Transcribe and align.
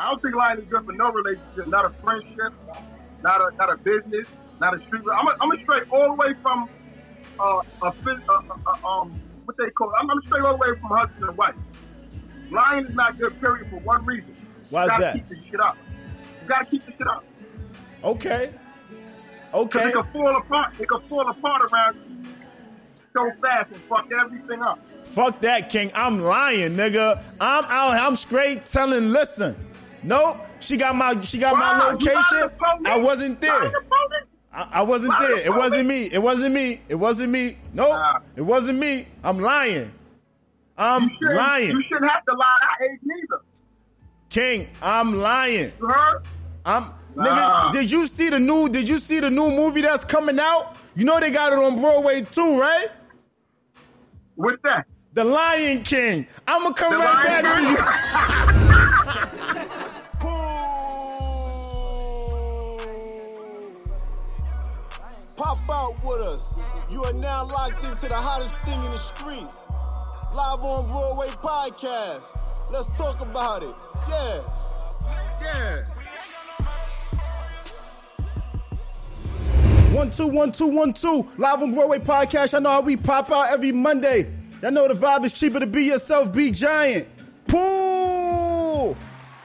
I 0.00 0.08
don't 0.08 0.22
think 0.22 0.34
lying 0.34 0.58
is 0.58 0.64
good 0.70 0.86
for 0.86 0.92
no 0.92 1.10
relationship, 1.10 1.66
not 1.66 1.84
a 1.84 1.90
friendship, 1.90 2.54
not 3.22 3.40
a 3.42 3.54
not 3.56 3.70
a 3.70 3.76
business, 3.76 4.26
not 4.58 4.74
a 4.74 4.80
street. 4.80 5.02
I'm 5.12 5.26
a, 5.26 5.36
I'm 5.42 5.52
a 5.52 5.62
straight 5.62 5.82
all 5.90 6.08
the 6.08 6.14
way 6.14 6.32
from 6.40 6.70
uh, 7.38 7.60
a, 7.82 7.92
phys- 7.92 8.22
uh, 8.26 8.32
uh, 8.32 8.72
uh, 8.82 8.88
um 8.88 9.20
what 9.44 9.58
they 9.58 9.68
call. 9.70 9.90
It. 9.90 9.96
I'm, 10.00 10.10
I'm 10.10 10.22
straight 10.22 10.42
all 10.42 10.56
the 10.56 10.70
way 10.70 10.78
from 10.80 10.88
husband 10.88 11.24
and 11.28 11.36
wife. 11.36 11.54
Lying 12.50 12.86
is 12.86 12.94
not 12.94 13.18
good. 13.18 13.38
Period. 13.40 13.68
For 13.68 13.78
one 13.80 14.06
reason. 14.06 14.34
Why 14.70 14.86
you 14.86 14.90
is 14.92 14.98
that? 15.00 15.14
Keep 15.16 15.28
this 15.28 15.44
shit 15.44 15.60
up. 15.60 15.76
You 16.42 16.48
gotta 16.48 16.64
keep 16.64 16.86
this 16.86 16.94
shit 16.96 17.06
up. 17.06 17.24
Okay. 18.02 18.50
Okay. 19.52 19.88
it 19.88 19.92
can 19.92 20.04
fall 20.04 20.34
apart. 20.34 20.80
It 20.80 20.88
can 20.88 21.00
fall 21.10 21.28
apart 21.28 21.70
around 21.70 21.96
you 22.08 22.32
so 23.14 23.30
fast 23.42 23.70
and 23.72 23.82
fuck 23.82 24.08
everything 24.18 24.62
up. 24.62 24.78
Fuck 25.04 25.40
that, 25.42 25.68
King. 25.68 25.90
I'm 25.94 26.20
lying, 26.20 26.74
nigga. 26.76 27.22
I'm 27.38 27.64
out. 27.64 28.00
I'm 28.00 28.16
straight 28.16 28.64
telling. 28.64 29.10
Listen, 29.10 29.56
nope. 30.02 30.38
She 30.60 30.76
got 30.76 30.94
my. 30.96 31.20
She 31.22 31.38
got 31.38 31.56
my 31.56 31.78
Wow, 31.78 31.90
you 31.90 31.92
location. 31.92 32.14
lying 32.14 32.48
to 32.48 32.48
police? 32.50 32.86
I 32.86 32.98
wasn't 32.98 33.40
there. 33.40 33.72
I, 34.52 34.68
I 34.72 34.82
wasn't 34.82 35.18
there. 35.18 35.38
It 35.38 35.54
wasn't 35.54 35.86
me. 35.86 36.06
It 36.12 36.18
wasn't 36.20 36.54
me. 36.54 36.80
It 36.88 36.94
wasn't 36.96 37.30
me. 37.32 37.56
Nope. 37.72 37.90
Nah. 37.90 38.18
It 38.36 38.42
wasn't 38.42 38.78
me. 38.78 39.06
I'm 39.22 39.38
lying. 39.38 39.92
I'm 40.76 41.10
You 41.20 41.34
lying. 41.34 41.70
You 41.70 41.82
shouldn't 41.88 42.10
have 42.10 42.24
to 42.24 42.34
lie 42.34 42.56
that 42.60 42.84
age 42.90 42.98
neither. 43.04 43.42
King, 44.28 44.68
I'm 44.82 45.14
lying. 45.14 45.72
You 45.80 45.86
heard? 45.88 46.22
I'm 46.64 46.92
Nah. 47.16 47.24
nigga. 47.24 47.72
Did 47.72 47.90
you 47.90 48.06
see 48.06 48.28
the 48.30 48.38
new? 48.38 48.68
Did 48.68 48.88
you 48.88 48.98
see 48.98 49.20
the 49.20 49.30
new 49.30 49.50
movie 49.50 49.80
that's 49.82 50.04
coming 50.04 50.38
out? 50.38 50.76
You 50.96 51.04
know 51.04 51.18
they 51.20 51.30
got 51.30 51.52
it 51.52 51.58
on 51.58 51.80
Broadway 51.80 52.22
too, 52.22 52.58
right? 52.60 52.88
What's 54.36 54.62
that? 54.62 54.86
The 55.12 55.24
Lion 55.24 55.82
King. 55.82 56.26
I'ma 56.46 56.70
come 56.72 56.92
The 56.92 56.98
right 56.98 57.26
Lion 57.26 57.42
back 57.42 57.56
King? 57.58 57.76
to 57.76 58.69
Pop 65.40 65.58
out 65.70 65.94
with 66.04 66.20
us. 66.20 66.52
You 66.90 67.02
are 67.02 67.14
now 67.14 67.46
locked 67.46 67.82
into 67.82 68.08
the 68.08 68.14
hottest 68.14 68.54
thing 68.56 68.74
in 68.74 68.90
the 68.90 68.98
streets. 68.98 69.56
Live 70.34 70.60
on 70.60 70.86
Broadway 70.86 71.28
podcast. 71.28 72.38
Let's 72.70 72.94
talk 72.94 73.18
about 73.22 73.62
it. 73.62 73.74
Yeah. 74.06 74.42
Yeah. 75.40 75.84
One 79.94 80.10
two 80.10 80.26
one 80.26 80.52
two 80.52 80.66
one 80.66 80.92
two. 80.92 81.26
Live 81.38 81.62
on 81.62 81.72
Broadway 81.72 82.00
podcast. 82.00 82.52
I 82.52 82.58
know 82.58 82.72
how 82.72 82.82
we 82.82 82.98
pop 82.98 83.32
out 83.32 83.50
every 83.50 83.72
Monday. 83.72 84.30
Y'all 84.60 84.72
know 84.72 84.88
the 84.88 84.94
vibe 84.94 85.24
is 85.24 85.32
cheaper 85.32 85.58
to 85.58 85.66
be 85.66 85.84
yourself. 85.84 86.34
Be 86.34 86.50
giant. 86.50 87.08
Pool. 87.46 88.94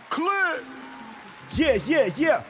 Click. 0.09 0.62
Yeah, 1.54 1.80
yeah, 1.88 2.09
yeah. 2.18 2.44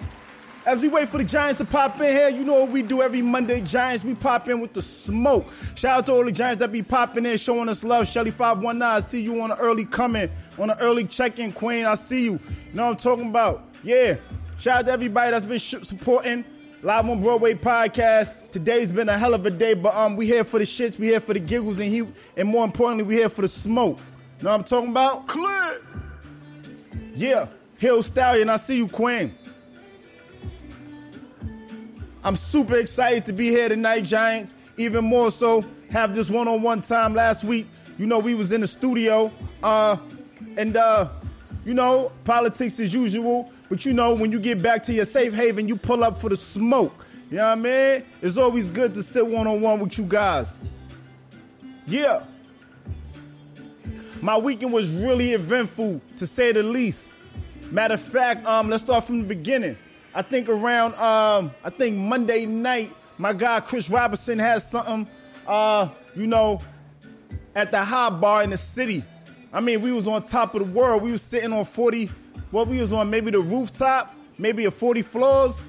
As 0.65 0.81
we 0.81 0.87
wait 0.87 1.09
for 1.09 1.19
the 1.19 1.23
Giants 1.23 1.59
to 1.59 1.65
pop 1.65 1.99
in 1.99 2.09
here, 2.09 2.29
you 2.29 2.43
know 2.43 2.55
what 2.61 2.71
we 2.71 2.81
do 2.81 3.03
every 3.03 3.21
Monday. 3.21 3.61
Giants, 3.61 4.03
we 4.03 4.15
pop 4.15 4.47
in 4.49 4.59
with 4.59 4.73
the 4.73 4.81
smoke. 4.81 5.45
Shout 5.75 5.99
out 5.99 6.05
to 6.07 6.13
all 6.13 6.25
the 6.25 6.31
Giants 6.31 6.59
that 6.59 6.71
be 6.71 6.81
popping 6.81 7.25
in, 7.27 7.37
showing 7.37 7.69
us 7.69 7.83
love. 7.83 8.05
Shelly519, 8.05 8.81
I 8.81 8.99
see 9.01 9.21
you 9.21 9.39
on 9.41 9.49
the 9.49 9.57
early 9.57 9.85
coming, 9.85 10.27
on 10.57 10.69
the 10.69 10.79
early 10.79 11.03
check-in, 11.03 11.51
Queen. 11.51 11.85
I 11.85 11.93
see 11.93 12.23
you. 12.23 12.31
You 12.31 12.39
know 12.73 12.85
what 12.85 12.91
I'm 12.91 12.97
talking 12.97 13.29
about? 13.29 13.63
Yeah. 13.83 14.15
Shout 14.57 14.79
out 14.79 14.85
to 14.87 14.91
everybody 14.93 15.31
that's 15.31 15.45
been 15.45 15.59
sh- 15.59 15.75
supporting 15.83 16.43
Live 16.81 17.07
on 17.09 17.21
Broadway 17.21 17.53
podcast. 17.53 18.49
Today's 18.49 18.91
been 18.91 19.09
a 19.09 19.17
hell 19.17 19.35
of 19.35 19.45
a 19.45 19.51
day, 19.51 19.75
but 19.75 19.95
um, 19.95 20.15
we 20.15 20.25
here 20.25 20.43
for 20.43 20.57
the 20.57 20.65
shits, 20.65 20.97
we 20.97 21.07
here 21.07 21.19
for 21.19 21.33
the 21.35 21.39
giggles, 21.39 21.79
and 21.79 21.91
he, 21.91 22.07
and 22.37 22.47
more 22.47 22.65
importantly, 22.65 23.03
we 23.03 23.15
here 23.15 23.29
for 23.29 23.43
the 23.43 23.47
smoke. 23.47 23.99
You 24.39 24.45
know 24.45 24.51
what 24.51 24.57
I'm 24.57 24.63
talking 24.63 24.89
about? 24.89 25.27
Click. 25.27 25.83
Yeah, 27.13 27.49
Hill 27.77 28.01
Stallion, 28.01 28.49
I 28.49 28.57
see 28.57 28.77
you, 28.77 28.87
Queen. 28.87 29.35
I'm 32.25 32.35
super 32.35 32.77
excited 32.77 33.27
to 33.27 33.33
be 33.33 33.49
here 33.49 33.69
tonight, 33.69 34.01
Giants. 34.01 34.55
Even 34.77 35.05
more 35.05 35.29
so, 35.29 35.63
have 35.91 36.15
this 36.15 36.27
one-on-one 36.27 36.81
time 36.81 37.13
last 37.13 37.43
week. 37.43 37.67
You 37.99 38.07
know, 38.07 38.17
we 38.17 38.33
was 38.33 38.51
in 38.51 38.61
the 38.61 38.67
studio, 38.67 39.31
uh, 39.61 39.97
and 40.57 40.75
uh, 40.75 41.09
you 41.65 41.75
know, 41.75 42.11
politics 42.23 42.79
as 42.79 42.91
usual. 42.91 43.51
But 43.69 43.85
you 43.85 43.93
know, 43.93 44.15
when 44.15 44.31
you 44.31 44.39
get 44.39 44.63
back 44.63 44.81
to 44.85 44.93
your 44.93 45.05
safe 45.05 45.35
haven, 45.35 45.67
you 45.67 45.75
pull 45.75 46.03
up 46.03 46.19
for 46.19 46.29
the 46.29 46.35
smoke. 46.35 47.05
You 47.29 47.37
know 47.37 47.43
what 47.43 47.59
I 47.59 47.61
mean? 47.61 48.03
It's 48.23 48.37
always 48.37 48.69
good 48.69 48.95
to 48.95 49.03
sit 49.03 49.25
one-on-one 49.25 49.79
with 49.79 49.95
you 49.99 50.05
guys. 50.05 50.57
Yeah. 51.85 52.23
My 54.19 54.35
weekend 54.35 54.73
was 54.73 54.89
really 54.89 55.33
eventful, 55.33 56.01
to 56.17 56.25
say 56.25 56.53
the 56.53 56.63
least. 56.63 57.13
Matter 57.69 57.93
of 57.93 58.01
fact, 58.01 58.47
um, 58.47 58.71
let's 58.71 58.81
start 58.81 59.03
from 59.03 59.19
the 59.19 59.27
beginning. 59.27 59.77
I 60.15 60.21
think 60.21 60.47
around, 60.47 60.95
um, 60.95 61.51
I 61.61 61.69
think 61.69 61.97
Monday 61.97 62.45
night, 62.45 62.95
my 63.17 63.33
guy 63.33 63.59
Chris 63.59 63.89
Robinson 63.89 64.39
has 64.39 64.67
something, 64.69 65.05
uh, 65.45 65.89
you 66.15 66.25
know, 66.25 66.61
at 67.53 67.71
the 67.71 67.83
high 67.83 68.09
bar 68.09 68.41
in 68.41 68.49
the 68.49 68.57
city. 68.57 69.03
I 69.51 69.59
mean, 69.59 69.81
we 69.81 69.91
was 69.91 70.07
on 70.07 70.25
top 70.25 70.55
of 70.55 70.61
the 70.61 70.71
world. 70.71 71.03
We 71.03 71.11
was 71.11 71.21
sitting 71.21 71.51
on 71.51 71.65
40, 71.65 72.09
what 72.51 72.69
we 72.69 72.79
was 72.79 72.93
on, 72.93 73.09
maybe 73.09 73.29
the 73.29 73.41
rooftop, 73.41 74.15
maybe 74.37 74.63
a 74.63 74.71
40 74.71 75.01
floors. 75.01 75.61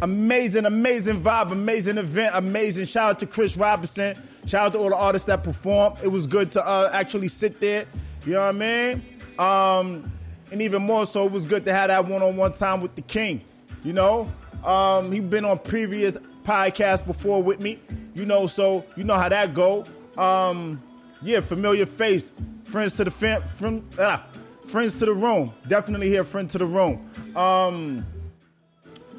Amazing, 0.00 0.64
amazing 0.64 1.20
vibe, 1.20 1.50
amazing 1.50 1.98
event, 1.98 2.36
amazing. 2.36 2.84
Shout 2.84 3.10
out 3.10 3.18
to 3.18 3.26
Chris 3.26 3.56
Robinson. 3.56 4.16
Shout 4.46 4.66
out 4.66 4.72
to 4.72 4.78
all 4.78 4.90
the 4.90 4.96
artists 4.96 5.26
that 5.26 5.42
performed. 5.42 5.98
It 6.04 6.08
was 6.08 6.28
good 6.28 6.52
to 6.52 6.64
uh, 6.64 6.90
actually 6.92 7.28
sit 7.28 7.60
there. 7.60 7.86
You 8.24 8.34
know 8.34 8.40
what 8.40 8.62
I 8.62 8.94
mean? 8.94 9.02
Um, 9.38 10.12
and 10.52 10.62
even 10.62 10.82
more 10.82 11.04
so, 11.04 11.26
it 11.26 11.32
was 11.32 11.46
good 11.46 11.64
to 11.64 11.72
have 11.72 11.88
that 11.88 12.06
one-on-one 12.06 12.52
time 12.52 12.80
with 12.80 12.94
the 12.94 13.02
king. 13.02 13.44
You 13.84 13.92
know, 13.92 14.30
um, 14.64 15.10
he 15.10 15.20
been 15.20 15.44
on 15.44 15.58
previous 15.58 16.18
podcasts 16.44 17.04
before 17.04 17.42
with 17.42 17.60
me. 17.60 17.80
You 18.14 18.24
know, 18.26 18.46
so 18.46 18.84
you 18.96 19.04
know 19.04 19.14
how 19.14 19.28
that 19.28 19.54
go. 19.54 19.84
Um, 20.16 20.82
yeah, 21.22 21.40
familiar 21.40 21.86
face, 21.86 22.32
friends 22.64 22.92
to 22.94 23.04
the 23.04 23.10
fam, 23.10 23.84
ah, 23.98 24.24
friends 24.64 24.94
to 24.94 25.06
the 25.06 25.12
room. 25.12 25.52
Definitely 25.68 26.08
here, 26.08 26.24
friend 26.24 26.50
to 26.50 26.58
the 26.58 26.66
room. 26.66 27.08
Um, 27.36 28.06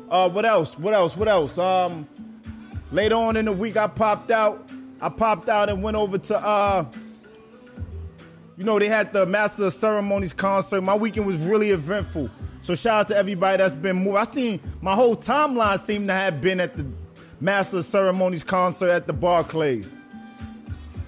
uh, 0.09 0.29
what 0.29 0.45
else? 0.45 0.77
What 0.77 0.93
else? 0.93 1.17
What 1.17 1.27
else? 1.27 1.57
Um, 1.57 2.07
later 2.91 3.15
on 3.15 3.37
in 3.37 3.45
the 3.45 3.51
week, 3.51 3.77
I 3.77 3.87
popped 3.87 4.31
out. 4.31 4.69
I 5.01 5.09
popped 5.09 5.49
out 5.49 5.69
and 5.69 5.83
went 5.83 5.97
over 5.97 6.17
to 6.17 6.37
uh, 6.37 6.85
you 8.57 8.63
know, 8.63 8.77
they 8.77 8.87
had 8.87 9.13
the 9.13 9.25
Master 9.25 9.65
of 9.65 9.73
Ceremonies 9.73 10.33
concert. 10.33 10.81
My 10.81 10.95
weekend 10.95 11.25
was 11.25 11.37
really 11.37 11.71
eventful. 11.71 12.29
So 12.63 12.75
shout 12.75 13.01
out 13.01 13.07
to 13.09 13.17
everybody 13.17 13.57
that's 13.57 13.75
been 13.75 13.97
moved. 13.97 14.17
I 14.17 14.23
seen 14.23 14.59
my 14.81 14.95
whole 14.95 15.17
timeline 15.17 15.77
seemed 15.79 16.07
to 16.07 16.13
have 16.13 16.41
been 16.41 16.61
at 16.61 16.77
the 16.77 16.87
Master 17.41 17.79
of 17.79 17.85
Ceremonies 17.85 18.43
concert 18.43 18.89
at 18.89 19.05
the 19.05 19.11
Barclays. 19.11 19.85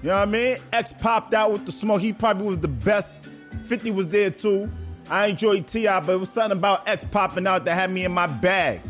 You 0.04 0.10
know 0.10 0.16
what 0.16 0.28
I 0.28 0.32
mean? 0.32 0.58
X 0.74 0.94
popped 0.94 1.34
out 1.34 1.54
with 1.54 1.66
the 1.66 1.72
smoke. 1.72 2.02
He 2.02 2.12
probably 2.12 2.46
was 2.46 2.60
the 2.60 2.68
best. 2.68 3.24
50 3.64 3.92
was 3.92 4.08
there 4.08 4.30
too. 4.30 4.70
I 5.10 5.28
enjoyed 5.28 5.66
T.I., 5.66 6.00
but 6.02 6.14
it 6.14 6.20
was 6.20 6.30
something 6.30 6.58
about 6.58 6.88
X 6.88 7.06
popping 7.06 7.48
out 7.48 7.64
that 7.66 7.74
had 7.74 7.90
me 7.90 8.04
in 8.04 8.12
my 8.12 8.28
bag. 8.28 8.82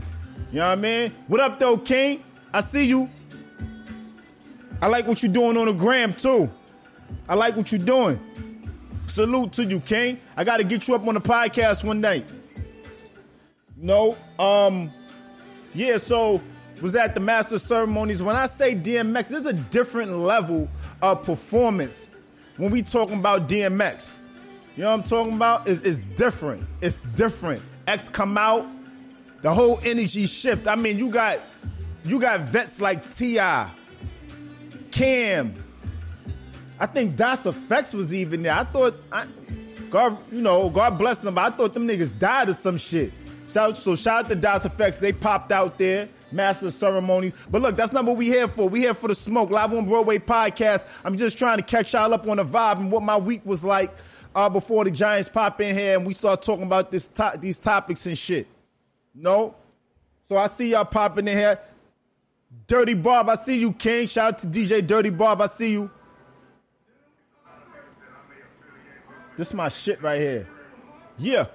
You 0.51 0.59
know 0.59 0.67
what 0.67 0.79
I 0.79 0.81
mean? 0.81 1.11
What 1.27 1.41
up 1.41 1.59
though, 1.59 1.77
King? 1.77 2.23
I 2.51 2.61
see 2.61 2.85
you. 2.85 3.09
I 4.81 4.87
like 4.87 5.07
what 5.07 5.21
you're 5.21 5.31
doing 5.31 5.55
on 5.55 5.67
the 5.67 5.73
gram 5.73 6.13
too. 6.13 6.49
I 7.29 7.35
like 7.35 7.55
what 7.55 7.71
you're 7.71 7.79
doing. 7.79 8.19
Salute 9.05 9.53
to 9.53 9.65
you, 9.65 9.79
King. 9.81 10.19
I 10.35 10.43
got 10.43 10.57
to 10.57 10.63
get 10.63 10.87
you 10.87 10.95
up 10.95 11.07
on 11.07 11.13
the 11.13 11.21
podcast 11.21 11.83
one 11.83 12.01
night. 12.01 12.25
No, 13.77 14.17
um, 14.39 14.91
yeah. 15.73 15.97
So 15.97 16.41
was 16.81 16.95
at 16.95 17.13
the 17.13 17.21
master 17.21 17.59
ceremonies. 17.59 18.21
When 18.21 18.35
I 18.35 18.47
say 18.47 18.75
DMX, 18.75 19.29
there's 19.29 19.45
a 19.45 19.53
different 19.53 20.11
level 20.11 20.69
of 21.01 21.23
performance 21.23 22.09
when 22.57 22.71
we 22.71 22.81
talking 22.81 23.19
about 23.19 23.49
DMX. 23.49 24.15
You 24.75 24.83
know 24.83 24.91
what 24.91 24.99
I'm 24.99 25.03
talking 25.03 25.33
about? 25.33 25.67
It's, 25.67 25.81
it's 25.81 25.99
different. 25.99 26.63
It's 26.81 26.99
different. 27.15 27.61
X 27.87 28.09
come 28.09 28.37
out, 28.37 28.65
the 29.41 29.53
whole 29.53 29.79
energy 29.83 30.25
shift. 30.25 30.67
I 30.67 30.75
mean, 30.75 30.97
you 30.97 31.09
got 31.09 31.39
you 32.03 32.19
got 32.19 32.41
vets 32.41 32.81
like 32.81 33.15
T.I., 33.15 33.69
Cam. 34.91 35.63
I 36.79 36.85
think 36.85 37.15
Das 37.15 37.43
EFX 37.43 37.93
was 37.93 38.13
even 38.13 38.43
there. 38.43 38.53
I 38.53 38.63
thought 38.65 38.95
I, 39.11 39.25
God, 39.89 40.17
you 40.31 40.41
know, 40.41 40.69
God 40.69 40.97
bless 40.97 41.19
them. 41.19 41.35
But 41.35 41.53
I 41.53 41.55
thought 41.55 41.73
them 41.73 41.87
niggas 41.87 42.17
died 42.17 42.49
of 42.49 42.57
some 42.57 42.77
shit. 42.77 43.13
Shout, 43.51 43.77
so 43.77 43.95
shout 43.95 44.25
out 44.25 44.29
to 44.29 44.35
Das 44.35 44.65
EFX. 44.65 44.99
They 44.99 45.11
popped 45.11 45.51
out 45.51 45.77
there. 45.77 46.09
Master 46.31 46.67
of 46.67 46.73
ceremonies. 46.73 47.33
But 47.49 47.61
look, 47.61 47.75
that's 47.75 47.93
not 47.93 48.03
what 48.05 48.17
we 48.17 48.25
here 48.25 48.47
for. 48.47 48.67
We 48.67 48.81
here 48.81 48.93
for 48.93 49.07
the 49.07 49.15
smoke. 49.15 49.51
Live 49.51 49.73
on 49.73 49.85
Broadway 49.85 50.19
podcast. 50.19 50.85
I'm 51.05 51.15
just 51.15 51.37
trying 51.37 51.57
to 51.57 51.63
catch 51.63 51.93
y'all 51.93 52.13
up 52.13 52.27
on 52.27 52.37
the 52.37 52.43
vibe 52.45 52.77
and 52.79 52.91
what 52.91 53.03
my 53.03 53.15
week 53.15 53.45
was 53.45 53.63
like 53.63 53.91
uh, 54.33 54.49
before 54.49 54.83
the 54.83 54.91
Giants 54.91 55.29
pop 55.29 55.61
in 55.61 55.73
here 55.75 55.97
and 55.97 56.05
we 56.05 56.13
start 56.13 56.41
talking 56.41 56.65
about 56.65 56.91
this 56.91 57.07
to- 57.09 57.37
these 57.39 57.57
topics 57.57 58.05
and 58.05 58.17
shit. 58.17 58.47
No? 59.13 59.55
So 60.27 60.35
I 60.35 60.47
see 60.47 60.71
y'all 60.71 60.83
popping 60.83 61.27
in 61.27 61.37
here. 61.37 61.59
Dirty 62.67 62.95
Bob, 62.95 63.29
I 63.29 63.35
see 63.35 63.59
you, 63.59 63.71
King. 63.71 64.07
Shout 64.07 64.33
out 64.33 64.39
to 64.39 64.47
DJ 64.47 64.85
Dirty 64.85 65.11
Bob, 65.11 65.41
I 65.41 65.45
see 65.45 65.71
you. 65.71 65.91
This 69.37 69.49
is 69.49 69.53
my 69.53 69.69
shit 69.69 70.01
right 70.01 70.19
here. 70.19 70.47
Yeah. 71.17 71.45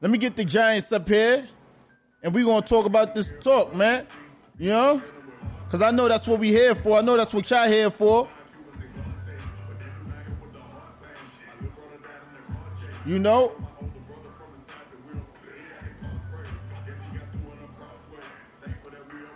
Let 0.00 0.12
me 0.12 0.18
get 0.18 0.36
the 0.36 0.44
Giants 0.44 0.92
up 0.92 1.08
here, 1.08 1.48
and 2.22 2.32
we're 2.32 2.44
gonna 2.44 2.64
talk 2.64 2.86
about 2.86 3.16
this 3.16 3.32
talk, 3.40 3.74
man. 3.74 4.06
You 4.56 4.68
know, 4.68 5.02
cause 5.70 5.82
I 5.82 5.90
know 5.90 6.06
that's 6.06 6.24
what 6.24 6.38
we 6.38 6.50
here 6.50 6.76
for. 6.76 6.98
I 6.98 7.00
know 7.00 7.16
that's 7.16 7.34
what 7.34 7.50
y'all 7.50 7.66
here 7.66 7.90
for. 7.90 8.28
You 13.04 13.18
know. 13.18 13.52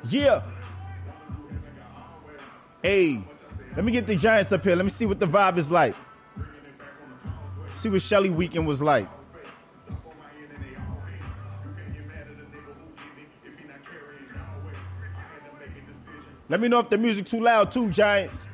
Yeah. 0.09 0.43
Hey, 2.82 3.25
let 3.75 3.85
me 3.85 3.91
get 3.91 4.06
the 4.06 4.14
Giants 4.14 4.53
up 4.53 4.62
here. 4.62 4.76
Let 4.76 4.85
me 4.85 4.91
see 4.91 5.06
what 5.06 5.19
the 5.19 5.26
vibe 5.26 5.56
is 5.56 5.73
like. 5.73 5.97
See 7.75 7.88
what 7.88 8.03
Shelly 8.03 8.31
weekend 8.31 8.67
was 8.67 8.81
like. 8.81 9.09
Let 16.52 16.60
me 16.60 16.69
know 16.69 16.81
if 16.81 16.90
the 16.90 16.99
music 16.99 17.25
too 17.25 17.40
loud 17.40 17.72
too, 17.72 17.88
Giants. 17.88 18.46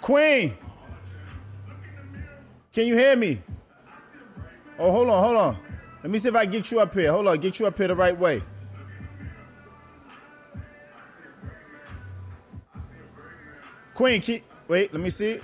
Queen. 0.00 0.56
Can 2.72 2.86
you 2.86 2.94
hear 2.96 3.16
me? 3.16 3.42
Oh, 4.78 4.92
hold 4.92 5.10
on, 5.10 5.24
hold 5.24 5.36
on. 5.36 5.58
Let 6.04 6.12
me 6.12 6.20
see 6.20 6.28
if 6.28 6.36
I 6.36 6.46
get 6.46 6.70
you 6.70 6.78
up 6.78 6.94
here. 6.94 7.10
Hold 7.10 7.26
on, 7.26 7.36
get 7.38 7.58
you 7.58 7.66
up 7.66 7.76
here 7.76 7.88
the 7.88 7.96
right 7.96 8.16
way. 8.16 8.40
Queen, 13.92 14.22
can, 14.22 14.40
wait, 14.68 14.92
let 14.92 15.02
me 15.02 15.10
see. 15.10 15.40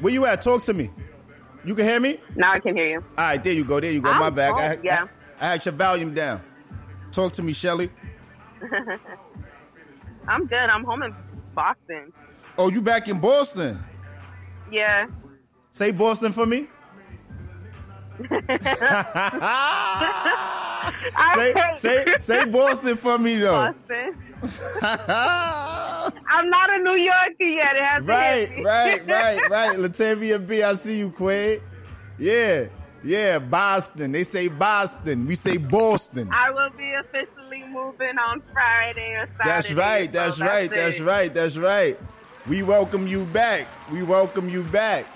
Where 0.00 0.12
you 0.12 0.26
at? 0.26 0.42
Talk 0.42 0.64
to 0.64 0.74
me. 0.74 0.90
You 1.64 1.74
can 1.74 1.84
hear 1.84 2.00
me? 2.00 2.18
Now 2.34 2.52
I 2.52 2.60
can 2.60 2.76
hear 2.76 2.88
you. 2.88 2.98
All 2.98 3.24
right, 3.24 3.42
there 3.42 3.52
you 3.52 3.64
go. 3.64 3.80
There 3.80 3.92
you 3.92 4.00
go. 4.00 4.10
I'm 4.10 4.18
My 4.18 4.30
bad. 4.30 4.54
I, 4.54 4.78
yeah. 4.82 5.06
I, 5.40 5.46
I 5.46 5.48
had 5.50 5.64
your 5.64 5.74
volume 5.74 6.14
down. 6.14 6.40
Talk 7.12 7.32
to 7.34 7.42
me, 7.42 7.52
Shelly. 7.52 7.90
I'm 10.28 10.46
good. 10.46 10.56
I'm 10.56 10.84
home 10.84 11.02
in 11.02 11.14
Boston. 11.54 12.12
Oh, 12.58 12.70
you 12.70 12.82
back 12.82 13.08
in 13.08 13.20
Boston? 13.20 13.82
Yeah. 14.70 15.06
Say 15.72 15.90
Boston 15.90 16.32
for 16.32 16.46
me. 16.46 16.66
Say, 21.34 21.54
say, 21.76 22.04
say 22.18 22.44
Boston 22.44 22.96
for 22.96 23.18
me 23.18 23.36
though. 23.36 23.72
Boston. 23.72 24.16
I'm 24.82 26.50
not 26.50 26.70
a 26.70 26.78
New 26.82 26.96
Yorker 26.96 27.44
yet. 27.44 27.76
It 27.76 27.82
has 27.82 28.04
right, 28.04 28.48
to 28.48 28.62
right, 28.62 29.06
right, 29.06 29.50
right. 29.50 29.78
Latavia 29.78 30.44
B, 30.44 30.62
I 30.62 30.74
see 30.74 30.98
you, 30.98 31.14
Quay. 31.16 31.60
Yeah, 32.18 32.66
yeah, 33.04 33.38
Boston. 33.38 34.10
They 34.12 34.24
say 34.24 34.48
Boston. 34.48 35.26
We 35.26 35.36
say 35.36 35.58
Boston. 35.58 36.28
I 36.32 36.50
will 36.50 36.70
be 36.70 36.92
officially 36.92 37.64
moving 37.64 38.18
on 38.18 38.42
Friday 38.52 39.14
or 39.14 39.28
Saturday. 39.38 39.44
That's 39.44 39.72
right. 39.72 40.12
That's 40.12 40.36
so 40.38 40.46
right. 40.46 40.70
That's 40.70 40.96
it. 40.98 41.04
right. 41.04 41.32
That's 41.32 41.56
right. 41.56 41.98
We 42.48 42.64
welcome 42.64 43.06
you 43.06 43.24
back. 43.26 43.68
We 43.92 44.02
welcome 44.02 44.48
you 44.48 44.64
back. 44.64 45.06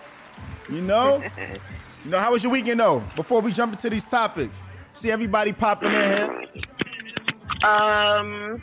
You 0.68 0.82
know? 0.82 1.22
you 2.04 2.10
know, 2.10 2.20
how 2.20 2.32
was 2.32 2.44
your 2.44 2.52
weekend 2.52 2.78
though? 2.78 3.02
Before 3.16 3.40
we 3.40 3.52
jump 3.52 3.72
into 3.72 3.90
these 3.90 4.04
topics. 4.04 4.62
See 4.92 5.10
everybody 5.10 5.52
popping 5.52 5.92
in 5.92 5.94
here. 5.94 6.46
Um, 7.68 8.62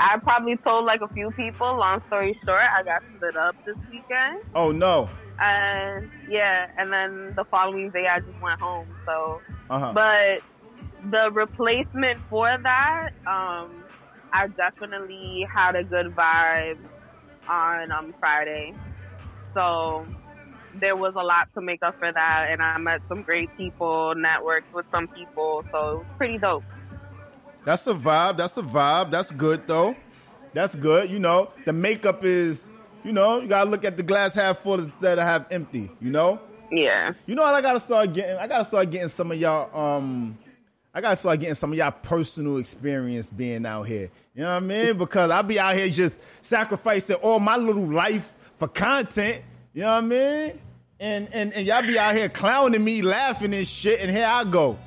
I 0.00 0.18
probably 0.22 0.56
told 0.66 0.86
like 0.86 1.00
a 1.02 1.08
few 1.08 1.30
people. 1.32 1.78
Long 1.78 2.02
story 2.06 2.38
short, 2.44 2.62
I 2.62 2.82
got 2.82 3.02
split 3.16 3.36
up 3.36 3.56
this 3.66 3.76
weekend. 3.90 4.42
Oh 4.54 4.72
no. 4.72 5.08
And 5.40 6.10
yeah, 6.28 6.66
and 6.78 6.92
then 6.92 7.34
the 7.36 7.44
following 7.50 7.90
day 7.90 8.06
I 8.10 8.20
just 8.20 8.40
went 8.40 8.60
home. 8.60 8.88
So, 9.06 9.42
Uh-huh. 9.68 9.92
but 9.94 10.42
the 11.10 11.30
replacement 11.32 12.18
for 12.28 12.48
that, 12.62 13.10
um, 13.26 13.84
I 14.32 14.46
definitely 14.48 15.46
had 15.54 15.76
a 15.76 15.84
good 15.84 16.14
vibe 16.14 16.78
on 17.48 17.92
um, 17.92 18.14
Friday. 18.20 18.72
So 19.54 20.06
there 20.74 20.96
was 20.96 21.14
a 21.16 21.22
lot 21.22 21.48
to 21.54 21.60
make 21.60 21.82
up 21.82 21.96
for 21.98 22.12
that, 22.12 22.48
and 22.50 22.62
I 22.62 22.78
met 22.78 23.00
some 23.08 23.22
great 23.22 23.50
people, 23.56 24.14
networked 24.16 24.72
with 24.72 24.86
some 24.92 25.08
people, 25.08 25.64
so 25.72 25.78
it 25.78 25.96
was 25.98 26.06
pretty 26.18 26.38
dope. 26.38 26.64
That's 27.64 27.86
a 27.86 27.94
vibe. 27.94 28.36
That's 28.36 28.56
a 28.56 28.62
vibe. 28.62 29.10
That's 29.10 29.30
good 29.30 29.66
though. 29.66 29.94
That's 30.52 30.74
good. 30.74 31.10
You 31.10 31.18
know, 31.18 31.50
the 31.64 31.72
makeup 31.72 32.24
is, 32.24 32.68
you 33.04 33.12
know, 33.12 33.40
you 33.40 33.48
gotta 33.48 33.70
look 33.70 33.84
at 33.84 33.96
the 33.96 34.02
glass 34.02 34.34
half 34.34 34.58
full 34.58 34.74
instead 34.74 35.18
of 35.18 35.24
half 35.24 35.50
empty. 35.50 35.90
You 36.00 36.10
know. 36.10 36.40
Yeah. 36.70 37.12
You 37.26 37.34
know 37.34 37.42
what? 37.42 37.54
I 37.54 37.60
gotta 37.60 37.80
start 37.80 38.12
getting. 38.12 38.36
I 38.36 38.46
gotta 38.46 38.64
start 38.64 38.90
getting 38.90 39.08
some 39.08 39.32
of 39.32 39.38
y'all. 39.38 39.76
Um, 39.78 40.38
I 40.92 41.00
gotta 41.00 41.16
start 41.16 41.38
getting 41.40 41.54
some 41.54 41.72
of 41.72 41.78
y'all 41.78 41.90
personal 41.90 42.56
experience 42.56 43.30
being 43.30 43.64
out 43.66 43.84
here. 43.84 44.10
You 44.34 44.42
know 44.42 44.54
what 44.54 44.62
I 44.62 44.66
mean? 44.66 44.98
Because 44.98 45.30
I'll 45.30 45.42
be 45.42 45.58
out 45.58 45.74
here 45.74 45.88
just 45.88 46.20
sacrificing 46.42 47.16
all 47.16 47.38
my 47.38 47.56
little 47.56 47.86
life 47.86 48.32
for 48.58 48.68
content. 48.68 49.42
You 49.72 49.82
know 49.82 49.88
what 49.88 50.04
I 50.04 50.06
mean? 50.06 50.60
And 50.98 51.28
and 51.32 51.52
and 51.54 51.66
y'all 51.66 51.82
be 51.82 51.98
out 51.98 52.14
here 52.14 52.28
clowning 52.28 52.84
me, 52.84 53.02
laughing 53.02 53.54
and 53.54 53.66
shit, 53.66 54.00
and 54.00 54.10
here 54.10 54.26
I 54.26 54.44
go. 54.44 54.78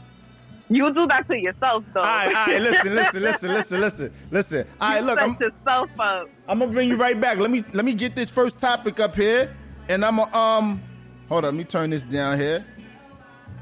You 0.70 0.94
do 0.94 1.06
that 1.08 1.28
to 1.28 1.38
yourself, 1.38 1.84
though. 1.94 2.00
All 2.00 2.06
right, 2.06 2.28
all 2.28 2.46
right, 2.48 2.62
listen, 2.62 2.96
listen, 2.96 3.22
listen, 3.22 3.54
listen, 3.54 3.82
listen, 3.82 4.14
listen. 4.32 4.68
All 4.80 4.94
right, 4.94 5.04
look, 5.04 5.22
I'm, 5.22 5.38
yourself 5.40 5.90
up. 6.00 6.30
I'm 6.48 6.60
gonna 6.60 6.72
bring 6.72 6.90
you 6.90 6.98
right 6.98 7.20
back. 7.20 7.38
Let 7.38 7.52
me 7.52 7.64
let 7.74 7.86
me 7.86 7.94
get 7.94 8.16
this 8.16 8.30
first 8.30 8.60
topic 8.60 9.00
up 9.00 9.16
here, 9.16 9.54
and 9.90 10.06
I'm 10.06 10.18
gonna 10.18 10.36
um, 10.36 10.82
hold 11.28 11.46
on. 11.46 11.52
Let 11.52 11.58
me 11.58 11.64
turn 11.66 11.90
this 11.90 12.04
down 12.04 12.38
here. 12.38 12.66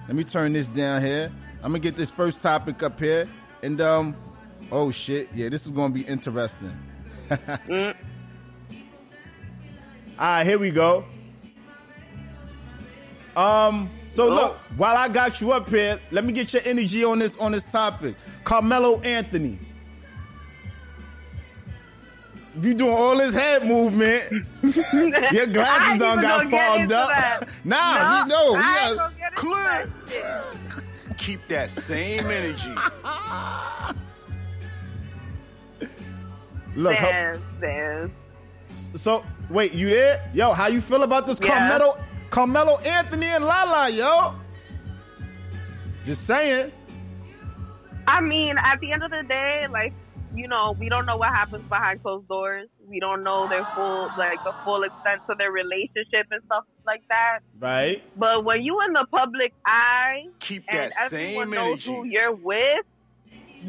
Let 0.08 0.16
me 0.16 0.24
turn 0.24 0.54
this 0.54 0.68
down 0.68 1.02
here. 1.02 1.32
I'm 1.64 1.72
gonna 1.72 1.80
get 1.80 1.96
this 1.96 2.12
first 2.12 2.42
topic 2.42 2.84
up 2.84 3.00
here, 3.00 3.28
and 3.64 3.82
um, 3.82 4.16
oh 4.72 4.92
shit, 4.92 5.30
yeah, 5.34 5.50
this 5.50 5.66
is 5.66 5.72
gonna 5.72 5.94
be 5.94 6.04
interesting. 6.04 6.72
Mm. 7.68 7.96
All 10.20 10.28
right, 10.28 10.46
here 10.46 10.60
we 10.60 10.70
go. 10.70 11.06
Um, 13.38 13.90
so 14.12 14.27
look, 14.30 14.58
while 14.77 14.96
I 14.98 15.08
got 15.08 15.39
you 15.41 15.51
up 15.53 15.70
here, 15.70 16.00
let 16.12 16.24
me 16.25 16.34
get 16.34 16.53
your 16.53 16.62
energy 16.65 17.03
on 17.03 17.20
this 17.20 17.38
on 17.38 17.51
this 17.53 17.63
topic. 17.63 18.15
Carmelo 18.44 19.00
Anthony. 19.01 19.58
You 22.62 22.74
doing 22.74 22.91
all 22.91 23.18
this 23.18 23.34
head 23.34 23.65
movement. 23.65 24.24
Your 25.32 25.48
glasses 25.48 25.91
ain't 25.91 26.00
done 26.01 26.22
got 26.22 26.50
fogged 26.51 26.91
up. 26.91 27.08
that. 27.10 27.48
nah, 27.63 28.24
we 28.24 28.30
know. 28.30 28.51
We 28.53 28.58
I 28.60 28.94
got 28.96 28.98
gonna 28.98 29.15
get 29.18 29.32
into 29.32 29.36
clear. 29.41 30.84
Keep 31.18 31.48
that 31.48 31.70
same 31.70 32.25
energy. 32.25 32.70
Look, 36.75 36.96
ho- 36.96 37.10
Damn, 37.12 37.41
damn. 37.60 38.12
so 38.96 39.25
wait, 39.50 39.74
you 39.74 39.89
there? 39.89 40.30
Yo, 40.34 40.51
how 40.53 40.68
you 40.68 40.82
feel 40.82 41.03
about 41.03 41.27
this 41.27 41.39
Yeah. 41.41 41.58
Carmelo 41.58 41.98
Carmelo 42.32 42.78
Anthony 42.80 43.28
and 43.28 43.46
Lala, 43.46 43.90
yo? 43.90 44.34
Just 46.06 46.26
saying. 46.26 46.72
I 48.08 48.22
mean, 48.22 48.58
at 48.58 48.80
the 48.80 48.94
end 48.94 49.04
of 49.04 49.12
the 49.12 49.24
day, 49.28 49.68
like, 49.70 49.94
you 50.34 50.48
know, 50.48 50.76
we 50.80 50.88
don't 50.88 51.06
know 51.06 51.18
what 51.18 51.30
happens 51.30 51.68
behind 51.68 52.02
closed 52.02 52.28
doors. 52.30 52.70
We 52.88 53.02
don't 53.02 53.24
know 53.24 53.50
their 53.50 53.66
full, 53.76 54.10
like, 54.18 54.42
the 54.46 54.54
full 54.64 54.84
extent 54.84 55.22
of 55.28 55.38
their 55.38 55.52
relationship 55.52 56.28
and 56.32 56.42
stuff 56.46 56.64
like 56.86 57.04
that. 57.10 57.40
Right? 57.60 58.02
But 58.18 58.46
when 58.46 58.62
you 58.62 58.80
in 58.88 58.94
the 58.94 59.06
public 59.12 59.54
eye 59.66 60.28
Keep 60.40 60.64
and 60.70 60.90
that 60.90 60.94
everyone 61.04 61.48
same 61.48 61.50
knows 61.52 61.88
energy. 61.88 61.94
who 61.94 62.06
you're 62.06 62.34
with, 62.34 62.86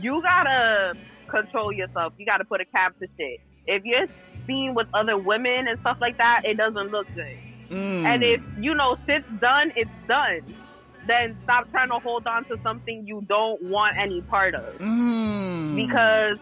you 0.01 0.23
gotta 0.23 0.97
control 1.27 1.73
yourself. 1.73 2.13
You 2.17 2.27
gotta 2.27 2.45
put 2.45 2.61
a 2.61 2.65
cap 2.65 2.97
to 3.01 3.09
shit. 3.19 3.41
If 3.67 3.85
you're 3.85 4.07
seen 4.47 4.75
with 4.75 4.87
other 4.95 5.19
women 5.19 5.67
and 5.67 5.81
stuff 5.81 6.01
like 6.01 6.17
that, 6.19 6.43
it 6.45 6.57
doesn't 6.57 6.93
look 6.93 7.13
good. 7.15 7.37
Mm. 7.73 8.05
And 8.05 8.23
if 8.23 8.43
you 8.59 8.75
know 8.75 8.97
shit's 9.07 9.29
done, 9.41 9.73
it's 9.75 9.91
done. 10.07 10.41
then 11.07 11.37
stop 11.43 11.69
trying 11.71 11.89
to 11.89 11.99
hold 11.99 12.27
on 12.27 12.45
to 12.45 12.59
something 12.63 13.07
you 13.07 13.25
don't 13.29 13.61
want 13.63 13.97
any 13.99 14.21
part 14.23 14.55
of. 14.55 14.79
Mm. 14.79 15.75
Because 15.75 16.39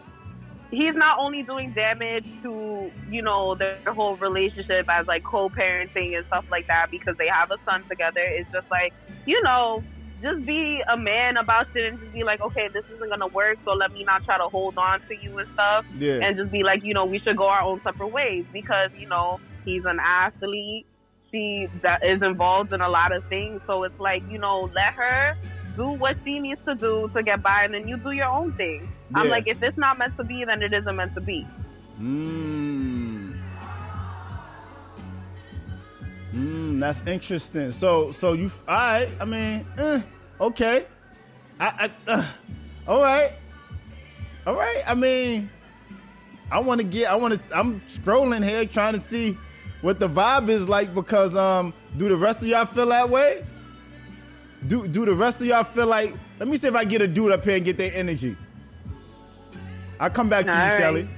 he's 0.69 0.95
not 0.95 1.19
only 1.19 1.43
doing 1.43 1.71
damage 1.71 2.25
to, 2.43 2.91
you 3.09 3.21
know, 3.21 3.55
their 3.55 3.77
whole 3.87 4.15
relationship 4.17 4.87
as 4.89 5.07
like 5.07 5.23
co 5.23 5.49
parenting 5.49 6.15
and 6.15 6.25
stuff 6.27 6.45
like 6.51 6.67
that 6.67 6.91
because 6.91 7.17
they 7.17 7.27
have 7.27 7.49
a 7.51 7.57
son 7.65 7.83
together. 7.89 8.21
It's 8.21 8.51
just 8.51 8.69
like, 8.69 8.93
you 9.25 9.41
know, 9.43 9.83
just 10.21 10.45
be 10.45 10.83
a 10.87 10.95
man 10.95 11.37
about 11.37 11.75
it 11.75 11.85
and 11.85 11.99
just 11.99 12.13
be 12.13 12.23
like, 12.23 12.41
okay, 12.41 12.67
this 12.67 12.85
isn't 12.93 13.09
gonna 13.09 13.27
work, 13.27 13.57
so 13.65 13.73
let 13.73 13.91
me 13.91 14.03
not 14.03 14.23
try 14.23 14.37
to 14.37 14.47
hold 14.49 14.77
on 14.77 15.01
to 15.07 15.15
you 15.15 15.37
and 15.39 15.49
stuff. 15.53 15.85
Yeah. 15.97 16.19
And 16.21 16.37
just 16.37 16.51
be 16.51 16.61
like, 16.63 16.83
you 16.83 16.93
know, 16.93 17.05
we 17.05 17.19
should 17.19 17.37
go 17.37 17.47
our 17.47 17.61
own 17.61 17.81
separate 17.81 18.09
ways 18.09 18.45
because, 18.53 18.91
you 18.97 19.07
know, 19.07 19.39
he's 19.65 19.85
an 19.85 19.99
athlete. 19.99 20.85
She 21.31 21.67
that 21.81 22.03
is 22.03 22.21
involved 22.21 22.73
in 22.73 22.81
a 22.81 22.89
lot 22.89 23.11
of 23.11 23.23
things. 23.25 23.61
So 23.67 23.83
it's 23.83 23.99
like, 23.99 24.23
you 24.29 24.37
know, 24.37 24.69
let 24.75 24.93
her 24.93 25.37
do 25.77 25.91
what 25.91 26.17
she 26.25 26.39
needs 26.39 26.59
to 26.65 26.75
do 26.75 27.09
to 27.15 27.23
get 27.23 27.41
by 27.41 27.63
and 27.63 27.73
then 27.73 27.87
you 27.87 27.97
do 27.97 28.11
your 28.11 28.27
own 28.27 28.53
thing. 28.53 28.91
I'm 29.13 29.29
like, 29.29 29.47
if 29.47 29.61
it's 29.61 29.77
not 29.77 29.97
meant 29.97 30.15
to 30.17 30.23
be, 30.23 30.45
then 30.45 30.61
it 30.61 30.73
isn't 30.73 30.95
meant 30.95 31.15
to 31.15 31.21
be. 31.21 31.45
Mm. 31.99 33.37
Mm, 36.33 36.79
that's 36.79 37.01
interesting. 37.05 37.71
So, 37.71 38.11
so 38.11 38.33
you, 38.33 38.51
all 38.67 38.75
right? 38.75 39.09
I 39.19 39.25
mean, 39.25 39.65
eh, 39.77 40.01
okay. 40.39 40.85
I, 41.59 41.91
I 42.07 42.11
uh, 42.11 42.25
all 42.87 43.01
right, 43.01 43.33
all 44.47 44.55
right. 44.55 44.81
I 44.87 44.95
mean, 44.95 45.49
I 46.49 46.59
want 46.59 46.81
to 46.81 46.87
get. 46.87 47.11
I 47.11 47.15
want 47.15 47.33
to. 47.33 47.57
I'm 47.57 47.81
scrolling 47.81 48.43
here 48.43 48.65
trying 48.65 48.93
to 48.93 48.99
see 48.99 49.37
what 49.81 49.99
the 49.99 50.07
vibe 50.07 50.49
is 50.49 50.69
like 50.69 50.93
because 50.93 51.35
um, 51.35 51.73
do 51.97 52.07
the 52.07 52.15
rest 52.15 52.41
of 52.41 52.47
y'all 52.47 52.65
feel 52.65 52.87
that 52.87 53.09
way? 53.09 53.45
Do 54.67 54.87
do 54.87 55.05
the 55.05 55.13
rest 55.13 55.41
of 55.41 55.47
y'all 55.47 55.63
feel 55.63 55.87
like? 55.87 56.15
Let 56.39 56.47
me 56.47 56.57
see 56.57 56.67
if 56.67 56.75
I 56.75 56.85
get 56.85 57.01
a 57.01 57.07
dude 57.07 57.31
up 57.31 57.43
here 57.43 57.55
and 57.55 57.65
get 57.65 57.77
their 57.77 57.91
energy. 57.93 58.35
I'll 59.99 60.09
come 60.09 60.29
back 60.29 60.45
to 60.45 60.51
All 60.51 60.57
you, 60.57 60.63
right. 60.63 60.79
Shelly. 60.79 61.09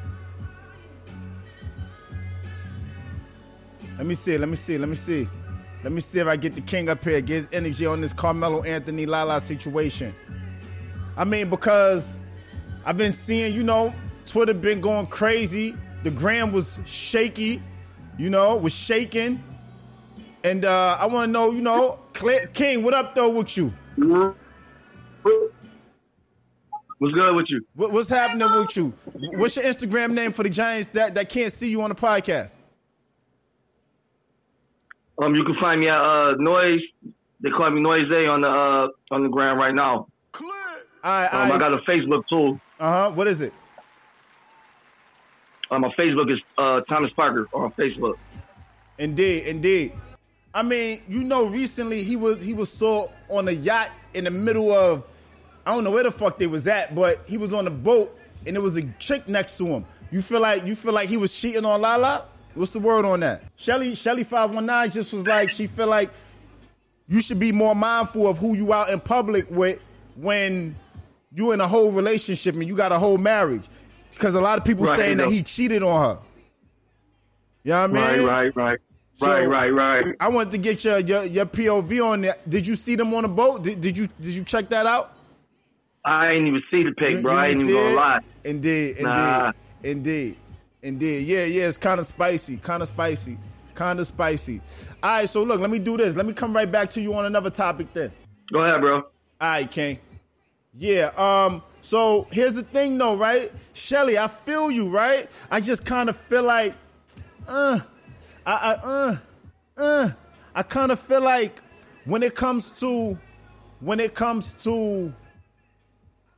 Let 3.97 4.07
me 4.07 4.15
see. 4.15 4.37
Let 4.37 4.49
me 4.49 4.55
see. 4.55 4.77
Let 4.77 4.89
me 4.89 4.95
see. 4.95 5.27
Let 5.83 5.91
me 5.91 6.01
see 6.01 6.19
if 6.19 6.27
I 6.27 6.37
get 6.37 6.55
the 6.55 6.61
king 6.61 6.89
up 6.89 7.03
here. 7.03 7.19
Get 7.21 7.35
his 7.35 7.47
energy 7.51 7.85
on 7.85 7.99
this 7.99 8.13
Carmelo 8.13 8.63
Anthony 8.63 9.05
Lala 9.05 9.41
situation. 9.41 10.15
I 11.17 11.25
mean, 11.25 11.49
because 11.49 12.17
I've 12.85 12.97
been 12.97 13.11
seeing, 13.11 13.53
you 13.53 13.63
know, 13.63 13.93
Twitter 14.25 14.53
been 14.53 14.81
going 14.81 15.07
crazy. 15.07 15.75
The 16.03 16.11
gram 16.11 16.51
was 16.51 16.79
shaky, 16.85 17.61
you 18.17 18.29
know, 18.29 18.55
was 18.55 18.73
shaking. 18.73 19.43
And 20.43 20.65
uh, 20.65 20.97
I 20.99 21.05
want 21.05 21.27
to 21.27 21.31
know, 21.31 21.51
you 21.51 21.61
know, 21.61 21.99
King, 22.53 22.83
what 22.83 22.93
up 22.93 23.15
though 23.15 23.29
with 23.29 23.55
you? 23.57 23.73
What's 26.99 27.13
good 27.15 27.35
with 27.35 27.45
you? 27.49 27.65
What, 27.75 27.91
what's 27.91 28.09
happening 28.09 28.49
with 28.51 28.75
you? 28.77 28.93
What's 29.35 29.55
your 29.55 29.65
Instagram 29.65 30.11
name 30.13 30.31
for 30.31 30.43
the 30.43 30.49
Giants 30.49 30.87
that, 30.89 31.15
that 31.15 31.29
can't 31.29 31.51
see 31.51 31.69
you 31.69 31.81
on 31.81 31.89
the 31.89 31.95
podcast? 31.95 32.57
Um, 35.21 35.35
you 35.35 35.43
can 35.43 35.55
find 35.59 35.79
me 35.79 35.89
at 35.89 35.97
uh, 35.99 36.35
Noise. 36.37 36.81
They 37.41 37.49
call 37.49 37.69
me 37.71 37.81
Noise 37.81 38.09
A 38.11 38.27
on 38.27 38.41
the 38.41 38.47
uh, 38.47 38.87
on 39.11 39.23
the 39.23 39.29
ground 39.29 39.59
right 39.59 39.75
now. 39.75 40.07
All 41.05 41.11
right, 41.11 41.27
Um, 41.33 41.51
I 41.51 41.57
got 41.59 41.73
a 41.73 41.77
Facebook 41.79 42.23
too. 42.29 42.59
Uh 42.79 42.91
huh. 42.91 43.11
What 43.11 43.27
is 43.27 43.41
it? 43.41 43.53
Uh, 45.71 45.79
my 45.79 45.89
Facebook 45.89 46.31
is 46.31 46.39
uh, 46.57 46.81
Thomas 46.81 47.11
Parker 47.13 47.47
on 47.53 47.71
Facebook. 47.73 48.17
Indeed, 48.97 49.47
indeed. 49.47 49.93
I 50.53 50.61
mean, 50.61 51.01
you 51.07 51.23
know, 51.23 51.47
recently 51.47 52.03
he 52.03 52.15
was 52.15 52.41
he 52.41 52.53
was 52.53 52.71
saw 52.71 53.07
on 53.29 53.47
a 53.47 53.51
yacht 53.51 53.91
in 54.13 54.25
the 54.25 54.31
middle 54.31 54.71
of 54.71 55.03
I 55.65 55.73
don't 55.73 55.83
know 55.83 55.91
where 55.91 56.03
the 56.03 56.11
fuck 56.11 56.37
they 56.37 56.47
was 56.47 56.67
at, 56.67 56.93
but 56.93 57.21
he 57.27 57.37
was 57.37 57.53
on 57.53 57.65
a 57.65 57.71
boat 57.71 58.15
and 58.45 58.55
there 58.55 58.61
was 58.61 58.77
a 58.77 58.83
chick 58.99 59.27
next 59.27 59.57
to 59.57 59.65
him. 59.65 59.85
You 60.11 60.21
feel 60.21 60.41
like 60.41 60.65
you 60.65 60.75
feel 60.75 60.93
like 60.93 61.09
he 61.09 61.17
was 61.17 61.33
cheating 61.33 61.65
on 61.65 61.81
Lala? 61.81 62.25
What's 62.53 62.71
the 62.71 62.79
word 62.79 63.03
on 63.03 63.21
that? 63.21 63.43
Shelly 63.55 63.95
Shelly 63.95 64.23
five 64.23 64.51
one 64.51 64.65
nine 64.67 64.91
just 64.91 65.11
was 65.11 65.25
like 65.25 65.49
she 65.49 65.65
feel 65.65 65.87
like 65.87 66.11
you 67.07 67.19
should 67.19 67.39
be 67.39 67.51
more 67.51 67.73
mindful 67.73 68.27
of 68.27 68.37
who 68.37 68.55
you 68.55 68.73
out 68.73 68.89
in 68.89 68.99
public 68.99 69.49
with 69.49 69.79
when 70.15 70.75
you 71.33 71.51
in 71.51 71.61
a 71.61 71.67
whole 71.67 71.91
relationship 71.91 72.53
and 72.53 72.67
you 72.67 72.75
got 72.75 72.91
a 72.91 72.99
whole 72.99 73.17
marriage. 73.17 73.63
Because 74.13 74.35
a 74.35 74.41
lot 74.41 74.57
of 74.57 74.65
people 74.65 74.85
Right, 74.85 74.97
saying 74.99 75.17
that 75.17 75.29
he 75.29 75.41
cheated 75.41 75.83
on 75.83 76.01
her. 76.17 76.21
You 77.63 77.71
know 77.71 77.87
what 77.87 77.97
I 78.01 78.15
mean? 78.17 78.25
right, 78.27 78.55
right, 78.55 78.79
So- 79.17 79.27
right, 79.27 79.45
right, 79.47 79.69
right. 79.69 80.15
I 80.19 80.27
wanted 80.27 80.51
to 80.51 80.57
get 80.57 80.83
your, 80.83 80.99
your 80.99 81.23
your 81.23 81.45
POV 81.45 82.05
on 82.05 82.21
that. 82.21 82.49
Did 82.49 82.67
you 82.67 82.75
see 82.75 82.95
them 82.95 83.13
on 83.13 83.23
the 83.23 83.29
boat? 83.29 83.63
Did, 83.63 83.81
did 83.81 83.97
you 83.97 84.07
did 84.19 84.33
you 84.33 84.43
check 84.43 84.69
that 84.69 84.85
out? 84.85 85.13
I 86.05 86.31
ain't 86.31 86.47
even 86.47 86.61
see 86.69 86.83
the 86.83 86.91
pic, 86.91 87.21
bro. 87.21 87.31
you 87.33 87.37
I 87.39 87.47
ain't 87.47 87.61
even 87.61 87.73
gonna 87.73 87.89
it? 87.89 87.95
lie. 87.95 88.19
Indeed, 88.43 88.89
indeed, 88.97 89.03
Nah. 89.03 89.51
indeed, 89.83 90.35
indeed. 90.81 91.25
Yeah, 91.27 91.45
yeah. 91.45 91.67
It's 91.69 91.77
kind 91.77 91.99
of 92.01 92.05
spicy, 92.05 92.57
kind 92.57 92.81
of 92.81 92.89
spicy, 92.89 93.37
kind 93.73 93.99
of 94.01 94.07
spicy. 94.07 94.59
All 95.01 95.09
right, 95.11 95.29
so 95.29 95.43
look, 95.43 95.61
let 95.61 95.69
me 95.69 95.79
do 95.79 95.95
this. 95.95 96.15
Let 96.17 96.25
me 96.25 96.33
come 96.33 96.53
right 96.53 96.69
back 96.69 96.89
to 96.91 97.01
you 97.01 97.13
on 97.13 97.25
another 97.25 97.49
topic 97.49 97.87
then. 97.93 98.11
Go 98.51 98.59
ahead, 98.63 98.81
bro. 98.81 98.95
All 98.97 99.03
right, 99.39 99.69
King. 99.71 99.99
Yeah. 100.77 101.11
Um. 101.17 101.63
So 101.83 102.27
here's 102.31 102.53
the 102.53 102.63
thing, 102.63 102.97
though, 102.97 103.17
right? 103.17 103.51
Shelly, 103.73 104.17
I 104.17 104.29
feel 104.29 104.71
you, 104.71 104.87
right? 104.87 105.29
I 105.51 105.59
just 105.59 105.85
kind 105.85 106.09
of 106.09 106.15
feel 106.15 106.43
like, 106.43 106.73
uh, 107.45 107.81
I, 108.45 108.53
I, 108.53 108.73
uh, 108.73 109.17
uh, 109.75 110.09
I 110.55 110.63
kind 110.63 110.93
of 110.93 110.99
feel 111.01 111.21
like 111.21 111.61
when 112.05 112.23
it 112.23 112.35
comes 112.35 112.69
to, 112.79 113.17
when 113.81 113.99
it 113.99 114.15
comes 114.15 114.53
to 114.63 115.13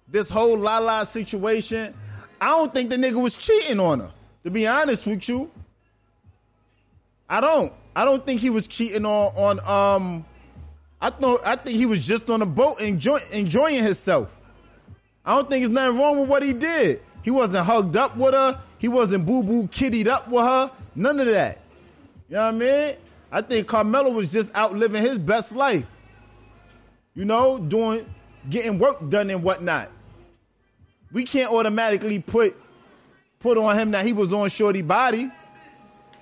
this 0.08 0.32
whole 0.32 0.58
Lala 0.58 1.06
situation, 1.06 1.94
I 2.42 2.48
don't 2.48 2.74
think 2.74 2.90
the 2.90 2.96
nigga 2.96 3.22
was 3.22 3.38
cheating 3.38 3.80
on 3.80 4.00
her. 4.00 4.12
To 4.46 4.50
be 4.50 4.66
honest 4.66 5.06
with 5.06 5.30
you, 5.30 5.52
I 7.30 7.40
don't. 7.40 7.72
I 7.96 8.04
don't 8.04 8.26
think 8.26 8.42
he 8.42 8.50
was 8.50 8.68
cheating 8.68 9.06
on 9.06 9.32
on 9.36 9.60
um. 9.60 10.26
I 11.00 11.12
thought 11.12 11.42
I 11.46 11.56
think 11.56 11.78
he 11.78 11.86
was 11.86 12.06
just 12.06 12.30
on 12.30 12.42
a 12.42 12.46
boat 12.48 12.80
enjoy, 12.82 13.20
enjoying 13.32 13.84
himself. 13.84 14.35
I 15.26 15.36
don't 15.36 15.50
think 15.50 15.64
there's 15.64 15.74
nothing 15.74 16.00
wrong 16.00 16.20
with 16.20 16.30
what 16.30 16.44
he 16.44 16.54
did. 16.54 17.02
He 17.24 17.32
wasn't 17.32 17.66
hugged 17.66 17.98
up 17.98 18.16
with 18.16 18.34
her. 18.34 18.62
He 18.78 18.88
wasn't 18.88 19.26
boo 19.26 19.44
boo 19.44 19.68
kiddied 19.68 20.08
up 20.08 20.28
with 20.28 20.44
her. 20.44 20.72
None 20.96 21.20
of 21.20 21.26
that. 21.28 21.62
You 22.30 22.36
know 22.36 22.44
what 22.44 22.48
I 22.48 22.58
mean? 22.58 22.96
I 23.32 23.42
think 23.42 23.68
Carmelo 23.68 24.12
was 24.12 24.30
just 24.30 24.54
out 24.54 24.74
living 24.74 25.02
his 25.02 25.18
best 25.18 25.56
life. 25.56 25.86
You 27.16 27.26
know, 27.26 27.58
doing 27.58 28.06
getting 28.50 28.78
work 28.78 29.10
done 29.10 29.30
and 29.30 29.42
whatnot. 29.42 29.90
We 31.12 31.24
can't 31.24 31.52
automatically 31.52 32.20
put 32.20 32.56
put 33.40 33.58
on 33.58 33.78
him 33.78 33.92
that 33.92 34.06
he 34.06 34.14
was 34.14 34.34
on 34.34 34.50
Shorty 34.50 34.82
body. 34.82 35.30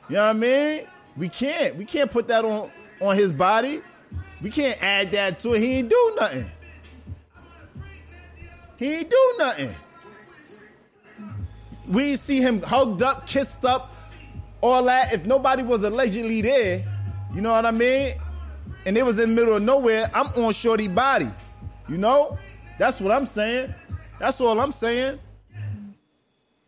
You 0.09 0.15
know 0.15 0.23
what 0.23 0.29
I 0.29 0.33
mean? 0.33 0.81
We 1.17 1.29
can't. 1.29 1.75
We 1.75 1.85
can't 1.85 2.11
put 2.11 2.27
that 2.27 2.45
on 2.45 2.69
on 3.01 3.15
his 3.15 3.31
body. 3.31 3.81
We 4.41 4.49
can't 4.49 4.81
add 4.81 5.11
that 5.11 5.39
to 5.41 5.53
it. 5.53 5.59
He 5.59 5.73
ain't 5.75 5.89
do 5.89 6.17
nothing. 6.19 6.45
He 8.83 8.95
ain't 8.95 9.09
do 9.09 9.35
nothing. 9.39 9.73
We 11.87 12.17
see 12.17 12.41
him 12.41 12.61
hugged 12.61 13.01
up, 13.01 13.25
kissed 13.25 13.63
up, 13.63 13.95
all 14.59 14.83
that. 14.83 15.13
If 15.13 15.23
nobody 15.23 15.63
was 15.63 15.85
allegedly 15.85 16.41
there, 16.41 16.83
you 17.33 17.39
know 17.39 17.53
what 17.53 17.65
I 17.65 17.71
mean? 17.71 18.15
And 18.85 18.97
it 18.97 19.05
was 19.05 19.19
in 19.19 19.29
the 19.29 19.35
middle 19.35 19.55
of 19.55 19.63
nowhere, 19.63 20.11
I'm 20.13 20.27
on 20.43 20.51
Shorty 20.51 20.89
body. 20.89 21.29
You 21.87 21.95
know? 21.95 22.37
That's 22.77 22.99
what 22.99 23.13
I'm 23.13 23.25
saying. 23.25 23.73
That's 24.19 24.41
all 24.41 24.59
I'm 24.59 24.73
saying. 24.73 25.17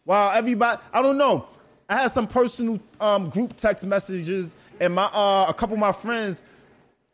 Wow, 0.06 0.32
everybody, 0.32 0.82
I 0.94 1.02
don't 1.02 1.18
know. 1.18 1.50
I 1.90 1.96
had 1.96 2.12
some 2.12 2.28
personal 2.28 2.80
um, 3.02 3.30
group 3.30 3.58
text 3.58 3.86
messages, 3.86 4.56
and 4.80 4.96
my 4.96 5.10
uh, 5.12 5.48
a 5.50 5.54
couple 5.54 5.74
of 5.74 5.82
my 5.82 5.92
friends 5.92 6.40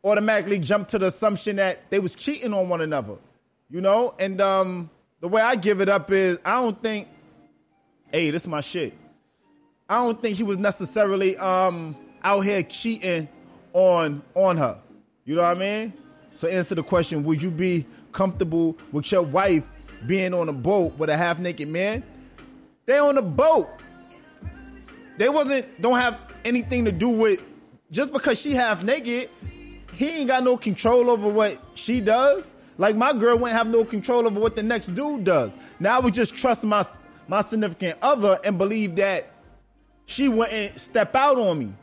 automatically 0.04 0.60
jumped 0.60 0.92
to 0.92 1.00
the 1.00 1.08
assumption 1.08 1.56
that 1.56 1.90
they 1.90 1.98
was 1.98 2.14
cheating 2.14 2.54
on 2.54 2.70
one 2.70 2.82
another. 2.82 3.16
You 3.72 3.80
know, 3.80 4.14
and 4.20 4.42
um, 4.42 4.90
the 5.22 5.30
way 5.30 5.42
I 5.42 5.56
give 5.56 5.80
it 5.80 5.88
up 5.88 6.12
is, 6.12 6.40
I 6.44 6.56
don't 6.56 6.82
think, 6.84 7.08
hey, 8.12 8.30
this 8.30 8.42
is 8.42 8.48
my 8.50 8.60
shit. 8.60 8.94
I 9.88 10.04
don't 10.04 10.22
think 10.22 10.36
he 10.36 10.44
was 10.44 10.58
necessarily 10.58 11.38
um, 11.38 11.96
out 12.22 12.42
here 12.42 12.64
cheating 12.64 13.30
on 13.72 14.22
on 14.36 14.58
her. 14.58 14.78
You 15.24 15.36
know 15.36 15.44
what 15.44 15.58
I 15.58 15.60
mean? 15.60 15.94
So 16.36 16.50
answer 16.50 16.76
the 16.76 16.84
question: 16.84 17.24
Would 17.24 17.42
you 17.42 17.50
be 17.50 17.86
comfortable 18.12 18.78
with 18.92 19.10
your 19.12 19.22
wife 19.22 19.64
being 20.06 20.34
on 20.34 20.50
a 20.50 20.54
boat 20.54 20.98
with 20.98 21.10
a 21.10 21.16
half 21.16 21.40
naked 21.40 21.70
man? 21.70 22.04
They 22.86 23.00
on 23.00 23.18
a 23.18 23.22
boat. 23.22 23.70
They 25.18 25.30
wasn't 25.30 25.82
don't 25.82 25.98
have 25.98 26.20
anything 26.44 26.86
to 26.86 26.92
do 26.92 27.10
with 27.10 27.42
just 27.90 28.12
because 28.12 28.40
she 28.40 28.52
half 28.52 28.84
naked. 28.84 29.30
He 29.96 30.20
ain't 30.20 30.28
got 30.28 30.44
no 30.44 30.58
control 30.58 31.10
over 31.10 31.30
what 31.30 31.58
she 31.76 32.02
does. 32.02 32.54
Like 32.82 32.96
my 32.96 33.14
girl 33.14 33.38
wouldn't 33.38 33.56
have 33.56 33.68
no 33.68 33.86
control 33.86 34.26
over 34.26 34.40
what 34.40 34.56
the 34.56 34.64
next 34.64 34.88
dude 34.96 35.24
does. 35.24 35.52
Now 35.80 35.98
I 35.98 36.00
would 36.00 36.16
just 36.16 36.36
trust 36.36 36.64
my 36.64 36.84
my 37.28 37.42
significant 37.42 38.00
other 38.02 38.40
and 38.44 38.58
believe 38.58 38.96
that 38.96 39.30
she 40.08 40.28
wouldn't 40.28 40.80
step 40.80 41.14
out 41.14 41.38
on 41.38 41.60
me. 41.60 41.76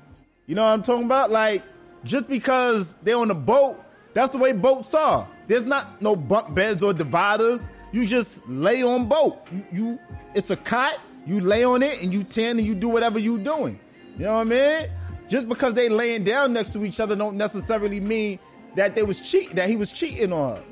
You 0.47 0.57
know 0.57 0.65
what 0.65 0.71
I'm 0.71 0.83
talking 0.83 1.05
about? 1.05 1.31
Like 1.31 1.63
just 2.03 2.27
because 2.27 2.97
they're 3.05 3.17
on 3.17 3.31
a 3.31 3.35
boat 3.35 3.81
That's 4.13 4.31
the 4.31 4.39
way 4.39 4.53
boats 4.53 4.93
are. 4.93 5.29
There's 5.47 5.63
not 5.63 6.03
no 6.03 6.17
bunk 6.17 6.53
beds 6.53 6.83
or 6.83 6.93
dividers. 6.93 7.69
You 7.93 8.05
just 8.05 8.45
lay 8.49 8.83
on 8.83 9.07
boat. 9.07 9.47
You, 9.53 9.65
you 9.73 10.01
it's 10.35 10.51
a 10.51 10.57
cot. 10.57 10.99
You 11.25 11.41
lay 11.41 11.63
on 11.63 11.81
it 11.85 12.03
and 12.03 12.13
you 12.13 12.25
tend 12.25 12.59
and 12.59 12.67
you 12.67 12.75
do 12.75 12.89
whatever 12.89 13.21
you 13.21 13.39
doing. 13.39 13.79
You 14.17 14.25
know 14.25 14.35
what 14.35 14.41
I 14.41 14.45
mean? 14.51 14.91
Just 15.29 15.49
because 15.49 15.75
they 15.75 15.89
laying 15.89 16.25
down 16.25 16.53
next 16.53 16.73
to 16.73 16.85
each 16.85 16.99
other 16.99 17.15
don't 17.15 17.37
necessarily 17.37 18.01
mean 18.01 18.41
that 18.75 18.97
they 18.97 19.05
was 19.05 19.21
cheat 19.21 19.55
that 19.55 19.69
he 19.69 19.77
was 19.77 19.93
cheating 19.93 20.33
on 20.33 20.57
her. 20.57 20.63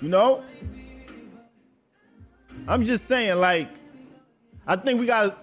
You 0.00 0.08
know? 0.08 0.42
I'm 2.66 2.84
just 2.84 3.06
saying, 3.06 3.38
like, 3.38 3.68
I 4.66 4.76
think 4.76 5.00
we 5.00 5.06
gotta 5.06 5.34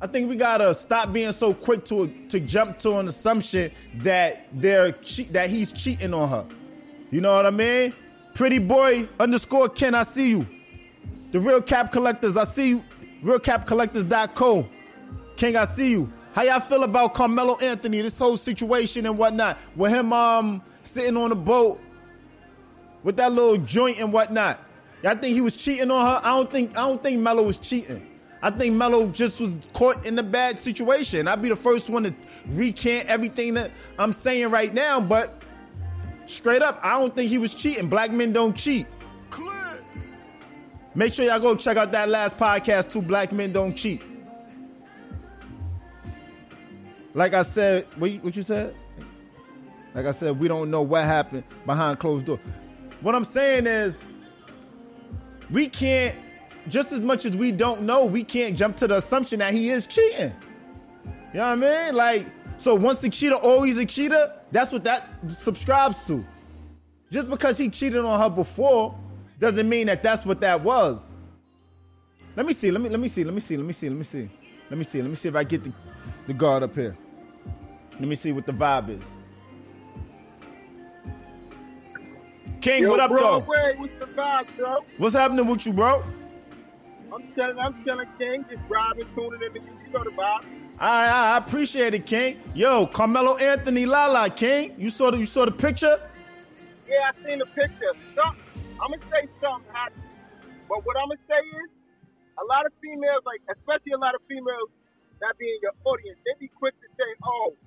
I 0.00 0.08
think 0.08 0.28
we 0.28 0.34
gotta 0.34 0.74
stop 0.74 1.12
being 1.12 1.30
so 1.30 1.54
quick 1.54 1.84
to 1.84 2.08
to 2.28 2.40
jump 2.40 2.78
to 2.80 2.98
an 2.98 3.06
assumption 3.06 3.70
that 3.98 4.48
they're 4.52 4.92
che- 4.92 5.28
that 5.30 5.48
he's 5.48 5.70
cheating 5.70 6.12
on 6.12 6.28
her. 6.28 6.44
You 7.12 7.20
know 7.20 7.34
what 7.34 7.46
I 7.46 7.50
mean? 7.50 7.94
Pretty 8.34 8.58
boy 8.58 9.08
underscore 9.20 9.68
Ken, 9.68 9.94
I 9.94 10.02
see 10.02 10.30
you. 10.30 10.46
The 11.30 11.38
real 11.38 11.62
cap 11.62 11.92
collectors, 11.92 12.36
I 12.36 12.44
see 12.44 12.70
you. 12.70 12.84
Realcapcollectors.co. 13.22 14.66
King, 15.36 15.56
I 15.56 15.64
see 15.64 15.92
you. 15.92 16.12
How 16.34 16.42
y'all 16.42 16.60
feel 16.60 16.82
about 16.82 17.14
Carmelo 17.14 17.56
Anthony, 17.58 18.00
this 18.00 18.18
whole 18.18 18.36
situation 18.36 19.06
and 19.06 19.16
whatnot? 19.16 19.56
With 19.76 19.92
him 19.92 20.12
um 20.12 20.62
sitting 20.82 21.16
on 21.16 21.30
the 21.30 21.36
boat 21.36 21.80
with 23.02 23.16
that 23.16 23.32
little 23.32 23.56
joint 23.58 24.00
and 24.00 24.12
whatnot. 24.12 24.60
Y'all 25.02 25.16
think 25.16 25.34
he 25.34 25.40
was 25.40 25.56
cheating 25.56 25.90
on 25.90 26.06
her? 26.06 26.20
I 26.22 26.36
don't 26.36 26.50
think 26.50 26.76
I 26.76 26.86
don't 26.86 27.02
think 27.02 27.20
Melo 27.20 27.42
was 27.42 27.56
cheating. 27.56 28.06
I 28.42 28.50
think 28.50 28.74
Melo 28.74 29.08
just 29.08 29.40
was 29.40 29.52
caught 29.72 30.04
in 30.04 30.18
a 30.18 30.22
bad 30.22 30.58
situation. 30.58 31.28
I'd 31.28 31.42
be 31.42 31.48
the 31.48 31.56
first 31.56 31.88
one 31.88 32.04
to 32.04 32.14
recant 32.48 33.06
everything 33.08 33.54
that 33.54 33.70
I'm 33.98 34.12
saying 34.12 34.50
right 34.50 34.72
now, 34.72 35.00
but 35.00 35.42
straight 36.26 36.62
up, 36.62 36.80
I 36.82 36.98
don't 36.98 37.14
think 37.14 37.30
he 37.30 37.38
was 37.38 37.54
cheating. 37.54 37.88
Black 37.88 38.10
men 38.10 38.32
don't 38.32 38.56
cheat. 38.56 38.86
Make 40.94 41.14
sure 41.14 41.24
y'all 41.24 41.40
go 41.40 41.56
check 41.56 41.78
out 41.78 41.90
that 41.92 42.10
last 42.10 42.36
podcast, 42.36 42.92
Two 42.92 43.00
Black 43.00 43.32
Men 43.32 43.50
Don't 43.50 43.74
Cheat. 43.74 44.02
Like 47.14 47.32
I 47.32 47.42
said, 47.42 47.86
what 47.96 48.10
you, 48.10 48.18
what 48.20 48.36
you 48.36 48.42
said? 48.42 48.74
Like 49.94 50.06
I 50.06 50.10
said, 50.10 50.38
we 50.38 50.48
don't 50.48 50.70
know 50.70 50.82
what 50.82 51.04
happened 51.04 51.44
behind 51.64 51.98
closed 51.98 52.26
door. 52.26 52.38
What 53.02 53.14
I'm 53.14 53.24
saying 53.24 53.66
is, 53.66 54.00
we 55.50 55.68
can't, 55.68 56.16
just 56.68 56.92
as 56.92 57.00
much 57.00 57.24
as 57.24 57.36
we 57.36 57.52
don't 57.52 57.82
know, 57.82 58.06
we 58.06 58.24
can't 58.24 58.56
jump 58.56 58.76
to 58.78 58.86
the 58.86 58.98
assumption 58.98 59.40
that 59.40 59.52
he 59.52 59.70
is 59.70 59.86
cheating. 59.86 60.32
You 61.04 61.38
know 61.38 61.40
what 61.40 61.44
I 61.46 61.56
mean? 61.56 61.94
Like, 61.94 62.26
so 62.58 62.74
once 62.74 63.02
a 63.04 63.10
cheater, 63.10 63.34
always 63.34 63.76
a 63.76 63.84
cheater, 63.84 64.32
that's 64.50 64.72
what 64.72 64.84
that 64.84 65.08
subscribes 65.28 66.06
to. 66.06 66.24
Just 67.10 67.28
because 67.28 67.58
he 67.58 67.68
cheated 67.68 68.04
on 68.04 68.20
her 68.20 68.30
before 68.30 68.96
doesn't 69.38 69.68
mean 69.68 69.88
that 69.88 70.02
that's 70.02 70.24
what 70.24 70.40
that 70.40 70.62
was. 70.62 71.12
Let 72.36 72.46
me 72.46 72.52
see, 72.52 72.70
let 72.70 72.80
me 72.80 72.88
let 72.88 73.00
me 73.00 73.08
see, 73.08 73.24
let 73.24 73.34
me 73.34 73.40
see, 73.40 73.56
let 73.56 73.66
me 73.66 73.72
see, 73.72 73.88
let 73.90 73.98
me 73.98 74.04
see. 74.04 74.30
Let 74.70 74.78
me 74.78 74.84
see, 74.84 75.02
let 75.02 75.10
me 75.10 75.16
see 75.16 75.28
if 75.28 75.34
I 75.34 75.44
get 75.44 75.64
the, 75.64 75.72
the 76.26 76.32
guard 76.32 76.62
up 76.62 76.74
here. 76.74 76.96
Let 77.92 78.08
me 78.08 78.14
see 78.14 78.32
what 78.32 78.46
the 78.46 78.52
vibe 78.52 78.88
is. 78.88 79.04
King, 82.62 82.84
Yo, 82.84 82.90
what 82.90 83.00
up, 83.00 83.10
bro, 83.10 83.20
though? 83.20 83.38
Wait, 83.40 83.76
what's 83.76 83.98
the 83.98 84.06
vibe, 84.06 84.46
bro? 84.56 84.76
What's 84.96 85.16
happening 85.16 85.48
with 85.48 85.66
you, 85.66 85.72
bro? 85.72 86.00
I'm 87.12 87.24
telling, 87.34 87.58
I'm 87.58 87.74
telling 87.82 88.06
King, 88.16 88.46
just 88.48 88.62
driving, 88.68 89.04
tuning 89.16 89.40
in, 89.42 89.52
to 89.52 89.58
you 89.58 89.74
You 89.84 89.92
know 89.92 90.04
the 90.04 90.10
vibe. 90.10 90.46
I, 90.78 91.08
I 91.10 91.34
I 91.34 91.36
appreciate 91.38 91.92
it, 91.94 92.06
King. 92.06 92.38
Yo, 92.54 92.86
Carmelo 92.86 93.36
Anthony 93.36 93.84
Lala, 93.84 94.30
King. 94.30 94.74
You 94.78 94.90
saw 94.90 95.10
the 95.10 95.18
you 95.18 95.26
saw 95.26 95.44
the 95.44 95.50
picture? 95.50 95.98
Yeah, 96.86 97.10
I 97.10 97.28
seen 97.28 97.40
the 97.40 97.46
picture. 97.46 97.92
So, 98.14 98.22
I'm 98.22 98.94
gonna 98.94 99.02
say 99.10 99.26
something 99.42 99.66
happened, 99.74 100.06
but 100.70 100.86
what 100.86 100.96
I'm 101.02 101.10
gonna 101.10 101.26
say 101.26 101.42
is, 101.42 101.68
a 102.38 102.44
lot 102.46 102.64
of 102.64 102.72
females, 102.80 103.26
like 103.26 103.42
especially 103.50 103.90
a 103.90 103.98
lot 103.98 104.14
of 104.14 104.22
females 104.30 104.70
that 105.18 105.34
be 105.36 105.50
in 105.50 105.58
your 105.66 105.74
audience, 105.82 106.16
they 106.24 106.38
be 106.38 106.48
quick 106.62 106.78
to 106.78 106.86
say, 106.94 107.10
"Oh, 107.26 107.58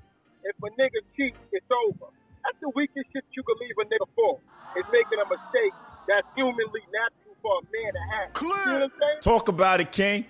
if 0.47 0.55
a 0.55 0.69
nigga 0.79 1.03
cheats, 1.19 1.37
it's 1.51 1.67
over." 1.83 2.15
That's 2.47 2.57
the 2.61 2.71
weakest 2.73 3.11
shit 3.11 3.25
you 3.35 3.43
can 3.43 3.59
leave 3.59 3.75
a 3.75 3.85
nigga 3.91 4.07
for. 4.15 4.39
Is 4.75 4.83
making 4.91 5.19
a 5.23 5.27
mistake 5.31 5.71
that's 6.07 6.27
humanly 6.35 6.83
natural 6.91 7.35
for 7.41 7.59
a 7.59 7.63
man 7.71 7.91
to 7.95 8.03
have. 8.11 8.27
You 8.35 8.47
know 8.51 8.91
what 8.91 8.91
I'm? 8.91 9.21
Talk 9.21 9.47
about 9.47 9.79
it, 9.79 9.91
King. 9.91 10.25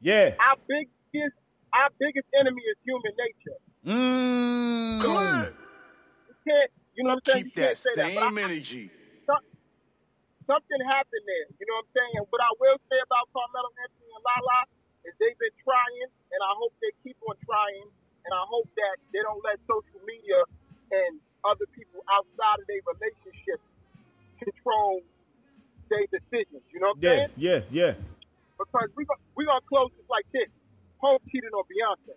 Yeah. 0.00 0.36
Our 0.36 0.56
biggest, 0.68 1.36
our 1.72 1.88
biggest 1.96 2.28
enemy 2.36 2.60
is 2.60 2.76
human 2.84 3.12
nature. 3.16 3.58
Mm. 3.88 5.00
You 5.00 6.36
can't, 6.44 6.70
you 6.92 7.04
know 7.04 7.16
what 7.16 7.24
I'm 7.24 7.32
saying? 7.32 7.44
Keep 7.44 7.54
that 7.56 7.76
say 7.80 7.90
that. 7.96 8.14
But 8.14 8.20
same 8.20 8.36
I- 8.36 8.42
energy. 8.52 8.90
something 10.44 10.80
happened 10.84 11.24
there. 11.24 11.46
You 11.56 11.64
know 11.70 11.80
what 11.80 11.88
I'm 11.88 11.96
saying? 11.96 12.20
What 12.28 12.42
I 12.44 12.52
will 12.60 12.78
say 12.90 13.00
about 13.00 13.32
Carmelo 13.32 13.70
Anthony 13.80 14.10
and 14.12 14.24
Lala 14.28 14.60
is 15.08 15.14
they've 15.22 15.38
been 15.40 15.56
trying, 15.64 16.10
and 16.36 16.40
I 16.42 16.52
hope 16.58 16.74
they 16.84 16.92
keep 17.00 17.16
on 17.24 17.38
trying, 17.48 17.88
and 18.26 18.32
I 18.34 18.44
hope 18.50 18.68
that 18.76 19.00
they 19.14 19.22
don't 19.24 19.40
let 19.40 19.56
social 19.64 20.02
media 20.04 20.42
and 20.90 21.22
other 21.46 21.64
people 21.72 22.04
outside 22.12 22.60
of 22.60 22.66
their 22.68 22.82
relationship 22.84 23.62
control 24.42 25.00
their 25.90 26.06
decisions. 26.10 26.62
You 26.72 26.80
know 26.80 26.94
what 26.94 26.96
I'm 26.98 27.02
Yeah, 27.02 27.10
saying? 27.10 27.28
yeah, 27.36 27.60
yeah. 27.70 27.92
Because 28.58 28.88
we 28.96 29.04
gon- 29.04 29.16
we 29.36 29.44
gonna 29.46 29.60
close 29.68 29.90
this 29.96 30.06
like 30.08 30.26
this. 30.32 30.48
Hov 31.00 31.20
cheating 31.30 31.50
on 31.54 31.64
Beyonce. 31.64 32.14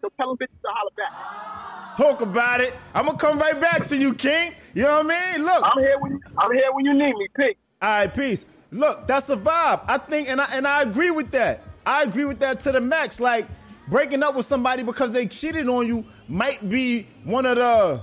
So 0.00 0.08
tell 0.16 0.28
them 0.28 0.36
bitches 0.38 0.60
to 0.62 0.68
holler 0.70 0.94
back. 0.96 1.96
Talk 1.96 2.20
about 2.20 2.60
it. 2.60 2.74
I'm 2.94 3.06
gonna 3.06 3.18
come 3.18 3.38
right 3.38 3.58
back 3.60 3.84
to 3.88 3.96
you, 3.96 4.14
King. 4.14 4.54
You 4.74 4.82
know 4.84 5.02
what 5.02 5.06
I 5.10 5.36
mean? 5.36 5.44
Look. 5.46 5.64
I'm 5.64 5.78
here 5.82 5.98
when 5.98 6.12
you, 6.12 6.20
I'm 6.38 6.52
here 6.52 6.72
when 6.72 6.84
you 6.84 6.92
need 6.94 7.14
me. 7.16 7.26
Peace. 7.36 7.56
All 7.82 7.88
right, 7.88 8.14
peace. 8.14 8.44
Look, 8.70 9.06
that's 9.06 9.28
a 9.30 9.36
vibe. 9.36 9.80
I 9.86 9.98
think, 9.98 10.28
and 10.28 10.40
I 10.40 10.46
and 10.52 10.66
I 10.66 10.82
agree 10.82 11.10
with 11.10 11.30
that. 11.32 11.62
I 11.86 12.02
agree 12.02 12.24
with 12.24 12.38
that 12.40 12.60
to 12.60 12.72
the 12.72 12.80
max. 12.80 13.18
Like 13.20 13.46
breaking 13.88 14.22
up 14.22 14.34
with 14.36 14.46
somebody 14.46 14.82
because 14.82 15.12
they 15.12 15.26
cheated 15.26 15.68
on 15.68 15.86
you 15.86 16.04
might 16.28 16.68
be 16.68 17.06
one 17.24 17.46
of 17.46 17.56
the 17.56 18.02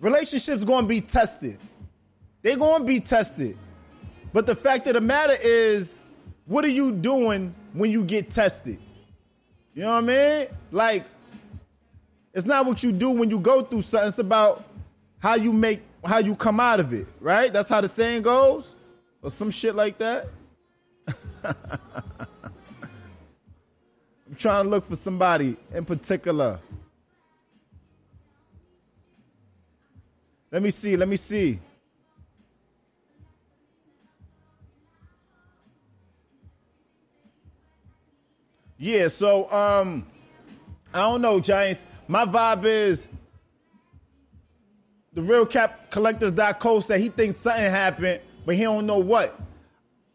relationships 0.00 0.64
going 0.64 0.84
to 0.84 0.88
be 0.88 1.00
tested. 1.00 1.58
They're 2.42 2.56
going 2.56 2.80
to 2.80 2.86
be 2.86 3.00
tested. 3.00 3.56
But 4.32 4.46
the 4.46 4.54
fact 4.54 4.86
of 4.86 4.94
the 4.94 5.00
matter 5.00 5.36
is, 5.42 6.00
what 6.46 6.64
are 6.64 6.70
you 6.70 6.92
doing 6.92 7.54
when 7.72 7.90
you 7.90 8.04
get 8.04 8.30
tested? 8.30 8.78
You 9.74 9.82
know 9.82 9.94
what 9.94 10.04
I 10.04 10.06
mean? 10.06 10.46
Like, 10.70 11.04
it's 12.34 12.46
not 12.46 12.66
what 12.66 12.82
you 12.82 12.92
do 12.92 13.10
when 13.10 13.30
you 13.30 13.40
go 13.40 13.62
through 13.62 13.82
something. 13.82 14.08
It's 14.08 14.18
about 14.18 14.64
how 15.18 15.34
you 15.34 15.52
make, 15.52 15.82
how 16.04 16.18
you 16.18 16.34
come 16.36 16.60
out 16.60 16.80
of 16.80 16.92
it, 16.92 17.06
right? 17.20 17.52
That's 17.52 17.68
how 17.68 17.80
the 17.80 17.88
saying 17.88 18.22
goes, 18.22 18.74
or 19.22 19.30
some 19.30 19.50
shit 19.50 19.74
like 19.74 19.98
that. 19.98 20.28
I'm 21.44 21.56
trying 24.36 24.64
to 24.64 24.70
look 24.70 24.88
for 24.88 24.96
somebody 24.96 25.56
in 25.74 25.84
particular. 25.84 26.60
Let 30.50 30.62
me 30.62 30.70
see. 30.70 30.96
Let 30.96 31.08
me 31.08 31.16
see. 31.16 31.58
Yeah, 38.78 39.08
so 39.08 39.50
um 39.52 40.06
I 40.94 41.00
don't 41.00 41.20
know, 41.20 41.40
Giants. 41.40 41.82
My 42.06 42.24
vibe 42.24 42.64
is 42.64 43.08
the 45.12 45.20
real 45.20 45.44
cap 45.44 45.90
collectors.co 45.90 46.80
said 46.80 47.00
he 47.00 47.08
thinks 47.08 47.38
something 47.38 47.62
happened, 47.70 48.20
but 48.46 48.54
he 48.54 48.62
don't 48.62 48.86
know 48.86 48.98
what. 48.98 49.38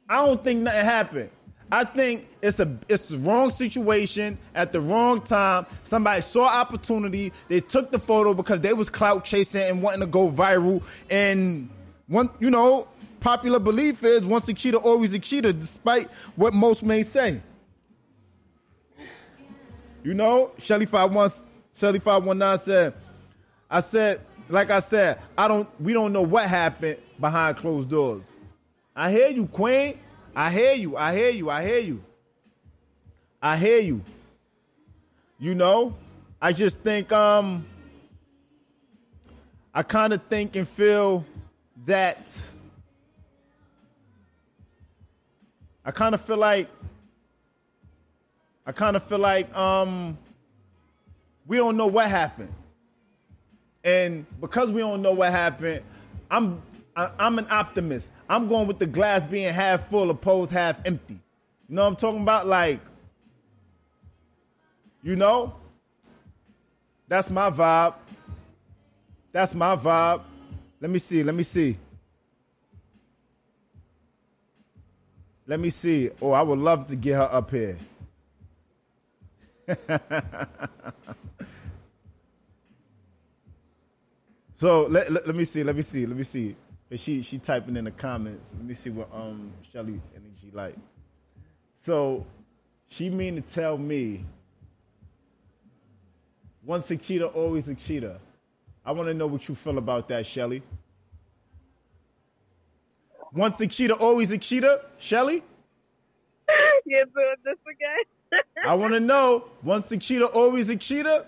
I 0.10 0.26
don't 0.26 0.44
think 0.44 0.62
nothing 0.62 0.86
happened. 0.86 1.30
I 1.74 1.84
think 1.84 2.28
it's 2.40 2.60
a 2.60 2.78
it's 2.88 3.08
the 3.08 3.18
wrong 3.18 3.50
situation 3.50 4.38
at 4.54 4.72
the 4.72 4.80
wrong 4.80 5.22
time. 5.22 5.66
Somebody 5.82 6.22
saw 6.22 6.46
opportunity. 6.46 7.34
They 7.48 7.62
took 7.62 7.92
the 7.92 7.98
photo 7.98 8.36
because 8.36 8.62
they 8.62 8.74
was 8.74 8.90
clout 8.90 9.26
chasing 9.26 9.64
and 9.64 9.82
wanting 9.82 10.02
to 10.02 10.06
go 10.06 10.30
viral. 10.30 10.84
And 11.10 11.72
one, 12.06 12.30
you 12.40 12.52
know, 12.52 12.88
popular 13.22 13.58
belief 13.58 14.04
is 14.04 14.24
once 14.24 14.48
a 14.50 14.54
cheater, 14.54 14.78
always 14.78 15.16
a 15.16 15.20
cheater, 15.20 15.52
despite 15.52 16.12
what 16.36 16.54
most 16.54 16.84
may 16.84 17.02
say. 17.02 17.42
You 20.04 20.14
know, 20.14 20.52
Shelly 20.60 20.86
five 20.86 21.12
one 21.12 21.32
Shelly 21.74 21.98
five 21.98 22.24
one 22.24 22.38
nine 22.38 22.60
said, 22.60 22.94
I 23.68 23.80
said, 23.80 24.22
like 24.48 24.70
I 24.70 24.80
said, 24.80 25.20
I 25.36 25.48
don't 25.48 25.68
we 25.82 25.94
don't 25.94 26.14
know 26.14 26.22
what 26.22 26.48
happened 26.48 26.98
behind 27.20 27.58
closed 27.58 27.90
doors. 27.90 28.30
I 28.96 29.10
hear 29.10 29.30
you, 29.30 29.48
Queen. 29.48 29.98
I 30.36 30.50
hear 30.50 30.74
you. 30.74 30.98
I 30.98 31.16
hear 31.16 31.30
you. 31.30 31.50
I 31.50 31.64
hear 31.64 31.80
you. 31.80 32.04
I 33.42 33.58
hear 33.58 33.80
you. 33.80 34.02
You 35.38 35.54
know, 35.54 35.96
I 36.42 36.54
just 36.54 36.80
think 36.80 37.12
um 37.12 37.66
I 39.74 39.84
kind 39.84 40.14
of 40.14 40.24
think 40.24 40.56
and 40.56 40.68
feel 40.68 41.26
that 41.86 42.42
I 45.86 45.92
kind 45.92 46.16
of 46.16 46.22
feel 46.22 46.38
like 46.38 46.68
I 48.66 48.72
kind 48.72 48.96
of 48.96 49.04
feel 49.04 49.20
like 49.20 49.56
um 49.56 50.18
we 51.46 51.58
don't 51.58 51.78
know 51.78 51.88
what 51.88 52.10
happened. 52.10 52.54
And 53.84 54.26
because 54.40 54.72
we 54.72 54.80
don't 54.80 55.02
know 55.02 55.12
what 55.12 55.32
happened, 55.32 55.84
I'm 56.32 56.62
I, 56.96 57.10
I'm 57.20 57.38
an 57.38 57.48
optimist. 57.52 58.12
I'm 58.34 58.48
going 58.48 58.66
with 58.66 58.80
the 58.80 58.88
glass 58.88 59.24
being 59.24 59.54
half 59.54 59.90
full 59.90 60.10
opposed 60.10 60.50
half 60.50 60.84
empty. 60.86 61.20
You 61.70 61.76
know 61.76 61.84
what 61.84 61.90
I'm 61.90 61.96
talking 61.96 62.24
about? 62.24 62.48
Like, 62.48 62.80
you 65.04 65.16
know, 65.16 65.54
that's 67.08 67.30
my 67.30 67.52
vibe. 67.52 67.94
That's 69.32 69.54
my 69.54 69.76
vibe. 69.76 70.24
Let 70.82 70.90
me 70.90 70.98
see. 70.98 71.22
Let 71.22 71.36
me 71.36 71.44
see. 71.44 71.78
Let 75.46 75.60
me 75.60 75.70
see. 75.70 76.10
Oh, 76.20 76.32
I 76.32 76.42
would 76.42 76.58
love 76.58 76.88
to 76.88 76.96
get 76.96 77.14
her 77.14 77.30
up 77.32 77.52
here. 77.52 77.78
so 84.56 84.88
let, 84.88 85.12
let, 85.12 85.28
let 85.28 85.36
me 85.36 85.44
see. 85.44 85.64
Let 85.64 85.76
me 85.76 85.84
see. 85.84 86.08
Let 86.08 86.18
me 86.18 86.24
see. 86.24 86.56
She 86.96 87.22
she 87.22 87.40
typing 87.40 87.76
in 87.76 87.86
the 87.86 87.92
comments. 87.92 88.54
Let 88.56 88.66
me 88.66 88.74
see 88.74 88.90
what 88.90 89.10
um 89.14 89.52
Shelly 89.72 90.02
energy 90.16 90.52
like. 90.54 90.76
So 91.76 92.26
she 92.88 93.10
mean 93.10 93.36
to 93.36 93.42
tell 93.42 93.78
me 93.78 94.26
once 96.64 96.92
a 96.92 96.98
cheater, 96.98 97.26
always 97.26 97.68
a 97.68 97.76
cheater. 97.76 98.20
I 98.86 98.92
want 98.92 99.08
to 99.08 99.14
know 99.14 99.28
what 99.28 99.48
you 99.48 99.56
feel 99.56 99.78
about 99.78 100.08
that, 100.10 100.26
Shelly. 100.26 100.62
Once 103.34 103.60
a 103.62 103.68
cheater, 103.68 103.94
always 103.94 104.32
a 104.32 104.38
cheater, 104.38 104.80
Shelly. 104.98 105.44
You're 106.86 107.06
doing 107.06 107.36
this 107.44 107.58
again. 107.70 108.44
I 108.66 108.76
want 108.76 108.94
to 108.94 109.00
know 109.00 109.46
once 109.64 109.92
a 109.92 109.98
cheater, 109.98 110.26
always 110.26 110.70
a 110.70 110.76
cheater. 110.76 111.26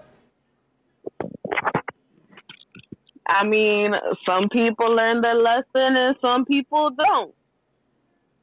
I 3.28 3.44
mean, 3.44 3.94
some 4.26 4.50
people 4.50 4.88
learn 4.96 5.22
their 5.22 5.36
lesson 5.36 5.96
and 5.96 6.16
some 6.22 6.46
people 6.46 6.92
don't. 6.92 7.34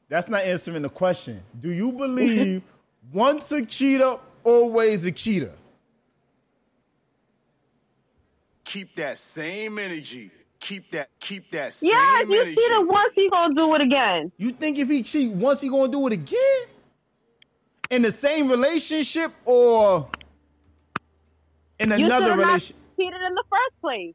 That's 0.09 0.27
not 0.29 0.43
answering 0.43 0.81
the 0.81 0.89
question. 0.89 1.41
Do 1.59 1.71
you 1.71 1.91
believe 1.91 2.61
once 3.13 3.51
a 3.51 3.65
cheater, 3.65 4.17
always 4.43 5.05
a 5.05 5.11
cheater? 5.11 5.53
Keep 8.65 8.95
that 8.95 9.17
same 9.17 9.77
energy. 9.79 10.31
Keep 10.59 10.91
that. 10.91 11.09
Keep 11.19 11.51
that 11.51 11.73
same 11.73 11.91
energy. 11.91 12.05
Yeah, 12.05 12.21
if 12.23 12.29
you 12.29 12.41
energy. 12.41 12.55
cheated 12.55 12.87
once, 12.87 13.11
he 13.15 13.29
gonna 13.29 13.53
do 13.55 13.75
it 13.75 13.81
again. 13.81 14.31
You 14.37 14.51
think 14.51 14.77
if 14.79 14.89
he 14.89 15.03
cheat 15.03 15.31
once, 15.31 15.61
he 15.61 15.69
gonna 15.69 15.91
do 15.91 16.05
it 16.07 16.13
again? 16.13 16.65
In 17.89 18.01
the 18.01 18.11
same 18.11 18.49
relationship 18.49 19.31
or 19.45 20.07
in 21.79 21.89
You 21.89 22.05
another 22.05 22.25
should've 22.25 22.37
not 22.39 22.45
relationship? 22.47 22.75
cheated 22.97 23.21
in 23.21 23.33
the 23.35 23.43
first 23.49 23.81
place. 23.81 24.13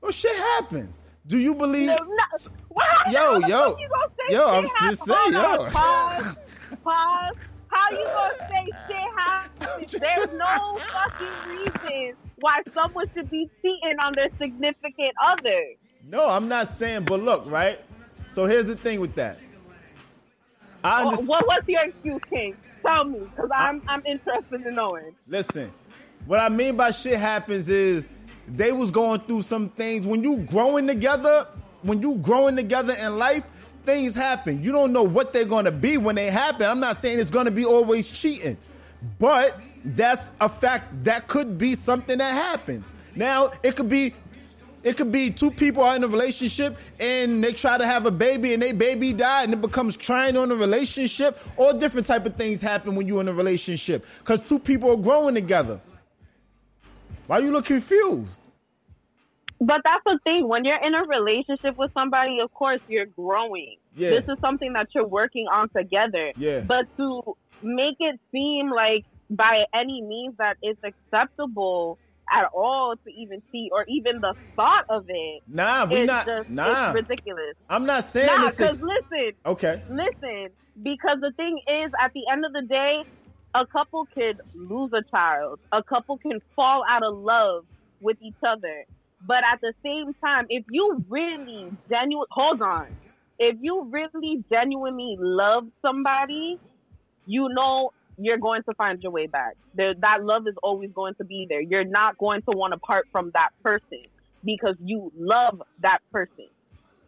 Well, 0.00 0.12
shit 0.12 0.34
happens. 0.36 1.02
Do 1.26 1.38
you 1.38 1.54
believe? 1.54 1.88
No, 1.88 1.96
no. 1.96 2.52
Well, 2.70 2.86
Yo, 3.12 3.38
yo, 3.46 3.70
fuck 3.70 3.80
you 3.80 3.88
gonna 3.88 4.12
say 4.28 4.34
yo, 4.34 4.46
I'm 4.46 4.64
just 4.90 5.04
saying, 5.04 5.32
yo. 5.32 5.66
Pause. 5.70 6.36
Pause. 6.82 7.36
How 7.68 7.90
you 7.90 8.04
gonna 8.04 8.48
say 8.48 8.66
shit 8.88 8.96
happens? 9.16 9.92
There's 9.92 10.38
no 10.38 10.78
fucking 10.92 11.50
reason 11.50 12.16
why 12.40 12.62
someone 12.72 13.10
should 13.14 13.30
be 13.30 13.50
cheating 13.60 13.98
on 14.00 14.14
their 14.14 14.28
significant 14.38 15.12
other. 15.22 15.64
No, 16.08 16.28
I'm 16.28 16.48
not 16.48 16.68
saying. 16.68 17.04
But 17.04 17.20
look, 17.20 17.44
right? 17.46 17.78
So 18.32 18.46
here's 18.46 18.66
the 18.66 18.76
thing 18.76 19.00
with 19.00 19.14
that. 19.16 19.38
I 20.82 21.02
understand. 21.02 21.28
what 21.28 21.46
what's 21.46 21.68
your 21.68 21.84
excuse, 21.84 22.22
King? 22.30 22.56
Tell 22.82 23.04
me, 23.04 23.18
because 23.18 23.50
I'm 23.54 23.82
I'm 23.86 24.02
interested 24.06 24.64
in 24.66 24.74
knowing. 24.74 25.14
Listen, 25.28 25.70
what 26.26 26.40
I 26.40 26.48
mean 26.48 26.76
by 26.76 26.90
shit 26.92 27.18
happens 27.18 27.68
is 27.68 28.06
they 28.56 28.72
was 28.72 28.90
going 28.90 29.20
through 29.20 29.42
some 29.42 29.68
things. 29.70 30.06
When 30.06 30.22
you 30.22 30.38
growing 30.38 30.86
together, 30.86 31.46
when 31.82 32.00
you 32.00 32.16
growing 32.16 32.56
together 32.56 32.94
in 32.94 33.18
life, 33.18 33.44
things 33.84 34.14
happen. 34.14 34.62
You 34.62 34.72
don't 34.72 34.92
know 34.92 35.02
what 35.02 35.32
they're 35.32 35.44
gonna 35.44 35.70
be 35.70 35.96
when 35.96 36.14
they 36.16 36.26
happen. 36.26 36.66
I'm 36.66 36.80
not 36.80 36.96
saying 36.96 37.18
it's 37.18 37.30
gonna 37.30 37.50
be 37.50 37.64
always 37.64 38.10
cheating, 38.10 38.56
but 39.18 39.60
that's 39.84 40.30
a 40.40 40.48
fact. 40.48 41.04
That 41.04 41.28
could 41.28 41.58
be 41.58 41.74
something 41.74 42.18
that 42.18 42.32
happens. 42.32 42.86
Now 43.14 43.52
it 43.62 43.76
could 43.76 43.88
be. 43.88 44.14
It 44.82 44.96
could 44.96 45.12
be 45.12 45.30
two 45.30 45.50
people 45.50 45.82
are 45.82 45.94
in 45.94 46.02
a 46.02 46.08
relationship 46.08 46.78
and 46.98 47.44
they 47.44 47.52
try 47.52 47.76
to 47.76 47.84
have 47.84 48.06
a 48.06 48.10
baby 48.10 48.54
and 48.54 48.62
they 48.62 48.72
baby 48.72 49.12
die 49.12 49.44
and 49.44 49.52
it 49.52 49.60
becomes 49.60 49.94
trying 49.94 50.38
on 50.38 50.50
a 50.50 50.54
relationship. 50.54 51.38
All 51.58 51.74
different 51.74 52.06
type 52.06 52.24
of 52.24 52.34
things 52.36 52.62
happen 52.62 52.94
when 52.94 53.06
you're 53.06 53.20
in 53.20 53.28
a 53.28 53.32
relationship 53.34 54.06
because 54.20 54.40
two 54.40 54.58
people 54.58 54.90
are 54.90 54.96
growing 54.96 55.34
together. 55.34 55.78
Why 57.26 57.40
you 57.40 57.52
look 57.52 57.66
confused? 57.66 58.39
But 59.60 59.82
that's 59.84 60.02
the 60.04 60.18
thing. 60.24 60.48
When 60.48 60.64
you're 60.64 60.82
in 60.82 60.94
a 60.94 61.04
relationship 61.04 61.76
with 61.76 61.92
somebody, 61.92 62.40
of 62.40 62.52
course 62.54 62.80
you're 62.88 63.06
growing. 63.06 63.76
Yeah. 63.94 64.10
This 64.10 64.24
is 64.28 64.38
something 64.40 64.72
that 64.72 64.88
you're 64.94 65.06
working 65.06 65.46
on 65.48 65.68
together. 65.68 66.32
Yeah. 66.36 66.60
But 66.60 66.94
to 66.96 67.36
make 67.62 67.96
it 68.00 68.18
seem 68.32 68.70
like 68.70 69.04
by 69.28 69.64
any 69.74 70.00
means 70.02 70.34
that 70.38 70.56
it's 70.62 70.80
acceptable 70.82 71.98
at 72.32 72.46
all 72.54 72.94
to 73.04 73.10
even 73.12 73.42
see 73.52 73.68
or 73.72 73.84
even 73.88 74.20
the 74.20 74.34
thought 74.56 74.84
of 74.88 75.04
it. 75.08 75.42
Nah, 75.48 75.84
we 75.86 76.04
not- 76.04 76.24
just, 76.26 76.48
nah. 76.48 76.86
It's 76.86 76.94
ridiculous. 76.94 77.54
I'm 77.68 77.84
not 77.86 78.04
saying 78.04 78.26
Nah, 78.28 78.46
this. 78.46 78.56
because 78.56 78.78
Ex- 78.78 78.82
listen, 79.10 79.32
okay. 79.46 79.82
listen, 79.90 80.48
because 80.82 81.20
the 81.20 81.32
thing 81.36 81.60
is, 81.68 81.92
at 82.00 82.12
the 82.14 82.22
end 82.32 82.44
of 82.46 82.52
the 82.52 82.62
day, 82.62 83.04
a 83.54 83.66
couple 83.66 84.06
could 84.14 84.40
lose 84.54 84.92
a 84.92 85.02
child, 85.10 85.58
a 85.72 85.82
couple 85.82 86.16
can 86.18 86.40
fall 86.54 86.84
out 86.88 87.02
of 87.02 87.18
love 87.18 87.64
with 88.00 88.16
each 88.22 88.36
other. 88.46 88.84
But 89.20 89.38
at 89.50 89.60
the 89.62 89.72
same 89.84 90.12
time, 90.24 90.46
if 90.48 90.64
you 90.70 91.04
really 91.08 91.70
genuine, 91.90 92.26
hold 92.30 92.62
on, 92.62 92.86
if 93.38 93.56
you 93.60 93.88
really 93.90 94.44
genuinely 94.52 95.16
love 95.18 95.64
somebody, 95.84 96.56
you 97.26 97.48
know 97.50 97.90
you're 98.18 98.38
going 98.38 98.62
to 98.68 98.74
find 98.76 98.98
your 99.02 99.12
way 99.12 99.26
back. 99.26 99.54
There, 99.74 99.94
that 100.00 100.24
love 100.24 100.42
is 100.46 100.54
always 100.62 100.90
going 100.94 101.14
to 101.20 101.24
be 101.24 101.46
there. 101.48 101.62
You're 101.62 101.84
not 101.84 102.18
going 102.18 102.40
to 102.50 102.56
want 102.56 102.72
to 102.74 102.78
part 102.80 103.06
from 103.12 103.30
that 103.34 103.48
person 103.64 104.04
because 104.44 104.76
you 104.80 105.10
love 105.16 105.60
that 105.80 105.98
person. 106.12 106.48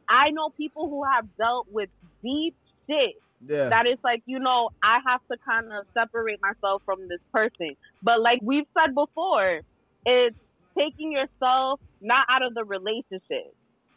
I 0.09 0.31
know 0.31 0.51
people 0.57 0.89
who 0.89 1.05
have 1.05 1.25
dealt 1.39 1.67
with 1.71 1.91
deep 2.23 2.55
shit 2.89 3.15
Yeah. 3.41 3.69
that 3.71 3.87
it's 3.87 4.03
like, 4.05 4.23
you 4.27 4.39
know, 4.39 4.71
I 4.83 4.99
have 5.07 5.21
to 5.31 5.39
kind 5.49 5.67
of 5.67 5.87
separate 5.97 6.41
myself 6.43 6.83
from 6.85 7.01
this 7.09 7.21
person. 7.33 7.75
But 8.03 8.21
like 8.21 8.41
we've 8.43 8.67
said 8.79 8.95
before, 8.95 9.61
it's 10.05 10.37
taking 10.77 11.13
yourself 11.13 11.81
not 12.01 12.27
out 12.29 12.43
of 12.43 12.55
the 12.55 12.65
relationship. 12.65 13.55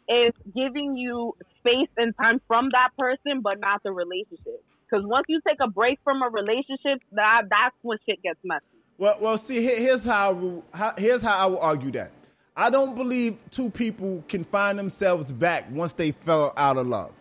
It's 0.08 0.38
giving 0.54 0.96
you 0.96 1.34
space 1.58 1.88
and 1.96 2.16
time 2.16 2.40
from 2.46 2.70
that 2.72 2.90
person, 2.98 3.40
but 3.42 3.58
not 3.58 3.82
the 3.82 3.92
relationship. 3.92 4.62
Because 4.88 5.04
once 5.04 5.24
you 5.28 5.40
take 5.46 5.58
a 5.60 5.68
break 5.68 5.98
from 6.04 6.22
a 6.22 6.28
relationship, 6.28 7.00
that 7.12 7.42
that's 7.50 7.74
when 7.82 7.98
shit 8.06 8.22
gets 8.22 8.38
messy. 8.44 8.64
Well, 8.98 9.16
well, 9.20 9.36
see, 9.36 9.62
here's 9.62 10.04
how, 10.04 10.62
how 10.72 10.94
here's 10.96 11.22
how 11.22 11.36
I 11.36 11.46
will 11.46 11.58
argue 11.58 11.90
that. 11.92 12.12
I 12.56 12.70
don't 12.70 12.94
believe 12.94 13.36
two 13.50 13.68
people 13.68 14.24
can 14.28 14.44
find 14.44 14.78
themselves 14.78 15.30
back 15.30 15.66
once 15.70 15.92
they 15.92 16.12
fell 16.12 16.54
out 16.56 16.78
of 16.78 16.86
love. 16.86 17.12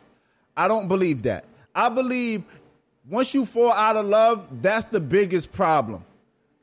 I 0.56 0.68
don't 0.70 0.88
believe 0.88 1.24
that. 1.24 1.44
I 1.74 1.90
believe 1.90 2.44
once 3.10 3.34
you 3.34 3.46
fall 3.46 3.74
out 3.74 3.98
of 3.98 4.06
love, 4.06 4.48
that's 4.62 4.86
the 4.86 5.02
biggest 5.02 5.52
problem. 5.52 6.06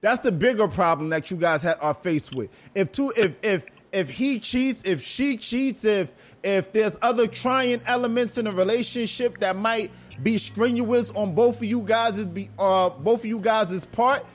That's 0.02 0.20
the 0.20 0.32
bigger 0.32 0.66
problem 0.66 1.10
that 1.10 1.30
you 1.30 1.36
guys 1.36 1.64
are 1.64 1.94
faced 1.94 2.34
with. 2.34 2.50
If 2.74 2.90
two, 2.90 3.12
if 3.16 3.36
if 3.42 3.64
if 3.92 4.10
he 4.10 4.40
cheats, 4.40 4.82
if 4.84 5.00
she 5.00 5.36
cheats, 5.36 5.84
if 5.84 6.12
if 6.42 6.72
there's 6.72 6.98
other 7.00 7.28
trying 7.28 7.80
elements 7.86 8.36
in 8.36 8.48
a 8.48 8.52
relationship 8.52 9.38
that 9.38 9.54
might 9.54 9.92
be 10.20 10.38
strenuous 10.38 11.12
on 11.12 11.34
both 11.34 11.58
of 11.58 11.64
you 11.64 11.82
guys' 11.82 12.26
be 12.26 12.50
uh 12.58 12.90
both 12.90 13.20
of 13.20 13.26
you 13.26 13.38
guys' 13.38 13.86
part, 13.86 14.26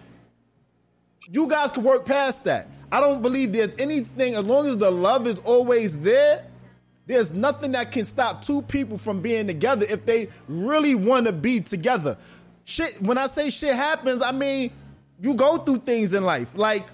you 1.30 1.48
guys 1.50 1.72
can 1.72 1.84
work 1.84 2.06
past 2.06 2.46
that. 2.46 2.70
I 2.90 3.02
don't 3.02 3.22
believe 3.22 3.52
there's 3.52 3.76
anything 3.78 4.36
as 4.36 4.46
long 4.46 4.68
as 4.68 4.78
the 4.78 4.90
love 4.90 5.28
is 5.28 5.40
always 5.40 6.00
there. 6.00 6.46
There's 7.08 7.32
nothing 7.32 7.74
that 7.74 7.92
can 7.92 8.06
stop 8.06 8.42
two 8.42 8.62
people 8.62 8.98
from 8.98 9.22
being 9.22 9.48
together 9.48 9.86
if 9.90 10.06
they 10.06 10.30
really 10.48 10.96
want 10.96 11.26
to 11.26 11.34
be 11.34 11.60
together. 11.60 12.18
Shit, 12.64 13.02
when 13.02 13.18
I 13.18 13.28
say 13.28 13.50
shit 13.50 13.76
happens, 13.76 14.22
I 14.22 14.32
mean 14.32 14.72
you 15.20 15.34
go 15.34 15.58
through 15.58 15.80
things 15.80 16.14
in 16.14 16.24
life. 16.24 16.50
Like 16.56 16.86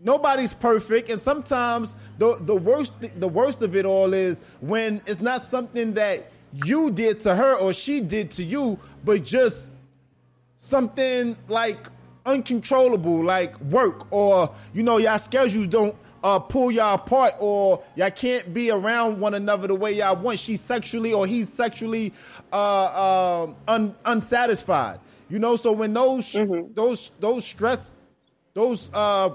nobody's 0.00 0.54
perfect, 0.54 1.10
and 1.10 1.20
sometimes 1.20 1.94
the 2.18 2.36
the 2.40 2.54
worst 2.54 2.92
the 3.18 3.28
worst 3.28 3.62
of 3.62 3.76
it 3.76 3.84
all 3.84 4.14
is 4.14 4.38
when 4.60 5.02
it's 5.06 5.20
not 5.20 5.44
something 5.46 5.94
that 5.94 6.30
you 6.52 6.90
did 6.90 7.20
to 7.20 7.34
her 7.34 7.54
or 7.54 7.72
she 7.72 8.00
did 8.00 8.30
to 8.32 8.44
you, 8.44 8.78
but 9.04 9.24
just 9.24 9.68
something 10.58 11.36
like 11.48 11.88
uncontrollable, 12.26 13.24
like 13.24 13.58
work, 13.62 14.10
or 14.12 14.54
you 14.72 14.82
know, 14.82 14.98
y'all 14.98 15.18
schedules 15.18 15.66
don't 15.66 15.96
uh, 16.22 16.38
pull 16.38 16.70
y'all 16.70 16.94
apart, 16.94 17.34
or 17.38 17.82
y'all 17.96 18.10
can't 18.10 18.52
be 18.52 18.70
around 18.70 19.20
one 19.20 19.34
another 19.34 19.68
the 19.68 19.74
way 19.74 19.92
y'all 19.92 20.16
want. 20.16 20.38
She's 20.38 20.60
sexually 20.60 21.12
or 21.12 21.26
he's 21.26 21.52
sexually 21.52 22.12
uh, 22.52 23.44
um, 23.44 23.56
un- 23.66 23.94
unsatisfied. 24.04 25.00
You 25.28 25.38
know, 25.38 25.56
so 25.56 25.72
when 25.72 25.92
those 25.92 26.32
those 26.74 27.10
those 27.20 27.44
stress 27.44 27.94
those 28.54 28.90
uh, 28.92 29.30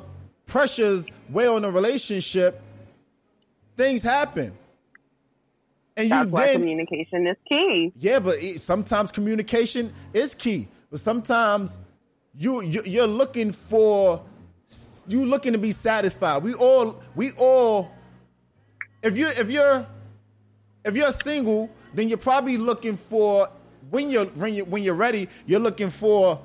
pressures 0.46 1.08
weigh 1.30 1.48
on 1.48 1.64
a 1.66 1.72
relationship, 1.72 2.62
things 3.78 4.04
happen. 4.04 4.58
And 5.96 6.12
That's 6.12 6.30
you 6.30 6.36
then 6.36 6.62
communication 6.62 7.28
is 7.28 7.38
key. 7.48 7.94
yeah, 7.98 8.20
but 8.20 8.36
it, 8.42 8.62
sometimes 8.62 9.12
communication 9.12 9.94
is 10.14 10.34
key. 10.34 10.68
But 10.90 11.00
sometimes 11.00 11.78
you, 12.36 12.62
you 12.62 12.82
you're 12.86 13.08
looking 13.08 13.52
for 13.52 14.22
you 15.08 15.26
looking 15.26 15.54
to 15.54 15.60
be 15.60 15.72
satisfied. 15.72 16.42
We 16.42 16.56
all 16.56 17.04
we 17.16 17.32
all 17.34 17.92
if 19.04 19.16
you 19.16 19.28
if 19.28 19.50
you're 19.50 19.86
if 20.84 20.96
you're 20.96 21.12
single, 21.12 21.70
then 21.94 22.10
you're 22.10 22.18
probably 22.18 22.58
looking 22.58 22.98
for 22.98 23.50
when 23.94 24.10
you're 24.10 24.26
when 24.26 24.56
you 24.56 24.66
when 24.66 24.82
you're 24.82 24.96
ready, 24.96 25.30
you're 25.46 25.60
looking 25.60 25.92
for 25.92 26.42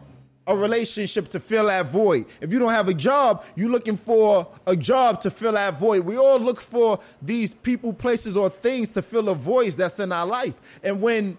a 0.47 0.55
relationship 0.55 1.29
to 1.29 1.41
fill 1.41 1.67
that 1.67 1.87
void. 1.87 2.27
If 2.43 2.53
you 2.53 2.59
don't 2.59 2.73
have 2.73 2.89
a 2.89 2.95
job, 2.95 3.43
you're 3.57 3.71
looking 3.71 3.97
for 3.97 4.47
a 4.67 4.77
job 4.77 5.23
to 5.23 5.31
fill 5.31 5.53
that 5.53 5.79
void. 5.79 6.05
We 6.05 6.19
all 6.19 6.39
look 6.39 6.61
for 6.61 7.01
these 7.23 7.55
people, 7.55 7.95
places, 7.95 8.37
or 8.37 8.51
things 8.51 8.89
to 8.89 9.03
fill 9.03 9.31
a 9.31 9.35
void 9.35 9.73
that's 9.73 9.99
in 9.99 10.13
our 10.13 10.27
life. 10.27 10.55
And 10.83 11.01
when 11.01 11.39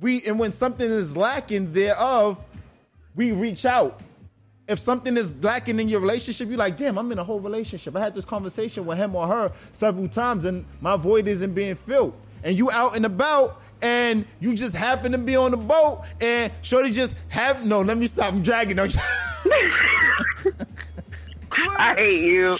we 0.00 0.22
and 0.22 0.38
when 0.38 0.50
something 0.50 0.90
is 0.90 1.14
lacking 1.14 1.74
thereof, 1.74 2.40
we 3.14 3.32
reach 3.32 3.66
out. 3.66 4.00
If 4.66 4.78
something 4.78 5.14
is 5.14 5.36
lacking 5.44 5.78
in 5.78 5.90
your 5.90 6.00
relationship, 6.00 6.48
you're 6.48 6.56
like, 6.56 6.78
damn, 6.78 6.96
I'm 6.96 7.12
in 7.12 7.18
a 7.18 7.24
whole 7.24 7.40
relationship. 7.40 7.94
I 7.96 8.00
had 8.00 8.14
this 8.14 8.24
conversation 8.24 8.86
with 8.86 8.96
him 8.96 9.14
or 9.14 9.26
her 9.26 9.52
several 9.74 10.08
times, 10.08 10.46
and 10.46 10.64
my 10.80 10.96
void 10.96 11.28
isn't 11.28 11.52
being 11.52 11.74
filled. 11.74 12.14
And 12.42 12.56
you 12.56 12.70
out 12.70 12.96
and 12.96 13.04
about, 13.04 13.60
and 13.82 14.24
you 14.40 14.54
just 14.54 14.74
happen 14.74 15.12
to 15.12 15.18
be 15.18 15.36
on 15.36 15.50
the 15.50 15.56
boat, 15.56 16.04
and 16.20 16.52
Shorty 16.62 16.90
just 16.90 17.14
have 17.28 17.64
no. 17.64 17.80
Let 17.80 17.98
me 17.98 18.06
stop. 18.06 18.32
I'm 18.32 18.42
dragging. 18.42 18.76
No, 18.76 18.86
I 21.78 21.94
hate 21.94 22.22
you. 22.22 22.52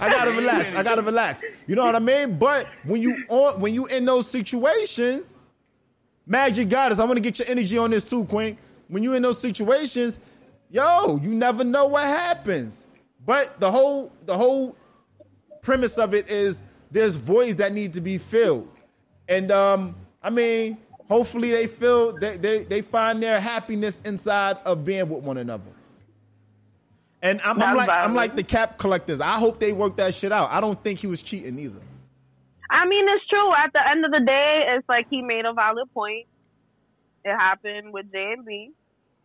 I 0.00 0.08
gotta 0.10 0.32
relax. 0.32 0.74
I 0.74 0.82
gotta 0.82 1.02
relax. 1.02 1.44
You 1.66 1.76
know 1.76 1.84
what 1.84 1.94
I 1.94 2.00
mean? 2.00 2.38
But 2.38 2.66
when 2.84 3.02
you 3.02 3.24
on 3.28 3.60
when 3.60 3.74
you 3.74 3.86
in 3.86 4.04
those 4.04 4.28
situations, 4.28 5.32
Magic 6.26 6.68
Goddess, 6.68 6.98
I 6.98 7.04
want 7.04 7.16
to 7.16 7.22
get 7.22 7.38
your 7.38 7.48
energy 7.48 7.78
on 7.78 7.90
this 7.90 8.04
too, 8.04 8.24
Queen. 8.24 8.56
When 8.88 9.02
you 9.02 9.14
in 9.14 9.22
those 9.22 9.40
situations, 9.40 10.18
yo, 10.70 11.18
you 11.22 11.34
never 11.34 11.64
know 11.64 11.86
what 11.86 12.04
happens. 12.04 12.86
But 13.24 13.60
the 13.60 13.70
whole 13.70 14.12
the 14.26 14.36
whole 14.36 14.76
premise 15.62 15.98
of 15.98 16.14
it 16.14 16.28
is 16.28 16.58
there's 16.90 17.16
voids 17.16 17.56
that 17.56 17.72
need 17.72 17.92
to 17.94 18.00
be 18.00 18.18
filled. 18.18 18.68
And 19.28 19.52
um, 19.52 19.94
I 20.22 20.30
mean, 20.30 20.78
hopefully 21.08 21.50
they 21.50 21.66
feel 21.66 22.12
they, 22.12 22.36
they 22.36 22.64
they 22.64 22.82
find 22.82 23.22
their 23.22 23.40
happiness 23.40 24.00
inside 24.04 24.58
of 24.64 24.84
being 24.84 25.08
with 25.08 25.22
one 25.24 25.38
another. 25.38 25.72
And 27.22 27.40
I'm, 27.42 27.60
I'm 27.62 27.76
like 27.76 27.88
I'm 27.90 28.14
like 28.14 28.36
the 28.36 28.42
cap 28.44 28.78
collectors. 28.78 29.20
I 29.20 29.32
hope 29.38 29.60
they 29.60 29.72
work 29.72 29.96
that 29.96 30.14
shit 30.14 30.32
out. 30.32 30.50
I 30.50 30.60
don't 30.60 30.82
think 30.82 31.00
he 31.00 31.06
was 31.06 31.22
cheating 31.22 31.58
either. 31.58 31.80
I 32.70 32.86
mean, 32.86 33.06
it's 33.08 33.26
true. 33.28 33.52
At 33.54 33.72
the 33.74 33.86
end 33.88 34.04
of 34.04 34.12
the 34.12 34.20
day, 34.24 34.64
it's 34.68 34.88
like 34.88 35.06
he 35.10 35.22
made 35.22 35.44
a 35.44 35.52
valid 35.52 35.86
point. 35.92 36.26
It 37.24 37.32
happened 37.36 37.92
with 37.92 38.06
J 38.12 38.34
and 38.36 38.44
B. 38.44 38.70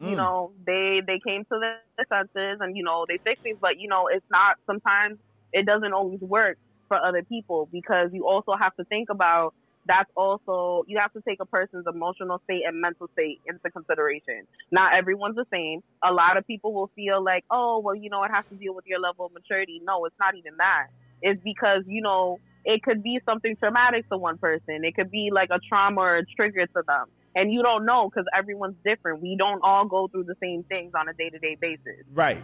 You 0.03 0.15
Mm. 0.15 0.17
know, 0.17 0.51
they 0.65 1.01
they 1.05 1.19
came 1.25 1.43
to 1.51 1.59
their 1.59 2.05
senses 2.11 2.59
and 2.59 2.75
you 2.75 2.83
know 2.83 3.05
they 3.07 3.17
fixed 3.23 3.43
things, 3.43 3.57
but 3.61 3.79
you 3.79 3.87
know, 3.87 4.07
it's 4.11 4.25
not. 4.29 4.57
Sometimes 4.65 5.19
it 5.53 5.65
doesn't 5.65 5.93
always 5.93 6.19
work 6.21 6.57
for 6.89 6.97
other 6.97 7.23
people 7.23 7.69
because 7.71 8.09
you 8.13 8.27
also 8.27 8.53
have 8.59 8.75
to 8.75 8.85
think 8.85 9.09
about 9.09 9.53
that's 9.85 10.09
also 10.15 10.83
you 10.87 10.97
have 10.99 11.13
to 11.13 11.21
take 11.21 11.39
a 11.39 11.45
person's 11.45 11.85
emotional 11.87 12.41
state 12.45 12.63
and 12.65 12.81
mental 12.81 13.09
state 13.13 13.41
into 13.45 13.69
consideration. 13.69 14.47
Not 14.71 14.95
everyone's 14.95 15.35
the 15.35 15.45
same. 15.51 15.83
A 16.03 16.11
lot 16.11 16.37
of 16.37 16.45
people 16.47 16.73
will 16.73 16.89
feel 16.95 17.23
like, 17.23 17.43
oh, 17.51 17.79
well, 17.79 17.95
you 17.95 18.09
know, 18.09 18.23
it 18.23 18.31
has 18.33 18.45
to 18.49 18.55
deal 18.55 18.73
with 18.73 18.85
your 18.87 18.99
level 18.99 19.25
of 19.25 19.33
maturity. 19.33 19.81
No, 19.83 20.05
it's 20.05 20.15
not 20.19 20.35
even 20.35 20.57
that. 20.57 20.87
It's 21.21 21.41
because 21.43 21.83
you 21.87 22.01
know 22.01 22.39
it 22.65 22.81
could 22.83 23.03
be 23.03 23.19
something 23.25 23.55
traumatic 23.57 24.09
to 24.09 24.17
one 24.17 24.37
person. 24.37 24.83
It 24.83 24.95
could 24.95 25.11
be 25.11 25.29
like 25.31 25.49
a 25.51 25.59
trauma 25.69 26.01
or 26.01 26.17
a 26.17 26.25
trigger 26.25 26.65
to 26.65 26.83
them. 26.87 27.05
And 27.35 27.51
you 27.51 27.61
don't 27.61 27.85
know 27.85 28.09
because 28.09 28.25
everyone's 28.33 28.77
different. 28.83 29.21
We 29.21 29.35
don't 29.37 29.61
all 29.63 29.85
go 29.85 30.07
through 30.07 30.23
the 30.23 30.35
same 30.41 30.63
things 30.63 30.93
on 30.97 31.07
a 31.09 31.13
day 31.13 31.29
to 31.29 31.37
day 31.37 31.57
basis. 31.59 32.05
Right. 32.13 32.41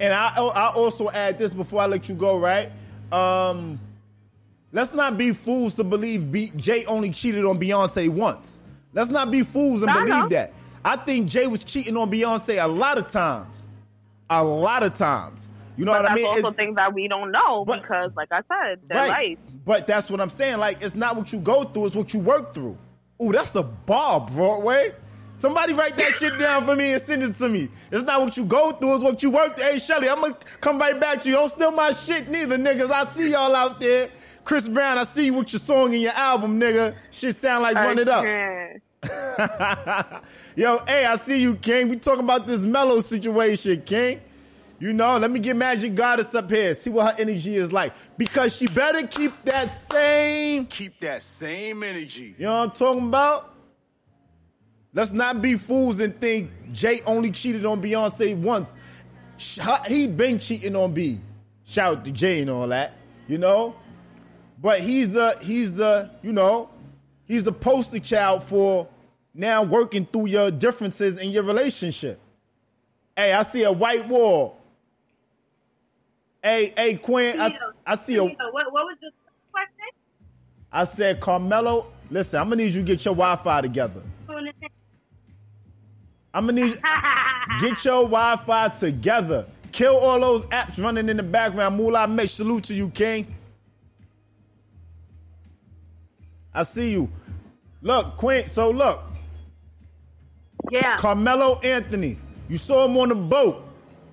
And 0.00 0.12
I 0.12 0.34
I 0.34 0.72
also 0.72 1.08
add 1.10 1.38
this 1.38 1.54
before 1.54 1.80
I 1.80 1.86
let 1.86 2.08
you 2.08 2.14
go, 2.14 2.38
right? 2.38 2.70
Um 3.12 3.78
let's 4.74 4.92
not 4.92 5.16
be 5.16 5.32
fools 5.32 5.74
to 5.76 5.84
believe 5.84 6.30
B, 6.30 6.52
Jay 6.56 6.84
only 6.84 7.10
cheated 7.10 7.46
on 7.46 7.58
Beyonce 7.58 8.10
once. 8.10 8.58
Let's 8.92 9.08
not 9.08 9.30
be 9.30 9.42
fools 9.42 9.80
and 9.80 9.90
I 9.90 9.94
believe 9.94 10.08
know. 10.08 10.28
that. 10.28 10.52
I 10.84 10.96
think 10.96 11.28
Jay 11.28 11.46
was 11.46 11.64
cheating 11.64 11.96
on 11.96 12.10
Beyonce 12.10 12.62
a 12.62 12.68
lot 12.68 12.98
of 12.98 13.08
times. 13.08 13.64
A 14.28 14.44
lot 14.44 14.82
of 14.82 14.94
times. 14.94 15.48
You 15.76 15.84
know 15.86 15.92
but 15.92 16.02
what 16.02 16.10
I 16.12 16.14
mean? 16.14 16.24
that's 16.24 16.36
also 16.36 16.48
It's- 16.48 16.56
things 16.66 16.76
that 16.76 16.92
we 16.92 17.08
don't 17.08 17.32
know 17.32 17.64
But- 17.64 17.82
because, 17.82 18.10
like 18.16 18.28
I 18.30 18.42
said, 18.48 18.80
their 18.88 19.08
life. 19.08 19.38
But 19.64 19.86
that's 19.86 20.10
what 20.10 20.20
I'm 20.20 20.28
saying. 20.30 20.58
Like, 20.58 20.82
it's 20.82 20.94
not 20.94 21.16
what 21.16 21.32
you 21.32 21.38
go 21.40 21.64
through, 21.64 21.86
it's 21.86 21.96
what 21.96 22.12
you 22.12 22.20
work 22.20 22.52
through. 22.52 22.76
Ooh, 23.22 23.32
that's 23.32 23.54
a 23.54 23.62
bar, 23.62 24.20
Broadway. 24.20 24.92
Somebody 25.38 25.72
write 25.72 25.96
that 25.96 26.12
shit 26.14 26.38
down 26.38 26.64
for 26.64 26.76
me 26.76 26.92
and 26.92 27.02
send 27.02 27.22
it 27.22 27.36
to 27.38 27.48
me. 27.48 27.68
It's 27.90 28.04
not 28.04 28.20
what 28.20 28.36
you 28.36 28.44
go 28.44 28.72
through, 28.72 28.94
it's 28.96 29.04
what 29.04 29.22
you 29.22 29.30
work 29.30 29.56
through. 29.56 29.64
Hey, 29.64 29.78
Shelly, 29.78 30.08
I'm 30.08 30.20
gonna 30.20 30.36
come 30.60 30.78
right 30.78 30.98
back 30.98 31.20
to 31.22 31.28
you. 31.28 31.34
Don't 31.34 31.48
steal 31.50 31.70
my 31.72 31.92
shit 31.92 32.28
neither, 32.28 32.56
niggas. 32.56 32.90
I 32.90 33.04
see 33.06 33.30
y'all 33.32 33.54
out 33.54 33.80
there. 33.80 34.10
Chris 34.44 34.68
Brown, 34.68 34.98
I 34.98 35.04
see 35.04 35.26
you 35.26 35.34
with 35.34 35.52
your 35.52 35.60
song 35.60 35.94
and 35.94 36.02
your 36.02 36.12
album, 36.12 36.60
nigga. 36.60 36.94
Shit 37.10 37.34
sound 37.36 37.62
like 37.62 37.74
Run 37.74 37.98
It 37.98 38.08
Up. 38.08 38.24
Yo, 40.56 40.78
hey, 40.86 41.06
I 41.06 41.16
see 41.16 41.40
you, 41.40 41.54
King. 41.56 41.88
We 41.88 41.96
talking 41.96 42.24
about 42.24 42.46
this 42.46 42.60
Melo 42.60 43.00
situation, 43.00 43.82
King. 43.82 44.20
You 44.78 44.92
know, 44.92 45.16
let 45.16 45.30
me 45.30 45.40
get 45.40 45.56
Magic 45.56 45.94
Goddess 45.94 46.34
up 46.34 46.50
here. 46.50 46.74
See 46.74 46.90
what 46.90 47.14
her 47.14 47.22
energy 47.22 47.56
is 47.56 47.72
like. 47.72 47.94
Because 48.18 48.54
she 48.54 48.66
better 48.66 49.06
keep 49.06 49.32
that 49.44 49.72
same 49.90 50.66
Keep 50.66 51.00
that 51.00 51.22
same 51.22 51.82
energy. 51.82 52.34
You 52.38 52.44
know 52.44 52.58
what 52.58 52.70
I'm 52.70 52.70
talking 52.72 53.08
about? 53.08 53.54
Let's 54.92 55.12
not 55.12 55.40
be 55.40 55.56
fools 55.56 56.00
and 56.00 56.18
think 56.20 56.50
Jay 56.72 57.00
only 57.06 57.30
cheated 57.30 57.64
on 57.64 57.80
Beyonce 57.80 58.36
once. 58.36 58.76
He 59.86 60.06
been 60.06 60.38
cheating 60.38 60.76
on 60.76 60.92
B. 60.92 61.20
Shout 61.64 61.98
out 61.98 62.04
to 62.04 62.12
Jay 62.12 62.42
and 62.42 62.50
all 62.50 62.68
that, 62.68 62.96
you 63.26 63.38
know. 63.38 63.74
But 64.64 64.80
he's 64.80 65.10
the 65.10 65.36
he's 65.42 65.74
the 65.74 66.08
you 66.22 66.32
know 66.32 66.70
he's 67.28 67.44
the 67.44 67.52
poster 67.52 68.00
child 68.00 68.42
for 68.44 68.88
now 69.34 69.62
working 69.62 70.06
through 70.06 70.28
your 70.28 70.50
differences 70.50 71.18
in 71.18 71.32
your 71.32 71.42
relationship. 71.42 72.18
Hey, 73.14 73.32
I 73.32 73.42
see 73.42 73.64
a 73.64 73.70
white 73.70 74.08
wall. 74.08 74.56
Hey, 76.42 76.72
hey, 76.74 76.94
Quinn, 76.94 77.38
I, 77.38 77.58
I 77.86 77.96
see 77.96 78.16
a. 78.16 78.24
What, 78.24 78.34
what 78.34 78.72
was 78.72 78.96
the 79.02 79.10
question? 79.52 79.84
I 80.72 80.84
said, 80.84 81.20
Carmelo, 81.20 81.88
listen, 82.10 82.40
I'm 82.40 82.48
gonna 82.48 82.62
need 82.62 82.72
you 82.72 82.80
to 82.80 82.86
get 82.86 83.04
your 83.04 83.14
Wi-Fi 83.14 83.60
together. 83.60 84.00
I'm 86.32 86.46
gonna 86.46 86.52
need 86.52 86.80
get 87.60 87.84
your 87.84 88.04
Wi-Fi 88.04 88.68
together. 88.70 89.44
Kill 89.72 89.94
all 89.94 90.20
those 90.20 90.46
apps 90.46 90.82
running 90.82 91.10
in 91.10 91.18
the 91.18 91.22
background. 91.22 91.76
Moolah 91.76 92.08
make 92.08 92.30
salute 92.30 92.64
to 92.64 92.74
you, 92.74 92.88
King. 92.88 93.26
I 96.54 96.62
see 96.62 96.92
you. 96.92 97.10
Look, 97.82 98.16
Quinn. 98.16 98.48
So 98.48 98.70
look, 98.70 99.02
Yeah. 100.70 100.96
Carmelo 100.96 101.58
Anthony. 101.60 102.18
You 102.48 102.58
saw 102.58 102.86
him 102.86 102.96
on 102.96 103.08
the 103.08 103.14
boat. 103.14 103.62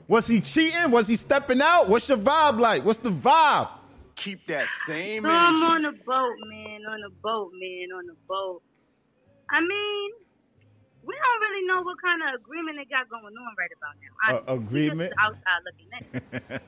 Was 0.08 0.27
he 0.27 0.41
cheating? 0.41 0.91
Was 0.91 1.08
he 1.08 1.15
stepping 1.15 1.62
out? 1.62 1.88
What's 1.88 2.10
your 2.10 2.17
vibe 2.17 2.60
like? 2.60 2.84
What's 2.84 2.99
the 2.99 3.12
vibe? 3.12 3.69
Keep 4.15 4.47
that 4.47 4.67
same 4.86 5.23
So 5.23 5.30
I'm 5.30 5.63
on 5.63 5.84
the 5.84 5.91
boat, 6.06 6.36
man. 6.49 6.82
On 6.86 6.99
the 7.01 7.10
boat, 7.23 7.51
man. 7.54 7.88
On 7.97 8.06
the 8.06 8.15
boat. 8.27 8.62
I 9.49 9.62
mean, 9.62 10.12
we 11.04 11.13
don't 11.15 11.41
really 11.49 11.67
know 11.67 11.82
what 11.82 11.97
kind 12.01 12.21
of 12.23 12.41
agreement 12.41 12.77
they 12.77 12.86
got 12.86 13.10
going 13.10 13.23
on 13.23 13.56
right 13.58 13.71
about 13.77 13.95
now. 14.01 14.51
Uh, 14.51 14.51
I, 14.51 14.54
we 14.54 14.65
agreement? 14.88 15.12
Just 15.12 15.19
outside 15.19 15.62
looking 15.65 15.89
in. 16.51 16.60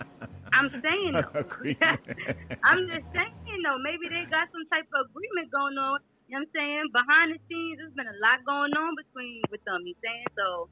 I'm 0.52 0.70
saying 0.70 1.12
though. 1.12 1.32
I'm 2.64 2.80
just 2.88 3.06
saying 3.14 3.60
though. 3.64 3.78
Maybe 3.82 4.08
they 4.08 4.24
got 4.30 4.48
some 4.52 4.66
type 4.72 4.86
of 4.94 5.10
agreement 5.10 5.50
going 5.50 5.76
on. 5.78 6.00
You 6.28 6.38
know 6.38 6.40
what 6.40 6.48
I'm 6.48 6.48
saying? 6.54 6.84
Behind 6.92 7.34
the 7.34 7.38
scenes, 7.48 7.78
there's 7.78 7.94
been 7.94 8.06
a 8.06 8.18
lot 8.22 8.44
going 8.44 8.72
on 8.74 8.94
between 8.96 9.42
with 9.50 9.62
them. 9.64 9.82
You 9.84 9.94
saying 10.02 10.24
so? 10.36 10.68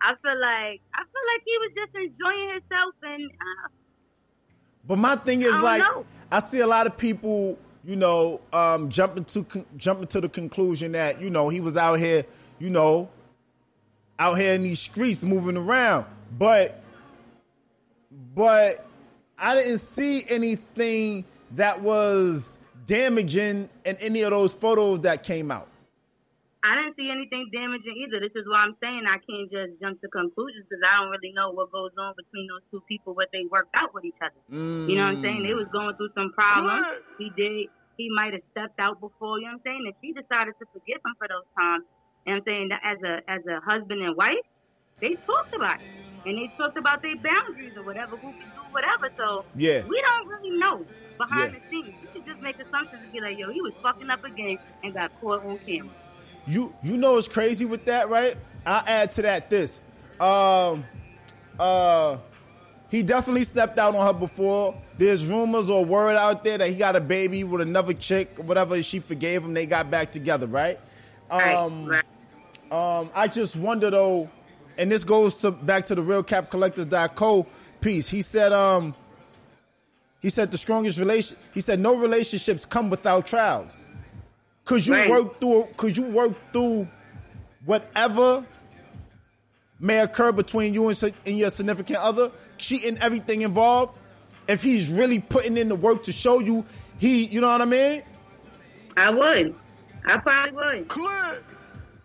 I 0.00 0.14
feel 0.22 0.38
like 0.40 0.80
I 0.94 1.02
feel 1.02 1.24
like 1.32 1.42
he 1.44 1.56
was 1.58 1.72
just 1.74 1.94
enjoying 1.94 2.48
himself 2.54 2.94
and. 3.02 3.30
Uh, 3.30 3.68
But 4.86 4.98
my 4.98 5.16
thing 5.16 5.42
is 5.42 5.52
I 5.52 5.60
like 5.60 5.82
know. 5.82 6.04
I 6.30 6.38
see 6.40 6.60
a 6.60 6.66
lot 6.66 6.86
of 6.86 6.96
people, 6.96 7.58
you 7.84 7.96
know, 7.96 8.40
um, 8.52 8.90
jumping 8.90 9.24
to 9.26 9.44
con- 9.44 9.66
jumping 9.76 10.06
to 10.08 10.20
the 10.20 10.28
conclusion 10.28 10.92
that 10.92 11.20
you 11.20 11.30
know 11.30 11.48
he 11.48 11.60
was 11.60 11.76
out 11.76 11.98
here, 11.98 12.24
you 12.58 12.70
know, 12.70 13.08
out 14.18 14.34
here 14.38 14.54
in 14.54 14.62
these 14.62 14.80
streets 14.80 15.22
moving 15.22 15.56
around. 15.56 16.06
But 16.38 16.82
but 18.34 18.85
I 19.38 19.54
didn't 19.54 19.78
see 19.78 20.24
anything 20.28 21.24
that 21.52 21.80
was 21.80 22.56
damaging 22.86 23.68
in 23.84 23.96
any 23.96 24.22
of 24.22 24.30
those 24.30 24.54
photos 24.54 25.00
that 25.00 25.24
came 25.24 25.50
out. 25.50 25.68
I 26.64 26.74
didn't 26.74 26.96
see 26.96 27.10
anything 27.12 27.46
damaging 27.52 27.94
either. 27.94 28.18
This 28.18 28.34
is 28.34 28.48
why 28.48 28.66
I'm 28.66 28.74
saying 28.82 29.04
I 29.06 29.22
can't 29.22 29.46
just 29.52 29.78
jump 29.80 30.00
to 30.00 30.08
conclusions 30.08 30.66
because 30.68 30.82
I 30.82 30.98
don't 30.98 31.10
really 31.10 31.30
know 31.30 31.52
what 31.52 31.70
goes 31.70 31.92
on 31.96 32.14
between 32.16 32.48
those 32.48 32.64
two 32.72 32.82
people, 32.88 33.14
what 33.14 33.28
they 33.32 33.46
worked 33.50 33.70
out 33.74 33.94
with 33.94 34.04
each 34.04 34.18
other. 34.20 34.40
Mm. 34.50 34.88
You 34.88 34.96
know 34.96 35.06
what 35.06 35.14
I'm 35.14 35.22
saying? 35.22 35.42
They 35.44 35.54
was 35.54 35.68
going 35.70 35.94
through 35.94 36.10
some 36.16 36.32
problems. 36.32 37.02
He 37.18 37.30
did. 37.36 37.68
He 37.96 38.10
might 38.10 38.32
have 38.32 38.42
stepped 38.50 38.80
out 38.80 38.98
before. 39.00 39.38
You 39.38 39.46
know 39.46 39.62
what 39.62 39.70
I'm 39.70 39.78
saying? 39.78 39.82
And 39.86 39.94
she 40.02 40.10
decided 40.10 40.54
to 40.58 40.66
forgive 40.72 40.98
him 41.06 41.14
for 41.18 41.28
those 41.28 41.46
times. 41.54 41.84
And 42.26 42.36
I'm 42.36 42.42
saying 42.44 42.68
that 42.74 42.82
as 42.82 42.98
a 43.04 43.14
as 43.30 43.46
a 43.46 43.60
husband 43.62 44.02
and 44.02 44.16
wife, 44.16 44.42
they 44.98 45.14
talked 45.14 45.54
about 45.54 45.80
it 45.80 46.15
and 46.26 46.36
they 46.36 46.48
talked 46.56 46.76
about 46.76 47.00
their 47.02 47.16
boundaries 47.16 47.76
or 47.76 47.82
whatever, 47.84 48.16
who 48.16 48.32
can 48.32 48.40
do 48.50 48.60
whatever. 48.70 49.10
So 49.16 49.44
Yeah. 49.54 49.82
we 49.88 50.00
don't 50.02 50.26
really 50.28 50.58
know 50.58 50.84
behind 51.18 51.52
Yeah. 51.54 51.58
the 51.60 51.66
scenes. 51.66 51.94
You 52.02 52.08
could 52.12 52.26
just 52.26 52.42
make 52.42 52.58
assumptions 52.58 53.02
and 53.02 53.12
be 53.12 53.20
like, 53.20 53.38
yo, 53.38 53.50
he 53.50 53.60
was 53.62 53.74
fucking 53.82 54.10
up 54.10 54.24
again 54.24 54.58
and 54.84 54.92
got 54.92 55.18
caught 55.20 55.44
on 55.46 55.58
camera. 55.58 55.90
You 56.46 56.72
you 56.82 56.96
know 56.96 57.14
what's 57.14 57.28
crazy 57.28 57.64
with 57.64 57.84
that, 57.86 58.08
right? 58.08 58.36
I'll 58.66 58.84
add 58.86 59.12
to 59.12 59.22
that 59.22 59.48
this. 59.50 59.80
Um 60.20 60.84
uh 61.58 62.18
he 62.88 63.02
definitely 63.02 63.44
stepped 63.44 63.78
out 63.78 63.94
on 63.96 64.06
her 64.06 64.12
before. 64.12 64.80
There's 64.96 65.26
rumors 65.26 65.68
or 65.68 65.84
word 65.84 66.16
out 66.16 66.44
there 66.44 66.56
that 66.58 66.68
he 66.68 66.74
got 66.76 66.94
a 66.94 67.00
baby 67.00 67.42
with 67.44 67.60
another 67.60 67.92
chick, 67.94 68.38
whatever. 68.38 68.80
She 68.82 69.00
forgave 69.00 69.44
him. 69.44 69.54
They 69.54 69.66
got 69.66 69.90
back 69.90 70.12
together, 70.12 70.46
right? 70.46 70.78
Um, 71.30 71.86
right. 71.86 72.04
um, 72.70 73.10
I 73.14 73.26
just 73.26 73.56
wonder 73.56 73.90
though, 73.90 74.30
and 74.78 74.90
this 74.90 75.04
goes 75.04 75.34
to 75.36 75.50
back 75.50 75.86
to 75.86 75.94
the 75.94 76.02
real 76.02 76.22
cap 76.22 76.50
collectors.co 76.50 77.46
piece. 77.80 78.08
He 78.08 78.22
said, 78.22 78.52
um, 78.52 78.94
he 80.20 80.30
said 80.30 80.50
the 80.50 80.58
strongest 80.58 80.98
relation. 80.98 81.36
He 81.54 81.60
said 81.60 81.78
no 81.80 81.96
relationships 81.96 82.64
come 82.64 82.90
without 82.90 83.26
trials. 83.26 83.70
Cause 84.64 84.86
you 84.86 84.94
Right. 84.94 85.08
work 85.08 85.40
through, 85.40 85.68
cause 85.76 85.96
you 85.96 86.02
work 86.04 86.32
through 86.52 86.88
whatever 87.64 88.44
may 89.78 90.00
occur 90.00 90.32
between 90.32 90.74
you 90.74 90.88
and, 90.88 91.12
and 91.26 91.38
your 91.38 91.50
significant 91.50 91.98
other, 91.98 92.30
cheating, 92.58 92.98
everything 92.98 93.42
involved. 93.42 93.96
If 94.48 94.62
he's 94.62 94.88
really 94.88 95.20
putting 95.20 95.56
in 95.56 95.68
the 95.68 95.76
work 95.76 96.02
to 96.04 96.12
show 96.12 96.40
you, 96.40 96.64
he, 96.98 97.24
you 97.26 97.40
know 97.40 97.48
what 97.48 97.60
I 97.60 97.64
mean? 97.64 98.02
I 98.96 99.10
would. 99.10 99.54
I 100.06 100.16
probably 100.18 100.52
would. 100.80 100.88
Click. 100.88 101.44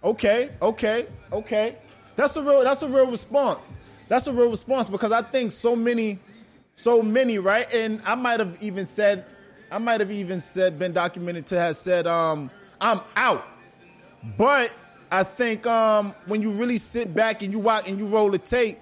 Okay, 0.03 0.49
okay, 0.61 1.05
okay. 1.31 1.77
That's 2.15 2.35
a 2.35 2.41
real 2.41 2.63
that's 2.63 2.81
a 2.81 2.87
real 2.87 3.09
response. 3.09 3.73
That's 4.07 4.27
a 4.27 4.33
real 4.33 4.51
response 4.51 4.89
because 4.89 5.11
I 5.11 5.21
think 5.21 5.51
so 5.51 5.75
many 5.75 6.19
so 6.75 7.01
many, 7.01 7.37
right? 7.37 7.71
And 7.73 8.01
I 8.05 8.15
might 8.15 8.39
have 8.39 8.57
even 8.61 8.85
said 8.85 9.25
I 9.71 9.77
might 9.77 9.99
have 9.99 10.11
even 10.11 10.41
said 10.41 10.77
been 10.77 10.93
documented 10.93 11.47
to 11.47 11.59
have 11.59 11.77
said 11.77 12.07
um 12.07 12.49
I'm 12.79 13.01
out. 13.15 13.47
But 14.37 14.73
I 15.11 15.23
think 15.23 15.65
um 15.65 16.13
when 16.25 16.41
you 16.41 16.51
really 16.51 16.77
sit 16.77 17.13
back 17.13 17.41
and 17.41 17.51
you 17.51 17.59
watch 17.59 17.87
and 17.87 17.97
you 17.97 18.07
roll 18.07 18.31
the 18.31 18.37
tape, 18.39 18.79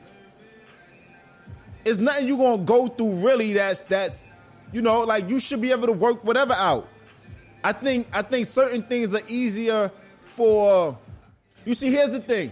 it's 1.86 2.00
nothing 2.00 2.28
you're 2.28 2.38
gonna 2.38 2.64
go 2.64 2.88
through 2.88 3.16
really 3.26 3.54
that's 3.54 3.82
that's 3.84 4.32
you 4.72 4.82
know, 4.82 5.02
like 5.02 5.28
you 5.28 5.40
should 5.40 5.62
be 5.62 5.72
able 5.72 5.88
to 5.88 5.94
work 5.94 6.24
whatever 6.24 6.54
out. 6.54 6.88
I 7.64 7.74
think 7.74 8.08
I 8.14 8.22
think 8.22 8.48
certain 8.48 8.84
things 8.84 9.14
are 9.14 9.22
easier 9.28 9.92
for 10.20 10.98
you 11.66 11.74
see 11.74 11.92
here's 11.92 12.12
the 12.12 12.20
thing. 12.20 12.52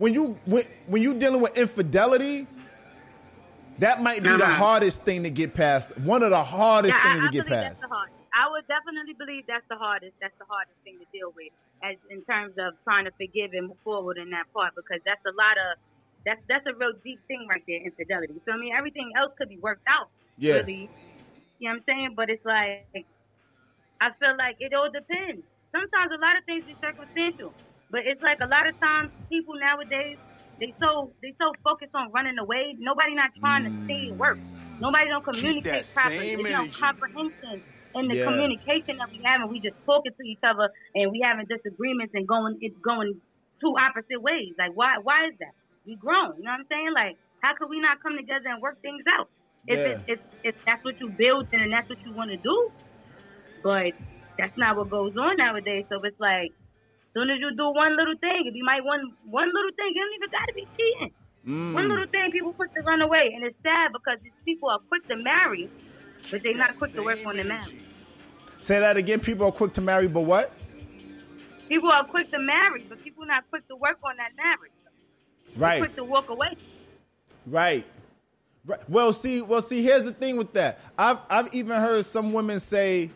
When 0.00 0.14
you 0.14 0.34
when, 0.46 0.64
when 0.88 1.02
you 1.02 1.12
dealing 1.12 1.42
with 1.42 1.58
infidelity, 1.58 2.46
that 3.78 4.02
might 4.02 4.22
be 4.22 4.36
the 4.36 4.48
Uh-huh. 4.48 4.56
hardest 4.56 5.04
thing 5.04 5.24
to 5.24 5.30
get 5.30 5.52
past. 5.54 5.92
One 6.00 6.22
of 6.22 6.30
the 6.30 6.42
hardest 6.42 6.96
Yeah, 6.96 7.04
things 7.04 7.20
I 7.20 7.24
to 7.24 7.28
get 7.28 7.46
past. 7.46 7.82
the. 7.82 7.88
I 8.32 8.48
would 8.50 8.64
definitely 8.68 9.14
believe 9.18 9.44
that's 9.46 9.66
the 9.68 9.76
hardest. 9.76 10.16
That's 10.22 10.36
the 10.40 10.46
hardest 10.48 10.78
thing 10.84 10.96
to 11.02 11.06
deal 11.12 11.32
with, 11.36 11.52
as 11.84 11.96
in 12.08 12.24
terms 12.24 12.54
of 12.58 12.74
trying 12.88 13.04
to 13.04 13.12
forgive 13.20 13.52
and 13.52 13.68
move 13.68 13.82
forward 13.84 14.16
in 14.18 14.30
that 14.32 14.48
part, 14.56 14.72
because 14.76 15.02
that's 15.04 15.22
a 15.28 15.34
lot 15.36 15.58
of 15.60 15.70
that's 16.24 16.40
that's 16.48 16.64
a 16.64 16.74
real 16.78 16.96
deep 17.04 17.20
thing 17.28 17.44
right 17.50 17.62
there, 17.68 17.82
infidelity. 17.84 18.40
So 18.48 18.54
I 18.54 18.58
mean, 18.58 18.72
everything 18.72 19.12
else 19.20 19.36
could 19.36 19.50
be 19.52 19.60
worked 19.60 19.84
out. 19.90 20.08
Yeah. 20.38 20.62
Really, 20.64 20.88
you 21.60 21.68
know 21.68 21.76
what 21.76 21.82
I'm 21.82 21.84
saying? 21.88 22.10
But 22.16 22.30
it's 22.30 22.44
like 22.46 22.88
I 24.00 24.10
feel 24.20 24.36
like 24.38 24.56
it 24.60 24.72
all 24.74 24.90
depends. 24.92 25.44
Sometimes 25.74 26.10
a 26.14 26.20
lot 26.20 26.36
of 26.38 26.44
things 26.46 26.64
is 26.68 26.78
circumstantial, 26.80 27.54
but 27.90 28.06
it's 28.06 28.22
like 28.22 28.38
a 28.42 28.50
lot 28.50 28.66
of 28.68 28.74
times 28.82 29.10
people 29.30 29.54
nowadays 29.60 30.18
they 30.60 30.72
so 30.82 31.14
they 31.22 31.32
so 31.40 31.52
focused 31.64 31.94
on 31.94 32.12
running 32.12 32.38
away. 32.38 32.76
Nobody 32.78 33.14
not 33.16 33.32
trying 33.40 33.64
to 33.64 33.72
stay 33.84 34.08
and 34.12 34.18
work. 34.18 34.38
Nobody 34.80 35.08
don't 35.08 35.24
communicate 35.24 35.88
properly. 35.94 36.28
There's 36.32 36.48
no 36.52 36.64
comprehension 36.76 37.64
in 37.96 38.06
the 38.08 38.16
Yeah. 38.16 38.24
communication 38.24 38.96
that 39.00 39.10
we 39.10 39.20
have, 39.26 39.40
and 39.42 39.50
we 39.50 39.60
just 39.64 39.76
talking 39.88 40.12
to 40.12 40.24
each 40.28 40.42
other, 40.44 40.68
and 40.94 41.10
we 41.10 41.20
having 41.24 41.48
disagreements 41.48 42.12
and 42.14 42.28
going 42.28 42.56
it's 42.60 42.76
going 42.84 43.20
two 43.60 43.74
opposite 43.78 44.20
ways. 44.20 44.52
Like 44.58 44.72
why 44.74 44.98
why 45.02 45.26
is 45.28 45.36
that? 45.40 45.54
We 45.86 45.96
grown, 45.96 46.36
you 46.38 46.44
know 46.44 46.52
what 46.54 46.64
I'm 46.64 46.70
saying? 46.70 46.92
Like 46.94 47.16
how 47.42 47.56
could 47.56 47.70
we 47.72 47.80
not 47.80 47.98
come 48.04 48.16
together 48.16 48.48
and 48.52 48.60
work 48.62 48.78
things 48.82 49.02
out? 49.16 49.28
If 49.66 49.80
Yeah. 49.80 49.92
it's 49.96 50.02
if, 50.06 50.20
if 50.44 50.54
that's 50.66 50.84
what 50.84 50.96
you 51.00 51.10
build 51.16 51.48
and 51.52 51.72
that's 51.72 51.88
what 51.88 51.98
you 52.04 52.12
want 52.14 52.30
to 52.30 52.38
do, 52.40 52.56
but 53.62 53.92
that's 54.38 54.56
not 54.56 54.76
what 54.76 54.90
goes 54.90 55.12
on 55.20 55.36
nowadays. 55.36 55.84
So 55.92 56.00
it's 56.04 56.18
like, 56.20 56.52
soon 57.14 57.30
as 57.30 57.38
you 57.40 57.50
do 57.56 57.70
one 57.70 57.96
little 57.96 58.16
thing, 58.20 58.44
if 58.46 58.54
you 58.54 58.64
might 58.64 58.84
one 58.84 59.12
one 59.24 59.48
little 59.48 59.70
thing, 59.76 59.92
you 59.94 60.02
don't 60.02 60.14
even 60.14 60.30
got 60.30 60.46
to 60.48 60.54
be 60.54 60.66
cheating. 60.76 61.12
Mm. 61.46 61.74
One 61.74 61.88
little 61.88 62.06
thing, 62.06 62.30
people 62.30 62.52
quick 62.52 62.72
to 62.74 62.82
run 62.82 63.00
away, 63.02 63.32
and 63.34 63.44
it's 63.44 63.56
sad 63.62 63.92
because 63.92 64.18
these 64.22 64.32
people 64.44 64.68
are 64.68 64.78
quick 64.78 65.06
to 65.08 65.16
marry, 65.16 65.68
but 66.30 66.42
they're 66.42 66.54
not 66.54 66.76
quick 66.76 66.92
to 66.92 67.02
work 67.02 67.18
on 67.24 67.36
the 67.36 67.44
marriage. 67.44 67.76
Say 68.60 68.78
that 68.78 68.96
again. 68.96 69.20
People 69.20 69.46
are 69.46 69.52
quick 69.52 69.72
to 69.74 69.80
marry, 69.80 70.06
but 70.06 70.22
what? 70.22 70.52
People 71.68 71.90
are 71.90 72.04
quick 72.04 72.30
to 72.32 72.38
marry, 72.38 72.84
but 72.88 73.02
people 73.02 73.24
not 73.24 73.48
quick 73.48 73.66
to 73.68 73.76
work 73.76 73.98
on 74.02 74.16
that 74.16 74.32
marriage. 74.36 74.72
They're 75.54 75.60
Right. 75.60 75.78
Quick 75.78 75.96
to 75.96 76.04
walk 76.04 76.28
away. 76.28 76.56
Right. 77.46 77.86
Right. 78.66 78.90
Well, 78.90 79.12
see, 79.12 79.40
well, 79.40 79.62
see. 79.62 79.82
Here's 79.82 80.02
the 80.02 80.12
thing 80.12 80.36
with 80.36 80.52
that. 80.52 80.78
I've 80.98 81.18
I've 81.30 81.54
even 81.54 81.80
heard 81.80 82.04
some 82.04 82.32
women 82.32 82.60
say, 82.60 83.10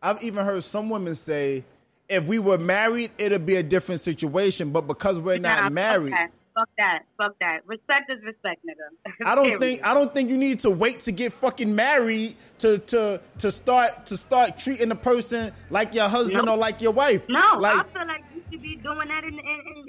I've 0.00 0.22
even 0.22 0.44
heard 0.44 0.62
some 0.62 0.88
women 0.88 1.14
say, 1.14 1.64
if 2.08 2.24
we 2.24 2.38
were 2.38 2.58
married, 2.58 3.10
it'd 3.18 3.44
be 3.46 3.56
a 3.56 3.62
different 3.62 4.00
situation. 4.00 4.70
But 4.70 4.82
because 4.82 5.18
we're 5.18 5.38
Nah, 5.38 5.62
not 5.62 5.72
married, 5.72 6.12
Fuck 6.12 6.20
that. 6.20 6.30
Fuck 6.56 6.68
that. 6.78 7.02
Fuck 7.18 7.38
that. 7.40 7.60
Respect 7.66 8.10
is 8.10 8.22
respect, 8.24 8.64
nigga. 8.64 9.12
I 9.26 9.34
don't 9.34 9.60
think 9.60 9.84
I 9.86 9.92
don't 9.92 10.14
think 10.14 10.30
you 10.30 10.38
need 10.38 10.60
to 10.60 10.70
wait 10.70 11.00
to 11.00 11.12
get 11.12 11.32
fucking 11.34 11.74
married 11.74 12.34
to 12.60 12.78
to 12.78 13.20
to 13.40 13.50
start 13.52 14.06
to 14.06 14.16
start 14.16 14.58
treating 14.58 14.90
a 14.90 14.94
person 14.94 15.52
like 15.68 15.94
your 15.94 16.08
husband 16.08 16.46
No. 16.46 16.54
or 16.54 16.56
like 16.56 16.80
your 16.80 16.92
wife. 16.92 17.26
No, 17.28 17.58
like 17.58 17.76
I 17.76 17.82
feel 17.82 18.06
like 18.06 18.24
you 18.34 18.42
should 18.50 18.62
be 18.62 18.76
doing 18.76 19.06
that 19.08 19.24
in, 19.24 19.34
in, 19.34 19.38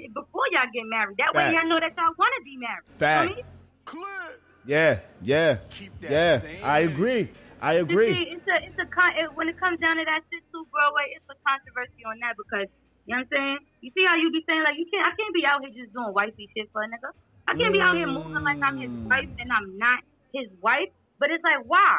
in, 0.04 0.12
before 0.12 0.42
y'all 0.52 0.66
get 0.74 0.84
married. 0.90 1.16
That 1.16 1.34
way 1.34 1.44
Fact. 1.44 1.54
y'all 1.54 1.68
know 1.70 1.80
that 1.80 1.92
y'all 1.96 2.14
want 2.18 2.34
to 2.38 2.44
be 2.44 2.56
married. 2.58 2.82
Fact. 2.98 3.30
You 3.30 3.36
know 3.36 3.42
what 3.42 3.50
Click. 3.86 4.40
yeah, 4.66 4.98
yeah, 5.22 5.56
Keep 5.70 6.00
that 6.00 6.10
yeah. 6.10 6.38
same 6.40 6.56
I 6.62 6.80
agree. 6.80 7.30
I 7.60 7.82
agree. 7.82 8.14
See, 8.14 8.24
it's 8.38 8.46
a, 8.46 8.56
it's 8.66 8.78
a 8.78 8.88
con- 8.94 9.16
it, 9.18 9.28
when 9.34 9.48
it 9.50 9.58
comes 9.58 9.78
down 9.82 9.98
to 9.98 10.04
that 10.06 10.22
shit 10.30 10.42
too, 10.54 10.64
bro. 10.70 10.82
Like, 10.94 11.10
it's 11.14 11.26
a 11.30 11.36
controversy 11.42 12.02
on 12.06 12.16
that 12.22 12.38
because 12.38 12.70
you 13.06 13.16
know 13.16 13.24
what 13.24 13.30
I'm 13.30 13.34
saying. 13.34 13.58
You 13.82 13.90
see 13.94 14.04
how 14.06 14.14
you 14.16 14.30
be 14.30 14.42
saying 14.46 14.62
like 14.62 14.78
you 14.78 14.86
can't. 14.92 15.06
I 15.06 15.12
can't 15.16 15.34
be 15.34 15.44
out 15.46 15.62
here 15.64 15.74
just 15.74 15.90
doing 15.94 16.12
wifey 16.14 16.46
shit 16.54 16.70
for 16.70 16.82
a 16.82 16.88
nigga. 16.88 17.10
I 17.48 17.56
can't 17.58 17.72
be 17.74 17.80
out 17.82 17.96
here 17.96 18.06
moving 18.06 18.44
like 18.44 18.60
I'm 18.62 18.76
his 18.78 18.92
Mm. 18.92 19.08
wife 19.10 19.30
and 19.40 19.48
I'm 19.50 19.68
not 19.78 19.98
his 20.34 20.48
wife. 20.62 20.90
But 21.18 21.30
it's 21.34 21.42
like 21.42 21.64
why? 21.66 21.98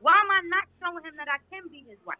Why 0.00 0.12
am 0.12 0.30
I 0.30 0.40
not 0.48 0.64
showing 0.80 1.04
him 1.04 1.14
that 1.18 1.28
I 1.28 1.38
can 1.52 1.64
be 1.70 1.84
his 1.88 1.98
wife? 2.06 2.18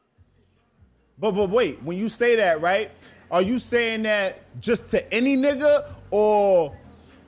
But 1.19 1.33
but 1.33 1.51
wait, 1.51 1.83
when 1.83 1.97
you 1.97 2.09
say 2.09 2.37
that, 2.37 2.61
right? 2.61 2.91
Are 3.31 3.43
you 3.43 3.59
saying 3.59 4.03
that 4.03 4.41
just 4.61 4.91
to 4.91 5.15
any 5.15 5.37
nigga, 5.37 5.91
or 6.11 6.77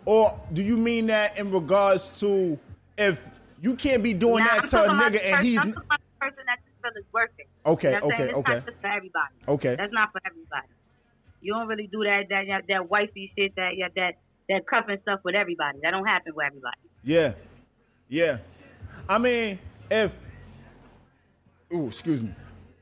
or 0.05 0.39
do 0.53 0.63
you 0.63 0.77
mean 0.77 1.07
that 1.09 1.39
in 1.39 1.51
regards 1.51 2.09
to 2.21 2.59
if 2.99 3.21
you 3.67 3.75
can't 3.75 4.01
be 4.03 4.15
doing 4.15 4.45
Nah, 4.45 4.61
that 4.61 4.69
to 4.69 4.85
a 4.85 4.89
nigga 4.89 5.21
and 5.25 5.45
he's 5.45 5.59
I'm 5.59 5.73
talking 5.73 5.87
about 5.89 6.01
the 6.01 6.21
person 6.21 6.43
that 6.47 6.59
just 6.65 6.77
feel 6.83 7.03
is 7.03 7.07
worth 7.13 7.31
it. 7.37 7.47
Okay, 7.67 7.93
You 7.95 8.01
know 8.01 8.07
okay, 8.07 8.33
okay. 8.33 8.55
not 8.55 8.65
for 8.65 8.87
everybody. 8.87 9.35
Okay. 9.49 9.75
That's 9.77 9.93
not 9.93 10.13
for 10.13 10.21
everybody. 10.25 10.69
You 11.41 11.53
don't 11.55 11.67
really 11.67 11.89
do 11.89 12.05
that 12.05 12.29
that 12.29 12.45
that, 12.47 12.63
that 12.69 12.89
wifey 12.89 13.33
shit 13.37 13.57
that 13.57 13.73
yeah, 13.77 13.89
that 13.97 14.15
that 14.49 14.67
cuffing 14.69 14.99
stuff 15.03 15.21
with 15.25 15.35
everybody. 15.35 15.79
That 15.83 15.91
don't 15.91 16.07
happen 16.07 16.33
with 16.37 16.47
everybody. 16.47 16.79
yeah, 17.03 17.33
yeah. 18.09 18.39
I 19.09 19.19
mean, 19.19 19.59
if 19.91 20.13
ooh, 21.75 21.89
excuse 21.89 22.23
me, 22.23 22.33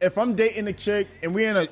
if 0.03 0.19
I'm 0.19 0.35
dating 0.35 0.69
a 0.69 0.73
chick 0.75 1.09
and 1.23 1.35
we're 1.35 1.51
in 1.51 1.57
a 1.57 1.69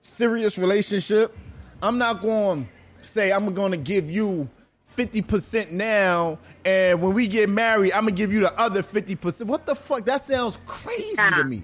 serious 0.00 0.56
relationship, 0.56 1.36
I'm 1.82 1.98
not 1.98 2.22
going 2.22 2.66
to 2.98 3.04
say 3.04 3.30
I'm 3.30 3.52
going 3.52 3.72
to 3.72 3.78
give 3.78 4.10
you. 4.10 4.48
50% 4.96 5.70
now, 5.72 6.38
and 6.64 7.00
when 7.02 7.14
we 7.14 7.26
get 7.28 7.48
married, 7.48 7.92
I'm 7.92 8.02
gonna 8.02 8.12
give 8.12 8.32
you 8.32 8.40
the 8.40 8.58
other 8.58 8.82
50%. 8.82 9.46
What 9.46 9.66
the 9.66 9.74
fuck? 9.74 10.04
That 10.06 10.22
sounds 10.24 10.58
crazy 10.66 11.14
Nah. 11.16 11.30
to 11.36 11.44
me. 11.44 11.62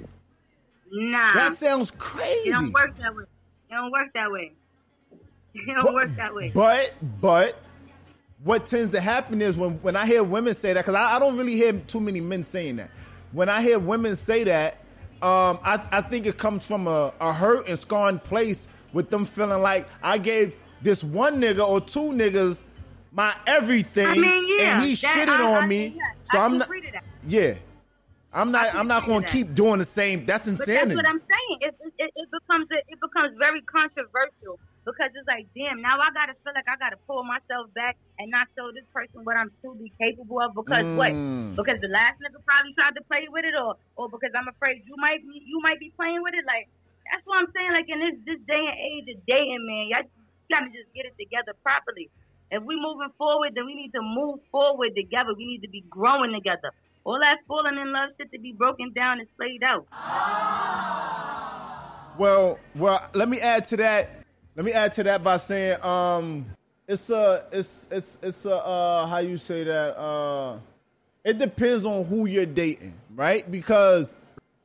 Nah, 0.93 1.35
That 1.35 1.55
sounds 1.57 1.91
crazy. 1.91 2.49
it 2.49 2.53
don't 2.53 2.73
work 2.73 2.97
that 2.97 3.15
way. 3.15 3.23
It 3.71 3.73
don't 3.75 3.93
work 3.93 4.09
that 4.15 4.31
way. 4.31 4.53
It 5.55 5.67
don't 5.67 5.83
But- 5.85 5.95
work 5.95 6.17
that 6.17 6.35
way. 6.35 6.53
But 6.55 6.95
but 7.21 7.59
what 8.43 8.67
tends 8.67 8.93
to 8.93 9.01
happen 9.01 9.43
is 9.43 9.57
when 9.57 9.73
when 9.83 9.97
I 9.97 10.07
hear 10.07 10.23
women 10.25 10.55
say 10.55 10.73
that 10.73 10.81
because 10.85 10.95
I, 10.95 11.17
I 11.17 11.19
don't 11.19 11.37
really 11.37 11.55
hear 11.57 11.73
too 11.73 12.01
many 12.01 12.21
men 12.21 12.45
saying 12.45 12.77
that. 12.77 12.91
When 13.33 13.49
I 13.49 13.61
hear 13.63 13.79
women 13.79 14.17
say 14.17 14.45
that, 14.45 14.75
um, 15.23 15.59
I, 15.65 15.81
I 15.93 16.01
think 16.03 16.27
it 16.27 16.39
comes 16.39 16.67
from 16.67 16.87
a, 16.87 17.13
a 17.21 17.33
hurt 17.33 17.69
and 17.69 17.79
scarring 17.79 18.19
place 18.19 18.67
with 18.93 19.11
them 19.11 19.25
feeling 19.25 19.61
like 19.63 19.89
I 20.03 20.19
gave 20.19 20.57
this 20.83 21.05
one 21.05 21.41
nigga 21.41 21.67
or 21.67 21.81
two 21.81 22.11
niggas 22.13 22.61
my 23.13 23.35
everything, 23.47 24.07
I 24.07 24.15
mean, 24.15 24.59
yeah, 24.59 24.79
and 24.81 24.87
he 24.89 24.95
shitted 24.95 25.29
I- 25.29 25.43
on 25.43 25.65
I- 25.65 25.67
me. 25.67 25.87
yeah, 25.97 26.13
so 26.33 26.39
I'm 26.39 26.59
not. 26.59 26.69
Yeah, 27.27 27.55
I'm 28.33 28.51
not. 28.53 28.75
I'm 28.75 28.87
not 28.87 29.07
going 29.07 29.25
to 29.25 29.29
keep 29.29 29.55
doing 29.55 29.79
the 29.79 29.85
same. 29.85 30.25
That's 30.27 30.47
insanity. 30.47 30.95
But 30.95 31.03
that's 31.03 31.07
what 31.07 31.07
I'm 31.07 31.21
saying. 31.21 31.59
It, 31.61 31.93
it, 31.99 32.11
it 32.15 32.29
becomes 32.31 32.67
it 32.71 33.01
becomes 33.01 33.37
very 33.39 33.61
controversial 33.63 34.59
because 34.87 35.11
it's 35.15 35.27
like, 35.27 35.47
damn, 35.55 35.83
now 35.83 35.99
I 35.99 36.09
gotta 36.15 36.35
feel 36.45 36.55
like 36.55 36.65
I 36.71 36.77
gotta 36.79 36.97
pull 37.07 37.25
myself 37.25 37.73
back 37.75 37.97
and 38.19 38.31
not 38.31 38.47
show 38.57 38.71
this 38.73 38.85
person 38.95 39.25
what 39.25 39.37
I'm 39.37 39.51
truly 39.61 39.93
capable 40.01 40.41
of 40.41 40.55
because 40.55 40.87
what? 40.97 41.11
Mm. 41.13 41.57
Because 41.57 41.79
the 41.83 41.89
last 41.89 42.17
nigga 42.23 42.39
probably 42.47 42.73
tried 42.75 42.95
to 42.95 43.03
play 43.11 43.27
with 43.29 43.45
it, 43.45 43.55
or 43.59 43.75
or 43.97 44.09
because 44.09 44.31
I'm 44.39 44.47
afraid 44.49 44.83
you 44.87 44.95
might 44.97 45.21
be 45.27 45.43
you 45.45 45.61
might 45.63 45.81
be 45.81 45.91
playing 45.99 46.23
with 46.23 46.35
it. 46.35 46.47
Like 46.47 46.69
that's 47.11 47.27
what 47.27 47.43
I'm 47.43 47.51
saying. 47.51 47.73
Like 47.75 47.89
in 47.91 47.99
this 47.99 48.17
this 48.25 48.41
day 48.47 48.63
and 48.63 48.79
age 48.79 49.11
of 49.11 49.19
dating, 49.27 49.67
man, 49.67 49.91
y'all 49.91 50.07
gotta 50.51 50.71
just 50.71 50.87
get 50.95 51.05
it 51.07 51.19
together 51.19 51.53
properly. 51.67 52.09
If 52.51 52.63
we 52.65 52.77
moving 52.77 53.11
forward, 53.17 53.53
then 53.55 53.67
we 53.67 53.75
need 53.75 53.93
to 53.93 54.03
move 54.03 54.41
forward 54.51 54.95
together. 54.97 55.35
We 55.37 55.47
need 55.47 55.63
to 55.63 55.69
be 55.69 55.85
growing 55.89 56.33
together. 56.33 56.73
All 57.05 57.19
that 57.21 57.39
falling 57.47 57.79
in 57.79 57.93
love 57.93 58.11
shit 58.19 58.31
to 58.33 58.39
be 58.39 58.53
broken 58.53 58.93
down 58.93 59.21
and 59.21 59.29
played 59.37 59.63
out. 59.63 59.87
Well, 62.19 62.59
well, 62.75 63.09
let 63.15 63.29
me 63.29 63.41
add 63.41 63.65
to 63.67 63.77
that. 63.79 64.25
Let 64.57 64.67
me 64.67 64.73
add 64.73 64.93
to 64.93 65.03
that 65.05 65.23
by 65.23 65.37
saying, 65.37 65.83
um, 65.83 66.45
it's 66.87 67.09
a, 67.09 67.47
it's, 67.53 67.87
it's, 67.91 68.19
it's 68.21 68.45
a, 68.47 68.57
uh, 68.57 69.07
how 69.07 69.19
you 69.19 69.37
say 69.39 69.65
that? 69.65 69.97
Uh, 69.97 70.59
it 71.25 71.39
depends 71.39 71.87
on 71.87 72.05
who 72.05 72.27
you're 72.27 72.47
dating, 72.47 72.95
right? 73.15 73.49
Because 73.51 74.15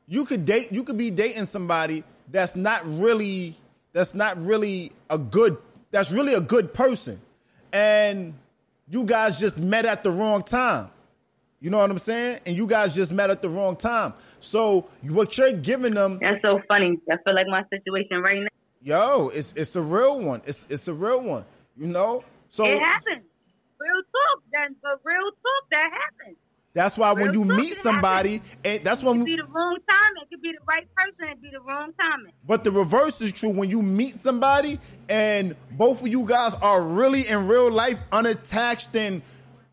you 0.07 0.25
could 0.25 0.43
date, 0.43 0.71
you 0.71 0.83
could 0.83 0.97
be 0.97 1.11
dating 1.11 1.45
somebody 1.45 2.03
that's 2.31 2.55
not 2.55 2.81
really, 2.85 3.55
that's 3.93 4.15
not 4.15 4.41
really 4.43 4.91
a 5.09 5.17
good, 5.17 5.57
that's 5.91 6.11
really 6.11 6.33
a 6.33 6.41
good 6.41 6.73
person, 6.73 7.21
and 7.71 8.33
you 8.87 9.05
guys 9.05 9.39
just 9.39 9.59
met 9.59 9.85
at 9.85 10.03
the 10.03 10.11
wrong 10.11 10.43
time. 10.43 10.89
You 11.59 11.69
know 11.69 11.79
what 11.79 11.89
I'm 11.89 11.99
saying? 11.99 12.41
And 12.45 12.55
you 12.55 12.67
guys 12.67 12.93
just 12.93 13.11
met 13.11 13.29
at 13.29 13.41
the 13.41 13.49
wrong 13.49 13.75
time. 13.75 14.13
So 14.39 14.87
what 15.01 15.37
you're 15.37 15.53
giving 15.53 15.93
them 15.93 16.19
That's 16.21 16.41
so 16.45 16.61
funny. 16.67 16.99
I 17.11 17.17
feel 17.25 17.33
like 17.33 17.47
my 17.47 17.63
situation 17.71 18.21
right 18.21 18.41
now. 18.41 18.47
Yo, 18.81 19.29
it's 19.29 19.51
it's 19.53 19.75
a 19.75 19.81
real 19.81 20.19
one. 20.19 20.41
It's 20.45 20.67
it's 20.69 20.87
a 20.87 20.93
real 20.93 21.21
one. 21.21 21.43
You 21.75 21.87
know. 21.87 22.23
So 22.49 22.65
it 22.65 22.79
happens. 22.79 23.23
Real 23.79 24.01
talk. 24.03 24.43
That 24.51 24.69
but 24.83 24.99
real 25.03 25.31
talk 25.31 25.69
that 25.71 25.89
happens. 25.91 26.37
That's 26.75 26.97
why 26.97 27.11
when 27.13 27.33
you 27.33 27.43
meet 27.43 27.73
somebody, 27.75 28.41
and 28.63 28.83
that's 28.83 29.01
when 29.01 29.15
It 29.15 29.19
could 29.21 29.25
be 29.25 29.35
the 29.37 29.43
wrong 29.45 29.77
timing. 29.89 30.23
It 30.23 30.29
could 30.29 30.41
be 30.41 30.51
the 30.51 30.65
right 30.67 30.87
person. 30.95 31.29
It 31.31 31.41
be 31.41 31.49
the 31.49 31.61
wrong 31.61 31.91
timing. 31.97 32.33
But 32.45 32.63
the 32.63 32.71
reverse 32.71 33.21
is 33.21 33.31
true. 33.31 33.49
When 33.49 33.69
you 33.69 33.81
meet 33.81 34.19
somebody, 34.19 34.79
and 35.09 35.55
both 35.71 36.01
of 36.01 36.07
you 36.09 36.25
guys 36.25 36.53
are 36.61 36.81
really 36.81 37.27
in 37.27 37.47
real 37.47 37.71
life 37.71 37.97
unattached, 38.11 38.95
and 38.95 39.21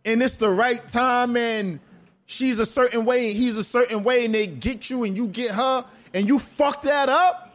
and 0.04 0.22
it's 0.22 0.36
the 0.36 0.48
right 0.50 0.86
time, 0.88 1.36
and 1.36 1.80
she's 2.26 2.58
a 2.58 2.66
certain 2.66 3.04
way, 3.04 3.28
and 3.30 3.36
he's 3.36 3.56
a 3.56 3.64
certain 3.64 4.02
way, 4.04 4.24
and 4.24 4.34
they 4.34 4.46
get 4.46 4.88
you, 4.88 5.04
and 5.04 5.16
you 5.16 5.28
get 5.28 5.50
her, 5.52 5.84
and 6.14 6.26
you 6.28 6.38
fuck 6.38 6.82
that 6.82 7.08
up. 7.08 7.54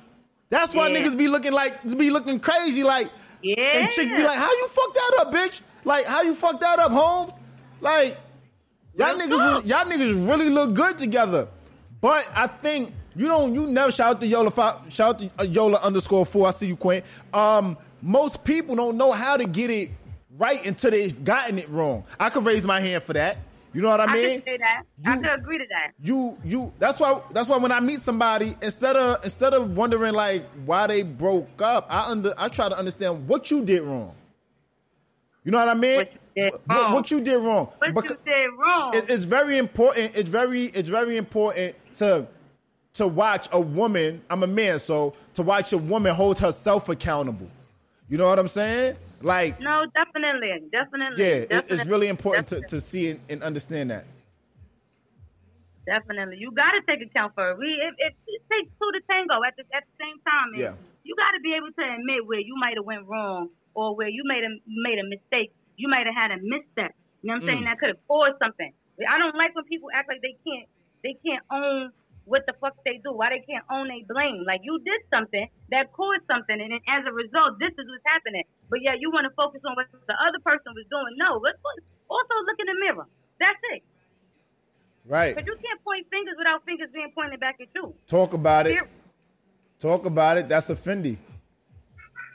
That's 0.49 0.73
why 0.73 0.89
Yeah. 0.89 1.01
niggas 1.03 1.17
be 1.17 1.27
looking 1.27 1.51
like 1.53 1.81
be 1.97 2.09
looking 2.09 2.39
crazy, 2.39 2.83
like 2.83 3.09
Yeah. 3.41 3.55
and 3.77 3.89
chicks 3.91 4.11
be 4.11 4.23
like, 4.23 4.37
"How 4.37 4.51
you 4.51 4.67
fuck 4.67 4.93
that 4.93 5.11
up, 5.21 5.33
bitch? 5.33 5.61
Like, 5.85 6.05
how 6.05 6.21
you 6.21 6.35
fuck 6.35 6.59
that 6.59 6.79
up, 6.79 6.91
Holmes? 6.91 7.33
Like, 7.79 8.17
y'all 8.97 9.15
Real 9.15 9.27
niggas, 9.27 9.65
y'all 9.65 9.85
niggas 9.85 10.29
really 10.29 10.49
look 10.49 10.73
good 10.73 10.97
together." 10.97 11.47
But 12.01 12.27
I 12.35 12.47
think 12.47 12.93
you 13.15 13.27
don't. 13.27 13.53
You 13.55 13.67
never 13.67 13.91
shout 13.91 14.15
out 14.15 14.21
to 14.21 14.27
Yola. 14.27 14.51
fi- 14.51 14.77
Shout 14.89 15.15
out 15.15 15.19
to 15.19 15.29
uh, 15.39 15.43
Yola 15.43 15.79
underscore 15.79 16.25
four. 16.25 16.47
I 16.47 16.51
see 16.51 16.67
you, 16.67 16.75
Quinn. 16.75 17.01
Um, 17.33 17.77
most 18.01 18.43
people 18.43 18.75
don't 18.75 18.97
know 18.97 19.11
how 19.11 19.37
to 19.37 19.45
get 19.45 19.69
it 19.71 19.89
right 20.37 20.63
until 20.65 20.91
they've 20.91 21.23
gotten 21.23 21.57
it 21.57 21.67
wrong. 21.69 22.03
I 22.19 22.29
could 22.29 22.45
raise 22.45 22.63
my 22.63 22.79
hand 22.79 23.03
for 23.03 23.13
that. 23.13 23.37
You 23.73 23.81
know 23.81 23.89
what 23.89 23.99
I 24.01 24.13
mean? 24.13 24.25
I 24.25 24.33
can 24.35 24.43
say 24.43 24.57
that. 24.57 24.83
I 25.05 25.13
You- 25.15 25.21
can 25.21 25.39
agree 25.39 25.57
to 25.57 25.63
that. 25.69 25.91
you 26.01 26.37
you 26.43 26.71
that's 26.79 26.99
why 26.99 27.19
that's 27.31 27.49
why 27.49 27.57
when 27.57 27.71
I 27.71 27.79
meet 27.79 27.99
somebody 28.01 28.55
instead 28.61 28.95
of 28.95 29.23
instead 29.23 29.53
of 29.53 29.75
wondering 29.75 30.13
like 30.13 30.45
why 30.65 30.87
they 30.87 31.01
broke 31.03 31.61
up, 31.61 31.85
I 31.89 32.09
under 32.11 32.33
I 32.37 32.47
try 32.49 32.69
to 32.69 32.77
understand 32.77 33.27
what 33.27 33.49
you 33.51 33.63
did 33.63 33.81
wrong. 33.81 34.13
You 35.43 35.51
know 35.51 35.57
what 35.59 35.69
I 35.69 35.73
mean? 35.75 35.97
What 35.97 36.11
did 36.37 36.53
What- 36.65 36.91
what 36.93 37.11
you 37.11 37.19
did 37.21 37.37
wrong. 37.37 37.67
What 37.79 38.09
you 38.09 38.17
did 38.25 38.49
wrong. 38.57 38.95
it- 38.95 39.09
it's 39.09 39.25
very 39.25 39.57
important. 39.57 40.15
It's 40.15 40.29
very 40.29 40.63
it's 40.65 40.89
very 40.89 41.17
important 41.17 41.75
to 41.95 42.27
to 42.93 43.07
watch 43.07 43.47
a 43.51 43.59
woman. 43.59 44.21
I'm 44.29 44.43
a 44.43 44.47
man, 44.47 44.79
so 44.79 45.13
to 45.35 45.43
watch 45.43 45.73
a 45.73 45.77
woman 45.77 46.13
hold 46.15 46.39
herself 46.39 46.89
accountable. 46.89 47.49
You 48.09 48.17
know 48.17 48.27
what 48.27 48.39
I'm 48.39 48.47
saying? 48.47 48.95
Like 49.21 49.59
no, 49.59 49.85
definitely, 49.95 50.51
definitely. 50.71 51.23
yeah, 51.23 51.57
it, 51.57 51.65
it's 51.71 51.85
really 51.87 52.07
important 52.07 52.47
to, 52.49 52.61
to 52.61 52.79
see 52.79 53.09
and, 53.11 53.19
and 53.29 53.41
understand 53.43 53.89
that. 53.91 54.05
Definitely, 55.85 56.37
you 56.39 56.51
got 56.51 56.71
to 56.71 56.81
take 56.85 57.01
account 57.01 57.33
for 57.33 57.51
it. 57.51 57.57
We 57.57 57.67
it, 57.67 57.93
it, 57.97 58.13
it 58.27 58.41
takes 58.51 58.69
two 58.77 58.91
to 58.91 58.99
tango 59.09 59.41
at 59.47 59.55
the 59.55 59.63
at 59.73 59.83
the 59.87 59.95
same 60.03 60.19
time. 60.27 60.49
And 60.53 60.59
Yeah. 60.61 60.73
You 61.03 61.15
got 61.15 61.31
to 61.31 61.39
be 61.39 61.55
able 61.55 61.71
to 61.71 61.83
admit 61.95 62.27
where 62.27 62.39
you 62.41 62.55
might 62.59 62.75
have 62.75 62.83
went 62.85 63.07
wrong 63.07 63.49
or 63.73 63.95
where 63.95 64.09
you 64.09 64.23
made 64.25 64.43
a 64.43 64.51
made 64.67 64.99
a 64.99 65.07
mistake. 65.07 65.53
You 65.77 65.87
might 65.87 66.05
have 66.05 66.17
had 66.17 66.31
a 66.31 66.39
misstep. 66.41 66.97
You 67.21 67.33
know 67.33 67.39
what 67.39 67.41
I'm 67.41 67.47
saying? 67.47 67.61
Mm. 67.63 67.69
That 67.69 67.79
could 67.79 67.89
have 67.95 68.03
caused 68.07 68.37
something. 68.41 68.73
I 69.07 69.17
don't 69.17 69.37
like 69.37 69.53
when 69.55 69.65
people 69.65 69.89
act 69.93 70.09
like 70.09 70.21
they 70.21 70.35
can't 70.41 70.67
they 71.05 71.13
can't 71.21 71.45
own 71.53 71.93
what 72.25 72.43
the 72.45 72.53
fuck 72.59 72.75
they 72.83 72.99
do. 72.99 73.13
Why 73.13 73.29
they 73.29 73.45
can't 73.45 73.63
own 73.71 73.87
they 73.87 74.03
blame? 74.03 74.43
Like 74.45 74.61
you 74.63 74.81
did 74.83 75.01
something 75.13 75.47
that 75.71 75.93
caused 75.93 76.25
something, 76.27 76.57
and 76.59 76.73
then 76.73 76.81
as 76.89 77.05
a 77.05 77.13
result, 77.13 77.61
this 77.61 77.71
is 77.71 77.85
what's 77.87 78.03
happening. 78.09 78.43
But 78.69 78.81
yeah, 78.81 78.97
you 78.99 79.09
want 79.13 79.23
to 79.29 79.33
focus 79.37 79.61
on 79.63 79.77
what 79.77 79.87
the 79.93 80.17
other 80.17 80.41
person 80.43 80.73
was 80.75 80.85
doing. 80.89 81.15
No, 81.15 81.39
let's 81.39 81.61
also 82.09 82.35
look 82.43 82.59
in 82.59 82.67
the 82.67 82.77
mirror. 82.83 83.07
That's 83.39 83.61
it. 83.77 83.83
Right. 85.07 85.35
But 85.35 85.45
you 85.45 85.55
can't 85.55 85.81
point 85.83 86.05
fingers 86.11 86.35
without 86.37 86.65
fingers 86.65 86.89
being 86.93 87.11
pointed 87.15 87.39
back 87.39 87.55
at 87.61 87.67
you. 87.73 87.93
Talk 88.07 88.33
about 88.33 88.67
it. 88.67 88.77
Talk 89.79 90.05
about 90.05 90.37
it. 90.37 90.49
That's 90.49 90.69
offending. 90.69 91.17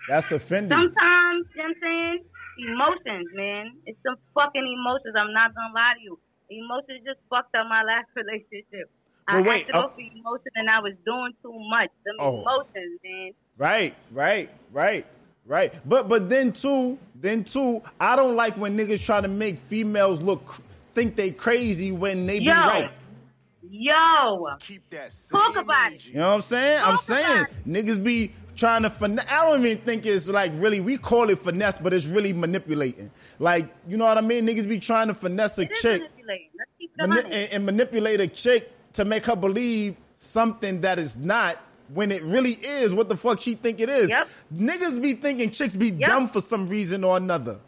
That's 0.09 0.33
offending. 0.33 0.71
Sometimes, 0.71 1.47
you 1.55 1.63
know 1.63 1.69
what 1.69 1.77
I'm 1.77 1.83
saying? 1.83 2.25
Emotions, 2.59 3.29
man. 3.35 3.73
It's 3.87 3.99
some 4.07 4.17
fucking 4.35 4.63
emotions. 4.79 5.15
I'm 5.19 5.33
not 5.33 5.55
gonna 5.55 5.75
lie 5.75 5.93
to 5.97 6.03
you. 6.03 6.19
Emotions 6.51 7.01
just 7.07 7.21
fucked 7.31 7.55
up 7.57 7.67
my 7.69 7.83
last 7.83 8.07
relationship. 8.17 8.91
I 9.29 9.37
Well, 9.41 9.49
wait, 9.51 9.61
acted 9.63 9.75
uh- 9.77 9.79
off 9.85 9.97
the 9.97 10.07
emotion 10.19 10.51
and 10.57 10.69
I 10.69 10.81
was 10.81 10.93
doing 11.07 11.33
too 11.43 11.55
much. 11.71 11.89
Them 12.05 12.17
Oh. 12.19 12.43
emotions, 12.43 13.01
man. 13.05 13.31
Right, 13.57 13.95
right, 14.13 14.51
right, 14.73 15.07
right. 15.47 15.73
But 15.89 16.09
but 16.09 16.29
then 16.29 16.53
too, 16.53 16.99
then 17.15 17.45
too, 17.45 17.83
I 18.01 18.17
don't 18.17 18.37
like 18.37 18.55
when 18.57 18.77
niggas 18.77 19.03
try 19.05 19.21
to 19.21 19.29
make 19.29 19.59
females 19.59 20.21
look 20.21 20.57
think 20.95 21.17
they 21.17 21.31
crazy 21.31 21.91
when 21.93 22.27
they 22.27 22.39
be 22.41 22.47
Yo. 22.47 22.53
right. 22.53 22.91
Yo, 23.75 24.49
Keep 24.61 24.91
that 24.91 25.15
talk 25.31 25.57
about 25.57 25.93
it. 25.95 26.05
You 26.07 26.17
know 26.17 26.29
what 26.29 26.35
I'm 26.35 26.43
saying? 26.43 26.81
I'm 26.85 26.97
saying 26.99 27.47
niggas 27.67 28.03
be 28.05 28.33
trying 28.57 28.83
to 28.83 28.91
finesse. 28.91 29.27
I 29.31 29.45
don't 29.47 29.65
even 29.65 29.79
think 29.79 30.07
it's 30.07 30.29
like 30.29 30.53
really. 30.57 30.81
We 30.81 30.97
call 30.99 31.31
it 31.31 31.39
finesse, 31.39 31.79
but 31.79 31.93
it's 31.95 32.07
really 32.07 32.33
manipulating. 32.33 33.11
Like 33.39 33.73
you 33.89 33.97
know 33.97 34.05
what 34.05 34.19
I 34.19 34.21
mean? 34.21 34.47
Niggas 34.47 34.69
be 34.69 34.79
trying 34.79 35.09
to 35.09 35.15
finesse 35.15 35.59
a 35.59 35.67
chick 35.67 36.01
manipulating. 36.03 36.49
Let's 36.59 36.71
keep 36.79 36.91
it 36.99 37.05
a 37.05 37.09
mani- 37.09 37.25
and, 37.25 37.53
and 37.53 37.67
manipulate 37.67 38.21
a 38.21 38.27
chick 38.29 38.71
to 38.95 39.05
make 39.05 39.25
her 39.27 39.37
believe 39.37 39.97
something 40.19 40.81
that 40.83 40.99
is 40.99 41.17
not 41.17 41.59
when 41.95 42.11
it 42.13 42.23
really 42.23 42.53
is 42.53 42.95
what 42.95 43.09
the 43.09 43.17
fuck 43.17 43.41
she 43.41 43.55
think 43.55 43.81
it 43.81 43.89
is. 43.89 44.09
Yep. 44.09 44.29
Niggas 44.55 45.03
be 45.03 45.15
thinking 45.15 45.51
chicks 45.51 45.77
be 45.77 45.91
Yep. 45.91 46.09
dumb 46.09 46.29
for 46.29 46.41
some 46.41 46.69
reason 46.69 47.05
or 47.05 47.17
another. 47.17 47.59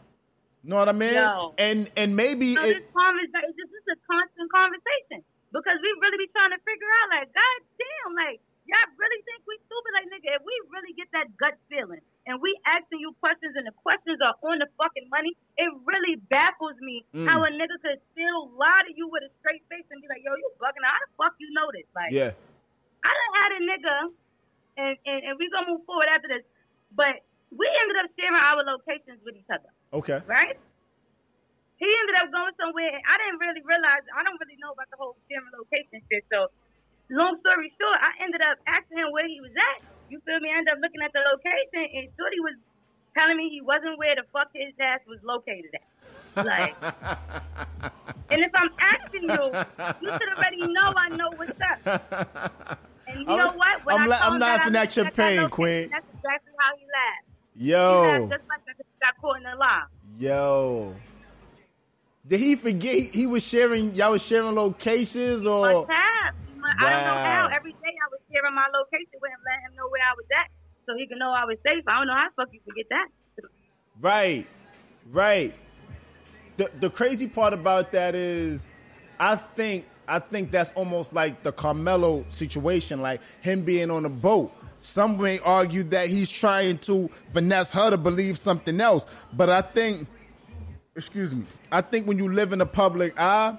Know 0.62 0.76
what 0.76 0.88
I 0.88 0.92
mean? 0.92 1.12
Yo. 1.14 1.52
And 1.58 1.90
and 1.96 2.16
maybe 2.16 2.54
So 2.54 2.62
it, 2.62 2.64
this 2.64 2.74
this 2.74 3.68
is 3.68 3.84
a 3.92 3.96
constant 4.08 4.50
conversation 4.50 5.20
because 5.52 5.78
we 5.82 5.88
really 6.00 6.18
be 6.18 6.28
trying 6.34 6.50
to 6.50 6.58
figure 6.64 6.90
out, 7.04 7.08
like, 7.20 7.28
God 7.30 7.58
damn, 7.78 8.14
like, 8.16 8.40
y'all 8.64 8.90
really 8.96 9.20
think 9.28 9.40
we 9.44 9.56
stupid? 9.68 9.92
Like, 9.94 10.08
nigga, 10.08 10.30
if 10.38 10.42
we 10.44 10.54
really 10.72 10.92
get 10.96 11.08
that 11.12 11.28
gut 11.36 11.54
feeling 11.68 12.00
and 12.26 12.40
we 12.40 12.56
asking 12.64 13.00
you 13.04 13.12
questions 13.20 13.52
and 13.56 13.68
the 13.68 13.76
questions 13.84 14.16
are 14.24 14.34
on 14.48 14.58
the 14.60 14.68
fucking 14.80 15.06
money, 15.12 15.36
it 15.60 15.68
really 15.84 16.16
baffles 16.32 16.76
me 16.80 17.04
Mm. 17.12 17.28
how 17.28 17.44
a 17.44 17.50
nigga 17.52 17.76
could 17.84 18.00
still 18.16 18.48
lie 18.56 18.82
to 18.88 18.92
you 18.96 19.06
with 19.12 19.22
a 19.28 19.30
straight 19.44 19.60
face 19.68 19.84
and 19.92 20.00
be 20.00 20.08
like, 20.08 20.24
yo, 20.24 20.32
you 20.34 20.48
bugging. 20.58 20.82
How 20.84 20.96
the 21.04 21.10
fuck 21.20 21.34
you 21.38 21.52
know 21.52 21.68
this? 21.76 21.84
Like, 21.94 22.12
yeah. 22.12 22.32
I 23.04 23.10
done 23.12 23.32
had 23.36 23.50
a 23.52 23.60
nigga, 23.68 23.96
and, 24.80 24.94
and, 25.04 25.18
and 25.28 25.32
we 25.38 25.44
gonna 25.52 25.68
move 25.70 25.84
forward 25.84 26.08
after 26.08 26.28
this, 26.28 26.44
but 26.96 27.20
we 27.52 27.68
ended 27.84 28.00
up 28.00 28.08
sharing 28.16 28.34
our 28.40 28.64
locations 28.64 29.20
with 29.22 29.36
each 29.36 29.46
other 29.52 29.68
Okay. 29.92 30.18
right? 30.26 30.56
He 31.76 31.84
ended 31.86 32.16
up 32.22 32.30
going 32.32 32.54
somewhere. 32.56 32.88
and 32.96 33.02
I 33.04 33.14
didn't 33.18 33.38
really 33.42 33.60
realize. 33.66 34.02
I 34.16 34.22
don't 34.24 34.38
really 34.40 34.56
know 34.62 34.72
about 34.72 34.88
the 34.90 34.96
whole 34.96 35.18
sharing 35.28 35.50
location 35.52 36.00
shit. 36.10 36.24
So, 36.32 36.48
long 37.10 37.38
story 37.40 37.72
short, 37.80 37.98
I 38.00 38.12
ended 38.24 38.40
up 38.40 38.58
asking 38.66 38.98
him 38.98 39.12
where 39.12 39.26
he 39.26 39.40
was 39.40 39.52
at. 39.56 39.82
You 40.10 40.20
feel 40.24 40.38
me? 40.40 40.50
I 40.52 40.58
ended 40.58 40.74
up 40.74 40.80
looking 40.82 41.00
at 41.02 41.12
the 41.12 41.20
location, 41.32 41.82
and 41.96 42.08
Shorty 42.16 42.40
was 42.40 42.54
telling 43.18 43.36
me 43.36 43.48
he 43.50 43.60
wasn't 43.60 43.98
where 43.98 44.14
the 44.16 44.22
fuck 44.32 44.48
his 44.54 44.74
ass 44.80 45.00
was 45.06 45.18
located 45.22 45.70
at. 45.74 46.44
Like, 46.44 46.74
and 48.30 48.42
if 48.42 48.50
I'm 48.54 48.70
asking 48.78 49.22
you, 49.22 49.44
you 50.02 50.12
should 50.12 50.28
already 50.36 50.66
know 50.72 50.92
I 50.96 51.08
know 51.10 51.30
what's 51.36 51.60
up. 51.60 52.78
And 53.06 53.20
you 53.20 53.26
I'm- 53.28 53.38
know 53.38 53.52
what? 53.52 53.84
When 53.84 53.94
I'm 53.96 54.02
I 54.02 54.06
la- 54.06 54.18
I'm 54.22 54.34
I 54.34 54.38
laughing 54.38 54.76
at 54.76 54.96
your 54.96 55.10
pain, 55.10 55.48
Queen. 55.48 55.88
That's 55.90 56.06
exactly 56.14 56.52
how 56.58 56.76
he 56.76 56.84
laughed. 56.84 57.26
He 57.56 57.70
Yo, 57.70 58.00
laughed 58.02 58.30
just 58.32 58.48
like 58.48 58.60
he 58.66 58.84
got 59.00 59.16
caught 59.20 59.36
in 59.40 59.46
a 59.46 59.56
lie. 59.56 59.84
yo. 60.18 60.94
Did 62.26 62.40
he 62.40 62.56
forget 62.56 62.94
he- 62.94 63.02
he 63.08 63.26
was 63.26 63.42
sharing? 63.44 63.94
Y'all 63.94 64.12
was 64.12 64.22
sharing 64.22 64.54
locations 64.54 65.46
or? 65.46 65.86
Must 65.86 65.88
mu- 66.64 66.76
I 66.80 66.90
don't 66.90 67.04
know 67.04 67.20
how. 67.28 67.42
Every 67.52 67.72
day 67.72 67.92
I 67.92 68.08
was 68.10 68.20
sharing 68.32 68.54
my 68.54 68.66
location 68.72 69.20
with 69.20 69.30
him, 69.30 69.40
letting 69.44 69.64
him 69.68 69.76
know 69.76 69.88
where 69.92 70.02
I 70.02 70.14
was 70.16 70.26
at, 70.40 70.48
so 70.86 70.96
he 70.96 71.06
can 71.06 71.18
know 71.18 71.30
I 71.30 71.44
was 71.44 71.58
safe. 71.66 71.84
I 71.86 71.98
don't 71.98 72.08
know 72.08 72.16
how 72.16 72.28
the 72.28 72.34
fuck 72.36 72.48
you 72.52 72.60
forget 72.64 72.86
that. 72.90 73.08
Right, 74.00 74.46
right. 75.12 75.54
The 76.56 76.70
the 76.80 76.90
crazy 76.90 77.26
part 77.26 77.52
about 77.52 77.92
that 77.92 78.14
is, 78.14 78.66
I 79.20 79.36
think 79.36 79.84
I 80.08 80.18
think 80.18 80.50
that's 80.50 80.72
almost 80.72 81.12
like 81.12 81.42
the 81.42 81.52
Carmelo 81.52 82.24
situation, 82.28 83.02
like 83.02 83.20
him 83.40 83.62
being 83.62 83.90
on 83.90 84.04
a 84.04 84.10
boat. 84.10 84.52
Some 84.80 85.16
may 85.20 85.38
argue 85.38 85.82
that 85.84 86.08
he's 86.08 86.30
trying 86.30 86.76
to 86.80 87.08
finesse 87.32 87.72
her 87.72 87.90
to 87.90 87.96
believe 87.96 88.36
something 88.36 88.80
else, 88.82 89.06
but 89.32 89.48
I 89.48 89.62
think, 89.62 90.06
excuse 90.94 91.34
me, 91.34 91.46
I 91.72 91.80
think 91.80 92.06
when 92.06 92.18
you 92.18 92.30
live 92.30 92.52
in 92.52 92.58
the 92.58 92.66
public 92.66 93.18
eye 93.18 93.56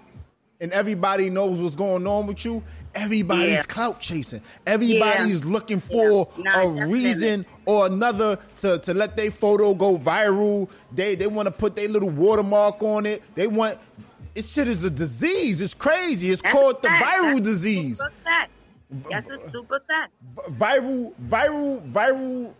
and 0.62 0.72
everybody 0.72 1.32
knows 1.32 1.60
what's 1.60 1.76
going 1.76 2.06
on 2.06 2.28
with 2.28 2.45
you, 2.45 2.62
everybody's 2.96 3.52
Yeah. 3.52 3.62
clout 3.64 4.00
chasing. 4.00 4.41
Everybody's 4.66 5.43
Yeah. 5.46 5.52
looking 5.52 5.80
for 5.80 6.30
Yeah. 6.38 6.43
A 6.62 6.66
definitely. 6.66 6.93
reason 6.93 7.46
or 7.66 7.86
another 7.88 8.39
to, 8.62 8.80
to 8.80 8.93
let 8.93 9.16
their 9.18 9.32
photo 9.32 9.74
go 9.74 9.98
viral. 9.98 10.70
They 10.93 11.16
they 11.16 11.28
want 11.28 11.48
to 11.48 11.52
put 11.52 11.76
their 11.76 11.88
little 11.89 12.10
watermark 12.10 12.82
on 12.82 13.06
it. 13.06 13.22
They 13.36 13.48
want 13.48 13.78
it 14.34 14.46
shit 14.46 14.68
is 14.68 14.84
a 14.84 14.89
disease. 14.89 15.62
It's 15.62 15.74
crazy. 15.74 16.32
It's 16.32 16.41
That's 16.41 16.54
called 16.54 16.82
the 16.82 16.89
viral 16.89 17.36
That's 17.36 17.41
disease. 17.41 18.02
That's 19.10 19.28
a 19.28 19.52
super 19.52 19.82
fact. 19.88 20.12
Viral, 20.60 21.14
viral, 21.30 21.82
viral 21.91 22.54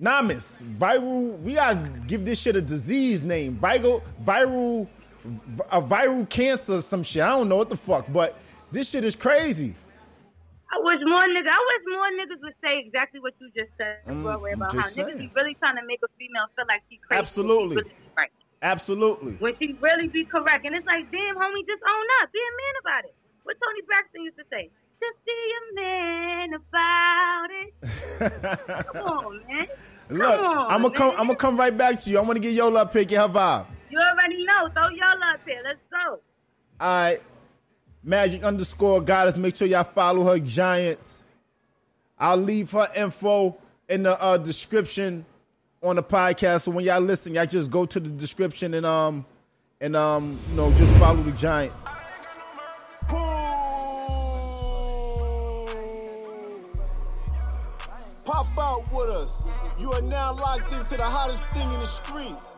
namus. 0.00 0.62
Viral, 0.78 1.40
we 1.42 1.54
gotta 1.54 1.78
give 2.06 2.24
this 2.24 2.38
shit 2.38 2.56
a 2.56 2.60
disease 2.62 3.22
name. 3.22 3.58
Viral, 3.60 4.02
viral, 4.24 4.86
a 5.70 5.80
viral 5.80 6.28
cancer, 6.28 6.80
some 6.82 7.02
shit. 7.02 7.22
I 7.22 7.28
don't 7.28 7.48
know 7.48 7.56
what 7.56 7.70
the 7.70 7.76
fuck, 7.76 8.06
but 8.12 8.36
this 8.72 8.90
shit 8.90 9.04
is 9.04 9.16
crazy. 9.16 9.74
I 10.72 10.78
wish 10.82 11.00
more 11.04 11.22
niggas. 11.22 11.50
I 11.50 11.58
wish 11.70 11.82
more 11.90 12.10
niggas 12.14 12.40
would 12.42 12.54
say 12.62 12.78
exactly 12.78 13.18
what 13.20 13.34
you 13.40 13.50
just 13.56 13.70
said, 13.76 13.98
Mm, 14.06 14.22
Broadway, 14.22 14.52
about 14.52 14.72
how 14.72 14.80
niggas 14.82 14.90
saying. 14.90 15.18
be 15.18 15.30
really 15.34 15.54
trying 15.56 15.76
to 15.76 15.82
make 15.86 15.98
a 16.04 16.08
female 16.18 16.46
feel 16.54 16.64
like 16.68 16.82
she 16.88 16.96
crazy. 16.98 17.18
she 17.18 17.20
Absolutely. 17.20 17.76
really 17.76 17.90
right. 18.16 18.30
Absolutely. 18.62 19.32
When 19.40 19.54
she 19.58 19.72
really 19.80 20.06
be 20.08 20.24
correct, 20.24 20.64
and 20.66 20.74
it's 20.76 20.86
like, 20.86 21.10
damn, 21.10 21.34
homie, 21.36 21.66
just 21.66 21.82
own 21.82 22.06
up, 22.22 22.30
be 22.32 22.38
a 22.38 22.52
man 22.60 22.74
about 22.82 23.04
it. 23.04 23.14
What 23.42 23.56
Toni 23.58 23.82
Braxton 23.86 24.22
used 24.22 24.36
to 24.36 24.44
say, 24.50 24.70
just 25.00 25.18
be 25.24 25.32
a 25.58 25.74
man 25.74 26.54
about 26.54 27.50
it. 27.50 28.86
Come 28.92 29.02
on, 29.08 29.40
man. 29.48 29.66
Look, 30.10 30.36
Come 30.36 30.44
on, 30.44 30.70
I'm 30.72 30.82
gonna 30.82 30.94
come. 30.94 31.10
I'm 31.12 31.26
gonna 31.28 31.36
come 31.36 31.56
right 31.56 31.76
back 31.76 31.98
to 32.00 32.10
you. 32.10 32.18
I 32.18 32.20
want 32.20 32.34
to 32.34 32.40
get 32.40 32.52
Yola 32.52 32.84
get 32.92 33.10
her 33.12 33.28
vibe. 33.28 33.66
You 33.90 33.98
already 33.98 34.44
know. 34.44 34.68
Throw 34.74 34.88
y'all 34.90 35.22
up 35.32 35.40
here. 35.46 35.60
Let's 35.64 35.78
go. 35.90 36.20
All 36.80 36.88
right, 36.88 37.20
Magic 38.02 38.42
underscore 38.42 39.00
Goddess. 39.00 39.36
Make 39.36 39.56
sure 39.56 39.68
y'all 39.68 39.84
follow 39.84 40.24
her 40.24 40.38
Giants. 40.38 41.22
I'll 42.18 42.36
leave 42.36 42.70
her 42.72 42.88
info 42.96 43.56
in 43.88 44.02
the 44.02 44.20
uh, 44.22 44.36
description 44.38 45.24
on 45.82 45.96
the 45.96 46.02
podcast. 46.02 46.62
So 46.62 46.70
when 46.70 46.84
y'all 46.84 47.00
listen, 47.00 47.34
y'all 47.34 47.46
just 47.46 47.70
go 47.70 47.86
to 47.86 48.00
the 48.00 48.08
description 48.10 48.74
and 48.74 48.86
um 48.86 49.24
and 49.80 49.96
um 49.96 50.38
you 50.50 50.56
know 50.56 50.72
just 50.72 50.94
follow 50.94 51.22
the 51.22 51.36
Giants. 51.36 51.74
Pop 58.24 58.46
out 58.58 58.84
with 58.92 59.10
us. 59.10 59.42
You 59.78 59.90
are 59.92 60.02
now 60.02 60.34
locked 60.34 60.72
into 60.72 60.96
the 60.96 61.02
hottest 61.02 61.42
thing 61.46 61.62
in 61.64 61.80
the 61.80 61.86
streets. 61.86 62.54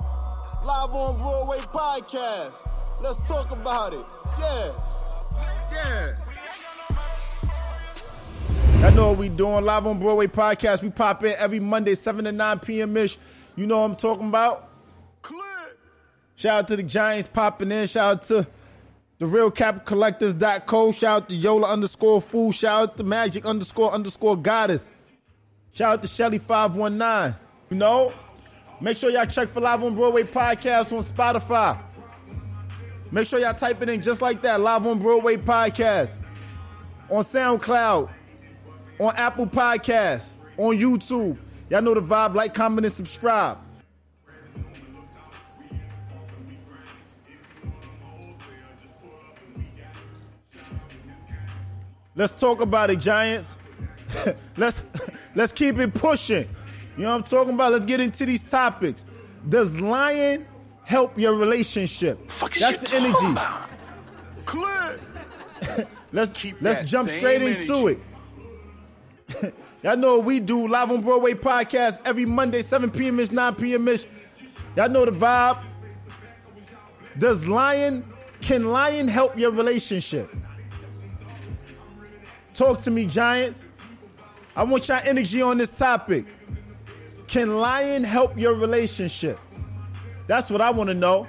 Live 0.65 0.91
on 0.91 1.17
Broadway 1.17 1.59
podcast. 1.59 2.69
Let's 3.01 3.27
talk 3.27 3.51
about 3.51 3.95
it. 3.95 4.05
Yeah. 4.39 4.73
Yeah. 5.37 6.17
Y'all 8.81 8.93
know 8.93 9.11
what 9.11 9.19
we 9.19 9.29
doing. 9.29 9.65
Live 9.65 9.87
on 9.87 9.99
Broadway 9.99 10.27
podcast. 10.27 10.83
We 10.83 10.91
pop 10.91 11.23
in 11.25 11.35
every 11.39 11.61
Monday, 11.61 11.95
7 11.95 12.25
to 12.25 12.33
9 12.33 12.59
p.m. 12.61 12.97
ish. 12.97 13.19
You 13.57 13.67
know 13.67 13.79
what 13.81 13.85
I'm 13.85 13.97
talking 13.97 14.29
about? 14.29 14.69
Shout 16.35 16.59
out 16.59 16.69
to 16.69 16.77
the 16.77 16.83
Giants 16.83 17.29
popping 17.29 17.71
in. 17.71 17.87
Shout 17.87 18.17
out 18.17 18.23
to 18.25 18.47
the 19.19 19.27
real 19.27 19.51
cap 19.51 19.87
collectors.co. 19.87 20.91
Shout 20.91 21.23
out 21.23 21.29
to 21.29 21.37
Yola 21.37 21.69
underscore 21.69 22.21
fool. 22.21 22.51
Shout 22.51 22.83
out 22.83 22.97
to 22.97 23.05
Magic 23.05 23.45
underscore 23.45 23.93
underscore 23.93 24.37
goddess. 24.37 24.91
Shout 25.73 25.93
out 25.93 26.03
to 26.03 26.09
Shelly 26.09 26.39
519. 26.39 27.37
You 27.71 27.77
know? 27.77 28.13
Make 28.81 28.97
sure 28.97 29.11
y'all 29.11 29.27
check 29.27 29.49
for 29.51 29.61
Live 29.61 29.85
on 29.85 29.95
Broadway 29.95 30.25
podcast 30.25 30.93
on 30.93 31.05
Spotify. 31.05 31.79
Make 33.13 33.27
sure 33.27 33.39
y'all 33.39 33.53
type 33.53 33.83
it 33.83 33.91
in 33.91 34.01
just 34.01 34.23
like 34.23 34.41
that. 34.41 34.59
Live 34.59 34.87
on 34.87 34.99
Broadway 34.99 35.37
podcast. 35.37 36.15
On 37.11 37.23
SoundCloud. 37.23 38.11
On 38.99 39.15
Apple 39.15 39.47
Podcasts. 39.47 40.33
On 40.57 40.75
YouTube. 40.75 41.37
Y'all 41.69 41.83
know 41.83 41.93
the 41.93 42.01
vibe. 42.01 42.35
Like, 42.35 42.55
comment, 42.55 42.87
and 42.87 42.93
subscribe. 42.93 43.59
Let's 52.15 52.33
talk 52.33 52.63
about 52.63 52.89
it, 52.89 52.99
Giants. 52.99 53.57
let's 54.57 54.83
let's 55.35 55.53
keep 55.53 55.79
it 55.79 55.93
pushing. 55.93 56.49
You 56.97 57.03
know 57.05 57.11
what 57.11 57.17
I'm 57.17 57.23
talking 57.25 57.55
about? 57.55 57.73
Let's 57.73 57.87
get 57.87 58.01
into 58.01 58.25
these 58.25 58.49
topics. 58.51 59.05
Does 59.47 59.79
lying 59.79 60.47
help 60.93 61.19
your 61.19 61.35
relationship? 61.35 62.19
That's 62.29 62.79
the 62.79 62.97
energy. 62.97 63.41
let's 66.13 66.35
Keep 66.35 66.57
let's 66.61 66.91
jump 66.91 67.09
same 67.09 67.19
straight 67.19 67.43
into 67.43 67.89
it. 67.89 69.55
Y'all 69.83 69.97
know 69.97 70.19
what 70.19 70.27
we 70.27 70.39
do 70.39 70.69
live 70.69 70.91
on 70.91 71.01
Broadway 71.01 71.33
podcast 71.33 71.99
every 72.05 72.27
Monday, 72.27 72.61
7 72.61 72.91
p.m. 72.91 73.19
ish, 73.21 73.33
9 73.33 73.55
p.m. 73.55 73.89
ish. 73.89 74.05
Y'all 74.77 74.91
know 74.91 75.07
the 75.07 75.13
vibe. 75.13 75.59
Does 77.19 77.49
lion 77.49 78.05
can 78.43 78.65
lion 78.71 79.09
help 79.09 79.39
your 79.39 79.51
relationship? 79.51 80.31
Talk 82.55 82.83
to 82.83 82.91
me, 82.91 83.07
Giants. 83.07 83.65
I 84.55 84.63
want 84.65 84.89
y'all 84.89 85.01
energy 85.05 85.41
on 85.41 85.57
this 85.57 85.73
topic. 85.73 86.27
Can 87.29 87.57
lion 87.57 88.05
help 88.05 88.39
your 88.39 88.55
relationship? 88.55 89.39
That's 90.27 90.51
what 90.51 90.61
I 90.61 90.71
want 90.71 90.89
to 90.89 90.95
know. 90.95 91.27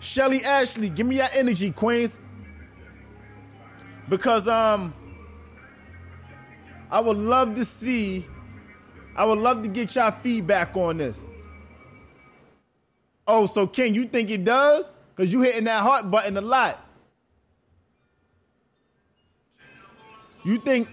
Shelly 0.00 0.44
Ashley, 0.44 0.88
give 0.88 1.06
me 1.06 1.16
your 1.16 1.28
energy, 1.32 1.70
Queens. 1.70 2.18
Because 4.08 4.48
um 4.48 4.92
I 6.90 7.00
would 7.00 7.16
love 7.16 7.54
to 7.54 7.64
see 7.64 8.26
I 9.14 9.24
would 9.24 9.38
love 9.38 9.62
to 9.62 9.68
get 9.68 9.94
y'all 9.94 10.10
feedback 10.10 10.76
on 10.76 10.98
this. 10.98 11.26
Oh, 13.26 13.46
so 13.46 13.66
Ken, 13.66 13.94
you 13.94 14.06
think 14.06 14.30
it 14.30 14.44
does? 14.44 14.96
Because 15.14 15.32
you 15.32 15.42
hitting 15.42 15.64
that 15.64 15.82
heart 15.82 16.10
button 16.10 16.36
a 16.36 16.40
lot. 16.40 16.84
You 20.44 20.58
think 20.58 20.88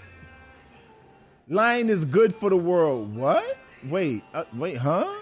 lying 1.47 1.89
is 1.89 2.05
good 2.05 2.35
for 2.35 2.49
the 2.49 2.57
world? 2.57 3.15
What? 3.15 3.57
Wait, 3.87 4.23
uh, 4.33 4.43
wait, 4.53 4.77
huh? 4.77 5.15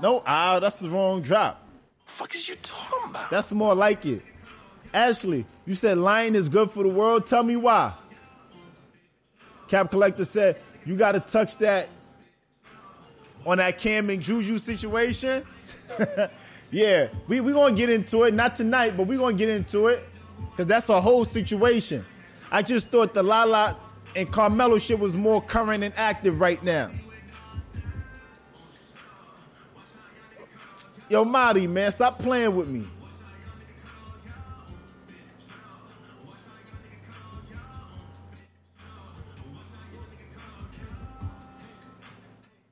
No, 0.00 0.22
ah, 0.26 0.58
that's 0.60 0.76
the 0.76 0.88
wrong 0.88 1.22
drop. 1.22 1.66
fuck 2.04 2.34
is 2.34 2.48
you 2.48 2.56
talking 2.56 3.10
about? 3.10 3.30
That's 3.30 3.52
more 3.52 3.74
like 3.74 4.04
it. 4.06 4.22
Ashley, 4.92 5.44
you 5.66 5.74
said 5.74 5.98
lying 5.98 6.34
is 6.34 6.48
good 6.48 6.70
for 6.70 6.82
the 6.82 6.88
world. 6.88 7.26
Tell 7.26 7.42
me 7.42 7.56
why. 7.56 7.92
Cap 9.68 9.90
Collector 9.90 10.24
said 10.24 10.56
you 10.84 10.96
got 10.96 11.12
to 11.12 11.20
touch 11.20 11.56
that 11.58 11.88
on 13.46 13.58
that 13.58 13.78
Cam 13.78 14.10
and 14.10 14.22
Juju 14.22 14.58
situation. 14.58 15.44
yeah, 16.70 17.08
we 17.26 17.40
we 17.40 17.52
gonna 17.52 17.74
get 17.74 17.90
into 17.90 18.22
it. 18.24 18.34
Not 18.34 18.56
tonight, 18.56 18.96
but 18.96 19.06
we 19.06 19.16
gonna 19.16 19.36
get 19.36 19.48
into 19.48 19.88
it 19.88 20.06
because 20.50 20.66
that's 20.66 20.88
a 20.88 21.00
whole 21.00 21.24
situation. 21.24 22.04
I 22.50 22.62
just 22.62 22.88
thought 22.88 23.14
the 23.14 23.22
Lala 23.22 23.76
and 24.16 24.30
Carmelo 24.30 24.78
shit 24.78 24.98
was 24.98 25.16
more 25.16 25.42
current 25.42 25.82
and 25.82 25.94
active 25.96 26.40
right 26.40 26.62
now. 26.62 26.90
Yo, 31.08 31.24
Marty, 31.24 31.66
man, 31.66 31.92
stop 31.92 32.18
playing 32.18 32.54
with 32.56 32.68
me. 32.68 32.84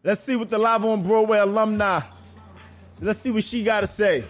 Let's 0.04 0.22
see 0.22 0.34
what 0.34 0.50
the 0.50 0.58
Live 0.58 0.84
on 0.84 1.02
Broadway 1.02 1.38
alumni. 1.38 2.00
Let's 3.00 3.20
see 3.20 3.30
what 3.30 3.44
she 3.44 3.62
got 3.62 3.82
to 3.82 3.86
say. 3.86 4.24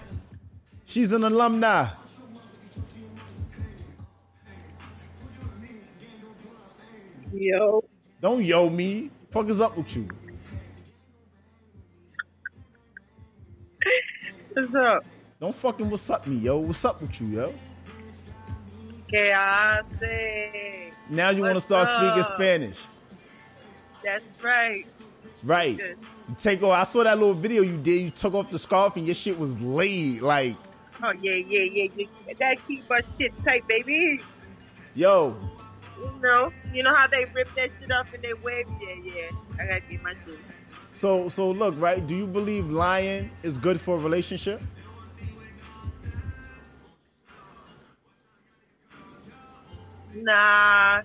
She's 0.85 1.13
an 1.13 1.25
alumni. 1.25 1.89
Yo. 7.33 7.83
Don't 8.21 8.45
yo 8.45 8.69
me. 8.69 9.11
Fuck 9.31 9.49
is 9.49 9.61
up 9.61 9.77
with 9.77 9.97
you? 9.97 10.09
What's 14.53 14.75
up? 14.75 15.05
Don't 15.41 15.57
fucking 15.57 15.91
what's 15.91 16.09
up 16.11 16.27
me, 16.27 16.37
yo. 16.37 16.59
What's 16.59 16.85
up 16.85 17.01
with 17.01 17.21
you, 17.21 17.27
yo? 17.29 17.55
¿Qué 19.11 19.33
hace? 19.33 20.93
Now 21.09 21.31
you 21.31 21.43
want 21.43 21.55
to 21.55 21.61
start 21.61 21.89
speaking? 21.89 22.23
Spanish. 22.35 22.79
That's 24.05 24.25
right. 24.43 24.85
Right. 25.43 25.77
Good. 25.77 25.99
You 26.29 26.37
take 26.39 26.63
off. 26.63 26.73
I 26.73 26.85
saw 26.85 27.03
that 27.05 27.19
little 27.19 27.35
video 27.35 27.63
you 27.63 27.77
did. 27.79 28.03
You 28.03 28.11
took 28.11 28.35
off 28.35 28.51
the 28.51 28.59
scarf 28.59 28.97
and 28.97 29.07
your 29.07 29.15
shit 29.15 29.39
was 29.39 29.61
laid. 29.61 30.23
Like, 30.23 30.57
Oh 31.03 31.13
yeah, 31.21 31.35
yeah, 31.35 31.63
yeah, 31.63 31.89
yeah. 31.97 32.35
Gotta 32.39 32.57
keep 32.69 32.89
our 32.91 33.01
shit 33.19 33.33
tight, 33.45 33.67
baby. 33.67 34.21
yo, 34.95 35.35
You 35.99 36.21
know, 36.23 36.53
you 36.73 36.83
know 36.83 36.95
how 36.95 37.07
they 37.07 37.27
rip 37.35 37.49
that 37.55 37.71
shit 37.81 37.91
off 37.93 38.13
and 38.15 38.23
they 38.23 38.33
wave. 38.35 38.67
Yeah, 38.81 38.95
yeah. 39.03 39.31
I 39.61 39.67
gotta 39.67 39.81
keep 39.83 40.03
my 40.03 40.13
shit. 40.25 40.39
So 40.93 41.29
so 41.29 41.51
look, 41.51 41.75
right? 41.79 42.07
Do 42.07 42.15
you 42.17 42.27
believe 42.27 42.71
lying 42.71 43.31
is 43.43 43.59
good 43.59 43.81
for 43.81 43.97
a 43.97 43.99
relationship? 43.99 44.63
Nah, 50.15 51.03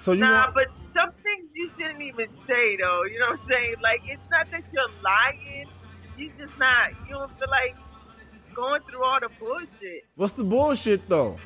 So 0.00 0.12
you 0.12 0.20
nah. 0.20 0.30
want, 0.30 0.54
But 0.54 0.66
some 0.96 1.10
things 1.22 1.50
you 1.54 1.70
shouldn't 1.78 2.02
even 2.02 2.28
say 2.46 2.76
though. 2.76 3.04
You 3.04 3.18
know 3.20 3.30
what 3.30 3.40
I'm 3.42 3.48
saying? 3.48 3.74
Like 3.82 4.02
it's 4.06 4.28
not 4.30 4.50
that 4.50 4.64
you're 4.72 4.88
lying. 5.02 5.68
You 6.16 6.30
just 6.38 6.58
not. 6.58 6.90
You 7.06 7.14
don't 7.14 7.30
feel 7.38 7.48
like 7.50 7.76
going 8.54 8.82
through 8.90 9.04
all 9.04 9.20
the 9.20 9.30
bullshit. 9.38 10.04
what's 10.16 10.32
the 10.34 10.44
bullshit 10.44 11.08
though? 11.08 11.36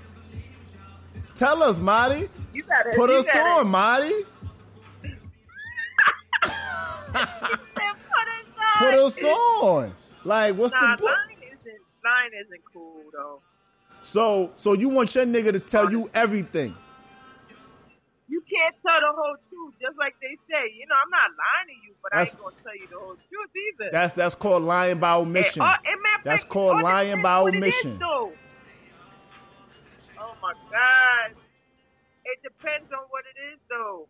Tell 1.37 1.63
us, 1.63 1.79
Marty. 1.79 2.29
You 2.55 2.63
gotta 2.63 2.97
Put 2.97 3.11
you 3.11 3.17
us 3.19 3.27
gotta, 3.27 3.41
on, 3.41 3.69
Marty. 3.69 4.13
Put 8.79 8.95
us 8.95 9.23
on. 9.25 9.93
Like, 10.25 10.55
what's 10.57 10.73
Nah, 10.73 10.97
the 10.97 11.03
bu- 11.03 11.07
lying 11.07 11.39
isn't 11.53 12.47
isn't 12.47 12.63
cool 12.73 13.03
though. 13.13 13.41
so 14.03 14.51
so 14.57 14.73
you 14.73 14.89
want 14.89 15.15
your 15.15 15.25
nigga 15.27 15.53
to 15.53 15.61
tell 15.61 15.91
you 15.91 16.09
everything? 16.15 16.75
You 18.29 18.43
can't 18.51 18.75
tell 18.85 18.99
the 19.01 19.15
whole 19.15 19.37
truth, 19.51 19.75
just 19.81 19.97
like 19.99 20.15
they 20.21 20.37
say. 20.51 20.73
You 20.75 20.87
know, 20.89 20.95
I'm 21.05 21.11
not 21.11 21.31
lying 21.31 21.69
to 21.69 21.87
you, 21.87 21.95
but 22.03 22.13
That's- 22.13 22.35
I 22.35 22.39
ain't 22.39 22.43
gonna 22.43 22.63
tell 22.65 22.77
you 22.77 22.89
the 22.89 22.99
whole 22.99 23.15
truth 23.15 23.51
either. 23.81 23.91
That's 23.93 24.13
that's 24.15 24.35
called 24.35 24.63
lying 24.63 24.99
by 24.99 25.13
omission. 25.15 25.63
Uh, 25.63 25.77
That's 26.25 26.45
called 26.45 26.83
lying 26.83 27.23
by 27.23 27.41
what 27.43 27.55
it 27.55 27.59
is, 27.59 27.63
omission. 27.85 27.99
My 30.47 30.53
god! 30.71 31.37
It 32.25 32.43
depends 32.43 32.93
on 32.93 33.05
what 33.11 33.25
it 33.25 33.53
is, 33.53 33.59
though. 33.69 34.09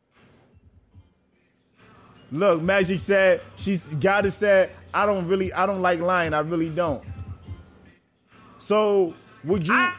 Look, 2.32 2.62
Magic 2.62 2.99
said 3.01 3.41
she's 3.57 3.89
gotta 3.89 4.30
said 4.30 4.70
I 4.93 5.07
don't 5.07 5.28
really 5.28 5.53
I 5.53 5.64
don't 5.64 5.80
like 5.80 6.01
lying. 6.01 6.34
I 6.34 6.41
really 6.41 6.70
don't. 6.70 7.05
So 8.59 9.14
would 9.45 9.66
you? 9.66 9.74
I, 9.74 9.95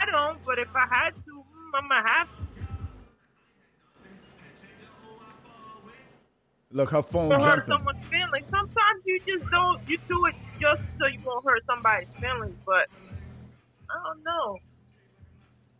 I 0.00 0.06
don't, 0.06 0.38
but 0.44 0.58
if 0.58 0.68
I 0.74 0.86
had 0.88 1.10
to, 1.10 1.32
mm, 1.32 1.70
I'm 1.74 1.88
gonna 1.88 2.08
have 2.08 2.28
to. 2.28 2.42
Look, 6.70 6.90
her 6.90 7.02
phone 7.02 7.30
to 7.30 7.36
hurt 7.38 7.66
jumping. 7.66 7.78
someone's 7.78 8.06
feelings. 8.06 8.50
Sometimes 8.50 9.02
you 9.04 9.18
just 9.26 9.50
don't. 9.50 9.80
You 9.88 9.98
do 10.08 10.26
it 10.26 10.36
just 10.60 10.84
so 11.00 11.08
you 11.08 11.18
won't 11.24 11.44
hurt 11.44 11.64
somebody's 11.66 12.14
feelings. 12.14 12.56
But 12.64 12.88
I 13.90 13.94
don't 14.04 14.22
know. 14.22 14.58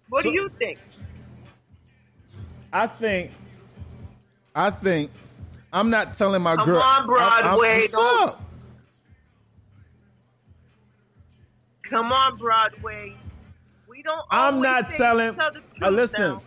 What 0.09 0.23
So- 0.25 0.31
do 0.31 0.35
you 0.35 0.49
think? 0.49 0.79
I 2.73 2.87
think. 2.87 3.33
I 4.55 4.71
think. 4.71 5.11
I'm 5.73 5.91
not 5.91 6.15
telling 6.17 6.43
my 6.43 6.57
Come 6.57 6.65
girl. 6.65 6.77
on, 6.79 6.83
I'm- 6.83 7.01
I'm- 7.01 7.07
Broadway, 7.43 7.81
what's 7.81 7.93
don't- 7.93 8.29
up? 8.31 8.43
Come 11.83 12.11
on, 12.11 12.37
Broadway. 12.37 13.17
We 13.89 14.03
don't. 14.03 14.25
I'm 14.31 14.61
not 14.61 14.91
telling. 14.91 15.35
Tell 15.35 15.51
the 15.53 15.61
truth 15.61 15.83
uh, 15.83 15.91
listen, 15.91 16.21
now. 16.35 16.43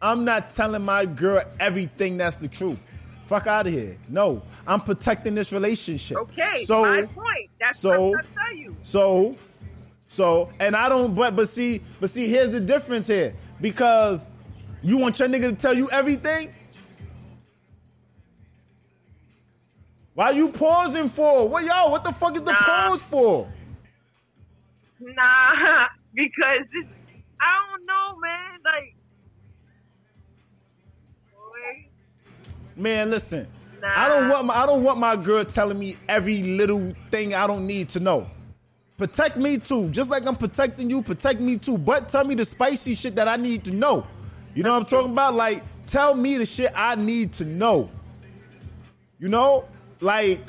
I'm 0.00 0.24
not 0.24 0.50
telling 0.50 0.82
my 0.84 1.04
girl 1.04 1.42
everything 1.58 2.16
that's 2.16 2.36
the 2.36 2.48
truth. 2.48 2.78
Fuck 3.26 3.46
out 3.46 3.66
of 3.66 3.72
here. 3.72 3.96
No, 4.08 4.42
I'm 4.66 4.80
protecting 4.80 5.34
this 5.34 5.52
relationship. 5.52 6.16
Okay, 6.18 6.64
So, 6.64 6.82
my 6.84 7.02
point. 7.02 7.50
That's 7.58 7.80
so- 7.80 8.10
what 8.10 8.24
I 8.24 8.44
tell 8.48 8.56
you. 8.56 8.76
So, 8.82 9.36
so, 10.12 10.50
and 10.60 10.76
I 10.76 10.90
don't. 10.90 11.14
But 11.14 11.34
but 11.34 11.48
see, 11.48 11.80
but 11.98 12.10
see, 12.10 12.28
here's 12.28 12.50
the 12.50 12.60
difference 12.60 13.06
here 13.06 13.34
because 13.62 14.28
you 14.82 14.98
want 14.98 15.18
your 15.18 15.26
nigga 15.26 15.48
to 15.48 15.56
tell 15.56 15.72
you 15.72 15.88
everything. 15.88 16.50
Why 20.12 20.32
you 20.32 20.50
pausing 20.50 21.08
for? 21.08 21.48
What 21.48 21.64
y'all? 21.64 21.90
What 21.90 22.04
the 22.04 22.12
fuck 22.12 22.34
is 22.36 22.42
the 22.42 22.52
Nah. 22.52 22.58
pause 22.58 23.00
for? 23.00 23.48
Nah, 25.00 25.86
because 26.14 26.66
it's, 26.74 26.94
I 27.40 27.58
don't 27.70 27.86
know, 27.86 28.18
man. 28.20 28.58
Like, 28.66 28.94
boy, 31.32 31.88
Man, 32.76 33.08
listen. 33.10 33.48
Nah. 33.80 33.88
I 33.96 34.08
don't 34.10 34.28
want 34.28 34.44
my 34.46 34.54
I 34.56 34.66
don't 34.66 34.82
want 34.84 34.98
my 34.98 35.16
girl 35.16 35.42
telling 35.42 35.78
me 35.78 35.96
every 36.06 36.42
little 36.42 36.94
thing 37.06 37.34
I 37.34 37.46
don't 37.46 37.66
need 37.66 37.88
to 37.90 38.00
know. 38.00 38.28
Protect 38.98 39.36
me 39.36 39.58
too, 39.58 39.88
just 39.90 40.10
like 40.10 40.26
I'm 40.26 40.36
protecting 40.36 40.88
you. 40.90 41.02
Protect 41.02 41.40
me 41.40 41.58
too, 41.58 41.78
but 41.78 42.08
tell 42.08 42.24
me 42.24 42.34
the 42.34 42.44
spicy 42.44 42.94
shit 42.94 43.14
that 43.16 43.26
I 43.26 43.36
need 43.36 43.64
to 43.64 43.70
know. 43.70 44.06
You 44.54 44.62
know 44.62 44.72
what 44.72 44.80
I'm 44.80 44.84
talking 44.84 45.12
about? 45.12 45.34
Like, 45.34 45.62
tell 45.86 46.14
me 46.14 46.36
the 46.36 46.46
shit 46.46 46.70
I 46.76 46.94
need 46.94 47.32
to 47.34 47.44
know. 47.44 47.88
You 49.18 49.28
know, 49.28 49.64
like, 50.00 50.40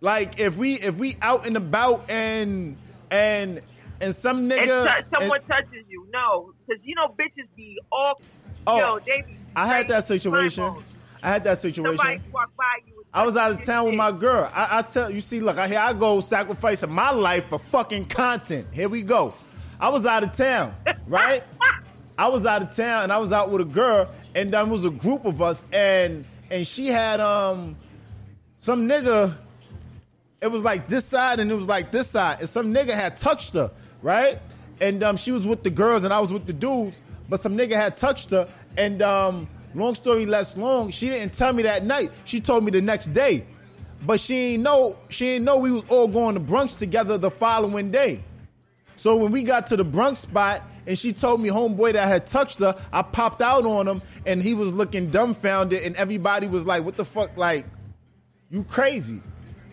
like 0.00 0.38
if 0.38 0.56
we 0.56 0.74
if 0.74 0.94
we 0.96 1.16
out 1.20 1.46
and 1.46 1.56
about 1.56 2.08
and 2.10 2.76
and 3.10 3.60
and 4.00 4.14
some 4.14 4.48
nigga, 4.48 5.00
tou- 5.00 5.18
someone 5.18 5.38
and- 5.38 5.46
touches 5.46 5.84
you, 5.88 6.06
no, 6.12 6.52
because 6.66 6.82
you 6.84 6.94
know 6.94 7.08
bitches 7.18 7.48
be 7.56 7.78
all. 7.92 8.20
Oh, 8.66 8.78
yo, 8.78 9.24
I 9.56 9.66
had 9.66 9.88
that 9.88 10.04
situation. 10.04 10.74
I 11.22 11.28
had 11.30 11.44
that 11.44 11.58
situation. 11.58 11.96
Somebody 11.96 12.20
walk 12.32 12.54
by 12.56 12.64
you. 12.86 12.97
I 13.12 13.24
was 13.24 13.36
out 13.36 13.52
of 13.52 13.64
town 13.64 13.86
with 13.86 13.94
my 13.94 14.12
girl. 14.12 14.50
I, 14.54 14.78
I 14.78 14.82
tell 14.82 15.10
you, 15.10 15.20
see, 15.20 15.40
look, 15.40 15.56
I 15.56 15.66
here 15.66 15.78
I 15.78 15.92
go 15.92 16.20
sacrificing 16.20 16.92
my 16.92 17.10
life 17.10 17.48
for 17.48 17.58
fucking 17.58 18.06
content. 18.06 18.66
Here 18.72 18.88
we 18.88 19.02
go. 19.02 19.34
I 19.80 19.88
was 19.88 20.04
out 20.04 20.24
of 20.24 20.34
town, 20.34 20.74
right? 21.06 21.42
I 22.18 22.28
was 22.28 22.44
out 22.44 22.62
of 22.62 22.74
town 22.74 23.04
and 23.04 23.12
I 23.12 23.18
was 23.18 23.32
out 23.32 23.50
with 23.50 23.62
a 23.62 23.64
girl, 23.64 24.12
and 24.34 24.52
there 24.52 24.64
was 24.66 24.84
a 24.84 24.90
group 24.90 25.24
of 25.24 25.40
us, 25.40 25.64
and 25.72 26.26
and 26.50 26.66
she 26.66 26.88
had 26.88 27.20
um 27.20 27.76
some 28.58 28.88
nigga. 28.88 29.34
It 30.40 30.48
was 30.48 30.62
like 30.62 30.86
this 30.86 31.04
side 31.04 31.40
and 31.40 31.50
it 31.50 31.54
was 31.54 31.66
like 31.66 31.90
this 31.90 32.08
side, 32.08 32.40
and 32.40 32.48
some 32.48 32.72
nigga 32.72 32.92
had 32.94 33.16
touched 33.16 33.54
her, 33.54 33.70
right? 34.02 34.38
And 34.80 35.02
um, 35.02 35.16
she 35.16 35.32
was 35.32 35.44
with 35.44 35.64
the 35.64 35.70
girls 35.70 36.04
and 36.04 36.14
I 36.14 36.20
was 36.20 36.32
with 36.32 36.46
the 36.46 36.52
dudes, 36.52 37.00
but 37.28 37.40
some 37.40 37.56
nigga 37.56 37.72
had 37.72 37.96
touched 37.96 38.30
her, 38.30 38.48
and 38.76 39.02
um, 39.02 39.48
long 39.74 39.94
story 39.94 40.26
less 40.26 40.56
long, 40.56 40.90
she 40.90 41.08
didn't 41.08 41.32
tell 41.34 41.52
me 41.52 41.62
that 41.64 41.84
night. 41.84 42.10
She 42.24 42.40
told 42.40 42.64
me 42.64 42.70
the 42.70 42.80
next 42.80 43.08
day, 43.08 43.44
but 44.06 44.20
she 44.20 44.34
ain't 44.54 44.62
know 44.62 44.96
she 45.08 45.28
ain't 45.30 45.44
know 45.44 45.58
we 45.58 45.70
was 45.70 45.84
all 45.88 46.08
going 46.08 46.34
to 46.34 46.40
Bronx 46.40 46.76
together 46.76 47.18
the 47.18 47.30
following 47.30 47.90
day. 47.90 48.22
So 48.96 49.16
when 49.16 49.30
we 49.30 49.44
got 49.44 49.66
to 49.68 49.76
the 49.76 49.84
Bronx 49.84 50.18
spot 50.20 50.62
and 50.86 50.98
she 50.98 51.12
told 51.12 51.40
me 51.40 51.48
homeboy 51.50 51.92
that 51.92 52.08
had 52.08 52.26
touched 52.26 52.58
her, 52.58 52.74
I 52.92 53.02
popped 53.02 53.40
out 53.40 53.64
on 53.64 53.86
him 53.86 54.02
and 54.26 54.42
he 54.42 54.54
was 54.54 54.72
looking 54.72 55.06
dumbfounded 55.08 55.82
and 55.84 55.94
everybody 55.94 56.48
was 56.48 56.66
like, 56.66 56.82
"What 56.84 56.96
the 56.96 57.04
fuck? 57.04 57.36
Like, 57.36 57.66
you 58.50 58.64
crazy?" 58.64 59.20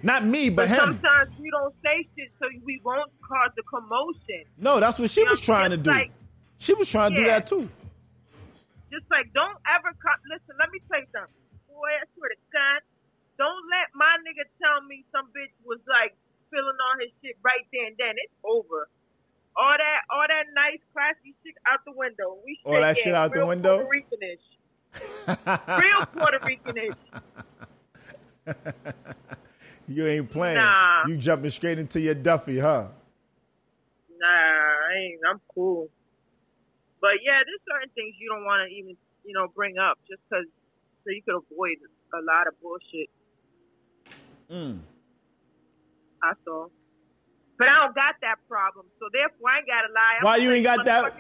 Not 0.04 0.24
me, 0.24 0.50
but, 0.52 0.70
But 0.70 0.78
him. 0.78 0.78
sometimes 1.02 1.40
we 1.40 1.50
don't 1.50 1.74
say 1.84 2.08
shit 2.16 2.30
so 2.40 2.46
we 2.64 2.80
won't 2.84 3.10
cause 3.28 3.50
the 3.56 3.64
commotion. 3.64 4.44
No, 4.60 4.80
that's 4.80 5.00
what 5.00 5.10
she 5.10 5.22
You 5.22 5.26
know, 5.26 5.32
was 5.32 5.40
trying 5.40 5.72
to 5.72 5.78
do. 5.78 5.90
like- 5.90 6.12
she 6.60 6.74
was 6.76 6.88
trying 6.88 7.12
to 7.12 7.18
do 7.18 7.26
that 7.26 7.48
too. 7.48 7.68
Just 8.96 9.12
like, 9.12 9.28
don't 9.36 9.60
ever 9.68 9.92
co- 10.00 10.24
listen. 10.32 10.56
Let 10.56 10.72
me 10.72 10.80
tell 10.88 11.04
you 11.04 11.12
something, 11.12 11.36
boy. 11.68 11.92
I 12.00 12.08
swear 12.16 12.32
to 12.32 12.40
God, 12.56 12.80
don't 13.36 13.64
let 13.68 13.92
my 13.92 14.16
nigga 14.24 14.48
tell 14.56 14.80
me 14.88 15.04
some 15.12 15.28
bitch 15.36 15.52
was 15.68 15.84
like 15.92 16.16
feeling 16.48 16.80
on 16.80 17.04
his 17.04 17.12
shit 17.20 17.36
right 17.44 17.68
there 17.76 17.92
and 17.92 18.00
then. 18.00 18.16
It's 18.16 18.32
over. 18.48 18.88
All 19.60 19.76
that, 19.76 20.00
all 20.16 20.24
that 20.24 20.48
nice, 20.56 20.80
classy 20.96 21.36
shit 21.44 21.60
out 21.68 21.84
the 21.84 21.92
window. 21.92 22.40
We 22.48 22.56
All 22.64 22.80
that 22.80 22.96
shit 22.96 23.12
out 23.12 23.36
the 23.36 23.44
real 23.44 23.52
window? 23.52 23.84
Puerto 23.84 23.92
Ricanish. 23.92 24.40
real 25.76 26.02
Puerto 26.16 26.40
Ricanish. 26.48 26.96
You 29.88 30.08
ain't 30.08 30.32
playing. 30.32 30.58
Nah. 30.58 31.06
You 31.08 31.18
jumping 31.18 31.52
straight 31.52 31.78
into 31.78 32.00
your 32.00 32.16
Duffy, 32.16 32.58
huh? 32.58 32.88
Nah, 34.20 34.28
I 34.28 34.94
ain't. 34.98 35.20
I'm 35.30 35.40
cool. 35.54 35.90
But 37.06 37.22
yeah, 37.22 37.38
there's 37.38 37.62
certain 37.70 37.94
things 37.94 38.16
you 38.18 38.34
don't 38.34 38.46
want 38.46 38.68
to 38.68 38.76
even, 38.76 38.98
you 39.24 39.34
know, 39.36 39.46
bring 39.54 39.78
up 39.78 40.00
just 40.10 40.20
because 40.28 40.46
so 41.04 41.12
you 41.12 41.22
could 41.22 41.36
avoid 41.38 41.78
a 42.16 42.22
lot 42.26 42.48
of 42.48 42.60
bullshit. 42.60 43.10
Mm. 44.50 44.80
That's 46.24 46.40
all. 46.48 46.72
But 47.60 47.68
I 47.70 47.76
don't 47.76 47.94
got 47.94 48.16
that 48.22 48.38
problem, 48.50 48.88
so 48.98 49.06
therefore 49.14 49.52
I 49.52 49.58
ain't 49.60 49.68
gotta 49.68 49.94
lie. 49.94 50.16
I'm 50.18 50.26
Why 50.26 50.38
you 50.38 50.52
ain't 50.52 50.64
got 50.64 50.84
that? 50.86 51.14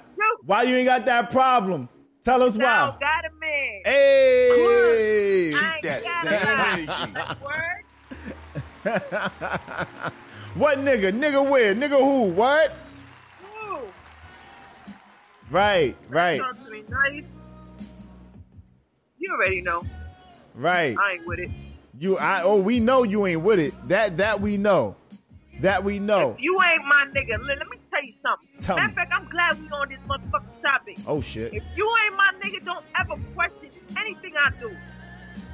Why 0.44 0.64
you 0.64 0.76
ain't 0.76 0.88
got 0.88 1.06
that 1.06 1.30
problem? 1.30 1.88
Tell 2.24 2.42
us 2.42 2.58
I 2.58 2.64
why. 2.64 2.88
don't 2.88 3.00
got 3.00 3.26
a 3.26 3.30
man. 3.40 3.82
Hey. 3.86 5.54
I 5.54 5.76
ain't 5.76 5.84
that 5.84 6.02
same 6.82 6.90
energy. 8.88 10.12
What 10.56 10.78
nigga? 10.78 11.12
Nigga 11.12 11.50
where? 11.50 11.76
Nigga 11.76 12.00
who? 12.00 12.32
What? 12.32 12.74
Ooh. 15.52 15.54
Right, 15.54 15.96
right, 16.10 16.40
Talk 16.40 16.58
nice. 16.90 17.28
You 19.18 19.32
already 19.34 19.62
know. 19.62 19.84
right. 20.54 20.96
I 20.98 21.14
ain't 21.14 21.26
with 21.26 21.40
it. 21.40 21.52
You, 21.98 22.18
I, 22.18 22.42
oh, 22.44 22.60
we 22.60 22.80
know 22.80 23.04
you 23.04 23.26
ain't 23.26 23.42
with 23.42 23.60
it. 23.60 23.74
That, 23.88 24.18
that 24.18 24.42
we 24.42 24.58
know. 24.58 24.96
That 25.62 25.84
we 25.84 26.00
know. 26.00 26.36
You 26.38 26.60
ain't 26.62 26.86
my 26.86 27.06
nigga. 27.14 27.40
Let, 27.40 27.58
let 27.58 27.70
me 27.70 27.78
tell 27.90 28.04
you 28.04 28.14
something. 28.22 28.48
Tell 28.60 28.76
Matter 28.76 28.88
me. 28.88 28.92
of 28.92 28.96
fact, 28.98 29.12
I'm 29.14 29.30
glad 29.30 29.62
we 29.62 29.70
on 29.70 29.88
this 29.88 30.00
motherfucking 30.08 30.62
topic. 30.62 30.98
Oh 31.08 31.22
shit. 31.22 31.54
If 31.54 31.64
you 31.76 31.90
ain't 32.06 32.18
my 32.18 32.32
nigga, 32.42 32.66
don't 32.66 32.86
ever 33.00 33.16
question 33.34 33.70
anything 33.98 34.34
I 34.38 34.50
do. 34.60 34.76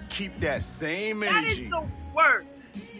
Keep 0.10 0.39
that 0.39 0.64
same 0.64 1.22
energy. 1.24 1.48
That 1.48 1.52
is 1.52 1.70
the 1.70 1.88
worst. 2.16 2.46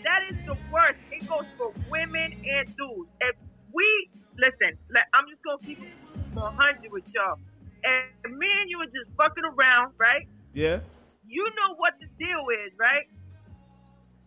That 0.04 0.22
is 0.30 0.38
the 0.46 0.58
worst. 0.72 1.00
It 1.12 1.28
goes 1.28 1.46
for 1.58 1.74
women 1.90 2.34
and 2.48 2.76
dudes. 2.78 3.10
If 3.22 3.36
we 3.74 4.10
listen, 4.38 4.78
like, 4.94 5.04
I'm 5.14 5.26
just 5.30 5.42
gonna 5.44 5.58
keep 5.64 5.80
it 5.80 5.90
100 6.34 6.92
with 6.92 7.04
y'all. 7.14 7.38
And 7.84 8.38
me 8.38 8.48
and 8.62 8.70
you 8.70 8.78
were 8.80 8.86
just 8.86 9.10
fucking 9.18 9.44
around, 9.44 9.94
right? 9.98 10.28
Yeah. 10.54 10.80
You 11.28 11.44
know 11.46 11.76
what 11.78 11.94
the 12.00 12.08
deal 12.24 12.46
is, 12.66 12.74
right? 12.78 13.08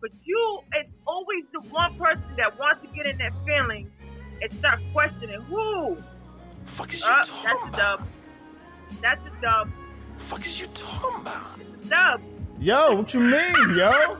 But 0.01 0.11
you, 0.23 0.59
it's 0.73 0.89
always 1.07 1.43
the 1.53 1.61
one 1.69 1.95
person 1.95 2.23
that 2.37 2.57
wants 2.59 2.81
to 2.81 2.95
get 2.95 3.05
in 3.05 3.17
that 3.19 3.33
feeling 3.45 3.91
and 4.41 4.51
start 4.53 4.79
questioning 4.91 5.41
who. 5.41 5.97
Fuck 6.65 6.93
is 6.93 7.01
you 7.01 7.07
Uh, 7.07 7.23
talking 7.23 7.43
that's 7.43 7.63
a 7.63 7.67
about? 7.67 7.99
dub. 7.99 8.07
That's 9.01 9.21
a 9.27 9.41
dub. 9.41 9.69
Fuck 10.17 10.45
is 10.45 10.59
you 10.59 10.67
talking 10.73 11.21
about? 11.21 11.59
It's 11.59 11.85
a 11.85 11.89
dub. 11.89 12.21
Yo, 12.59 12.95
what 12.95 13.13
you 13.13 13.19
mean, 13.21 13.75
yo? 13.75 14.17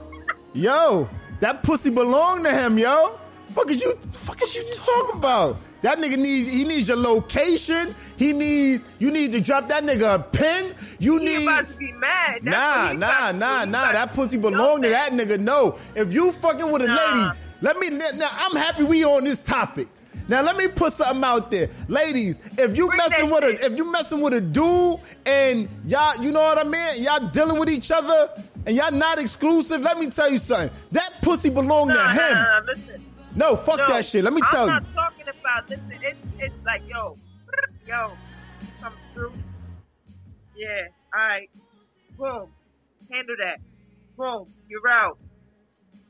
Yo, 0.53 1.09
that 1.39 1.63
pussy 1.63 1.89
belong 1.89 2.43
to 2.43 2.51
him, 2.51 2.77
yo. 2.77 3.19
Fuck 3.49 3.71
is 3.71 3.81
you? 3.81 3.93
Fuck 3.95 4.41
is 4.43 4.55
you 4.55 4.63
talking 4.75 5.17
about? 5.19 5.57
That 5.81 5.99
nigga 5.99 6.17
needs. 6.17 6.49
He 6.49 6.63
needs 6.63 6.87
your 6.87 6.97
location. 6.97 7.93
He 8.17 8.33
needs. 8.33 8.83
You 8.99 9.11
need 9.11 9.31
to 9.33 9.41
drop 9.41 9.69
that 9.69 9.83
nigga 9.83 10.15
a 10.15 10.19
pin. 10.19 10.73
You 10.99 11.17
He 11.19 11.25
need. 11.25 11.43
about 11.43 11.67
to 11.71 11.77
be 11.77 11.91
mad. 11.93 12.41
That's 12.43 12.55
Nah, 12.55 12.93
nah, 12.93 13.31
nah, 13.31 13.65
nah. 13.65 13.91
That 13.91 14.13
pussy 14.13 14.37
belong 14.37 14.81
to 14.81 14.89
that 14.89 15.11
nigga. 15.11 15.39
No. 15.39 15.77
If 15.95 16.13
you 16.13 16.31
fucking 16.31 16.71
with 16.71 16.81
the 16.81 16.87
Nah. 16.87 16.95
ladies, 16.95 17.39
let 17.61 17.77
me. 17.77 17.89
Now 17.89 18.29
I'm 18.31 18.55
happy 18.55 18.83
we 18.83 19.03
on 19.05 19.23
this 19.25 19.39
topic. 19.39 19.87
Now 20.27 20.41
let 20.41 20.57
me 20.57 20.67
put 20.67 20.93
something 20.93 21.23
out 21.23 21.51
there, 21.51 21.69
ladies. 21.87 22.39
If 22.57 22.75
you 22.75 22.87
Bring 22.87 22.97
messing 22.97 23.29
with 23.29 23.43
a, 23.43 23.63
if 23.65 23.77
you 23.77 23.91
messing 23.91 24.21
with 24.21 24.33
a 24.33 24.41
dude 24.41 24.99
and 25.27 25.69
y'all, 25.85 26.19
you 26.19 26.31
know 26.31 26.41
what 26.41 26.57
I 26.57 26.63
mean, 26.63 27.03
y'all 27.03 27.27
dealing 27.29 27.59
with 27.59 27.69
each 27.69 27.91
other 27.91 28.31
and 28.65 28.75
y'all 28.75 28.91
not 28.91 29.19
exclusive. 29.19 29.81
Let 29.81 29.99
me 29.99 30.07
tell 30.07 30.31
you 30.31 30.39
something. 30.39 30.71
That 30.93 31.21
pussy 31.21 31.51
belong 31.51 31.89
to 31.89 31.93
him. 32.07 32.15
nah, 32.33 32.59
nah, 32.59 32.65
listen. 32.65 33.05
No, 33.35 33.55
fuck 33.55 33.77
No, 33.77 33.87
that 33.89 34.03
shit. 34.05 34.23
Let 34.23 34.33
me 34.33 34.41
I'm 34.45 34.49
tell 34.49 34.67
you. 34.67 34.79
Not 35.25 35.35
talking 35.35 35.41
about 35.41 35.69
listen. 35.69 35.99
It's 36.01 36.19
it's 36.39 36.65
like 36.65 36.81
yo, 36.87 37.17
yo, 37.87 38.11
come 38.81 38.93
through. 39.13 39.33
Yeah, 40.55 40.87
all 41.13 41.27
right. 41.27 41.49
Boom, 42.17 42.49
handle 43.11 43.35
that. 43.43 43.59
Boom, 44.17 44.47
you're 44.69 44.89
out. 44.89 45.17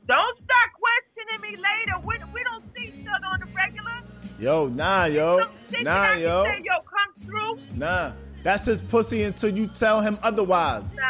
Don't 0.06 0.36
start 0.44 0.70
questioning 0.78 1.40
me 1.42 1.56
later. 1.56 1.98
We, 2.06 2.14
we 2.32 2.44
don't 2.44 2.62
see 2.76 2.92
each 3.00 3.06
other 3.08 3.26
on 3.26 3.40
the 3.40 3.46
regular. 3.46 3.92
Yo, 4.38 4.68
nah, 4.68 5.06
yo, 5.06 5.38
nah, 5.38 5.46
that 5.82 5.86
I 5.88 6.14
can 6.14 6.20
yo, 6.20 6.44
Say, 6.44 6.60
yo, 6.62 6.72
come 6.82 7.26
through. 7.26 7.60
nah. 7.74 8.12
That's 8.44 8.64
his 8.66 8.80
pussy 8.80 9.24
until 9.24 9.50
you 9.56 9.66
tell 9.66 10.00
him 10.00 10.18
otherwise. 10.22 10.94
Nah, 10.94 11.02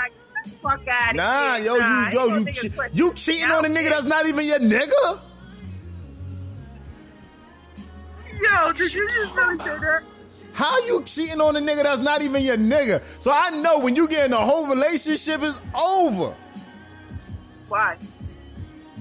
fuck 0.62 0.88
out 0.88 1.10
of 1.10 1.16
Nah, 1.16 1.56
here. 1.56 1.64
yo, 1.66 1.76
nah, 1.76 2.08
you, 2.08 2.18
yo, 2.18 2.36
you, 2.38 2.44
che- 2.46 2.70
you 2.94 3.12
cheating 3.12 3.50
on 3.50 3.66
a 3.66 3.68
nigga 3.68 3.90
that's 3.90 4.04
not 4.04 4.24
even 4.26 4.46
your 4.46 4.58
nigga. 4.60 5.20
Yo, 8.40 8.72
did 8.72 8.92
you 8.92 9.08
just 9.08 9.34
really 9.34 9.58
say 9.58 9.78
that? 9.78 10.02
How 10.52 10.78
you 10.86 11.02
cheating 11.04 11.40
on 11.40 11.54
a 11.56 11.60
nigga 11.60 11.82
that's 11.82 12.00
not 12.00 12.22
even 12.22 12.42
your 12.42 12.56
nigga? 12.56 13.02
So 13.20 13.30
I 13.32 13.50
know 13.50 13.78
when 13.78 13.94
you 13.94 14.08
get 14.08 14.26
in 14.26 14.32
a 14.32 14.38
whole 14.38 14.66
relationship 14.66 15.42
is 15.42 15.62
over. 15.74 16.34
Why? 17.68 17.98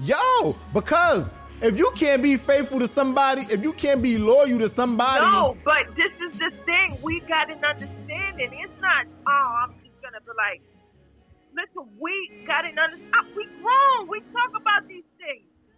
Yo, 0.02 0.54
because 0.74 1.30
if 1.62 1.78
you 1.78 1.90
can't 1.96 2.22
be 2.22 2.36
faithful 2.36 2.78
to 2.80 2.88
somebody, 2.88 3.42
if 3.50 3.62
you 3.62 3.72
can't 3.72 4.02
be 4.02 4.18
loyal 4.18 4.58
to 4.58 4.68
somebody, 4.68 5.24
No, 5.24 5.56
but 5.64 5.94
this 5.96 6.12
is 6.20 6.38
the 6.38 6.50
thing. 6.66 6.98
We 7.02 7.20
got 7.20 7.50
an 7.50 7.64
understanding. 7.64 8.50
It's 8.52 8.80
not, 8.80 9.06
oh, 9.26 9.64
I'm 9.64 9.74
just 9.82 10.00
going 10.02 10.12
to 10.12 10.20
be 10.20 10.32
like, 10.36 10.60
listen, 11.54 11.88
we 11.98 12.44
got 12.46 12.66
an 12.66 12.78
understanding. 12.78 13.10
Ah, 13.14 13.24
we 13.34 13.46
grown. 13.62 14.08
We 14.08 14.20
talk 14.32 14.60
about 14.60 14.86
these. 14.88 15.04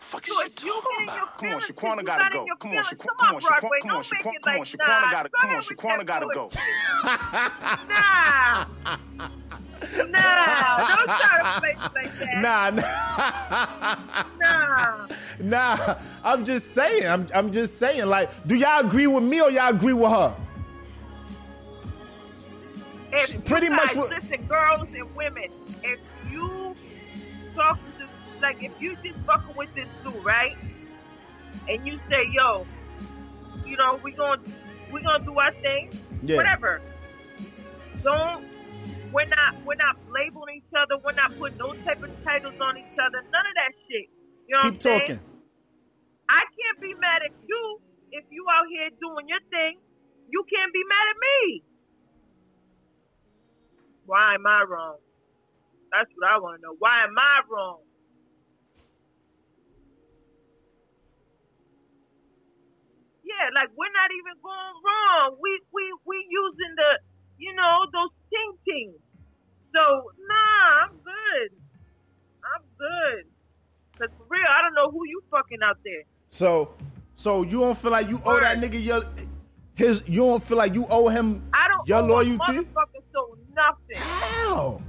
Fuck 0.09 0.27
you 0.27 0.43
get 0.43 0.63
in 0.63 0.67
your 0.67 0.81
Come 1.37 1.51
on, 1.51 1.61
Shaquana 1.61 2.03
gotta 2.03 2.31
go. 2.35 2.47
Come 2.59 2.71
on, 2.71 2.83
Shaquana. 2.83 3.19
come 3.19 3.35
on, 3.35 3.41
Shaquana. 3.43 3.71
Come 3.83 3.91
on, 3.91 4.03
Shaquana. 4.03 4.41
Come 4.43 4.57
on, 4.57 4.65
Shaquana 4.65 5.11
gotta. 5.11 5.29
Come 5.39 5.51
on, 5.51 5.61
Shaquana 5.61 6.07
gotta 6.07 6.27
go. 6.35 6.51
Nah. 7.89 8.65
nah. 10.09 10.97
Don't 10.97 11.07
try 11.07 11.39
to 11.43 11.61
play 11.61 11.75
like 11.95 12.13
that. 12.19 12.41
nah, 12.41 12.71
nah, 14.41 15.07
Nah. 15.41 15.77
nah. 15.77 15.95
I'm 16.25 16.43
just 16.47 16.75
saying. 16.75 17.07
I'm, 17.07 17.27
I'm 17.35 17.53
just 17.53 17.79
saying. 17.79 18.07
Like, 18.07 18.31
do 18.47 18.55
y'all 18.57 18.81
agree 18.87 19.07
with 19.07 19.23
me 19.25 19.43
or 19.43 19.51
y'all 19.51 19.69
agree 19.69 19.93
with 19.93 20.11
her? 20.11 20.35
If 23.13 23.27
She- 23.27 23.39
pretty 23.41 23.69
much 23.69 23.95
listen, 23.95 24.47
girls 24.47 24.89
and 24.97 25.15
women, 25.15 25.49
if 25.83 26.01
you 26.31 26.75
talk 27.55 27.79
like, 28.41 28.57
if 28.61 28.73
you 28.79 28.97
just 29.05 29.19
fucking 29.27 29.55
with 29.57 29.71
this 29.75 29.89
dude, 30.05 30.25
right? 30.25 30.57
And 31.69 31.87
you 31.87 31.99
say, 32.11 32.25
yo, 32.33 32.67
you 33.65 33.77
know, 33.77 34.01
we 34.03 34.13
gonna, 34.13 34.41
we 34.91 35.03
gonna 35.03 35.25
do 35.25 35.39
our 35.39 35.53
thing, 35.53 35.91
Yeah. 36.23 36.37
whatever. 36.37 36.81
Don't, 38.05 38.45
we're 39.13 39.27
not, 39.29 39.57
we're 39.65 39.77
not 39.77 39.97
labeling 40.09 40.57
each 40.59 40.73
other. 40.77 41.01
We're 41.05 41.13
not 41.13 41.37
putting 41.39 41.59
no 41.59 41.73
type 41.85 42.03
of 42.03 42.11
titles 42.25 42.55
on 42.61 42.77
each 42.79 42.97
other. 43.01 43.21
None 43.33 43.47
of 43.47 43.55
that 43.57 43.73
shit. 43.89 44.09
You 44.47 44.55
know 44.57 44.63
Keep 44.63 44.73
what 44.73 44.75
I'm 44.75 44.81
saying? 44.81 45.01
talking. 45.01 45.21
I 46.29 46.43
can't 46.45 46.81
be 46.81 46.93
mad 47.01 47.21
at 47.25 47.33
you 47.49 47.81
if 48.13 48.25
you 48.31 48.45
out 48.53 48.65
here 48.71 48.89
doing 49.01 49.29
your 49.29 49.41
thing. 49.51 49.81
You 50.31 50.45
can't 50.53 50.73
be 50.73 50.83
mad 50.89 51.07
at 51.09 51.19
me. 51.21 51.63
Why 54.05 54.35
am 54.35 54.47
I 54.47 54.63
wrong? 54.69 54.97
That's 55.93 56.09
what 56.17 56.31
I 56.31 56.39
want 56.39 56.61
to 56.61 56.63
know. 56.69 56.77
Why 56.79 57.03
am 57.05 57.17
I 57.17 57.41
wrong? 57.51 57.81
Yeah, 63.29 63.53
like 63.55 63.69
we're 63.77 63.93
not 63.93 64.09
even 64.09 64.37
going 64.41 64.77
wrong. 64.81 65.37
We 65.41 65.61
we 65.73 65.85
we 66.07 66.17
using 66.31 66.73
the, 66.81 66.91
you 67.37 67.53
know, 67.55 67.85
those 67.93 68.13
ting 68.33 68.53
tings. 68.65 68.97
So 69.77 69.83
nah, 70.17 70.89
I'm 70.89 70.95
good. 71.05 71.51
I'm 72.41 72.65
good. 72.81 73.25
Cause 73.99 74.09
for 74.17 74.25
real, 74.31 74.49
I 74.49 74.63
don't 74.63 74.75
know 74.75 74.91
who 74.91 75.05
you 75.07 75.21
fucking 75.31 75.59
out 75.63 75.77
there. 75.85 76.05
So, 76.31 76.73
so 77.17 77.43
you 77.43 77.61
don't 77.61 77.77
feel 77.77 77.91
like 77.91 78.09
you 78.09 78.19
owe 78.25 78.41
that 78.41 78.59
nigga 78.59 78.83
your 78.83 79.03
his. 79.75 80.03
You 80.07 80.23
don't 80.23 80.43
feel 80.43 80.57
like 80.57 80.73
you 80.75 80.87
owe 80.89 81.09
him 81.09 81.43
I 81.53 81.69
don't 81.69 81.87
your 81.87 81.99
owe 81.99 82.05
a 82.05 82.07
loyalty. 82.07 82.39
motherfucker 82.39 83.03
so 83.13 83.37
nothing. 83.55 83.97
How? 83.97 84.81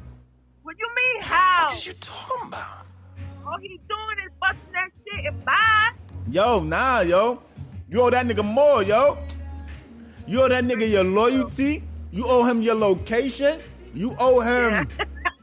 What 0.64 0.76
you 0.78 0.90
mean 0.96 1.24
how? 1.24 1.68
What 1.70 1.86
you 1.86 1.94
talking 1.94 2.48
about? 2.48 2.86
All 3.46 3.58
he's 3.60 3.80
doing 3.90 4.18
is 4.26 4.32
busting 4.40 4.72
that 4.74 4.90
shit 5.04 5.26
and 5.34 5.44
bye. 5.44 5.92
Yo, 6.30 6.60
nah, 6.62 7.00
yo. 7.02 7.42
You 7.90 8.02
owe 8.02 8.10
that 8.10 8.26
nigga 8.26 8.44
more, 8.46 8.84
yo. 8.84 9.18
You 10.28 10.44
owe 10.44 10.50
that 10.50 10.64
nigga 10.64 10.90
your 10.90 11.04
loyalty. 11.04 11.84
You 12.12 12.26
owe 12.28 12.44
him 12.44 12.62
your 12.62 12.76
location. 12.76 13.60
You 13.94 14.16
owe 14.20 14.40
him. 14.42 14.88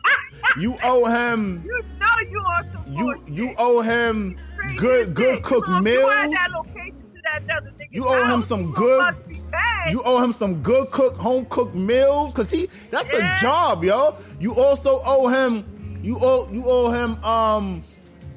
you 0.59 0.77
owe 0.83 1.05
him. 1.07 1.63
You 1.65 1.83
know 1.99 2.31
you 2.31 2.41
some 2.73 2.95
You 2.97 3.25
you 3.27 3.55
owe 3.59 3.81
him 3.81 4.37
good 4.77 5.15
good 5.15 5.43
cooked 5.43 5.69
You 5.69 5.81
meals. 5.81 6.07
that 6.07 6.51
location 6.53 6.95
to 7.15 7.21
that 7.47 7.89
You 7.91 8.07
owe 8.07 8.27
him 8.27 8.43
some 8.43 8.73
good. 8.73 9.01
must 9.03 9.29
be 9.29 9.41
bad. 9.51 9.93
You 9.93 10.03
owe 10.05 10.23
him 10.23 10.33
some 10.33 10.63
good 10.63 10.91
cooked 10.91 11.17
home 11.19 11.47
cooked 11.47 11.75
meals 11.75 12.33
because 12.33 12.51
he 12.51 12.69
that's 12.91 13.13
Yeah. 13.13 13.37
a 13.37 13.41
job, 13.41 13.85
yo. 13.85 14.17
You 14.39 14.55
also 14.55 15.03
owe 15.05 15.27
him. 15.29 15.65
You 16.03 16.19
owe 16.21 16.49
you 16.53 16.65
owe 16.67 16.91
him. 16.91 17.23
Um, 17.25 17.83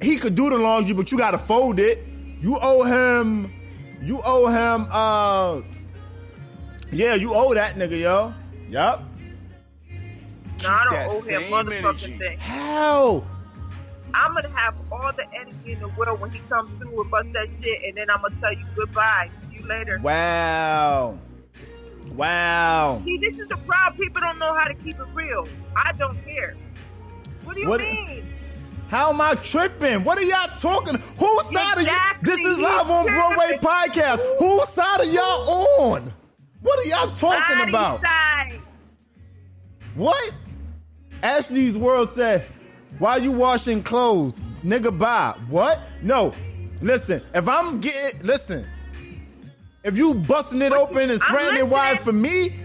he 0.01 0.17
could 0.17 0.33
do 0.33 0.49
the 0.49 0.57
laundry, 0.57 0.93
but 0.93 1.11
you 1.11 1.17
gotta 1.17 1.37
fold 1.37 1.79
it. 1.79 2.05
You 2.41 2.57
owe 2.59 2.83
him. 2.83 3.51
You 4.01 4.21
owe 4.23 4.47
him. 4.47 4.87
Uh, 4.91 5.61
yeah, 6.91 7.15
you 7.15 7.33
owe 7.33 7.53
that 7.53 7.75
nigga, 7.75 7.99
yo. 7.99 8.33
Yup. 8.69 9.03
no, 10.63 10.69
I 10.69 10.83
don't 10.89 11.09
owe 11.11 11.21
him 11.27 11.41
motherfucking 11.43 11.77
energy. 11.83 12.17
thing. 12.17 12.39
How? 12.39 13.23
I'm 14.13 14.33
gonna 14.33 14.49
have 14.49 14.75
all 14.91 15.11
the 15.13 15.25
energy 15.39 15.73
in 15.73 15.79
the 15.79 15.87
world 15.89 16.19
when 16.19 16.31
he 16.31 16.39
comes 16.49 16.69
through 16.79 17.01
and 17.01 17.11
bust 17.11 17.31
that 17.33 17.47
shit, 17.61 17.79
and 17.85 17.95
then 17.95 18.09
I'm 18.09 18.21
gonna 18.21 18.35
tell 18.41 18.53
you 18.53 18.65
goodbye. 18.75 19.29
See 19.43 19.57
you 19.57 19.67
later. 19.67 19.99
Wow. 20.01 21.17
Wow. 22.15 23.01
See, 23.05 23.17
this 23.17 23.37
is 23.37 23.47
the 23.49 23.57
problem. 23.57 24.01
People 24.01 24.21
don't 24.21 24.39
know 24.39 24.53
how 24.55 24.67
to 24.67 24.73
keep 24.73 24.99
it 24.99 25.05
real. 25.13 25.47
I 25.75 25.91
don't 25.93 26.17
care. 26.25 26.55
What 27.43 27.55
do 27.55 27.61
you 27.61 27.69
What- 27.69 27.81
mean? 27.81 28.25
How 28.89 29.11
am 29.11 29.21
I 29.21 29.35
tripping? 29.35 30.03
What 30.03 30.17
are 30.17 30.23
y'all 30.23 30.47
talking? 30.57 30.95
Whose 31.17 31.43
side 31.53 31.77
are 31.77 31.81
you? 31.81 31.87
Exactly. 31.87 32.35
This 32.35 32.39
is 32.39 32.57
live 32.57 32.89
on 32.89 33.05
Broadway 33.05 33.57
podcast. 33.61 34.19
Whose 34.39 34.67
side 34.69 35.01
are 35.01 35.05
y'all 35.05 35.83
on? 35.93 36.11
What 36.61 36.79
are 36.79 36.89
y'all 36.89 37.15
talking 37.15 37.57
Body 37.57 37.69
about? 37.69 38.01
side. 38.01 38.59
What? 39.95 40.33
Ashley's 41.21 41.77
world 41.77 42.09
said, 42.15 42.45
"Why 42.97 43.17
you 43.17 43.31
washing 43.31 43.83
clothes, 43.83 44.39
nigga? 44.65 44.97
Bye." 44.97 45.35
What? 45.49 45.81
No. 46.01 46.33
Listen, 46.81 47.21
if 47.35 47.47
I'm 47.47 47.79
getting, 47.81 48.21
listen, 48.25 48.65
if 49.83 49.95
you 49.97 50.15
busting 50.15 50.61
it 50.63 50.71
open 50.71 51.09
and 51.11 51.19
spreading 51.19 51.59
it 51.59 51.67
wide 51.67 51.99
for 51.99 52.13
me, 52.13 52.55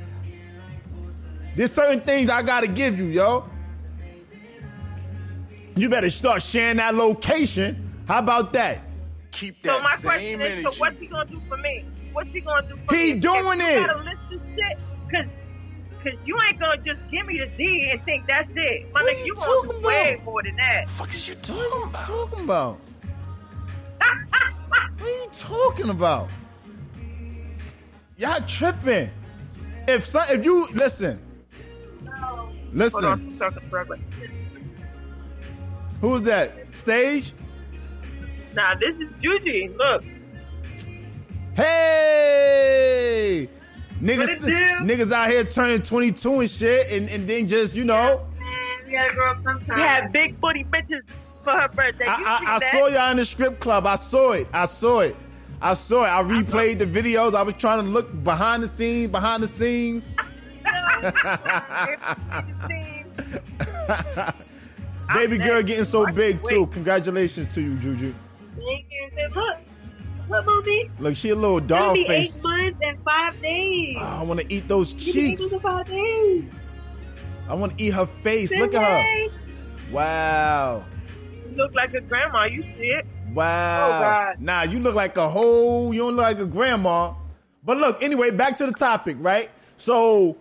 there's 1.56 1.72
certain 1.72 2.00
things 2.00 2.30
I 2.30 2.42
gotta 2.42 2.68
give 2.68 2.96
you, 2.96 3.06
yo. 3.06 3.44
You 5.76 5.88
better 5.88 6.10
start 6.10 6.42
sharing 6.42 6.76
that 6.76 6.94
location. 6.94 7.90
How 8.06 8.20
about 8.20 8.52
that? 8.52 8.82
Keep 9.32 9.62
that 9.62 9.76
So 9.76 9.82
my 9.82 9.96
same 9.96 10.38
question 10.38 10.58
is, 10.58 10.62
so 10.62 10.80
what's 10.80 10.98
he 10.98 11.06
gonna 11.06 11.28
do 11.28 11.40
for 11.48 11.56
me? 11.56 11.84
What's 12.12 12.30
he 12.30 12.40
gonna 12.40 12.68
do 12.68 12.78
for 12.86 12.94
He 12.94 13.02
me? 13.02 13.12
He 13.14 13.20
doing 13.20 13.60
if 13.60 13.66
you 13.66 13.82
it. 13.82 13.86
Gotta 13.86 14.02
list 14.04 14.20
this 14.30 14.40
shit, 14.54 14.78
cause, 15.12 15.26
cause 16.04 16.12
you 16.24 16.38
ain't 16.48 16.60
gonna 16.60 16.76
just 16.78 17.00
give 17.10 17.26
me 17.26 17.38
the 17.38 17.46
D 17.56 17.88
and 17.90 18.00
think 18.04 18.26
that's 18.28 18.48
it. 18.54 18.92
My 18.92 19.02
What 19.02 19.12
nigga, 19.12 19.18
you 19.18 19.24
you 19.26 19.34
gonna 19.34 19.62
do 19.62 19.68
talking 19.68 19.82
way 19.82 20.22
more 20.24 20.42
than 20.42 20.56
that. 20.56 20.86
The 20.86 20.92
fuck 20.92 21.14
is 21.14 21.28
you 21.28 21.34
talking 21.34 21.88
about? 21.88 22.06
Talking 22.06 22.44
about? 22.44 22.78
What 24.96 25.10
are 25.10 25.22
you 25.24 25.28
talking 25.36 25.90
about? 25.90 26.30
Y'all 28.16 28.40
tripping. 28.46 29.10
If 29.86 30.06
some, 30.06 30.24
if 30.30 30.44
you 30.44 30.66
listen, 30.72 31.20
Hold 32.16 32.54
listen. 32.72 33.38
Who's 36.04 36.20
that? 36.22 36.66
Stage? 36.66 37.32
Nah, 38.52 38.74
this 38.74 38.94
is 38.96 39.08
Juji. 39.22 39.74
Look, 39.74 40.04
Hey, 41.56 43.48
niggas, 44.02 44.18
What 44.18 44.28
it 44.28 44.40
do? 44.42 44.52
niggas 44.84 45.12
out 45.12 45.30
here 45.30 45.44
turning 45.44 45.80
22 45.80 46.40
and 46.40 46.50
shit, 46.50 46.92
and, 46.92 47.08
and 47.08 47.26
then 47.26 47.48
just 47.48 47.74
you 47.74 47.84
know, 47.84 48.26
You 48.86 48.92
gotta 48.92 49.14
grow 49.14 49.30
up 49.30 49.42
sometime. 49.44 49.76
we 49.76 49.80
had 49.82 50.12
big 50.12 50.38
booty 50.42 50.64
bitches 50.64 51.04
for 51.42 51.52
her 51.52 51.68
birthday. 51.68 52.04
You 52.04 52.10
I, 52.10 52.40
I, 52.48 52.56
I 52.56 52.70
saw 52.70 52.86
y'all 52.88 53.10
in 53.12 53.16
the 53.16 53.24
strip 53.24 53.58
club. 53.58 53.86
I 53.86 53.96
saw 53.96 54.32
it. 54.32 54.46
I 54.52 54.66
saw 54.66 55.00
it. 55.00 55.16
I 55.62 55.72
saw 55.72 56.04
it. 56.04 56.08
I 56.08 56.22
replayed 56.22 56.80
the 56.80 56.86
videos. 56.86 57.34
I 57.34 57.42
was 57.42 57.54
trying 57.54 57.82
to 57.82 57.88
look 57.90 58.22
behind 58.22 58.62
the 58.62 58.68
scenes, 58.68 59.10
behind 59.10 59.42
the 59.42 59.48
scenes. 59.48 60.10
Baby 65.12 65.38
girl 65.38 65.62
getting 65.62 65.84
so 65.84 66.10
big 66.12 66.42
too. 66.44 66.66
Congratulations 66.68 67.54
to 67.54 67.60
you, 67.60 67.76
Juju. 67.78 68.14
Thank 68.56 68.86
you. 68.90 69.28
Look, 69.34 69.58
look, 70.28 70.46
movie. 70.46 70.90
Look, 70.98 71.16
she 71.16 71.30
a 71.30 71.34
little 71.34 71.60
doll 71.60 71.94
face. 71.94 72.34
eight 72.34 72.42
months 72.42 72.80
and 72.82 72.98
five 73.04 73.40
days. 73.40 73.96
Ah, 73.98 74.20
I 74.20 74.22
want 74.24 74.40
to 74.40 74.52
eat 74.52 74.66
those 74.68 74.94
eat 74.94 75.00
cheeks. 75.00 75.50
this 75.50 75.60
five 75.60 75.86
days. 75.86 76.44
I 77.48 77.54
want 77.54 77.76
to 77.76 77.84
eat 77.84 77.90
her 77.90 78.06
face. 78.06 78.50
Look 78.56 78.74
at 78.74 78.82
her. 78.82 79.28
Wow. 79.92 80.84
You 81.50 81.56
look 81.56 81.74
like 81.74 81.94
a 81.94 82.00
grandma. 82.00 82.44
You 82.44 82.62
see 82.62 82.88
it? 82.88 83.06
Wow. 83.32 83.86
Oh, 83.86 84.00
God. 84.00 84.40
Nah, 84.40 84.62
you 84.62 84.78
look 84.80 84.94
like 84.94 85.16
a 85.16 85.28
whole, 85.28 85.92
you 85.92 86.00
don't 86.00 86.16
look 86.16 86.24
like 86.24 86.38
a 86.38 86.46
grandma. 86.46 87.14
But 87.62 87.78
look, 87.78 88.02
anyway, 88.02 88.30
back 88.30 88.56
to 88.58 88.66
the 88.66 88.72
topic, 88.72 89.16
right? 89.20 89.50
So, 89.76 90.36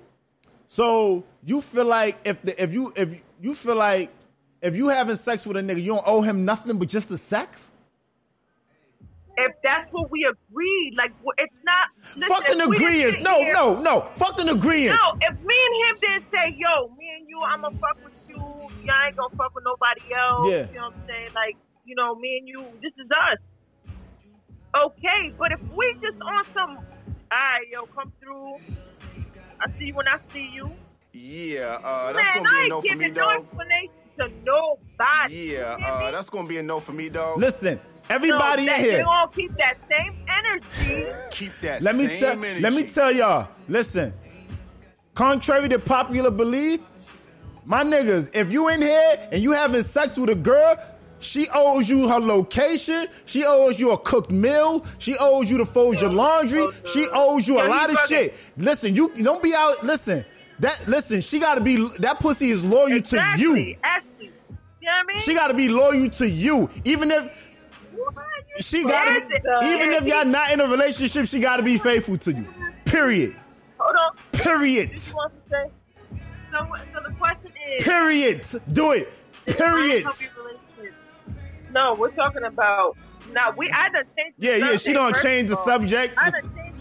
so 0.68 1.24
you 1.46 1.62
feel 1.62 1.86
like 1.86 2.20
if 2.26 2.42
the, 2.42 2.62
if 2.62 2.74
you 2.74 2.94
if 2.96 3.10
you 3.42 3.56
feel 3.56 3.76
like 3.76 4.12
if 4.64 4.76
you 4.76 4.88
having 4.88 5.16
sex 5.18 5.46
with 5.46 5.58
a 5.58 5.60
nigga, 5.60 5.78
you 5.82 5.94
don't 5.94 6.04
owe 6.08 6.22
him 6.22 6.46
nothing 6.46 6.78
but 6.80 6.88
just 6.88 7.10
the 7.10 7.18
sex. 7.18 7.70
If 9.36 9.52
that's 9.64 9.92
what 9.92 10.10
we 10.12 10.24
agreed, 10.26 10.94
like 10.96 11.12
it's 11.40 11.54
not. 11.66 11.88
Listen, 12.16 12.36
Fucking 12.36 12.60
if 12.60 12.68
we 12.68 12.78
didn't 12.78 12.94
agreeance. 12.94 13.12
sit 13.14 13.22
No, 13.24 13.38
here- 13.40 13.54
no, 13.54 13.82
no. 13.82 14.02
Fucking 14.16 14.46
agreeance. 14.48 14.96
No, 14.96 15.18
if 15.22 15.40
me 15.42 15.56
and 15.68 15.76
him 15.90 15.96
didn't 16.02 16.26
say, 16.32 16.56
yo, 16.58 16.88
me 16.98 17.10
and 17.20 17.28
you, 17.28 17.40
I'ma 17.42 17.70
fuck 17.82 18.04
with 18.04 18.26
you, 18.30 18.36
y'all 18.38 19.06
ain't 19.06 19.16
gonna 19.18 19.36
fuck 19.36 19.54
with 19.56 19.64
nobody 19.66 20.02
else. 20.14 20.52
Yeah. 20.52 20.68
You 20.70 20.76
know 20.80 20.86
what 20.90 20.94
I'm 20.96 21.08
saying? 21.08 21.28
Like, 21.36 21.58
you 21.86 21.96
know, 21.96 22.16
me 22.16 22.38
and 22.38 22.48
you, 22.48 22.64
this 22.82 22.94
is 23.04 23.10
us. 23.22 23.38
Okay, 24.76 25.34
but 25.38 25.52
if 25.52 25.62
we 25.74 25.96
just 26.02 26.22
on 26.22 26.44
some, 26.54 26.78
alright, 27.32 27.68
yo, 27.72 27.86
come 27.88 28.12
through. 28.22 28.58
I 29.60 29.70
see 29.78 29.86
you 29.86 29.94
when 29.96 30.08
I 30.08 30.18
see 30.30 30.50
you. 30.54 30.72
Yeah, 31.12 31.80
uh, 31.84 32.12
that's 32.14 32.24
Man, 32.26 32.44
gonna 32.44 32.50
be 32.50 32.56
I 32.56 32.60
a 32.60 32.62
ain't 32.62 32.70
no 32.70 32.82
for 32.82 32.84
me, 32.84 32.90
giving 32.90 33.14
no 33.14 33.22
dog. 33.34 33.44
explanation 33.44 33.92
to 34.18 34.30
nobody. 34.44 35.54
Yeah, 35.54 35.78
uh, 35.84 36.12
that's 36.12 36.30
gonna 36.30 36.48
be 36.48 36.58
a 36.58 36.64
no 36.64 36.80
for 36.80 36.94
me, 36.94 37.10
dog. 37.10 37.40
Listen, 37.40 37.80
everybody 38.10 38.66
so 38.68 38.74
in 38.74 38.78
that, 38.80 38.84
They 38.84 38.92
here. 38.92 39.04
gonna 39.04 39.32
keep 39.32 39.54
that 39.56 39.78
same 39.90 40.16
energy. 40.28 41.06
Keep 41.32 41.52
that 41.62 41.82
Let 41.82 41.96
me 41.96 42.08
tell. 42.20 42.32
energy. 42.44 42.62
Let 42.62 42.74
me 42.74 42.84
tell 42.84 43.12
y'all. 43.12 43.48
Listen. 43.68 44.14
Contrary 45.16 45.70
to 45.70 45.78
popular 45.80 46.32
belief, 46.32 46.80
my 47.66 47.84
niggas, 47.84 48.36
if 48.36 48.52
you 48.52 48.70
in 48.70 48.82
here 48.82 49.30
and 49.32 49.42
you 49.44 49.52
having 49.52 49.84
sex 49.84 50.18
with 50.18 50.30
a 50.30 50.36
girl, 50.36 50.76
she 51.20 51.48
owes 51.54 51.88
you 51.88 52.08
her 52.10 52.20
location. 52.20 53.08
She 53.26 53.46
owes 53.46 53.80
you 53.80 53.92
a 53.92 53.98
cooked 53.98 54.32
meal. 54.32 54.86
She 54.98 55.16
owes 55.18 55.50
you 55.50 55.58
to 55.60 55.66
fold 55.66 56.02
your 56.02 56.10
laundry. 56.10 56.68
She 56.92 57.08
owes 57.14 57.48
you 57.48 57.62
a 57.62 57.66
lot 57.68 57.90
of 57.92 57.98
shit. 58.08 58.36
Listen, 58.58 58.96
you 58.96 59.12
you 59.16 59.24
don't 59.24 59.42
be 59.42 59.54
out. 59.56 59.84
Listen, 59.84 60.26
that 60.64 60.88
listen. 60.88 61.22
She 61.22 61.40
got 61.40 61.56
to 61.56 61.62
be. 61.62 61.88
That 62.00 62.20
pussy 62.20 62.50
is 62.50 62.66
loyal 62.66 62.94
exactly. 62.94 63.46
to 63.46 63.60
you. 63.60 63.78
Ashley. 63.84 64.26
You 64.26 64.88
know 64.88 64.92
what 64.92 64.92
I 64.92 65.14
mean? 65.14 65.20
She 65.22 65.34
got 65.34 65.48
to 65.50 65.54
be 65.54 65.70
loyal 65.70 66.10
to 66.10 66.30
you, 66.30 66.70
even 66.84 67.12
if. 67.12 67.40
She 68.60 68.84
got 68.84 69.06
to 69.06 69.28
be, 69.28 69.36
even 69.68 69.94
if 69.94 70.04
y'all 70.04 70.26
not 70.26 70.52
in 70.52 70.60
a 70.60 70.68
relationship, 70.68 71.28
she 71.28 71.40
got 71.40 71.58
to 71.58 71.64
be 71.64 71.78
faithful 71.78 72.18
to 72.18 72.34
you. 72.34 72.48
Period. 72.86 73.36
Hold 73.80 73.96
on. 73.96 74.18
Period. 74.32 74.92
You 75.08 75.16
want 75.16 75.34
to 75.34 75.50
say? 75.50 75.72
So, 76.52 76.68
so 76.94 77.00
the 77.08 77.16
question 77.16 77.52
is, 77.78 77.84
Period. 77.84 78.46
Do 78.72 78.92
it. 78.92 79.12
Period. 79.46 80.06
No, 81.72 81.96
we're 81.96 82.12
talking 82.12 82.44
about. 82.44 82.96
Now 83.32 83.52
we 83.52 83.72
I 83.72 83.90
done 83.90 84.06
changed. 84.16 84.36
Yeah, 84.38 84.56
yeah. 84.58 84.78
She 84.78 84.94
don't 84.94 85.18
change 85.18 85.50
the 85.50 85.56
subject. 85.56 86.14
I 86.18 86.30
done 86.30 86.56
changed 86.56 86.73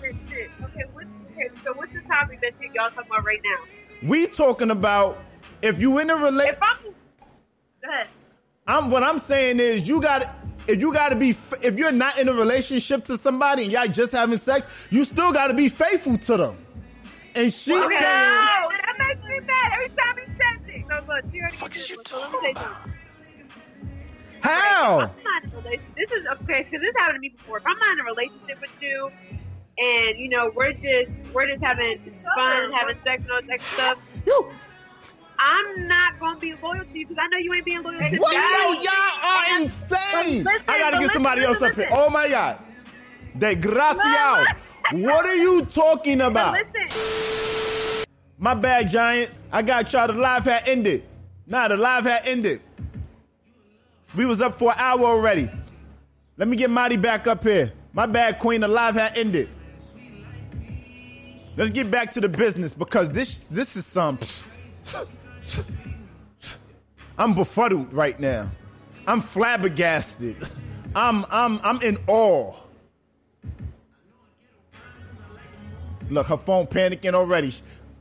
so 1.64 1.72
what's 1.74 1.92
the 1.92 2.00
topic 2.02 2.40
that 2.40 2.52
you, 2.60 2.70
y'all 2.74 2.90
talking 2.90 3.10
about 3.10 3.24
right 3.24 3.40
now? 3.44 4.08
We 4.08 4.26
talking 4.26 4.70
about 4.70 5.18
if 5.62 5.80
you 5.80 5.98
in 5.98 6.10
a 6.10 6.16
relationship. 6.16 6.62
I'm, 6.62 6.76
go 7.82 7.88
ahead. 7.88 8.08
I'm 8.66 8.90
what 8.90 9.02
I'm 9.02 9.18
saying 9.18 9.60
is 9.60 9.88
you 9.88 10.00
got 10.00 10.34
if 10.68 10.80
you 10.80 10.92
got 10.92 11.08
to 11.10 11.16
be 11.16 11.30
if 11.62 11.76
you're 11.76 11.92
not 11.92 12.18
in 12.18 12.28
a 12.28 12.32
relationship 12.32 13.04
to 13.06 13.16
somebody 13.18 13.64
and 13.64 13.72
y'all 13.72 13.86
just 13.86 14.12
having 14.12 14.38
sex, 14.38 14.66
you 14.90 15.04
still 15.04 15.32
got 15.32 15.48
to 15.48 15.54
be 15.54 15.68
faithful 15.68 16.16
to 16.16 16.36
them. 16.36 16.56
And 17.34 17.52
she's 17.52 17.68
no, 17.68 17.88
that 17.88 18.94
makes 18.98 19.22
me 19.24 19.40
mad 19.40 19.72
every 19.74 19.88
time 19.88 20.16
he 20.16 20.24
says 20.24 20.68
it. 20.68 20.86
No, 20.88 21.00
look, 21.08 21.24
she 21.32 21.56
Fuck 21.56 21.76
is 21.76 21.88
you 21.90 21.96
so 22.06 22.18
talking 22.18 22.50
about? 22.50 22.64
something. 22.84 23.48
how? 24.40 25.00
I'm 25.00 25.10
not 25.24 25.44
in 25.44 25.50
a 25.50 25.56
relationship. 25.56 25.94
This 25.96 26.12
is 26.12 26.26
okay 26.26 26.62
because 26.64 26.82
this 26.82 26.94
happened 26.98 27.16
to 27.16 27.20
me 27.20 27.28
before. 27.30 27.58
If 27.58 27.66
I'm 27.66 27.78
not 27.78 27.92
in 27.94 28.00
a 28.00 28.04
relationship 28.04 28.60
with 28.60 28.82
you, 28.82 29.10
and 29.82 30.18
you 30.18 30.28
know 30.28 30.50
we're 30.54 30.72
just 30.72 31.10
we're 31.32 31.46
just 31.46 31.62
having 31.62 31.98
fun, 32.36 32.72
having 32.72 32.96
sex, 33.02 33.22
and 33.22 33.30
all 33.30 33.42
that 33.42 33.62
stuff, 33.62 33.98
You, 34.26 34.50
I'm 35.38 35.88
not 35.88 36.18
gonna 36.20 36.38
be 36.38 36.54
loyal 36.54 36.84
to 36.84 36.98
you 36.98 37.06
because 37.06 37.20
I 37.20 37.26
know 37.28 37.38
you 37.38 37.52
ain't 37.54 37.64
being 37.64 37.82
loyal 37.82 37.98
to 37.98 38.16
what? 38.18 38.30
me. 38.32 38.76
Yo, 38.76 38.82
y'all 38.82 39.24
are 39.24 39.60
insane. 39.60 40.44
Listen, 40.44 40.64
I 40.68 40.78
gotta 40.78 40.98
get 40.98 41.12
somebody 41.12 41.40
listen, 41.40 41.54
else 41.54 41.72
up 41.72 41.74
here. 41.74 41.88
Oh 41.90 42.10
my 42.10 42.28
god, 42.28 42.58
desgraciado. 43.36 44.44
What 44.92 45.26
are 45.26 45.36
you 45.36 45.64
talking 45.64 46.20
about? 46.20 46.56
My 48.38 48.54
bad, 48.54 48.90
Giants. 48.90 49.38
I 49.50 49.62
got 49.62 49.92
y'all. 49.92 50.08
The 50.08 50.14
live 50.14 50.44
had 50.44 50.68
ended. 50.68 51.04
Nah, 51.46 51.68
the 51.68 51.76
live 51.76 52.04
had 52.04 52.26
ended. 52.26 52.60
We 54.14 54.26
was 54.26 54.42
up 54.42 54.58
for 54.58 54.72
an 54.72 54.78
hour 54.78 55.04
already. 55.04 55.48
Let 56.36 56.48
me 56.48 56.56
get 56.56 56.70
Marty 56.70 56.96
back 56.96 57.26
up 57.26 57.44
here. 57.44 57.72
My 57.92 58.06
bad, 58.06 58.38
Queen. 58.38 58.60
The 58.60 58.68
live 58.68 58.94
had 58.94 59.16
ended. 59.16 59.48
Let's 61.56 61.70
get 61.70 61.90
back 61.90 62.10
to 62.12 62.20
the 62.20 62.28
business 62.28 62.74
because 62.74 63.10
this 63.10 63.40
this 63.40 63.76
is 63.76 63.84
some. 63.84 64.18
I'm 67.18 67.34
befuddled 67.34 67.92
right 67.92 68.18
now. 68.18 68.50
I'm 69.06 69.20
flabbergasted. 69.20 70.36
I'm 70.94 71.26
I'm 71.30 71.60
I'm 71.62 71.82
in 71.82 71.98
awe. 72.06 72.54
Look, 76.10 76.26
her 76.26 76.36
phone 76.36 76.66
panicking 76.66 77.14
already. 77.14 77.54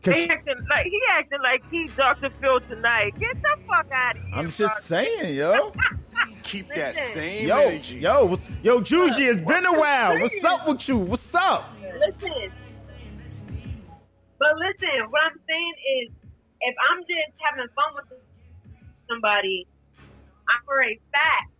He 0.04 0.30
acting 0.30 0.56
like 0.70 0.86
he 0.86 1.00
acting 1.12 1.42
like 1.44 1.70
he 1.70 1.88
Dr. 1.96 2.30
Phil 2.42 2.60
tonight. 2.62 3.14
Get 3.20 3.40
the 3.42 3.58
fuck 3.68 3.88
out 3.92 4.16
of 4.16 4.24
here. 4.24 4.34
I'm 4.34 4.50
just 4.50 4.90
bro. 4.90 4.98
saying, 4.98 5.36
yo. 5.36 5.74
Keep 6.44 6.74
that 6.74 6.96
same 6.96 7.48
Yo, 7.48 7.60
energy. 7.60 8.00
yo, 8.00 8.26
what's, 8.26 8.50
yo, 8.64 8.82
Juji, 8.82 9.32
it's 9.32 9.42
been 9.42 9.64
a 9.66 9.80
while. 9.80 10.20
What's 10.20 10.44
up 10.44 10.68
with 10.68 10.88
you? 10.90 10.98
What's 10.98 11.36
up? 11.36 11.70
Listen. 12.00 12.52
But 14.42 14.58
listen, 14.58 14.90
what 15.12 15.22
I'm 15.24 15.40
saying 15.48 15.74
is, 16.02 16.12
if 16.62 16.76
I'm 16.90 17.02
just 17.02 17.32
having 17.42 17.68
fun 17.76 17.94
with 17.94 18.06
somebody, 19.08 19.68
I'm 20.50 20.62
for 20.66 20.82
a 20.82 21.00
fact. 21.14 21.52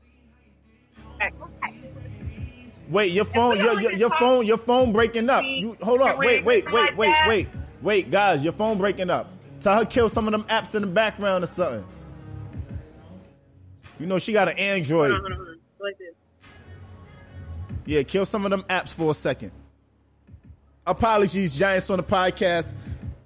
Wait, 2.90 3.12
your 3.12 3.26
phone, 3.26 3.58
your, 3.58 3.80
your, 3.80 3.92
your 3.92 4.10
phone, 4.10 4.48
your 4.48 4.58
phone 4.58 4.92
breaking 4.92 5.30
up. 5.30 5.46
You 5.46 5.78
hold 5.84 6.02
on, 6.02 6.18
we 6.18 6.26
wait, 6.26 6.44
wait, 6.44 6.72
wait, 6.72 6.98
wait, 6.98 7.16
wait, 7.28 7.48
wait, 7.84 8.10
guys, 8.10 8.44
your 8.44 8.54
phone 8.54 8.80
breaking 8.80 9.12
up. 9.12 9.32
Tell 9.60 9.78
her 9.78 9.86
kill 9.86 10.10
some 10.10 10.28
of 10.28 10.32
them 10.32 10.44
apps 10.46 10.74
in 10.74 10.82
the 10.82 10.88
background 10.88 11.44
or 11.44 11.48
something. 11.48 11.86
You 14.00 14.08
know 14.08 14.18
she 14.18 14.34
got 14.34 14.50
an 14.50 14.58
Android. 14.58 15.12
Hold 15.12 15.26
on, 15.26 15.32
hold 15.32 15.32
on, 15.34 15.38
hold 15.38 15.50
on. 15.50 15.60
Like. 15.80 15.98
Yeah, 17.86 18.02
kill 18.02 18.26
some 18.26 18.44
of 18.44 18.50
them 18.50 18.64
apps 18.64 18.90
for 18.90 19.12
a 19.12 19.14
second. 19.14 19.52
Apologies, 20.86 21.54
Giants 21.54 21.90
on 21.90 21.98
the 21.98 22.04
podcast. 22.04 22.74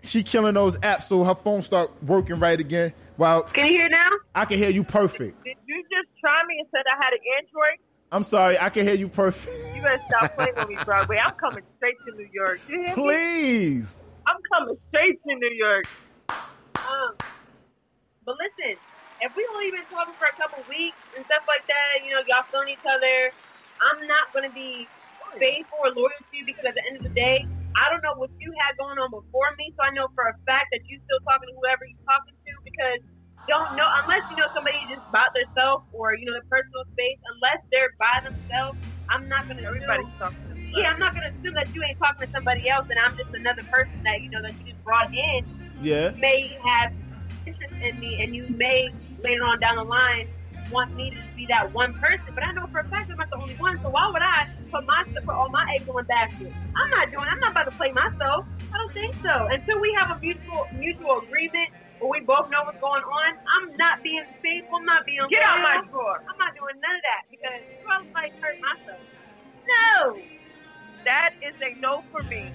She 0.02 0.24
killing 0.24 0.54
those 0.54 0.78
apps 0.80 1.04
so 1.04 1.24
her 1.24 1.36
phone 1.36 1.62
start 1.62 1.92
working 2.04 2.40
right 2.40 2.60
again. 2.60 2.94
Wow, 3.18 3.42
Can 3.42 3.66
you 3.68 3.74
hear 3.74 3.90
now? 3.90 4.10
I 4.36 4.46
can 4.46 4.58
hear 4.58 4.70
you 4.70 4.84
perfect. 4.84 5.42
Did 5.46 5.56
you 5.66 5.82
just 5.84 6.10
try 6.20 6.42
me 6.48 6.58
and 6.60 6.68
said 6.70 6.84
I 6.92 6.96
had 6.98 7.14
an 7.14 7.20
Android? 7.40 7.80
I'm 8.12 8.24
sorry, 8.24 8.60
I 8.60 8.70
can 8.70 8.86
hear 8.86 8.96
you 8.96 9.08
perfect. 9.08 9.56
You 9.76 9.82
better 9.82 10.02
stop 10.08 10.36
playing 10.36 10.54
with 10.58 10.68
me, 10.68 10.78
Broadway. 10.84 11.18
I'm 11.18 11.34
coming 11.36 11.64
straight 11.78 11.96
to 12.08 12.16
New 12.16 12.28
York. 12.32 12.60
You 12.68 12.76
hear 12.80 12.88
me? 12.88 12.94
Please. 12.94 14.04
I'm 14.28 14.38
coming 14.54 14.78
straight 14.90 15.22
to 15.24 15.36
New 15.36 15.54
York. 15.56 15.86
Um, 16.30 17.16
but 18.26 18.36
listen, 18.38 18.78
if 19.22 19.36
we 19.36 19.48
only 19.54 19.72
been 19.72 19.82
talking 19.90 20.14
for 20.16 20.26
a 20.26 20.34
couple 20.34 20.62
weeks 20.70 20.98
and 21.16 21.26
stuff 21.26 21.46
like 21.48 21.66
that, 21.68 22.06
you 22.06 22.14
know, 22.14 22.22
y'all 22.28 22.44
feeling 22.44 22.70
each 22.70 22.86
other, 22.86 23.32
I'm 23.82 24.08
not 24.08 24.32
going 24.34 24.48
to 24.48 24.54
be 24.54 24.88
faithful 25.40 25.80
or 25.84 25.92
loyal 25.96 26.22
to 26.22 26.34
you 26.36 26.46
because 26.48 26.66
at 26.70 26.76
the 26.76 26.86
end 26.92 26.96
of 27.00 27.06
the 27.06 27.16
day, 27.16 27.38
I 27.76 27.92
don't 27.92 28.04
know 28.04 28.16
what 28.16 28.32
you 28.40 28.50
had 28.64 28.76
going 28.80 28.98
on 29.00 29.12
before 29.12 29.52
me, 29.60 29.72
so 29.76 29.84
I 29.84 29.92
know 29.96 30.08
for 30.16 30.28
a 30.32 30.36
fact 30.48 30.72
that 30.72 30.84
you 30.88 30.98
still 31.04 31.22
talking 31.28 31.50
to 31.52 31.56
whoever 31.60 31.84
you're 31.86 32.08
talking 32.08 32.36
to 32.36 32.52
because 32.64 33.00
don't 33.48 33.72
know 33.78 33.86
unless 34.06 34.26
you 34.32 34.38
know 34.40 34.50
somebody 34.58 34.78
just 34.90 35.06
about 35.12 35.30
themselves 35.36 35.86
or 35.94 36.18
you 36.18 36.26
know 36.26 36.34
their 36.36 36.50
personal 36.50 36.84
space. 36.96 37.20
Unless 37.38 37.62
they're 37.70 37.94
by 38.02 38.16
themselves, 38.26 38.78
I'm 39.14 39.26
not 39.30 39.46
going 39.46 39.60
to. 39.60 39.66
Everybody's 39.70 40.10
talking 40.18 40.42
to. 40.50 40.54
Yeah, 40.82 40.92
I'm 40.92 41.00
not 41.02 41.14
going 41.14 41.26
to 41.28 41.32
assume 41.38 41.56
that 41.56 41.70
you 41.76 41.80
ain't 41.86 42.00
talking 42.02 42.26
to 42.26 42.32
somebody 42.34 42.66
else 42.72 42.88
and 42.90 43.00
I'm 43.04 43.14
just 43.16 43.32
another 43.38 43.64
person 43.70 44.00
that 44.08 44.18
you 44.24 44.30
know 44.34 44.42
that 44.44 44.56
you 44.60 44.66
just 44.74 44.82
brought 44.84 45.08
in 45.14 45.40
Yeah. 45.84 46.12
may 46.18 46.40
have 46.66 46.90
interest 47.46 47.76
in 47.82 47.94
me, 48.00 48.18
and 48.24 48.34
you 48.36 48.50
may 48.58 48.90
later 49.24 49.44
on 49.46 49.60
down 49.62 49.78
the 49.78 49.86
line 49.88 50.28
want 50.72 50.96
me 50.96 51.12
to 51.12 51.18
be 51.36 51.46
that 51.48 51.74
one 51.74 51.94
person. 51.96 52.26
But 52.34 52.44
I 52.44 52.52
know 52.52 52.68
for 52.68 52.80
a 52.80 52.84
fact 52.86 53.10
I'm 53.12 53.18
not 53.18 53.30
the 53.30 53.38
only 53.38 53.56
one. 53.56 53.80
So 53.82 53.90
why 53.90 54.10
would 54.12 54.22
I 54.22 54.48
put 54.72 54.86
my 54.86 55.04
put 55.16 55.30
all 55.30 55.50
my 55.50 55.66
eggs 55.76 55.88
in 55.88 55.94
one 55.94 56.06
basket? 56.06 56.52
I'm 56.76 56.90
not 56.90 57.12
doing. 57.12 57.26
I'm 57.28 57.40
not 57.40 57.52
about 57.52 57.66
to 57.66 57.72
play 57.72 57.92
myself. 57.92 58.46
I 58.74 58.78
don't 58.78 58.94
think 58.94 59.16
so. 59.22 59.48
Until 59.52 59.80
we 59.80 59.94
have 60.00 60.18
a 60.18 60.20
mutual 60.20 60.68
mutual 60.78 61.20
agreement 61.20 61.70
where 62.00 62.10
we 62.10 62.26
both 62.26 62.50
know 62.50 62.64
what's 62.64 62.80
going 62.80 63.04
on, 63.04 63.38
I'm 63.56 63.76
not 63.78 64.04
being 64.04 64.24
faithful. 64.42 64.78
I'm 64.78 64.86
not 64.86 65.06
being 65.06 65.22
Get 65.30 65.44
out 65.44 65.62
my 65.62 65.84
drawer. 65.90 66.22
I'm 66.30 66.38
not 66.38 66.56
doing 66.56 66.76
none 66.82 66.96
of 66.96 67.02
that 67.04 67.24
because 67.30 67.62
I 67.90 67.98
was 68.02 68.14
like 68.14 68.34
hurt 68.40 68.58
myself. 68.62 69.00
No. 69.68 70.20
That 71.04 71.34
is 71.42 71.56
a 71.62 71.80
no 71.80 72.04
for 72.12 72.24
me. 72.24 72.50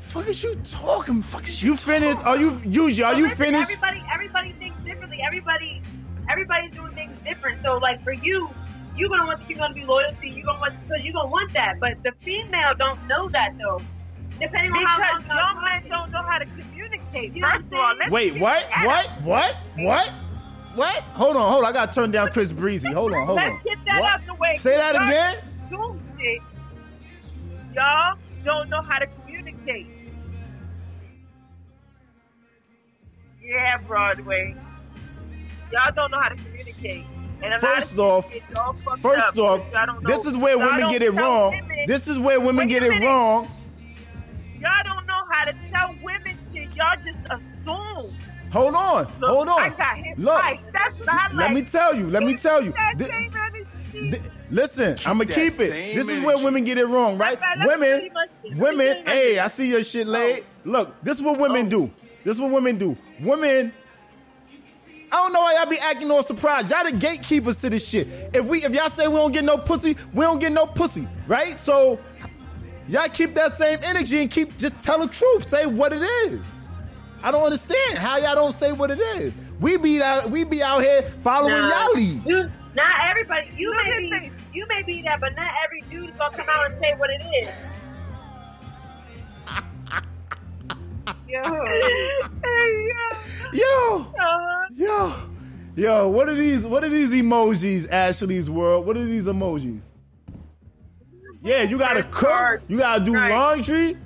Fuck 0.00 0.26
is 0.28 0.42
you 0.42 0.56
talking? 0.64 1.22
Fuck 1.22 1.46
is 1.46 1.62
you 1.62 1.76
finished? 1.76 2.26
Are 2.26 2.36
you 2.36 2.60
usually? 2.64 3.04
Are 3.04 3.12
But 3.12 3.18
you 3.18 3.24
listen, 3.24 3.44
finished? 3.44 3.70
Everybody, 3.70 4.02
everybody 4.12 4.52
thinks 4.52 4.76
differently. 4.82 5.20
Everybody, 5.24 5.82
everybody's 6.30 6.72
doing 6.74 6.92
things 6.92 7.16
different. 7.24 7.62
So, 7.62 7.78
like 7.78 8.02
for 8.02 8.12
you, 8.12 8.48
you're 8.96 9.08
gonna 9.08 9.26
want 9.26 9.40
you're 9.48 9.58
gonna 9.58 9.74
be 9.74 9.84
loyal 9.84 10.10
to. 10.20 10.28
you're 10.28 10.44
gonna 10.46 10.60
want 10.60 10.74
because 10.88 11.04
you're 11.04 11.12
gonna 11.14 11.28
want 11.28 11.52
that. 11.52 11.80
But 11.80 12.02
the 12.02 12.12
female 12.24 12.74
don't 12.78 13.02
know 13.06 13.28
that 13.30 13.54
though. 13.58 13.80
Depending 14.40 14.72
on 14.72 14.86
how 14.86 15.18
Because 15.18 15.28
long 15.28 15.38
young 15.38 15.64
men 15.64 15.88
don't 15.90 16.10
know 16.12 16.22
how 16.22 16.38
to 16.38 16.46
communicate. 16.46 17.34
You 17.34 17.42
First 17.44 17.66
of 17.66 17.72
all, 17.74 17.94
let's 17.98 18.10
Wait, 18.10 18.32
get 18.34 18.42
what? 18.42 18.64
What? 18.84 19.06
What? 19.22 19.56
What? 19.76 20.08
What? 20.74 20.96
Hold 21.14 21.36
on, 21.36 21.50
hold 21.52 21.64
on. 21.64 21.70
I 21.70 21.72
gotta 21.72 21.92
turn 21.92 22.10
down 22.10 22.30
Chris 22.30 22.52
Breezy. 22.52 22.90
Hold 22.92 23.12
on, 23.12 23.26
hold 23.26 23.36
Let's 23.36 23.50
on. 23.52 23.60
get 23.64 23.78
that 23.86 24.00
What? 24.00 24.12
out 24.12 24.26
the 24.26 24.34
way. 24.34 24.54
Say 24.56 24.76
that 24.76 24.94
again. 24.94 25.36
doing 25.68 26.00
shit. 26.18 26.42
Y'all 27.74 28.16
don't 28.44 28.68
know 28.70 28.82
how 28.82 28.98
to 28.98 29.06
communicate. 29.06 29.86
Yeah, 33.42 33.78
Broadway. 33.78 34.54
Y'all 35.72 35.92
don't 35.94 36.10
know 36.10 36.18
how 36.20 36.28
to 36.28 36.36
communicate. 36.36 37.04
And 37.42 37.60
First 37.60 37.96
off, 37.98 38.30
gets 38.30 38.44
all 38.54 38.74
fucked 38.84 39.02
First 39.02 39.38
up 39.38 39.38
off, 39.38 39.58
because 39.60 39.72
y'all 39.72 39.86
don't 39.86 40.06
this 40.06 40.26
is 40.26 40.36
where 40.36 40.56
y'all 40.58 40.66
women 40.74 40.88
get 40.90 41.02
it 41.02 41.10
wrong. 41.12 41.50
women- 41.52 41.84
This 41.86 42.06
is 42.08 42.18
where 42.18 42.38
women 42.40 42.68
get 42.68 42.82
a 42.82 42.86
it 42.90 43.02
wrong. 43.04 43.48
Y'all 44.60 44.70
don't 44.84 45.06
know 45.06 45.22
how 45.30 45.44
to 45.46 45.54
tell 45.72 45.94
women 46.02 46.38
shit. 46.52 46.68
Y'all 46.76 46.96
just 46.96 47.18
assume. 47.30 48.14
Hold 48.52 48.74
on, 48.74 49.06
Look, 49.20 49.30
hold 49.30 49.48
on. 49.48 49.60
I 49.60 49.68
got 49.70 49.96
his 49.96 50.18
Look, 50.18 50.42
right. 50.42 50.60
That's 50.72 50.98
what 50.98 51.08
I 51.08 51.26
like. 51.28 51.34
let 51.34 51.52
me 51.52 51.62
tell 51.62 51.94
you. 51.94 52.10
Let 52.10 52.22
me 52.24 52.34
tell 52.34 52.62
you. 52.62 52.72
That 52.72 52.98
Thi- 52.98 53.04
same 53.04 53.30
energy. 53.32 54.10
Th- 54.10 54.22
Listen, 54.50 54.98
I'm 55.06 55.18
gonna 55.18 55.26
keep 55.26 55.52
it. 55.60 55.70
same 55.70 55.94
This 55.96 56.08
is 56.08 56.20
where 56.20 56.36
women 56.36 56.64
get 56.64 56.76
it 56.76 56.86
wrong, 56.86 57.16
right? 57.16 57.38
Let 57.40 57.58
me- 57.60 57.66
let 57.66 57.80
me 58.02 58.10
Women, 58.56 58.58
women. 58.58 59.06
Hey, 59.06 59.38
I 59.38 59.46
see 59.46 59.68
your 59.70 59.84
shit 59.84 60.08
laid. 60.08 60.44
Look, 60.64 61.00
this 61.04 61.16
is 61.16 61.22
what 61.22 61.38
women 61.38 61.68
do. 61.68 61.90
This 62.24 62.34
is 62.36 62.40
what 62.40 62.50
women 62.50 62.76
do. 62.76 62.96
Women. 63.20 63.72
I 65.12 65.16
don't 65.16 65.32
know 65.32 65.40
why 65.40 65.54
y'all 65.54 65.66
be 65.68 65.78
acting 65.78 66.10
all 66.10 66.22
surprised. 66.22 66.70
Y'all 66.70 66.84
the 66.84 66.92
gatekeepers 66.92 67.56
to 67.58 67.70
this 67.70 67.86
shit. 67.86 68.06
If 68.32 68.44
we, 68.46 68.64
if 68.64 68.72
y'all 68.72 68.88
say 68.90 69.08
we 69.08 69.16
don't 69.16 69.32
get 69.32 69.44
no 69.44 69.58
pussy, 69.58 69.96
we 70.14 70.22
don't 70.24 70.38
get 70.38 70.52
no 70.52 70.66
pussy, 70.66 71.08
right? 71.26 71.58
So 71.60 71.98
y'all 72.88 73.08
keep 73.08 73.34
that 73.34 73.58
same 73.58 73.78
energy 73.82 74.20
and 74.20 74.30
keep 74.30 74.56
just 74.56 74.80
tell 74.84 75.00
the 75.00 75.08
truth. 75.08 75.48
Say 75.48 75.66
what 75.66 75.92
it 75.92 76.02
is. 76.02 76.56
I 77.22 77.30
don't 77.32 77.42
understand 77.42 77.98
how 77.98 78.18
y'all 78.18 78.34
don't 78.34 78.54
say 78.54 78.72
what 78.72 78.90
it 78.90 79.00
is. 79.00 79.32
We 79.60 79.76
be 79.76 80.00
out, 80.00 80.30
we 80.30 80.44
be 80.44 80.62
out 80.62 80.80
here 80.82 81.02
following 81.22 81.52
Nah. 81.54 81.68
y'all 81.86 81.94
lead. 81.94 82.24
You, 82.26 82.50
not 82.74 83.08
everybody. 83.08 83.50
You 83.56 83.68
Look 83.74 83.84
may 83.84 84.16
at 84.16 84.22
be, 84.22 84.30
you 84.54 84.66
may 84.68 84.82
be 84.84 85.02
that, 85.02 85.20
but 85.20 85.34
not 85.34 85.50
every 85.64 85.82
dude 85.90 86.08
is 86.08 86.16
gonna 86.16 86.36
come 86.36 86.46
out 86.48 86.66
and 86.70 86.78
say 86.80 86.94
what 86.96 87.10
it 87.10 87.22
is. 87.42 87.48
Yo. 91.28 91.42
yo. 91.42 91.60
Yo. 93.52 94.00
Uh-huh. 94.00 94.66
Yo, 94.74 95.12
yo, 95.76 96.08
what 96.08 96.28
are 96.28 96.34
these? 96.34 96.66
What 96.66 96.84
are 96.84 96.88
these 96.88 97.10
emojis, 97.10 97.90
Ashley's 97.90 98.48
world? 98.48 98.86
What 98.86 98.96
are 98.96 99.04
these 99.04 99.24
emojis? 99.24 99.80
Yeah, 101.42 101.62
you 101.62 101.78
gotta 101.78 102.04
cook. 102.04 102.62
You 102.68 102.78
gotta 102.78 103.04
do 103.04 103.12
laundry. 103.12 103.96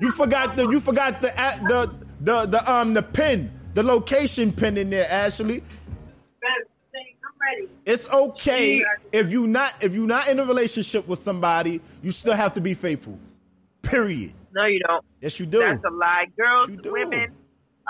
You 0.00 0.10
forgot 0.12 0.56
the. 0.56 0.68
You 0.68 0.80
forgot 0.80 1.22
the 1.22 1.38
at 1.38 1.60
the 1.68 1.94
the 2.20 2.46
the 2.46 2.72
um 2.72 2.94
the 2.94 3.02
pin, 3.02 3.50
the 3.74 3.82
location 3.82 4.52
pin 4.52 4.76
in 4.76 4.90
there, 4.90 5.10
Ashley. 5.10 5.62
I'm 6.42 7.32
ready. 7.40 7.68
It's 7.84 8.08
okay 8.08 8.84
if 9.12 9.30
you 9.30 9.46
not 9.46 9.74
if 9.80 9.94
you 9.94 10.06
not 10.06 10.28
in 10.28 10.40
a 10.40 10.44
relationship 10.44 11.06
with 11.06 11.18
somebody, 11.18 11.80
you 12.02 12.10
still 12.10 12.34
have 12.34 12.54
to 12.54 12.60
be 12.60 12.74
faithful. 12.74 13.18
Period. 13.82 14.32
No, 14.56 14.64
you 14.64 14.80
don't. 14.88 15.04
Yes, 15.20 15.38
you 15.38 15.44
do. 15.44 15.58
That's 15.58 15.84
a 15.84 15.90
lie. 15.90 16.24
Girls, 16.40 16.70
You 16.70 16.90
women, 16.90 17.24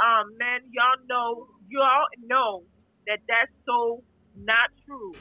um, 0.04 0.36
men, 0.36 0.62
y'all 0.72 1.06
know, 1.08 1.46
y'all 1.68 2.06
know 2.26 2.64
that 3.06 3.20
that's 3.28 3.52
so 3.64 4.02
not 4.36 4.70
true. 4.84 5.14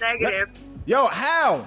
Negative. 0.00 0.48
Yo, 0.86 1.06
how? 1.08 1.66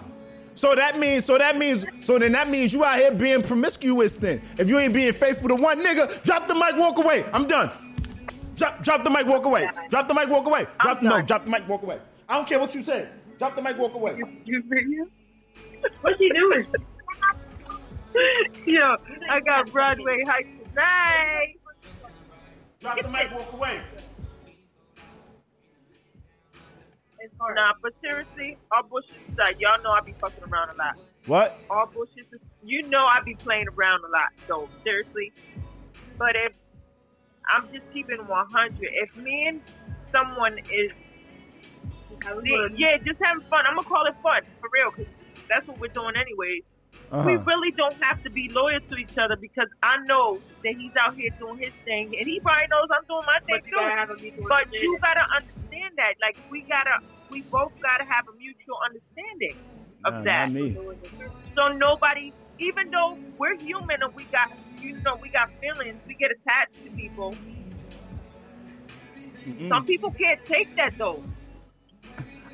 So 0.55 0.73
that 0.73 0.97
means, 0.97 1.23
so 1.23 1.37
that 1.37 1.55
means, 1.55 1.85
so 2.01 2.17
then 2.17 2.31
that 2.31 2.49
means 2.49 2.73
you 2.73 2.83
out 2.83 2.97
here 2.97 3.11
being 3.11 3.43
promiscuous 3.43 4.15
then. 4.15 4.41
If 4.57 4.69
you 4.69 4.79
ain't 4.79 4.95
being 4.95 5.13
faithful 5.13 5.49
to 5.49 5.55
one 5.55 5.85
nigga, 5.85 6.23
drop 6.23 6.47
the 6.47 6.55
mic, 6.55 6.77
walk 6.77 6.97
away. 6.97 7.25
I'm 7.31 7.45
done. 7.45 7.69
Drop, 8.55 8.81
drop 8.81 9.03
the 9.03 9.11
mic, 9.11 9.27
walk 9.27 9.45
away. 9.45 9.69
Drop 9.91 10.07
the 10.07 10.15
mic, 10.15 10.29
walk 10.29 10.47
away. 10.47 10.65
Drop, 10.79 11.03
no, 11.03 11.21
drop 11.21 11.45
the 11.45 11.51
mic, 11.51 11.67
walk 11.67 11.83
away. 11.83 11.99
I 12.27 12.37
don't 12.37 12.47
care 12.47 12.59
what 12.59 12.73
you 12.73 12.81
say. 12.81 13.07
Drop 13.37 13.55
the 13.55 13.61
mic, 13.61 13.77
walk 13.77 13.93
away. 13.93 14.19
You 14.45 14.63
video? 14.67 15.05
What's 16.01 16.17
he 16.17 16.29
doing? 16.29 16.65
Yo, 18.65 18.95
I 19.29 19.39
got 19.41 19.71
Broadway 19.71 20.17
Heights 20.27 20.49
tonight. 20.69 21.55
Drop 22.81 23.01
the 23.01 23.09
mic, 23.09 23.31
walk 23.31 23.53
away. 23.53 23.81
Nah, 27.55 27.73
but 27.81 27.93
seriously, 28.03 28.57
all 28.71 28.83
bullshit 28.83 29.17
aside, 29.29 29.55
y'all 29.59 29.81
know 29.83 29.91
I 29.91 29.99
be 30.05 30.13
fucking 30.21 30.43
around 30.43 30.69
a 30.69 30.77
lot. 30.77 30.93
What? 31.25 31.59
All 31.69 31.89
bullshit, 31.93 32.27
is- 32.31 32.39
you 32.63 32.87
know 32.87 33.03
I 33.05 33.19
be 33.25 33.35
playing 33.43 33.65
around 33.77 34.01
a 34.05 34.11
lot. 34.11 34.29
So 34.47 34.69
seriously, 34.85 35.33
but 36.17 36.35
if 36.35 36.53
I'm 37.49 37.67
just 37.73 37.91
keeping 37.91 38.17
100, 38.17 38.77
if 38.81 39.15
me 39.15 39.47
and 39.47 39.61
someone 40.13 40.57
is 40.71 40.91
yeah, 42.75 42.97
just 42.97 43.19
having 43.23 43.41
fun. 43.49 43.65
I'm 43.67 43.75
gonna 43.75 43.87
call 43.87 44.05
it 44.05 44.15
fun 44.23 44.41
for 44.59 44.69
real, 44.73 44.91
because 44.91 45.11
that's 45.49 45.67
what 45.67 45.79
we're 45.79 45.87
doing 45.89 46.15
anyways. 47.15 47.25
We 47.25 47.35
Uh-huh. 47.35 47.43
really 47.45 47.71
don't 47.77 47.97
have 48.03 48.17
to 48.23 48.31
be 48.31 48.49
loyal 48.53 48.79
to 48.91 48.95
each 48.97 49.15
other 49.19 49.37
because 49.39 49.69
I 49.83 49.97
know 50.05 50.41
that 50.63 50.73
he's 50.77 50.93
out 50.99 51.13
here 51.15 51.31
doing 51.39 51.59
his 51.59 51.73
thing, 51.85 52.11
and 52.19 52.25
he 52.27 52.39
probably 52.41 52.67
knows 52.71 52.87
I'm 52.91 53.05
doing 53.07 53.25
my 53.27 53.39
thing 53.45 53.61
But 53.61 53.65
you 53.67 53.73
gotta 53.75 54.05
too. 54.15 54.45
But 54.49 54.65
you 54.71 54.97
gotta 55.01 55.25
understand 55.35 55.91
that 55.97 56.05
that. 56.05 56.15
Like 56.21 56.37
we 56.49 56.65
gotta, 56.69 56.95
we 57.29 57.43
both 57.51 57.73
gotta 57.81 58.05
have 58.09 58.25
a 58.29 58.35
mutual 58.37 58.77
understanding 58.85 59.57
of 60.05 60.13
Nah, 60.13 60.23
that. 60.23 60.49
not 60.49 60.53
me. 60.53 60.75
So 61.57 61.69
nobody, 61.69 62.33
even 62.59 62.89
though 62.91 63.19
we're 63.37 63.57
human 63.61 63.97
and 64.01 64.13
we 64.15 64.27
got, 64.31 64.47
you 64.79 64.99
know, 65.05 65.17
we 65.21 65.29
got 65.31 65.47
feelings, 65.61 66.01
we 66.07 66.15
get 66.19 66.31
attached 66.31 66.75
to 66.85 66.91
people. 66.95 67.33
Mm-mm. 69.47 69.67
Some 69.69 69.85
people 69.85 70.11
can't 70.11 70.39
take 70.51 70.69
that 70.77 70.93
though. 70.97 71.23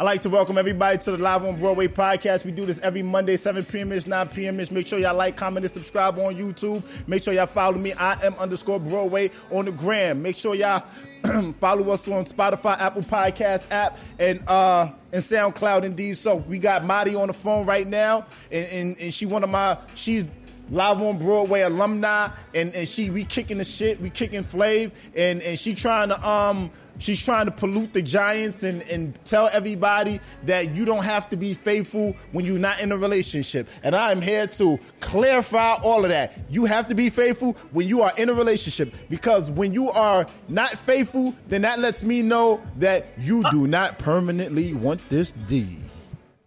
I'd 0.01 0.05
like 0.05 0.23
to 0.23 0.31
welcome 0.31 0.57
everybody 0.57 0.97
to 0.97 1.11
the 1.11 1.19
Live 1.19 1.45
on 1.45 1.59
Broadway 1.59 1.87
podcast. 1.87 2.43
We 2.43 2.51
do 2.51 2.65
this 2.65 2.79
every 2.79 3.03
Monday, 3.03 3.37
7 3.37 3.63
p.m. 3.63 3.91
ish, 3.91 4.07
9 4.07 4.29
p.m. 4.29 4.59
ish. 4.59 4.71
Make 4.71 4.87
sure 4.87 4.97
y'all 4.97 5.13
like, 5.13 5.37
comment, 5.37 5.63
and 5.63 5.71
subscribe 5.71 6.17
on 6.17 6.33
YouTube. 6.33 6.81
Make 7.07 7.21
sure 7.21 7.35
y'all 7.35 7.45
follow 7.45 7.77
me. 7.77 7.93
I 7.93 8.13
am 8.25 8.33
underscore 8.39 8.79
Broadway 8.79 9.29
on 9.51 9.65
the 9.65 9.71
gram. 9.71 10.23
Make 10.23 10.37
sure 10.37 10.55
y'all 10.55 10.83
follow 11.59 11.87
us 11.93 12.07
on 12.07 12.25
Spotify, 12.25 12.79
Apple 12.79 13.03
Podcast 13.03 13.67
app, 13.69 13.95
and 14.17 14.41
uh 14.47 14.89
and 15.13 15.21
SoundCloud. 15.21 15.83
Indeed, 15.83 16.17
so 16.17 16.37
we 16.37 16.57
got 16.57 16.83
Madi 16.83 17.13
on 17.13 17.27
the 17.27 17.33
phone 17.35 17.67
right 17.67 17.85
now, 17.85 18.25
and, 18.51 18.65
and, 18.71 18.99
and 18.99 19.13
she 19.13 19.27
one 19.27 19.43
of 19.43 19.51
my 19.51 19.77
she's 19.93 20.25
live 20.71 20.99
on 20.99 21.19
Broadway 21.19 21.61
alumni, 21.61 22.29
and, 22.55 22.73
and 22.73 22.89
she 22.89 23.11
we 23.11 23.23
kicking 23.23 23.59
the 23.59 23.65
shit, 23.65 24.01
we 24.01 24.09
kicking 24.09 24.43
Flav, 24.43 24.91
and 25.15 25.43
and 25.43 25.59
she 25.59 25.75
trying 25.75 26.09
to 26.09 26.27
um 26.27 26.71
she's 26.99 27.23
trying 27.23 27.45
to 27.45 27.51
pollute 27.51 27.93
the 27.93 28.01
Giants 28.01 28.63
and 28.63 28.81
and 28.83 29.13
tell 29.25 29.49
everybody 29.51 30.19
that 30.45 30.69
you 30.71 30.85
don't 30.85 31.03
have 31.03 31.29
to 31.29 31.37
be 31.37 31.53
faithful 31.53 32.15
when 32.31 32.45
you're 32.45 32.59
not 32.59 32.79
in 32.79 32.91
a 32.91 32.97
relationship. 32.97 33.67
And 33.83 33.95
I 33.95 34.11
am 34.11 34.21
here 34.21 34.47
to 34.47 34.79
clarify 34.99 35.73
all 35.83 36.03
of 36.03 36.09
that. 36.09 36.39
You 36.49 36.65
have 36.65 36.87
to 36.87 36.95
be 36.95 37.09
faithful 37.09 37.53
when 37.71 37.87
you 37.87 38.01
are 38.01 38.13
in 38.17 38.29
a 38.29 38.33
relationship 38.33 38.93
because 39.09 39.51
when 39.51 39.73
you 39.73 39.89
are 39.91 40.25
not 40.47 40.71
faithful, 40.71 41.35
then 41.47 41.61
that 41.63 41.79
lets 41.79 42.03
me 42.03 42.21
know 42.21 42.61
that 42.77 43.07
you 43.17 43.43
do 43.51 43.67
not 43.67 43.99
permanently 43.99 44.73
want 44.73 45.01
this 45.09 45.33
D. 45.47 45.77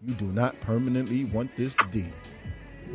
You 0.04 0.14
do 0.14 0.26
not 0.26 0.58
permanently 0.60 1.24
want 1.24 1.54
this 1.56 1.74
D. 1.90 2.04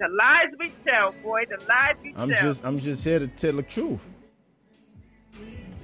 the 0.00 0.08
lies 0.08 0.48
we 0.58 0.72
tell, 0.86 1.12
boy, 1.22 1.44
the 1.48 1.62
lies 1.68 1.96
we 2.02 2.14
I'm 2.16 2.30
tell. 2.30 2.42
just 2.42 2.64
I'm 2.64 2.78
just 2.78 3.04
here 3.04 3.18
to 3.18 3.28
tell 3.28 3.52
the 3.52 3.62
truth. 3.62 4.08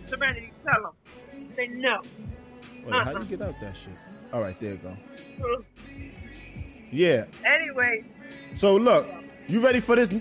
Serenity, 0.09 0.53
tell 0.65 0.83
them. 0.83 1.47
Say 1.57 1.69
no. 1.69 2.01
Wait, 2.85 2.93
how 2.93 3.05
do 3.05 3.11
you 3.11 3.17
uh-uh. 3.17 3.25
get 3.25 3.43
out 3.43 3.61
that 3.61 3.77
shit? 3.77 3.93
All 4.33 4.41
right, 4.41 4.59
there 4.61 4.73
you 4.73 4.79
go. 4.79 5.65
Yeah. 6.91 7.25
Anyway, 7.45 8.05
So 8.55 8.77
look, 8.77 9.07
you 9.49 9.61
ready 9.61 9.81
for 9.81 9.97
this? 9.97 10.15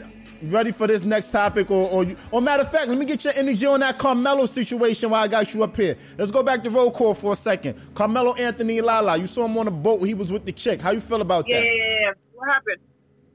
Ready 0.44 0.74
for 0.74 0.86
this 0.86 1.04
next 1.04 1.32
topic, 1.32 1.72
or 1.72 1.90
or, 1.90 2.04
you, 2.04 2.18
or 2.30 2.42
matter 2.42 2.64
of 2.64 2.72
fact, 2.72 2.90
let 2.90 2.98
me 2.98 3.06
get 3.06 3.24
your 3.24 3.34
energy 3.38 3.66
on 3.66 3.80
that 3.80 3.98
Carmelo 3.98 4.46
situation 4.46 5.10
while 5.10 5.24
I 5.24 5.28
got 5.30 5.54
you 5.54 5.64
up 5.64 5.76
here. 5.76 5.98
Let's 6.18 6.30
go 6.30 6.44
back 6.44 6.62
to 6.66 6.70
roll 6.70 6.92
call 6.92 7.14
for 7.14 7.34
a 7.34 7.36
second. 7.36 7.80
Carmelo 7.96 8.34
Anthony 8.34 8.82
Lala, 8.82 9.18
you 9.18 9.28
saw 9.28 9.46
him 9.46 9.58
on 9.58 9.68
a 9.68 9.72
boat. 9.72 10.04
He 10.04 10.14
was 10.14 10.32
with 10.32 10.46
the 10.46 10.52
chick. 10.52 10.82
How 10.82 10.92
you 10.92 11.00
feel 11.00 11.22
about 11.22 11.46
Yeah, 11.48 11.60
that? 11.62 11.66
yeah, 11.66 11.72
yeah, 11.74 12.00
yeah. 12.02 12.12
What 12.34 12.50
happened? 12.50 12.82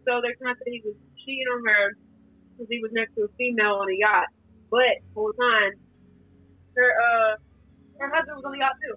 So 0.07 0.21
they're 0.23 0.35
trying 0.37 0.55
to 0.55 0.61
say 0.65 0.71
he 0.73 0.83
was 0.85 0.95
cheating 1.25 1.47
on 1.55 1.65
her 1.75 1.97
because 2.53 2.69
he 2.69 2.81
was 2.83 2.91
next 2.93 3.15
to 3.15 3.23
a 3.23 3.29
female 3.39 3.77
on 3.77 3.89
a 3.91 3.95
yacht. 3.97 4.27
But 4.71 4.81
whole 5.15 5.33
time, 5.33 5.73
her 6.81 6.93
uh, 7.07 7.37
her 8.01 8.09
husband 8.15 8.37
was 8.37 8.45
on 8.45 8.53
the 8.53 8.59
yacht 8.59 8.73
too. 8.83 8.97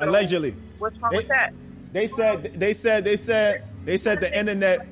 Allegedly. 0.00 0.54
what's 0.78 0.98
wrong 1.00 1.10
They- 1.12 1.16
with 1.18 1.28
that? 1.28 1.52
They 1.92 2.06
said 2.06 2.42
they 2.54 2.72
said 2.74 3.04
they 3.04 3.16
said 3.16 3.64
they 3.84 3.96
said 3.96 4.20
the 4.20 4.30
internet. 4.38 4.86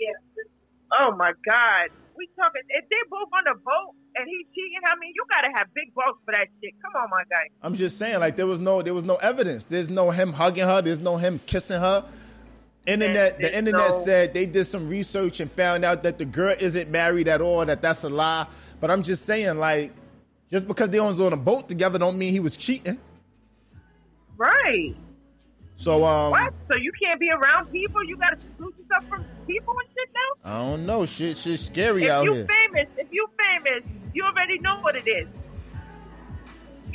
Yeah. 0.00 0.98
Oh 0.98 1.14
my 1.16 1.32
God. 1.48 1.88
We 2.16 2.28
talking 2.40 2.62
if 2.70 2.84
they're 2.88 2.98
both 3.10 3.28
on 3.32 3.44
the 3.44 3.54
boat 3.54 3.94
and 4.16 4.26
he 4.26 4.46
cheating, 4.54 4.80
I 4.86 4.94
mean 4.98 5.12
you 5.14 5.24
gotta 5.30 5.48
have 5.54 5.68
big 5.74 5.92
balls 5.94 6.16
for 6.24 6.32
that 6.32 6.46
shit. 6.62 6.72
Come 6.82 7.02
on, 7.02 7.10
my 7.10 7.22
guy. 7.30 7.48
I'm 7.62 7.74
just 7.74 7.98
saying, 7.98 8.20
like 8.20 8.36
there 8.36 8.46
was 8.46 8.58
no 8.60 8.82
there 8.82 8.94
was 8.94 9.04
no 9.04 9.16
evidence. 9.16 9.64
There's 9.64 9.90
no 9.90 10.10
him 10.10 10.32
hugging 10.32 10.64
her. 10.64 10.80
There's 10.82 10.98
no 11.00 11.16
him 11.16 11.40
kissing 11.46 11.80
her. 11.80 12.04
Internet, 12.86 13.40
the 13.40 13.56
internet 13.56 13.88
no- 13.90 14.02
said 14.02 14.32
they 14.32 14.46
did 14.46 14.64
some 14.64 14.88
research 14.88 15.40
and 15.40 15.50
found 15.50 15.84
out 15.84 16.04
that 16.04 16.18
the 16.18 16.24
girl 16.24 16.54
isn't 16.58 16.88
married 16.88 17.26
at 17.26 17.40
all. 17.40 17.64
That 17.66 17.82
that's 17.82 18.04
a 18.04 18.08
lie. 18.08 18.46
But 18.80 18.90
I'm 18.90 19.02
just 19.02 19.24
saying, 19.24 19.58
like, 19.58 19.92
just 20.50 20.68
because 20.68 20.90
they 20.90 21.00
was 21.00 21.20
on 21.20 21.32
a 21.32 21.36
boat 21.36 21.68
together, 21.68 21.98
don't 21.98 22.16
mean 22.16 22.32
he 22.32 22.40
was 22.40 22.56
cheating. 22.56 22.98
Right. 24.36 24.94
So 25.76 26.04
um, 26.04 26.30
what? 26.30 26.54
So 26.70 26.76
you 26.78 26.92
can't 26.92 27.20
be 27.20 27.30
around 27.30 27.70
people? 27.70 28.02
You 28.04 28.16
gotta 28.16 28.36
exclude 28.36 28.74
yourself 28.78 29.08
from 29.08 29.24
people 29.46 29.74
and 29.78 29.88
shit 29.94 30.08
now? 30.14 30.50
I 30.50 30.70
don't 30.70 30.86
know. 30.86 31.04
Shit, 31.04 31.36
shit's 31.36 31.64
scary 31.66 32.04
if 32.04 32.10
out 32.10 32.24
you 32.24 32.32
here. 32.32 32.46
famous, 32.46 32.88
if 32.96 33.12
you 33.12 33.28
famous, 33.38 33.84
you 34.14 34.24
already 34.24 34.58
know 34.60 34.78
what 34.80 34.96
it 34.96 35.06
is. 35.06 35.26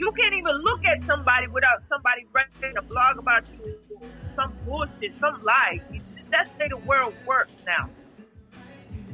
You 0.02 0.12
can't 0.14 0.34
even 0.34 0.56
look 0.64 0.84
at 0.84 1.04
somebody 1.04 1.46
without 1.48 1.84
somebody 1.88 2.26
writing 2.34 2.76
a 2.76 2.82
blog 2.82 3.20
about 3.20 3.46
you, 3.54 3.78
some 4.36 4.52
bullshit, 4.66 5.14
some 5.14 5.40
lie. 5.44 5.80
That's 6.32 6.50
the 6.50 6.58
way 6.60 6.70
the 6.70 6.78
world 6.78 7.14
works 7.28 7.54
now. 7.68 7.88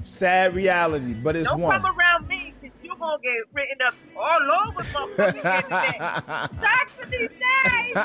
Sad 0.06 0.56
reality, 0.56 1.12
but 1.12 1.36
it's 1.36 1.50
Don't 1.50 1.60
one. 1.60 1.82
come 1.82 1.94
around 1.94 2.30
me 2.30 2.54
because 2.62 2.82
you're 2.82 2.96
going 2.96 3.20
to 3.20 3.22
get 3.22 3.34
written 3.52 3.82
up 3.86 3.96
all 4.18 4.40
over 4.66 4.82
motherfucking 4.82 5.58
internet. 5.58 6.00
Saxony 6.62 7.28
days. 7.28 7.98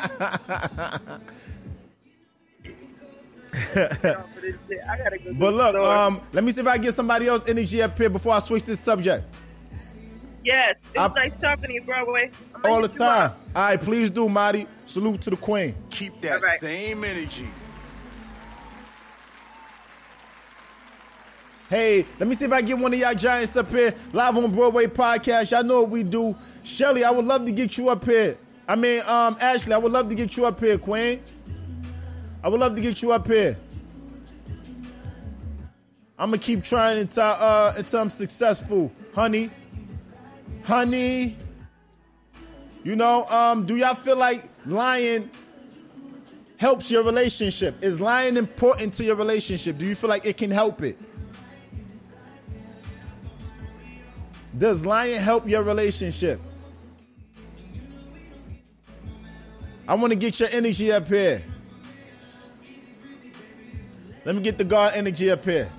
I 4.88 4.98
gotta 4.98 5.18
go. 5.18 5.34
But 5.34 5.54
look, 5.54 5.76
um, 5.76 6.20
let 6.32 6.42
me 6.42 6.50
see 6.50 6.62
if 6.62 6.66
I 6.66 6.74
can 6.74 6.82
get 6.82 6.94
somebody 6.96 7.28
else 7.28 7.48
energy 7.48 7.80
up 7.80 7.96
here 7.96 8.10
before 8.10 8.34
I 8.34 8.40
switch 8.40 8.64
this 8.64 8.80
subject. 8.80 9.24
Yes, 10.44 10.76
it 10.94 10.98
was 10.98 11.10
I- 11.16 11.28
nice 11.28 11.40
talking 11.40 11.68
to 11.68 11.72
you, 11.74 11.82
Broadway. 11.82 12.30
I'm 12.64 12.70
All 12.70 12.82
the 12.82 12.88
hit 12.88 12.98
you 12.98 13.04
up. 13.04 13.32
time. 13.32 13.40
All 13.54 13.62
right, 13.62 13.80
please 13.80 14.10
do, 14.10 14.28
Marty. 14.28 14.66
Salute 14.86 15.20
to 15.22 15.30
the 15.30 15.36
queen. 15.36 15.74
Keep 15.90 16.20
that 16.22 16.36
All 16.36 16.40
right. 16.40 16.58
same 16.60 17.04
energy. 17.04 17.48
Hey, 21.68 22.04
let 22.18 22.28
me 22.28 22.34
see 22.34 22.44
if 22.44 22.52
I 22.52 22.60
get 22.60 22.76
one 22.78 22.92
of 22.92 22.98
y'all 23.00 23.14
giants 23.14 23.56
up 23.56 23.70
here 23.70 23.94
live 24.12 24.36
on 24.36 24.50
Broadway 24.52 24.86
podcast. 24.86 25.50
Y'all 25.52 25.64
know 25.64 25.80
what 25.82 25.90
we 25.90 26.02
do. 26.02 26.36
Shelly, 26.64 27.02
I 27.02 27.10
would 27.10 27.24
love 27.24 27.46
to 27.46 27.52
get 27.52 27.78
you 27.78 27.88
up 27.88 28.04
here. 28.04 28.36
I 28.68 28.76
mean, 28.76 29.00
um, 29.06 29.36
Ashley, 29.40 29.72
I 29.72 29.78
would 29.78 29.90
love 29.90 30.08
to 30.10 30.14
get 30.14 30.36
you 30.36 30.44
up 30.44 30.60
here, 30.60 30.76
Queen. 30.76 31.20
I 32.44 32.48
would 32.48 32.60
love 32.60 32.74
to 32.76 32.82
get 32.82 33.00
you 33.00 33.12
up 33.12 33.26
here. 33.26 33.56
I'm 36.18 36.28
gonna 36.30 36.38
keep 36.38 36.62
trying 36.62 36.98
until 36.98 37.24
uh 37.24 37.72
until 37.76 38.00
I'm 38.00 38.10
successful, 38.10 38.92
honey. 39.14 39.50
Honey. 40.64 41.36
You 42.84 42.96
know, 42.96 43.24
um, 43.28 43.66
do 43.66 43.76
y'all 43.76 43.94
feel 43.94 44.16
like 44.16 44.48
lying 44.66 45.30
helps 46.56 46.90
your 46.90 47.02
relationship? 47.02 47.82
Is 47.82 48.00
lying 48.00 48.36
important 48.36 48.94
to 48.94 49.04
your 49.04 49.16
relationship? 49.16 49.78
Do 49.78 49.86
you 49.86 49.94
feel 49.94 50.10
like 50.10 50.24
it 50.26 50.36
can 50.36 50.50
help 50.50 50.82
it? 50.82 50.98
Does 54.56 54.84
lying 54.84 55.20
help 55.20 55.48
your 55.48 55.62
relationship? 55.62 56.40
I 59.88 59.94
want 59.94 60.12
to 60.12 60.16
get 60.16 60.38
your 60.38 60.48
energy 60.52 60.92
up 60.92 61.08
here. 61.08 61.42
Let 64.24 64.36
me 64.36 64.42
get 64.42 64.58
the 64.58 64.64
guard 64.64 64.94
energy 64.94 65.30
up 65.30 65.44
here. 65.44 65.70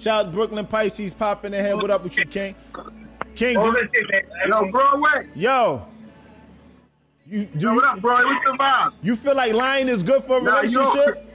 Shout 0.00 0.26
out 0.26 0.32
Brooklyn 0.32 0.66
Pisces 0.66 1.12
popping 1.12 1.52
in 1.52 1.62
here. 1.62 1.76
What 1.76 1.90
up 1.90 2.02
with 2.02 2.16
you, 2.16 2.24
King? 2.24 2.54
King, 3.34 3.58
Oh, 3.58 3.62
do, 3.64 3.70
listen, 3.72 3.90
man. 4.10 4.22
Yo, 4.48 4.70
Broadway. 4.72 5.28
yo, 5.34 5.86
you 7.26 7.44
do 7.44 7.66
Yo, 7.66 7.74
what 7.74 7.84
up, 7.84 8.00
bro? 8.00 8.14
What's 8.14 8.44
the 8.46 8.56
vibe? 8.58 8.90
you 9.02 9.14
feel 9.14 9.36
like 9.36 9.52
lying 9.52 9.88
is 9.88 10.02
good 10.02 10.24
for 10.24 10.38
a 10.38 10.42
Nah, 10.42 10.60
relationship? 10.60 11.26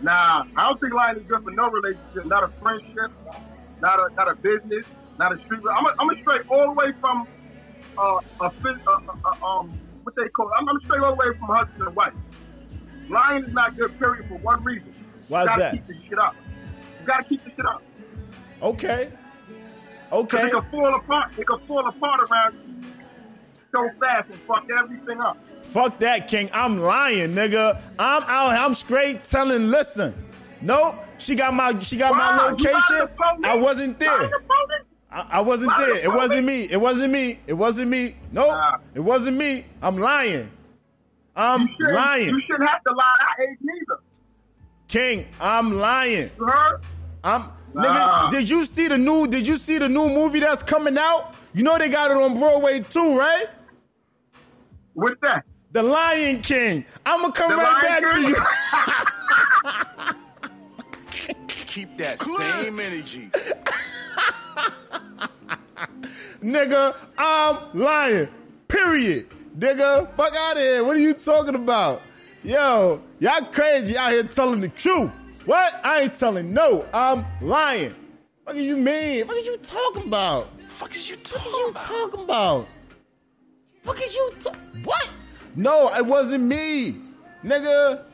Nah, 0.00 0.44
I 0.56 0.62
don't 0.68 0.80
think 0.80 0.94
lying 0.94 1.16
is 1.18 1.24
good 1.28 1.42
for 1.44 1.50
no 1.52 1.68
relationship. 1.68 2.24
Not 2.24 2.44
a 2.44 2.48
friendship, 2.62 3.12
not 3.82 3.98
a 4.00 4.08
not 4.16 4.28
a 4.28 4.34
business, 4.42 4.86
not 5.18 5.34
a 5.34 5.38
street. 5.44 5.60
I'm 5.76 5.84
a, 5.84 5.90
I'm 6.00 6.08
a 6.08 6.14
straight 6.22 6.40
all 6.48 6.64
the 6.68 6.72
way 6.72 6.92
from 6.98 7.26
uh, 7.98 8.18
a, 8.40 8.50
phys- 8.64 8.80
uh, 8.86 8.92
uh, 8.92 9.12
uh, 9.44 9.46
um 9.60 9.76
what 10.04 10.14
they 10.16 10.28
call. 10.34 10.46
It. 10.48 10.52
I'm, 10.58 10.66
I'm 10.66 10.80
straight 10.84 11.04
all 11.04 11.10
the 11.14 11.28
way 11.28 11.32
from 11.38 11.48
husband 11.54 11.88
and 11.88 11.94
wife. 11.94 12.12
Lying 13.10 13.44
is 13.44 13.52
not 13.52 13.76
good. 13.76 13.90
Period. 13.98 14.24
For 14.28 14.38
one 14.38 14.64
reason. 14.64 14.94
Why 15.28 15.44
is 15.44 15.50
that? 15.56 15.72
Keep 15.74 15.86
this 15.86 15.98
shit 16.08 16.18
up. 16.18 16.39
Gotta 17.10 17.24
keep 17.24 17.42
this 17.42 17.52
shit 17.56 17.66
up. 17.66 17.82
Okay. 18.62 19.10
Okay. 20.12 20.46
It 20.46 20.52
can 20.52 20.62
fall 20.70 20.94
apart. 20.94 21.36
It 21.38 21.46
can 21.46 21.58
fall 21.66 21.88
apart 21.88 22.20
around 22.30 22.54
you 22.54 22.92
so 23.72 23.90
fast 24.00 24.30
and 24.30 24.40
fuck 24.42 24.68
everything 24.70 25.20
up. 25.20 25.36
Fuck 25.64 25.98
that, 26.00 26.28
King. 26.28 26.50
I'm 26.52 26.78
lying, 26.78 27.34
nigga. 27.34 27.80
I'm 27.98 28.22
out. 28.24 28.52
I'm 28.52 28.74
straight 28.74 29.24
telling. 29.24 29.68
Listen, 29.70 30.14
nope. 30.62 30.94
She 31.18 31.34
got 31.34 31.52
my. 31.52 31.76
She 31.80 31.96
got 31.96 32.12
my 32.12 32.18
Wow, 32.18 32.44
you 32.48 32.50
location. 32.52 32.72
lying 32.72 33.08
to 33.08 33.12
police? 33.16 33.44
I 33.44 33.56
wasn't 33.56 33.98
there. 33.98 34.30
I, 35.12 35.26
I 35.32 35.40
wasn't 35.40 35.72
there. 35.78 35.96
It 35.96 36.12
wasn't 36.12 36.46
me. 36.46 36.64
It 36.70 36.80
wasn't 36.80 37.12
me. 37.12 37.40
It 37.48 37.54
wasn't 37.54 37.90
me. 37.90 38.14
Nope. 38.30 38.50
Nah. 38.50 38.76
It 38.94 39.00
wasn't 39.00 39.36
me. 39.36 39.64
I'm 39.82 39.98
lying. 39.98 40.48
I'm 41.34 41.68
You 41.78 41.92
lying. 41.92 42.28
You 42.28 42.40
shouldn't 42.42 42.68
have 42.68 42.84
to 42.84 42.94
lie 42.94 43.16
I 43.18 43.42
age 43.42 43.58
neither. 43.60 44.00
King, 44.86 45.28
I'm 45.40 45.72
lying. 45.72 46.30
You 46.36 46.46
heard? 46.46 46.80
I'm 47.22 47.50
Nah. 47.74 47.82
nigga. 47.82 48.30
Did 48.30 48.48
you 48.48 48.64
see 48.66 48.88
the 48.88 48.98
new? 48.98 49.26
Did 49.28 49.46
you 49.46 49.56
see 49.56 49.78
the 49.78 49.88
new 49.88 50.08
movie 50.08 50.40
that's 50.40 50.62
coming 50.62 50.98
out? 50.98 51.34
You 51.54 51.62
know 51.62 51.78
they 51.78 51.88
got 51.88 52.10
it 52.10 52.16
on 52.16 52.38
Broadway 52.38 52.80
too, 52.80 53.16
right? 53.18 53.46
What's 54.94 55.20
that? 55.22 55.44
The 55.72 55.82
Lion 55.84 56.40
King. 56.42 56.84
I'm 57.06 57.20
gonna 57.22 57.32
come 57.32 57.50
The 57.50 57.56
right 57.56 57.82
Lion 57.82 58.02
back 58.02 58.12
King? 58.12 58.22
to 58.24 58.28
you. 58.28 58.36
Keep 61.48 61.96
that 61.98 62.18
same 62.18 62.80
energy. 62.80 63.30
nigga, 66.42 66.96
I'm 67.18 67.58
lying. 67.78 68.28
Period. 68.66 69.26
Nigga, 69.58 70.10
fuck 70.16 70.34
out 70.34 70.56
of 70.56 70.62
here. 70.62 70.84
What 70.84 70.96
are 70.96 71.00
you 71.00 71.14
talking 71.14 71.54
about? 71.54 72.02
Yo, 72.42 73.00
y'all 73.20 73.42
crazy 73.52 73.96
out 73.96 74.10
here 74.12 74.22
telling 74.24 74.60
the 74.60 74.68
truth. 74.68 75.10
What? 75.50 75.84
I 75.84 76.02
ain't 76.02 76.14
telling 76.14 76.54
no. 76.54 76.86
I'm 76.94 77.26
lying. 77.40 77.92
What 78.44 78.54
are 78.54 78.60
you 78.60 78.76
mean? 78.76 79.26
What 79.26 79.36
are 79.36 79.40
you 79.40 79.56
talking 79.56 80.04
about? 80.04 80.48
Fuck 80.68 80.94
is 80.94 81.10
you 81.10 81.16
talking 81.16 81.50
about? 81.70 81.74
What 81.74 81.74
talking 81.74 81.96
are 81.96 81.98
you 81.98 82.06
talking 82.12 82.24
about? 82.24 82.68
What 83.82 84.00
is 84.00 84.14
you 84.14 84.32
ta- 84.44 84.52
What? 84.84 85.10
No, 85.56 85.92
it 85.92 86.06
wasn't 86.06 86.44
me. 86.44 87.00
Nigga. 87.42 88.04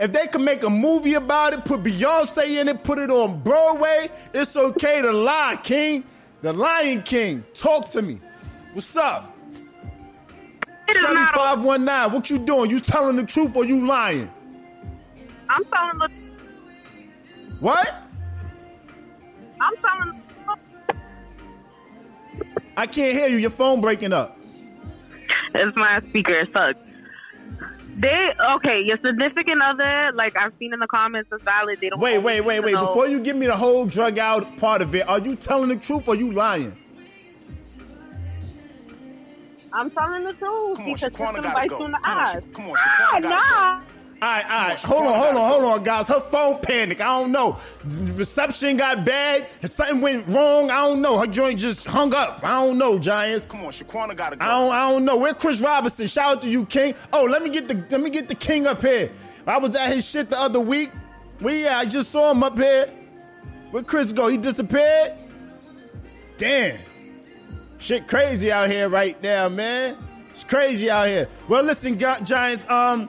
If 0.00 0.10
they 0.10 0.26
could 0.26 0.40
make 0.40 0.62
a 0.62 0.70
movie 0.70 1.12
about 1.14 1.52
it, 1.52 1.66
put 1.66 1.82
Beyonce 1.82 2.58
in 2.58 2.68
it, 2.68 2.82
put 2.82 2.98
it 2.98 3.10
on 3.10 3.40
Broadway, 3.40 4.08
it's 4.32 4.56
okay 4.56 5.02
to 5.02 5.12
lie, 5.12 5.58
King. 5.62 6.02
The 6.40 6.54
Lion 6.54 7.02
King. 7.02 7.44
Talk 7.52 7.90
to 7.90 8.00
me. 8.00 8.20
What's 8.72 8.96
up? 8.96 9.36
It 10.88 10.96
is 10.96 11.02
7519. 11.02 12.14
What 12.14 12.30
you 12.30 12.38
doing? 12.38 12.70
You 12.70 12.80
telling 12.80 13.16
the 13.16 13.24
truth 13.24 13.54
or 13.54 13.66
you 13.66 13.86
lying? 13.86 14.30
I'm 15.50 15.62
telling 15.66 15.98
the. 15.98 16.27
What? 17.60 17.94
I'm 19.60 19.74
telling. 19.76 20.22
I 22.76 22.86
can't 22.86 23.16
hear 23.16 23.28
you. 23.28 23.36
Your 23.38 23.50
phone 23.50 23.80
breaking 23.80 24.12
up. 24.12 24.38
It's 25.54 25.76
my 25.76 26.00
speaker. 26.08 26.34
It 26.34 26.52
sucks. 26.52 26.78
They 27.96 28.32
okay. 28.54 28.80
Your 28.84 28.98
significant 29.04 29.60
other, 29.60 30.12
like 30.14 30.36
I've 30.40 30.52
seen 30.60 30.72
in 30.72 30.78
the 30.78 30.86
comments, 30.86 31.30
is 31.32 31.42
valid. 31.42 31.80
They 31.80 31.88
don't. 31.88 31.98
Wait, 31.98 32.18
wait, 32.18 32.42
wait, 32.42 32.60
wait. 32.62 32.74
know- 32.74 32.86
Before 32.86 33.08
you 33.08 33.18
give 33.20 33.36
me 33.36 33.46
the 33.46 33.56
whole 33.56 33.86
drug 33.86 34.18
out 34.20 34.56
part 34.58 34.82
of 34.82 34.94
it, 34.94 35.08
are 35.08 35.18
you 35.18 35.34
telling 35.34 35.70
the 35.70 35.76
truth 35.76 36.06
or 36.06 36.14
you 36.14 36.30
lying? 36.32 36.76
I'm 39.72 39.90
telling 39.90 40.24
the 40.24 40.32
truth 40.34 40.76
Come 40.78 40.86
on, 40.86 40.92
because 40.94 41.00
Shaquana 41.10 41.34
system 41.36 41.52
bites 41.52 41.70
go. 41.70 41.78
you 41.80 41.84
in 41.86 41.92
the 41.92 41.98
Come 41.98 42.18
on, 42.18 42.26
eyes. 42.26 42.42
Come 42.54 42.64
on, 42.70 42.74
ah, 42.78 43.18
gotta 43.20 43.28
nah. 43.28 43.80
All 44.20 44.28
right, 44.28 44.44
all 44.50 44.68
right. 44.68 44.78
Hold 44.80 45.06
on, 45.06 45.14
hold 45.14 45.36
on, 45.36 45.48
hold 45.48 45.64
on, 45.64 45.82
guys. 45.84 46.08
Her 46.08 46.18
phone 46.18 46.60
panic. 46.60 47.00
I 47.00 47.20
don't 47.20 47.30
know. 47.30 47.56
The 47.84 48.12
reception 48.14 48.76
got 48.76 49.04
bad. 49.04 49.46
Something 49.70 50.00
went 50.00 50.26
wrong, 50.26 50.72
I 50.72 50.80
don't 50.80 51.00
know. 51.00 51.18
Her 51.18 51.26
joint 51.28 51.60
just 51.60 51.86
hung 51.86 52.12
up. 52.12 52.40
I 52.42 52.66
don't 52.66 52.78
know, 52.78 52.98
Giants. 52.98 53.46
Come 53.48 53.64
on, 53.64 53.70
Shaquana 53.70 54.16
gotta 54.16 54.34
go. 54.34 54.44
I 54.44 54.48
don't, 54.48 54.72
I 54.72 54.90
don't 54.90 55.04
know. 55.04 55.16
Where 55.18 55.34
Chris 55.34 55.60
Robinson? 55.60 56.08
Shout 56.08 56.38
out 56.38 56.42
to 56.42 56.50
you, 56.50 56.66
King. 56.66 56.94
Oh, 57.12 57.26
let 57.26 57.44
me 57.44 57.50
get 57.50 57.68
the 57.68 57.74
let 57.90 58.00
me 58.00 58.10
get 58.10 58.26
the 58.28 58.34
King 58.34 58.66
up 58.66 58.82
here. 58.82 59.12
I 59.46 59.58
was 59.58 59.76
at 59.76 59.92
his 59.92 60.04
shit 60.04 60.30
the 60.30 60.38
other 60.40 60.60
week. 60.60 60.90
Well, 61.40 61.54
yeah, 61.54 61.78
I 61.78 61.84
just 61.84 62.10
saw 62.10 62.32
him 62.32 62.42
up 62.42 62.58
here. 62.58 62.90
Where 63.70 63.84
Chris 63.84 64.10
go? 64.12 64.26
He 64.26 64.36
disappeared. 64.36 65.12
Damn, 66.38 66.80
shit 67.78 68.08
crazy 68.08 68.50
out 68.50 68.68
here 68.68 68.88
right 68.88 69.20
now, 69.22 69.48
man. 69.48 69.96
It's 70.30 70.42
crazy 70.42 70.90
out 70.90 71.06
here. 71.06 71.28
Well, 71.46 71.62
listen, 71.62 71.98
Giants. 71.98 72.68
Um, 72.68 73.08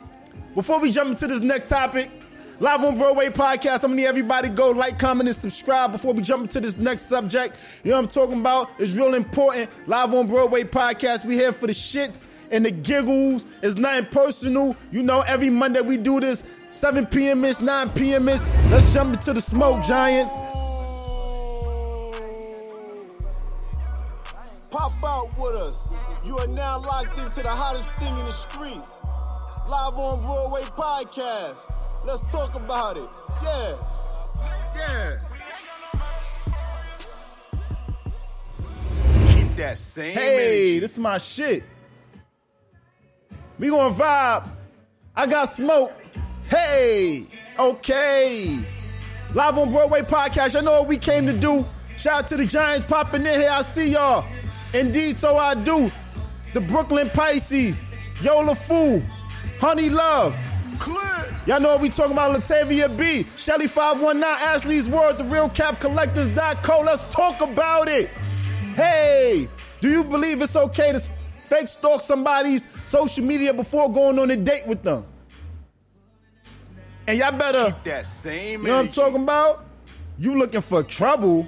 before 0.59 0.81
we 0.81 0.91
jump 0.91 1.09
into 1.09 1.25
this 1.25 1.39
next 1.39 1.69
topic, 1.69 2.11
live 2.59 2.83
on 2.83 2.97
Broadway 2.97 3.29
podcast. 3.29 3.75
I'm 3.75 3.91
gonna 3.91 3.95
need 3.95 4.07
everybody 4.07 4.49
go 4.49 4.71
like, 4.71 4.99
comment, 4.99 5.29
and 5.29 5.37
subscribe 5.37 5.93
before 5.93 6.13
we 6.13 6.21
jump 6.21 6.41
into 6.41 6.59
this 6.59 6.75
next 6.75 7.03
subject. 7.03 7.55
You 7.81 7.91
know 7.91 7.95
what 7.95 8.03
I'm 8.03 8.07
talking 8.09 8.39
about? 8.41 8.69
It's 8.77 8.91
real 8.91 9.13
important. 9.13 9.69
Live 9.87 10.13
on 10.13 10.27
Broadway 10.27 10.63
podcast. 10.63 11.23
We 11.23 11.35
here 11.35 11.53
for 11.53 11.67
the 11.67 11.71
shits 11.71 12.27
and 12.51 12.65
the 12.65 12.71
giggles. 12.71 13.45
It's 13.63 13.77
nothing 13.77 14.07
personal. 14.07 14.75
You 14.91 15.01
know, 15.01 15.21
every 15.21 15.49
Monday 15.49 15.79
we 15.79 15.95
do 15.95 16.19
this. 16.19 16.43
7 16.71 17.05
p.m. 17.05 17.45
ish, 17.45 17.61
9 17.61 17.91
p.m. 17.91 18.27
ish. 18.27 18.41
Let's 18.69 18.93
jump 18.93 19.13
into 19.17 19.31
the 19.31 19.41
smoke, 19.41 19.85
Giants. 19.85 20.33
Pop 24.69 24.91
out 25.05 25.29
with 25.39 25.55
us. 25.55 25.87
You 26.25 26.37
are 26.37 26.47
now 26.47 26.81
locked 26.81 27.17
into 27.17 27.43
the 27.43 27.47
hottest 27.47 27.89
thing 27.91 28.09
in 28.09 28.25
the 28.25 28.33
streets. 28.33 28.89
Live 29.69 29.93
on 29.97 30.21
Broadway 30.21 30.61
podcast. 30.61 31.71
Let's 32.05 32.23
talk 32.31 32.55
about 32.55 32.97
it. 32.97 33.07
Yeah. 33.43 33.75
Yeah. 34.75 35.17
Keep 39.33 39.55
that 39.57 39.77
same 39.77 40.13
Hey, 40.13 40.71
energy. 40.71 40.79
this 40.79 40.91
is 40.93 40.99
my 40.99 41.17
shit. 41.19 41.63
We 43.59 43.69
gonna 43.69 43.93
vibe. 43.93 44.49
I 45.15 45.27
got 45.27 45.53
smoke. 45.55 45.91
Hey, 46.49 47.27
okay. 47.59 48.59
Live 49.35 49.57
on 49.59 49.69
Broadway 49.69 50.01
podcast. 50.01 50.57
I 50.57 50.61
know 50.61 50.79
what 50.79 50.87
we 50.87 50.97
came 50.97 51.25
to 51.27 51.33
do. 51.33 51.63
Shout 51.97 52.23
out 52.23 52.27
to 52.29 52.37
the 52.37 52.45
Giants 52.45 52.87
popping 52.87 53.21
in 53.25 53.39
here. 53.39 53.51
I 53.51 53.61
see 53.61 53.91
y'all. 53.91 54.25
Indeed, 54.73 55.15
so 55.17 55.37
I 55.37 55.53
do. 55.53 55.91
The 56.53 56.61
Brooklyn 56.61 57.09
Pisces. 57.11 57.83
Yola 58.23 58.55
Fool. 58.55 59.03
Honey 59.59 59.89
Love. 59.89 60.35
Clear. 60.79 61.35
Y'all 61.45 61.59
know 61.59 61.69
what 61.69 61.81
we 61.81 61.89
talking 61.89 62.13
about, 62.13 62.39
Latavia 62.39 62.95
B, 62.97 63.25
Shelly 63.35 63.67
519, 63.67 64.23
Ashley's 64.23 64.87
World, 64.87 65.17
the 65.17 65.23
realcapcollectors.co. 65.25 66.79
Let's 66.79 67.03
talk 67.13 67.41
about 67.41 67.89
it. 67.89 68.09
Hey, 68.75 69.49
do 69.81 69.91
you 69.91 70.05
believe 70.05 70.41
it's 70.41 70.55
okay 70.55 70.93
to 70.93 71.01
fake 71.43 71.67
stalk 71.67 72.01
somebody's 72.01 72.69
social 72.87 73.25
media 73.25 73.53
before 73.53 73.91
going 73.91 74.17
on 74.17 74.31
a 74.31 74.37
date 74.37 74.65
with 74.65 74.81
them? 74.83 75.05
And 77.07 77.17
y'all 77.17 77.31
better, 77.31 77.65
keep 77.65 77.83
That 77.83 78.05
same 78.05 78.61
you 78.61 78.67
know 78.67 78.77
what 78.77 78.85
I'm 78.85 78.91
talking 78.91 79.23
about? 79.23 79.65
You 80.17 80.37
looking 80.37 80.61
for 80.61 80.83
trouble. 80.83 81.45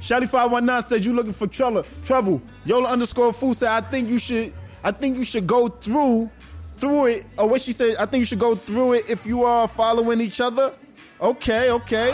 Shelly 0.00 0.26
519 0.26 0.88
said 0.88 1.04
you 1.04 1.12
looking 1.12 1.32
for 1.32 1.46
trouble. 1.46 1.84
Trouble. 2.04 2.42
Yola 2.64 2.88
underscore 2.88 3.32
fool 3.32 3.54
said, 3.54 3.68
I 3.68 3.80
think 3.88 4.08
you 4.08 4.18
should, 4.18 4.52
I 4.82 4.90
think 4.90 5.18
you 5.18 5.24
should 5.24 5.46
go 5.46 5.68
through 5.68 6.30
through 6.78 7.06
it. 7.06 7.26
Or 7.36 7.48
what 7.48 7.60
she 7.60 7.72
said, 7.72 7.96
I 7.96 8.06
think 8.06 8.20
you 8.20 8.24
should 8.24 8.38
go 8.38 8.54
through 8.54 8.94
it 8.94 9.10
if 9.10 9.26
you 9.26 9.44
are 9.44 9.68
following 9.68 10.20
each 10.20 10.40
other. 10.40 10.72
Okay, 11.20 11.70
okay. 11.70 12.10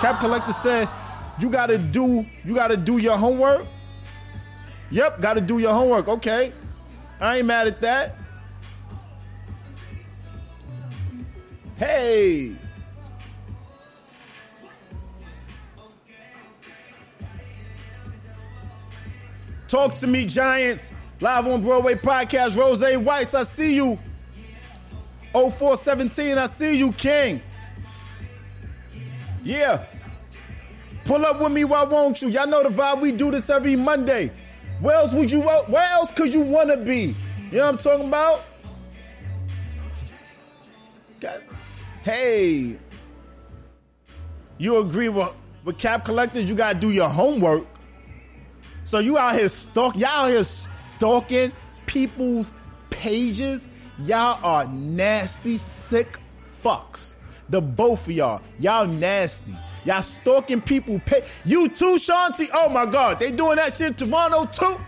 Cap 0.00 0.20
Collector 0.20 0.52
said, 0.52 0.88
you 1.40 1.50
gotta 1.50 1.78
do, 1.78 2.24
you 2.44 2.54
gotta 2.54 2.76
do 2.76 2.98
your 2.98 3.16
homework. 3.16 3.66
Yep, 4.90 5.20
gotta 5.20 5.40
do 5.40 5.58
your 5.58 5.72
homework. 5.72 6.08
Okay. 6.08 6.52
I 7.20 7.38
ain't 7.38 7.46
mad 7.46 7.66
at 7.66 7.80
that. 7.80 8.16
Hey. 11.76 12.54
Talk 19.66 19.96
to 19.96 20.06
me, 20.06 20.26
Giants. 20.26 20.92
Live 21.24 21.46
on 21.46 21.62
Broadway 21.62 21.94
podcast. 21.94 22.54
Rose 22.54 22.82
Weiss, 22.98 23.32
I 23.32 23.44
see 23.44 23.76
you. 23.76 23.98
0417, 25.32 26.36
I 26.36 26.46
see 26.48 26.76
you, 26.76 26.92
King. 26.92 27.40
Yeah. 29.42 29.86
Pull 31.06 31.24
up 31.24 31.40
with 31.40 31.50
me, 31.50 31.64
why 31.64 31.82
won't 31.84 32.20
you? 32.20 32.28
Y'all 32.28 32.46
know 32.46 32.62
the 32.62 32.68
vibe. 32.68 33.00
We 33.00 33.10
do 33.10 33.30
this 33.30 33.48
every 33.48 33.74
Monday. 33.74 34.32
Where 34.82 34.96
else 34.96 35.14
would 35.14 35.30
you? 35.30 35.40
Where 35.40 35.92
else 35.92 36.12
could 36.12 36.30
you 36.30 36.42
want 36.42 36.68
to 36.68 36.76
be? 36.76 37.16
You 37.50 37.56
know 37.56 37.64
what 37.64 37.72
I'm 37.72 37.78
talking 37.78 38.08
about? 38.08 38.44
Hey, 42.02 42.76
you 44.58 44.76
agree 44.76 45.08
with 45.08 45.32
with 45.64 45.78
Cap 45.78 46.04
Collectors? 46.04 46.46
You 46.46 46.54
gotta 46.54 46.78
do 46.78 46.90
your 46.90 47.08
homework. 47.08 47.66
So 48.84 48.98
you 48.98 49.16
out 49.16 49.36
here 49.38 49.48
stalk, 49.48 49.96
y'all 49.96 50.26
out 50.26 50.28
here 50.28 50.44
stalking 51.04 51.52
people's 51.84 52.50
pages. 52.88 53.68
Y'all 54.04 54.42
are 54.42 54.66
nasty, 54.68 55.58
sick 55.58 56.18
fucks. 56.62 57.14
The 57.50 57.60
both 57.60 58.06
of 58.06 58.12
y'all, 58.12 58.40
y'all 58.58 58.86
nasty. 58.86 59.54
Y'all 59.84 60.00
stalking 60.00 60.62
people. 60.62 60.98
Pa- 61.00 61.20
you 61.44 61.68
too, 61.68 61.96
Shanti. 61.96 62.48
Oh 62.54 62.70
my 62.70 62.86
God, 62.86 63.20
they 63.20 63.30
doing 63.32 63.56
that 63.56 63.76
shit 63.76 63.88
in 63.88 64.08
Toronto 64.08 64.46
too. 64.46 64.80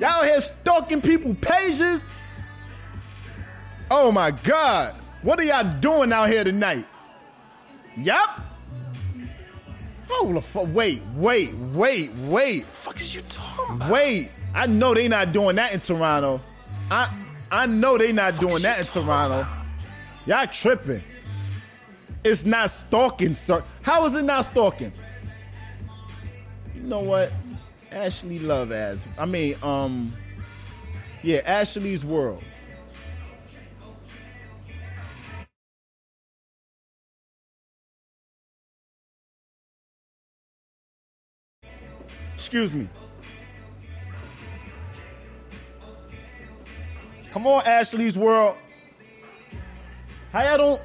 Y'all 0.00 0.24
here 0.24 0.40
stalking 0.40 1.00
people 1.00 1.36
pages. 1.40 2.10
Oh 3.88 4.10
my 4.10 4.32
God, 4.32 4.92
what 5.22 5.38
are 5.38 5.44
y'all 5.44 5.80
doing 5.80 6.12
out 6.12 6.28
here 6.28 6.42
tonight? 6.42 6.84
Yup. 7.96 8.40
Hold 10.08 10.34
the 10.34 10.40
fuck. 10.40 10.66
Wait, 10.74 11.00
wait, 11.14 11.54
wait, 11.54 12.12
wait. 12.24 12.66
fuck 12.72 13.00
is 13.00 13.14
you 13.14 13.22
talking 13.28 13.76
about? 13.76 13.92
Wait, 13.92 14.30
I 14.56 14.66
know 14.66 14.94
they 14.94 15.06
not 15.06 15.32
doing 15.32 15.56
that 15.56 15.74
in 15.74 15.80
Toronto. 15.80 16.40
I 16.90 17.14
I 17.50 17.66
know 17.66 17.98
they 17.98 18.10
not 18.10 18.40
doing 18.40 18.62
that 18.62 18.80
in 18.80 18.86
Toronto. 18.86 19.46
Y'all 20.24 20.46
tripping. 20.46 21.04
it's 22.24 22.46
not 22.46 22.70
stalking, 22.70 23.34
sir. 23.34 23.62
How 23.82 24.06
is 24.06 24.14
it 24.14 24.24
not 24.24 24.46
stalking? 24.46 24.92
You 26.74 26.82
know 26.84 27.00
what? 27.00 27.30
Ashley 27.92 28.38
Love 28.38 28.72
as 28.72 29.06
I 29.18 29.26
mean, 29.26 29.56
um, 29.62 30.12
yeah, 31.22 31.42
Ashley's 31.44 32.04
World. 32.04 32.42
Excuse 42.34 42.74
me. 42.74 42.88
Come 47.36 47.48
on, 47.48 47.66
Ashley's 47.66 48.16
World. 48.16 48.56
How 50.32 50.42
y'all 50.42 50.56
don't? 50.56 50.82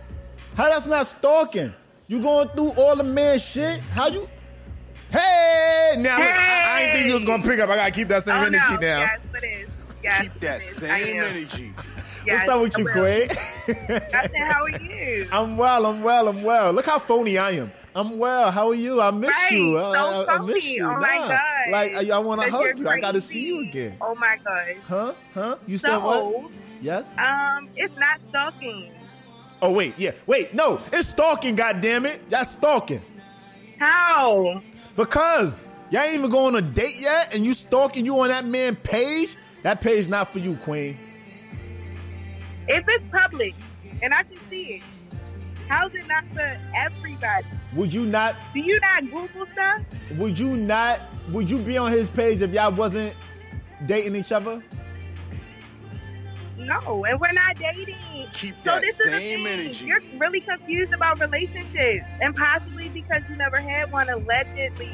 How 0.58 0.68
that's 0.70 0.86
not 0.86 1.08
stalking? 1.08 1.74
You 2.10 2.20
going 2.22 2.50
through 2.50 2.72
all 2.72 2.98
the 2.98 3.06
man 3.06 3.40
shit? 3.40 3.80
How 3.80 4.10
you? 4.10 4.28
Hey, 5.12 5.96
now 5.98 6.20
look, 6.20 6.28
I, 6.28 6.60
I 6.60 6.82
ain't 6.82 6.94
think 6.94 7.08
you 7.08 7.14
was 7.14 7.24
gonna 7.24 7.42
pick 7.42 7.62
up. 7.62 7.70
I 7.70 7.78
gotta 7.78 7.92
keep 7.92 8.10
that 8.10 8.26
same 8.26 8.36
oh, 8.36 8.48
energy 8.48 8.66
no. 8.70 8.80
now. 8.82 9.00
Yes, 9.00 9.20
it 9.34 9.44
is. 9.46 9.70
Yes, 10.04 10.22
Keep 10.24 10.40
that 10.42 10.62
same 10.62 11.24
energy. 11.24 11.74
Yes, 12.26 12.48
What's 12.48 12.50
up 12.52 12.62
with 12.62 12.76
I 12.76 12.80
you? 12.80 13.28
Nothing. 14.12 14.42
How 14.42 14.64
are 14.64 14.70
you? 14.70 15.28
I'm 15.32 15.58
well. 15.58 15.86
I'm 15.88 16.02
well. 16.04 16.28
I'm 16.28 16.44
well. 16.44 16.74
Look 16.74 16.86
how 16.86 17.00
phony 17.00 17.38
I 17.38 17.52
am. 17.52 17.72
I'm 17.94 18.18
well. 18.18 18.52
How 18.52 18.70
are 18.70 18.76
you? 18.76 19.02
I 19.02 19.12
miss 19.12 19.30
Right, 19.30 19.52
you. 19.52 19.74
so 19.76 19.84
I, 19.94 20.24
I, 20.24 20.36
I 20.36 20.40
miss 20.40 20.66
you. 20.66 20.86
Oh, 20.86 20.96
my 21.00 21.18
God. 21.18 21.72
Like 21.72 21.94
I, 21.94 22.16
I 22.16 22.20
want 22.20 22.42
to 22.42 22.50
hug 22.50 22.78
you're. 22.78 22.88
I 22.90 23.00
got 23.00 23.16
to 23.16 23.22
see 23.22 23.46
you 23.46 23.60
again. 23.68 23.98
Oh 24.02 24.16
my 24.16 24.38
god. 24.44 24.76
Huh? 24.88 25.14
Huh? 25.34 25.58
You 25.68 25.78
said 25.78 25.98
what? 25.98 26.52
Yes. 26.82 27.18
um, 27.18 27.70
it's 27.76 27.94
not 27.98 28.20
stalking. 28.30 28.92
Oh 29.62 29.72
wait, 29.72 29.94
yeah. 29.98 30.12
Wait, 30.26 30.54
no. 30.54 30.82
It's 30.92 31.10
stalking. 31.10 31.56
God 31.56 31.82
damn 31.82 32.06
it. 32.06 32.28
That's 32.30 32.52
stalking. 32.52 33.02
How? 33.78 34.62
Because 34.96 35.66
y'all 35.90 36.02
ain't 36.02 36.16
even 36.16 36.30
going 36.30 36.56
on 36.56 36.64
a 36.64 36.68
date 36.68 37.00
yet, 37.00 37.36
and 37.36 37.44
you 37.44 37.54
stalking 37.54 38.06
you 38.06 38.20
on 38.20 38.30
that 38.30 38.46
man 38.46 38.76
page. 38.76 39.36
That 39.64 39.82
page 39.82 40.08
not 40.08 40.32
for 40.32 40.40
you, 40.40 40.56
Queen. 40.58 40.98
If 42.68 42.86
it's 42.88 43.04
public 43.12 43.54
and 44.02 44.14
I 44.14 44.24
can 44.24 44.38
see 44.50 44.82
it, 44.82 44.84
how's 45.68 45.94
it 45.94 46.08
not 46.08 46.24
for 46.34 46.58
everybody? 46.76 47.46
Would 47.76 47.94
you 47.94 48.06
not? 48.06 48.36
Do 48.54 48.60
you 48.60 48.80
not 48.80 49.04
Google 49.10 49.46
stuff? 49.54 49.82
Would 50.18 50.38
you 50.38 50.56
not? 50.58 51.02
Would 51.32 51.50
you 51.50 51.58
be 51.60 51.78
on 51.78 51.92
his 51.92 52.10
page 52.10 52.42
if 52.42 52.52
y'all 52.54 52.72
wasn't 52.72 53.16
dating 53.86 54.16
each 54.16 54.32
other? 54.32 54.62
No, 56.58 57.06
and 57.06 57.20
we're 57.20 57.32
not 57.32 57.56
dating. 57.58 57.96
Keep 58.34 58.56
so 58.64 58.72
that 58.72 58.82
this 58.82 59.00
is 59.00 59.06
the 59.06 59.12
same 59.12 59.44
thing. 59.44 59.60
energy. 59.60 59.86
You're 59.86 60.02
really 60.18 60.42
confused 60.42 60.94
about 60.94 61.20
relationships, 61.20 62.06
and 62.22 62.36
possibly 62.36 62.90
because 62.90 63.24
you 63.30 63.36
never 63.36 63.58
had 63.58 63.92
one 63.92 64.10
allegedly. 64.10 64.92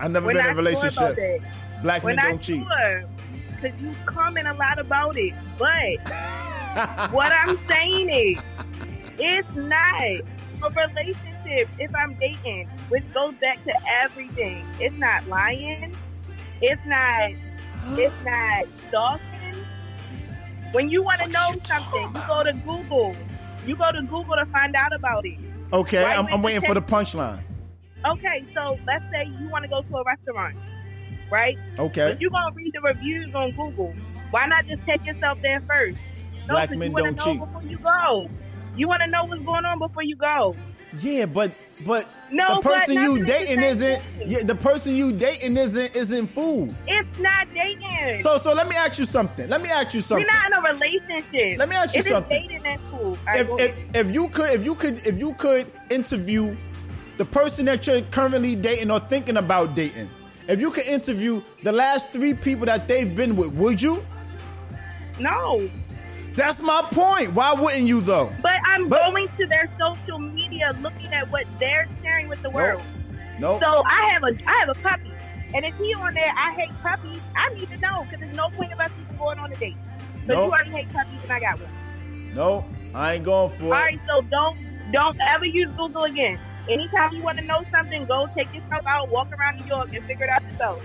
I 0.00 0.08
never 0.08 0.26
We're 0.26 0.34
been 0.34 0.46
in 0.46 0.58
a 0.58 0.62
not 0.62 0.80
sure 0.80 0.88
about 0.88 1.16
relationship. 1.16 1.42
that. 1.42 1.82
Black 1.82 2.02
We're 2.02 2.08
men 2.14 2.16
not 2.16 2.24
don't 2.30 2.42
cheat. 2.42 2.64
sure 2.66 3.04
because 3.60 3.80
you 3.80 3.94
comment 4.06 4.48
a 4.48 4.54
lot 4.54 4.78
about 4.78 5.16
it. 5.16 5.34
But 5.58 5.98
what 7.12 7.32
I'm 7.32 7.58
saying 7.68 8.08
is, 8.10 8.42
it's 9.18 9.54
not 9.54 10.00
a 10.00 10.22
relationship 10.74 11.37
if 11.48 11.94
I'm 11.94 12.14
dating, 12.14 12.66
which 12.88 13.02
goes 13.12 13.34
back 13.34 13.62
to 13.64 13.72
everything. 13.88 14.64
It's 14.80 14.96
not 14.96 15.26
lying. 15.28 15.94
It's 16.60 16.84
not. 16.86 17.30
It's 17.92 18.14
not 18.24 18.68
stalking. 18.68 19.64
When 20.72 20.88
you 20.88 21.02
want 21.02 21.20
to 21.20 21.28
know 21.28 21.54
something, 21.64 22.02
you 22.14 22.26
go 22.26 22.44
to 22.44 22.52
Google. 22.52 23.16
You 23.66 23.76
go 23.76 23.90
to 23.90 24.02
Google 24.02 24.36
to 24.36 24.46
find 24.46 24.74
out 24.76 24.92
about 24.92 25.24
it. 25.24 25.38
Okay, 25.72 26.02
Why 26.02 26.14
I'm, 26.14 26.26
I'm 26.26 26.40
you 26.40 26.44
waiting 26.44 26.60
for 26.62 26.74
the 26.74 26.82
punchline. 26.82 27.40
Okay, 28.06 28.44
so 28.54 28.78
let's 28.86 29.04
say 29.10 29.24
you 29.40 29.48
want 29.48 29.64
to 29.64 29.68
go 29.68 29.82
to 29.82 29.96
a 29.96 30.04
restaurant, 30.04 30.56
right? 31.30 31.58
Okay. 31.78 32.10
But 32.12 32.20
you're 32.20 32.30
gonna 32.30 32.54
read 32.54 32.72
the 32.72 32.80
reviews 32.80 33.34
on 33.34 33.50
Google. 33.52 33.94
Why 34.30 34.46
not 34.46 34.66
just 34.66 34.82
take 34.84 35.04
yourself 35.04 35.38
there 35.42 35.60
first? 35.66 35.98
No, 36.46 36.54
Black 36.54 36.68
'cause 36.68 36.78
men 36.78 36.90
you 36.92 36.96
don't 36.98 37.16
know 37.16 37.24
cheat. 37.24 37.40
before 37.40 37.62
you 37.62 37.78
go. 37.78 38.28
You 38.78 38.86
want 38.86 39.02
to 39.02 39.08
know 39.08 39.24
what's 39.24 39.42
going 39.42 39.64
on 39.64 39.80
before 39.80 40.04
you 40.04 40.14
go. 40.14 40.54
Yeah, 41.00 41.26
but 41.26 41.50
but 41.84 42.06
No, 42.30 42.56
the 42.56 42.62
person 42.62 42.94
not 42.94 43.04
you 43.04 43.24
dating 43.24 43.62
isn't. 43.62 44.00
thing. 44.00 44.30
Yeah, 44.30 44.42
the 44.44 44.54
person 44.54 44.94
you 44.96 45.12
dating 45.12 45.56
isn't 45.56 45.94
isn't 45.96 46.28
food. 46.28 46.74
It's 46.86 47.18
not 47.18 47.52
dating. 47.52 48.22
So 48.22 48.38
so 48.38 48.54
let 48.54 48.68
me 48.68 48.76
ask 48.76 48.98
you 48.98 49.04
something. 49.04 49.48
Let 49.48 49.60
me 49.60 49.68
ask 49.68 49.94
you 49.94 50.00
something. 50.00 50.26
we're 50.26 50.32
not 50.32 50.46
in 50.46 50.64
a 50.64 50.74
relationship. 50.74 51.58
Let 51.58 51.68
me 51.68 51.76
ask 51.76 51.94
you 51.94 52.00
if 52.00 52.06
it's 52.06 52.14
something. 52.14 52.48
dating, 52.48 52.62
that's 52.62 52.82
cool. 52.90 53.00
All 53.00 53.16
right, 53.26 53.40
if, 53.40 53.60
if, 53.60 53.96
if 53.96 54.14
you 54.14 54.28
could 54.28 54.50
if 54.50 54.64
you 54.64 54.74
could 54.76 55.06
if 55.06 55.18
you 55.18 55.34
could 55.34 55.66
interview 55.90 56.56
the 57.18 57.24
person 57.24 57.64
that 57.66 57.84
you're 57.86 58.02
currently 58.02 58.54
dating 58.54 58.92
or 58.92 59.00
thinking 59.00 59.38
about 59.38 59.74
dating, 59.74 60.08
if 60.46 60.60
you 60.60 60.70
could 60.70 60.86
interview 60.86 61.42
the 61.64 61.72
last 61.72 62.08
three 62.10 62.32
people 62.32 62.64
that 62.66 62.86
they've 62.86 63.14
been 63.14 63.34
with, 63.36 63.52
would 63.54 63.82
you? 63.82 64.04
No. 65.18 65.68
That's 66.38 66.62
my 66.62 66.82
point. 66.92 67.32
Why 67.34 67.52
wouldn't 67.52 67.88
you 67.88 68.00
though? 68.00 68.30
But 68.40 68.54
I'm 68.64 68.88
But- 68.88 69.10
going 69.12 69.28
to 69.38 69.46
their 69.46 69.68
social 69.76 70.20
media, 70.20 70.72
looking 70.80 71.12
at 71.12 71.28
what 71.32 71.46
they're 71.58 71.88
sharing 72.00 72.28
with 72.28 72.40
the 72.42 72.50
world. 72.50 72.80
No. 73.40 73.58
So 73.58 73.82
I 73.84 74.10
have 74.12 74.22
a 74.22 74.36
I 74.46 74.56
have 74.60 74.68
a 74.68 74.74
puppy, 74.74 75.10
and 75.52 75.64
if 75.64 75.76
he 75.78 75.92
on 75.94 76.14
there, 76.14 76.32
I 76.36 76.52
hate 76.52 76.70
puppies. 76.80 77.20
I 77.34 77.52
need 77.54 77.68
to 77.70 77.76
know 77.78 78.04
because 78.04 78.20
there's 78.20 78.36
no 78.36 78.50
point 78.50 78.72
of 78.72 78.78
us 78.78 78.92
even 79.02 79.16
going 79.16 79.40
on 79.40 79.50
a 79.52 79.56
date. 79.56 79.76
But 80.28 80.34
Nope. 80.36 80.46
you 80.46 80.52
already 80.52 80.70
hate 80.70 80.92
puppies, 80.92 81.24
and 81.24 81.32
I 81.32 81.40
got 81.40 81.58
one. 81.58 82.34
No, 82.34 82.64
I 82.94 83.14
ain't 83.14 83.24
going 83.24 83.50
for 83.58 83.64
All 83.64 83.70
it. 83.72 83.74
All 83.74 83.82
right, 83.82 84.00
so 84.06 84.20
don't 84.22 84.56
don't 84.92 85.18
ever 85.20 85.44
use 85.44 85.70
Google 85.76 86.04
again. 86.04 86.38
Anytime 86.70 87.14
you 87.14 87.22
want 87.22 87.38
to 87.38 87.44
know 87.44 87.64
something, 87.72 88.04
go 88.06 88.28
take 88.36 88.54
yourself 88.54 88.86
out, 88.86 89.08
walk 89.08 89.28
around 89.36 89.58
New 89.58 89.66
York, 89.66 89.92
and 89.92 90.04
figure 90.04 90.26
it 90.26 90.30
out 90.30 90.42
yourself. 90.52 90.80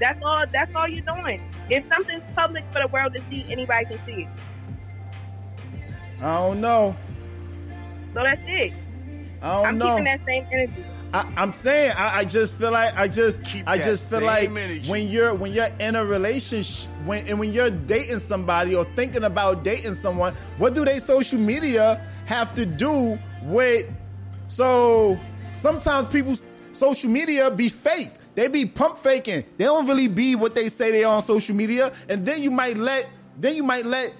That's 0.00 0.22
all. 0.22 0.44
That's 0.52 0.74
all 0.74 0.88
you're 0.88 1.02
doing. 1.02 1.42
If 1.70 1.84
something's 1.92 2.22
public 2.34 2.64
for 2.72 2.80
the 2.80 2.88
world 2.88 3.14
to 3.14 3.20
see, 3.30 3.44
anybody 3.48 3.86
can 3.86 4.06
see 4.06 4.22
it. 4.22 4.28
I 6.20 6.34
don't 6.38 6.60
know. 6.60 6.96
So 8.14 8.22
that's 8.22 8.40
it. 8.46 8.72
I 9.42 9.62
don't 9.62 9.78
know. 9.78 9.86
I'm 9.88 9.92
keeping 9.92 10.04
that 10.04 10.24
same 10.24 10.46
energy. 10.50 10.84
I, 11.12 11.32
I'm 11.36 11.52
saying 11.52 11.92
I, 11.96 12.18
I 12.18 12.24
just 12.24 12.54
feel 12.54 12.72
like 12.72 12.96
I 12.96 13.06
just 13.08 13.42
Keep 13.44 13.68
I 13.68 13.78
just 13.78 14.10
feel 14.10 14.22
like 14.22 14.50
energy. 14.50 14.90
when 14.90 15.08
you're 15.08 15.34
when 15.34 15.52
you're 15.52 15.68
in 15.78 15.94
a 15.94 16.04
relationship 16.04 16.90
when 17.04 17.26
and 17.28 17.38
when 17.38 17.52
you're 17.52 17.70
dating 17.70 18.18
somebody 18.18 18.74
or 18.74 18.84
thinking 18.96 19.24
about 19.24 19.62
dating 19.62 19.94
someone, 19.94 20.34
what 20.58 20.74
do 20.74 20.84
they 20.84 20.98
social 20.98 21.38
media 21.38 22.04
have 22.26 22.54
to 22.56 22.66
do 22.66 23.18
with? 23.44 23.90
So 24.48 25.18
sometimes 25.54 26.08
people's 26.08 26.42
social 26.72 27.10
media 27.10 27.50
be 27.50 27.68
fake. 27.68 28.10
They 28.36 28.48
be 28.48 28.66
pump 28.66 28.98
faking. 28.98 29.44
They 29.56 29.64
don't 29.64 29.86
really 29.88 30.08
be 30.08 30.34
what 30.36 30.54
they 30.54 30.68
say 30.68 30.90
they 30.92 31.04
are 31.04 31.16
on 31.16 31.24
social 31.24 31.56
media, 31.56 31.92
and 32.08 32.24
then 32.24 32.42
you 32.42 32.50
might 32.50 32.76
let 32.76 33.08
then 33.38 33.56
you 33.56 33.62
might 33.62 33.84
let 33.86 34.12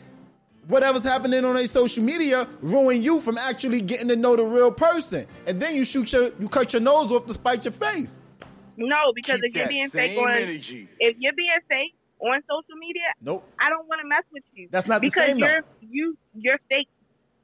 whatever's 0.67 1.05
happening 1.05 1.45
on 1.45 1.55
their 1.55 1.67
social 1.67 2.03
media 2.03 2.49
ruin 2.61 3.03
you 3.03 3.21
from 3.21 3.39
actually 3.39 3.81
getting 3.83 4.09
to 4.09 4.17
know 4.17 4.35
the 4.35 4.43
real 4.43 4.73
person. 4.73 5.27
And 5.47 5.61
then 5.61 5.77
you 5.77 5.85
shoot 5.85 6.11
your 6.13 6.33
you 6.41 6.49
cut 6.49 6.73
your 6.73 6.81
nose 6.83 7.13
off 7.13 7.27
to 7.27 7.35
spite 7.35 7.65
your 7.67 7.73
face. 7.73 8.19
No, 8.79 9.13
because 9.15 9.41
Keep 9.43 9.51
if 9.51 9.57
you're 9.57 9.69
being 9.69 9.89
fake 9.89 10.19
on 10.19 10.31
energy. 10.31 10.89
if 10.99 11.17
you're 11.19 11.33
being 11.35 11.51
fake 11.71 11.95
on 12.21 12.41
social 12.49 12.77
media, 12.81 13.03
Nope. 13.21 13.47
I 13.59 13.69
don't 13.69 13.87
want 13.87 14.01
to 14.01 14.09
mess 14.09 14.25
with 14.33 14.43
you. 14.55 14.69
That's 14.71 14.87
not 14.87 15.03
the 15.03 15.09
because 15.09 15.27
same, 15.27 15.41
though. 15.41 15.47
you're 15.47 15.63
you 15.83 16.19
you're 16.35 16.59
fake. 16.71 16.89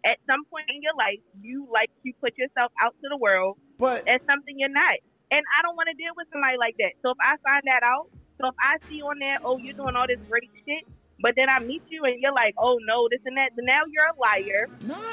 At 0.04 0.18
some 0.28 0.44
point 0.46 0.64
in 0.68 0.82
your 0.82 0.94
life, 0.98 1.20
you 1.42 1.68
like 1.72 1.88
to 2.04 2.12
put 2.20 2.36
yourself 2.36 2.72
out 2.82 2.92
to 3.02 3.08
the 3.08 3.16
world 3.18 3.58
but 3.78 4.08
as 4.08 4.20
something 4.28 4.58
you're 4.58 4.68
not. 4.70 4.94
And 5.32 5.42
I 5.58 5.62
don't 5.62 5.74
want 5.76 5.88
to 5.88 5.94
deal 5.96 6.12
with 6.14 6.28
somebody 6.30 6.58
like 6.58 6.76
that. 6.78 6.92
So 7.00 7.10
if 7.10 7.16
I 7.22 7.36
find 7.42 7.62
that 7.66 7.82
out, 7.82 8.08
so 8.38 8.48
if 8.48 8.54
I 8.60 8.76
see 8.86 9.00
on 9.00 9.18
there, 9.18 9.38
oh, 9.44 9.56
you're 9.56 9.72
doing 9.74 9.96
all 9.96 10.06
this 10.06 10.20
great 10.28 10.50
shit, 10.66 10.84
but 11.22 11.32
then 11.36 11.48
I 11.48 11.58
meet 11.60 11.82
you 11.88 12.04
and 12.04 12.20
you're 12.20 12.34
like, 12.34 12.54
oh 12.58 12.78
no, 12.86 13.08
this 13.10 13.20
and 13.24 13.36
that. 13.38 13.50
Then 13.56 13.64
now 13.64 13.80
you're 13.88 14.06
a 14.12 14.18
liar. 14.20 14.68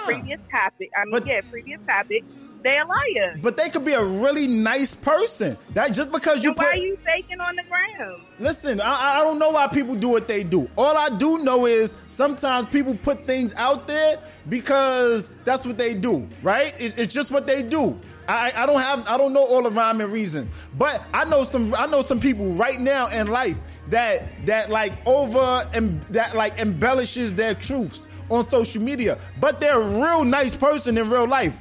Previous 0.05 0.41
topic. 0.51 0.89
I 0.97 1.05
mean, 1.05 1.11
But- 1.11 1.25
yeah, 1.25 1.41
previous 1.49 1.79
topic. 1.87 2.25
They're 2.61 2.83
a 2.83 2.85
liar. 2.85 3.39
But 3.41 3.55
they 3.55 3.69
could 3.69 3.85
be 3.85 3.93
a 3.93 4.03
really 4.03 4.45
nice 4.45 4.93
person. 4.93 5.57
That 5.75 5.93
just 5.93 6.11
because 6.11 6.43
you 6.43 6.49
So 6.49 6.55
why 6.57 6.65
put 6.65 6.73
are 6.73 6.77
you 6.77 6.97
faking 7.05 7.39
on 7.39 7.55
the 7.55 7.63
ground? 7.63 8.21
Listen, 8.37 8.81
I, 8.81 9.21
I 9.21 9.23
don't 9.23 9.39
know 9.39 9.51
why 9.51 9.67
people 9.67 9.95
do 9.95 10.09
what 10.09 10.27
they 10.27 10.43
do. 10.43 10.69
All 10.77 10.97
I 10.97 11.07
do 11.07 11.37
know 11.37 11.65
is 11.67 11.93
sometimes 12.07 12.67
people 12.67 12.95
put 12.95 13.23
things 13.23 13.55
out 13.55 13.87
there 13.87 14.17
because 14.49 15.29
that's 15.45 15.65
what 15.65 15.77
they 15.77 15.93
do, 15.93 16.27
right? 16.43 16.75
It's, 16.77 16.97
it's 16.97 17.13
just 17.13 17.31
what 17.31 17.47
they 17.47 17.63
do. 17.63 17.97
I, 18.29 18.51
I 18.55 18.65
don't 18.65 18.81
have 18.81 19.07
I 19.07 19.17
don't 19.17 19.33
know 19.33 19.43
all 19.43 19.63
the 19.63 19.71
rhyme 19.71 20.01
and 20.01 20.11
reason, 20.11 20.49
but 20.77 21.03
I 21.13 21.25
know 21.25 21.43
some 21.43 21.73
I 21.73 21.85
know 21.87 22.01
some 22.01 22.19
people 22.19 22.51
right 22.51 22.79
now 22.79 23.07
in 23.07 23.27
life 23.27 23.57
that 23.87 24.23
that 24.45 24.69
like 24.69 24.93
over 25.07 25.67
and 25.73 26.01
that 26.03 26.35
like 26.35 26.59
embellishes 26.59 27.33
their 27.33 27.55
truths 27.55 28.07
on 28.29 28.47
social 28.49 28.81
media, 28.81 29.17
but 29.39 29.59
they're 29.59 29.81
a 29.81 29.99
real 29.99 30.23
nice 30.23 30.55
person 30.55 30.97
in 30.97 31.09
real 31.09 31.27
life, 31.27 31.57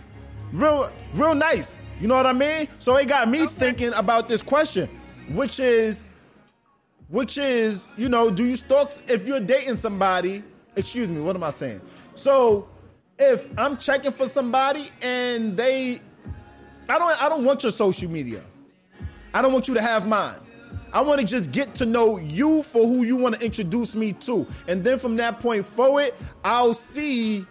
real 0.53 0.93
real 1.15 1.35
nice. 1.35 1.79
You 2.01 2.07
know 2.07 2.17
what 2.17 2.27
I 2.27 2.33
mean? 2.33 2.69
So 2.79 2.97
it 2.97 3.09
got 3.09 3.29
me 3.29 3.47
thinking 3.47 3.93
about 3.95 4.29
this 4.29 4.43
question, 4.43 4.89
which 5.31 5.59
is 5.59 6.05
which 7.09 7.39
is, 7.39 7.89
you 7.97 8.09
know, 8.09 8.31
do 8.31 8.45
you 8.45 8.57
stalk 8.57 8.93
if 9.09 9.27
you're 9.27 9.41
dating 9.41 9.77
somebody? 9.77 10.43
Excuse 10.77 11.09
me, 11.09 11.21
what 11.21 11.35
am 11.35 11.43
I 11.43 11.51
saying? 11.51 11.81
So, 12.15 12.69
if 13.19 13.49
I'm 13.59 13.79
checking 13.79 14.13
for 14.13 14.27
somebody 14.29 14.91
and 15.03 15.57
they, 15.57 16.01
I 16.89 16.99
don't, 16.99 17.23
I 17.23 17.29
don't 17.29 17.45
want 17.45 17.63
your 17.63 17.73
social 17.73 18.11
media. 18.11 18.43
I 19.35 19.43
don't 19.43 19.53
want 19.53 19.69
you 19.69 19.75
to 19.75 19.83
have 19.83 20.07
mine. 20.07 20.41
I 20.93 21.03
want 21.03 21.21
to 21.21 21.27
just 21.27 21.53
get 21.53 21.75
to 21.77 21.87
know 21.87 22.17
you 22.19 22.63
for 22.63 22.87
who 22.87 23.05
you 23.05 23.17
want 23.17 23.35
to 23.35 23.45
introduce 23.45 23.95
me 23.95 24.15
to, 24.15 24.47
and 24.67 24.83
then 24.83 24.99
from 24.99 25.17
that 25.17 25.41
point 25.41 25.67
forward, 25.67 26.13
I'll 26.45 26.73
see 26.73 27.45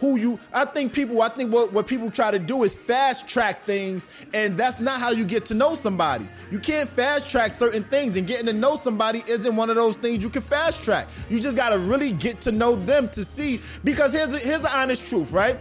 who 0.00 0.16
you. 0.16 0.38
I 0.52 0.64
think 0.64 0.92
people. 0.92 1.22
I 1.22 1.28
think 1.28 1.52
what 1.52 1.72
what 1.72 1.86
people 1.86 2.10
try 2.10 2.32
to 2.32 2.40
do 2.40 2.64
is 2.64 2.74
fast 2.74 3.28
track 3.28 3.62
things, 3.62 4.08
and 4.34 4.58
that's 4.58 4.80
not 4.80 5.00
how 5.00 5.10
you 5.12 5.24
get 5.24 5.46
to 5.46 5.54
know 5.54 5.76
somebody. 5.76 6.26
You 6.50 6.58
can't 6.58 6.88
fast 6.88 7.28
track 7.28 7.52
certain 7.52 7.84
things, 7.84 8.16
and 8.16 8.26
getting 8.26 8.46
to 8.46 8.52
know 8.52 8.76
somebody 8.76 9.22
isn't 9.28 9.54
one 9.54 9.70
of 9.70 9.76
those 9.76 9.96
things 9.96 10.22
you 10.22 10.28
can 10.28 10.42
fast 10.42 10.82
track. 10.82 11.06
You 11.30 11.38
just 11.38 11.56
got 11.56 11.70
to 11.70 11.78
really 11.78 12.10
get 12.10 12.40
to 12.42 12.52
know 12.52 12.74
them 12.74 13.08
to 13.10 13.24
see. 13.24 13.60
Because 13.84 14.12
here's 14.12 14.42
here's 14.42 14.60
the 14.60 14.76
honest 14.76 15.06
truth, 15.06 15.30
right? 15.30 15.56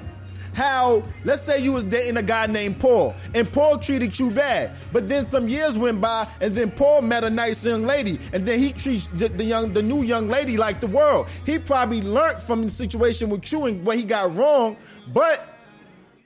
How 0.54 1.04
let's 1.24 1.42
say 1.44 1.60
you 1.60 1.72
was 1.72 1.84
dating 1.84 2.18
a 2.18 2.24
guy 2.24 2.48
named 2.48 2.80
Paul 2.80 3.16
and 3.34 3.52
Paul 3.52 3.78
treated 3.78 4.18
you 4.20 4.32
bad, 4.32 4.72
but 4.92 5.08
then 5.08 5.26
some 5.28 5.48
years 5.48 5.78
went 5.78 6.02
by 6.02 6.28
and 6.42 6.56
then 6.56 6.72
Paul 6.72 7.02
met 7.02 7.24
a 7.24 7.30
nice 7.30 7.66
young 7.66 7.84
lady 7.84 8.20
and 8.34 8.46
then 8.46 8.60
he 8.60 8.72
treats 8.74 9.08
the, 9.08 9.30
the 9.30 9.44
young 9.44 9.74
the 9.74 9.82
new 9.82 10.04
young 10.04 10.28
lady 10.28 10.58
like 10.58 10.82
the 10.82 10.88
world. 10.88 11.28
He 11.46 11.60
probably 11.60 12.02
learned 12.02 12.42
from 12.42 12.64
the 12.64 12.70
situation 12.70 13.30
with 13.30 13.52
you 13.52 13.66
and 13.66 13.86
what 13.86 13.98
he 13.98 14.04
got 14.04 14.36
wrong, 14.36 14.78
but 15.14 15.48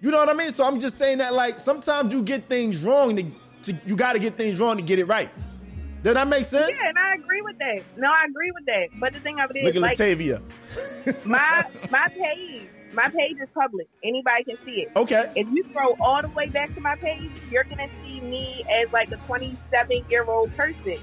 you 0.01 0.11
know 0.11 0.17
what 0.17 0.29
I 0.29 0.33
mean? 0.33 0.53
So 0.53 0.65
I'm 0.65 0.79
just 0.79 0.97
saying 0.97 1.19
that 1.19 1.33
like 1.33 1.59
sometimes 1.59 2.13
you 2.13 2.21
get 2.21 2.49
things 2.49 2.83
wrong 2.83 3.15
to, 3.15 3.25
to 3.63 3.79
you 3.85 3.95
got 3.95 4.13
to 4.13 4.19
get 4.19 4.37
things 4.37 4.59
wrong 4.59 4.77
to 4.77 4.83
get 4.83 4.99
it 4.99 5.05
right. 5.05 5.29
Does 6.05 6.13
that 6.13 6.27
make 6.27 6.45
sense? 6.45 6.69
Yeah, 6.69 6.89
and 6.89 6.97
I 6.99 7.15
agree 7.15 7.41
with 7.41 7.57
that. 7.57 7.81
No, 7.97 8.07
I 8.07 8.25
agree 8.29 8.51
with 8.53 8.65
that. 8.67 8.89
But 8.93 9.13
the 9.13 9.21
thing 9.21 9.39
of 9.39 9.49
it 9.49 9.57
is, 9.57 9.65
Look 9.65 9.75
at 9.75 9.81
like, 9.81 9.97
Latavia. 9.97 10.39
my 11.25 11.63
my 11.89 12.05
page, 12.13 12.69
my 12.93 13.09
page 13.09 13.37
is 13.41 13.49
public. 13.57 13.87
Anybody 14.03 14.43
can 14.43 14.57
see 14.63 14.85
it. 14.85 14.89
Okay. 14.95 15.25
If 15.33 15.47
you 15.49 15.63
scroll 15.71 15.97
all 15.99 16.21
the 16.21 16.29
way 16.35 16.49
back 16.53 16.71
to 16.75 16.81
my 16.81 16.93
page, 17.03 17.33
you're 17.49 17.65
gonna 17.67 17.89
see 18.03 18.21
me 18.21 18.63
as 18.83 18.85
like 18.93 19.09
a 19.13 19.17
27 19.25 19.57
year 20.07 20.25
old 20.29 20.51
person. 20.55 20.97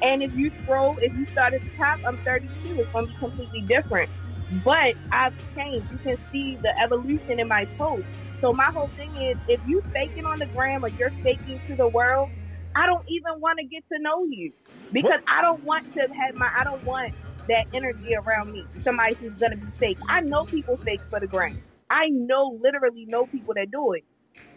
And 0.00 0.22
if 0.22 0.30
you 0.32 0.50
scroll, 0.62 0.96
if 1.02 1.12
you 1.14 1.26
start 1.32 1.52
at 1.52 1.60
the 1.62 1.72
top, 1.76 1.98
I'm 2.06 2.16
32. 2.24 2.80
It's 2.80 2.88
gonna 2.94 3.06
be 3.06 3.16
completely 3.20 3.66
different. 3.68 4.08
But 4.48 4.96
I've 5.12 5.34
changed. 5.58 5.88
You 5.90 5.98
can 5.98 6.16
see 6.32 6.56
the 6.62 6.72
evolution 6.82 7.36
in 7.38 7.48
my 7.48 7.66
post. 7.78 8.08
So 8.40 8.54
my 8.54 8.70
whole 8.72 8.92
thing 8.96 9.12
is, 9.30 9.36
if 9.46 9.60
you 9.66 9.82
faking 9.92 10.24
on 10.24 10.38
the 10.38 10.46
gram 10.46 10.84
or 10.86 10.88
you're 10.96 11.12
faking 11.22 11.60
to 11.68 11.76
the 11.76 11.88
world, 11.88 12.30
I 12.78 12.86
don't 12.86 13.04
even 13.08 13.40
want 13.40 13.58
to 13.58 13.64
get 13.64 13.82
to 13.92 13.98
know 13.98 14.24
you 14.26 14.52
because 14.92 15.20
I 15.26 15.42
don't 15.42 15.62
want 15.64 15.92
to 15.94 16.02
have 16.14 16.36
my. 16.36 16.48
I 16.56 16.62
don't 16.62 16.82
want 16.84 17.12
that 17.48 17.66
energy 17.74 18.14
around 18.14 18.52
me. 18.52 18.64
Somebody 18.82 19.16
who's 19.16 19.32
gonna 19.32 19.56
be 19.56 19.66
fake. 19.66 19.98
I 20.08 20.20
know 20.20 20.44
people 20.44 20.76
fake 20.76 21.00
for 21.08 21.18
the 21.18 21.26
gram. 21.26 21.60
I 21.90 22.06
know 22.10 22.56
literally 22.62 23.04
know 23.06 23.26
people 23.26 23.54
that 23.54 23.72
do 23.72 23.94
it, 23.94 24.04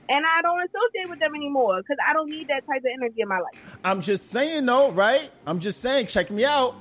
and 0.07 0.23
I 0.23 0.43
don't 0.43 0.59
associate 0.59 1.09
with 1.09 1.19
them 1.19 1.33
anymore 1.33 1.81
because 1.81 1.97
I 2.07 2.13
don't 2.13 2.29
need 2.29 2.47
that 2.49 2.63
type 2.67 2.81
of 2.81 2.91
energy 2.93 3.21
in 3.21 3.27
my 3.27 3.39
life. 3.39 3.79
I'm 3.83 4.03
just 4.03 4.29
saying 4.29 4.67
though, 4.67 4.91
right? 4.91 5.31
I'm 5.47 5.59
just 5.59 5.81
saying, 5.81 6.05
check 6.05 6.29
me 6.29 6.45
out. 6.45 6.75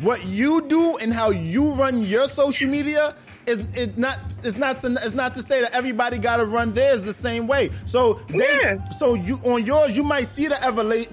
What 0.00 0.26
you 0.26 0.60
do 0.68 0.98
and 0.98 1.14
how 1.14 1.30
you 1.30 1.72
run 1.72 2.02
your 2.02 2.28
social 2.28 2.68
media 2.68 3.16
is 3.46 3.60
it 3.76 3.96
not 3.98 4.18
it's 4.42 4.56
not 4.56 4.82
it's 4.84 5.14
not 5.14 5.34
to 5.34 5.42
say 5.42 5.60
that 5.60 5.72
everybody 5.72 6.18
got 6.18 6.38
to 6.38 6.44
run 6.44 6.72
theirs 6.72 7.02
the 7.02 7.12
same 7.12 7.46
way. 7.46 7.70
So 7.86 8.14
they 8.28 8.78
so 8.98 9.14
you 9.14 9.36
on 9.44 9.64
yours 9.64 9.96
you 9.96 10.02
might 10.02 10.26
see 10.26 10.48
the, 10.48 10.56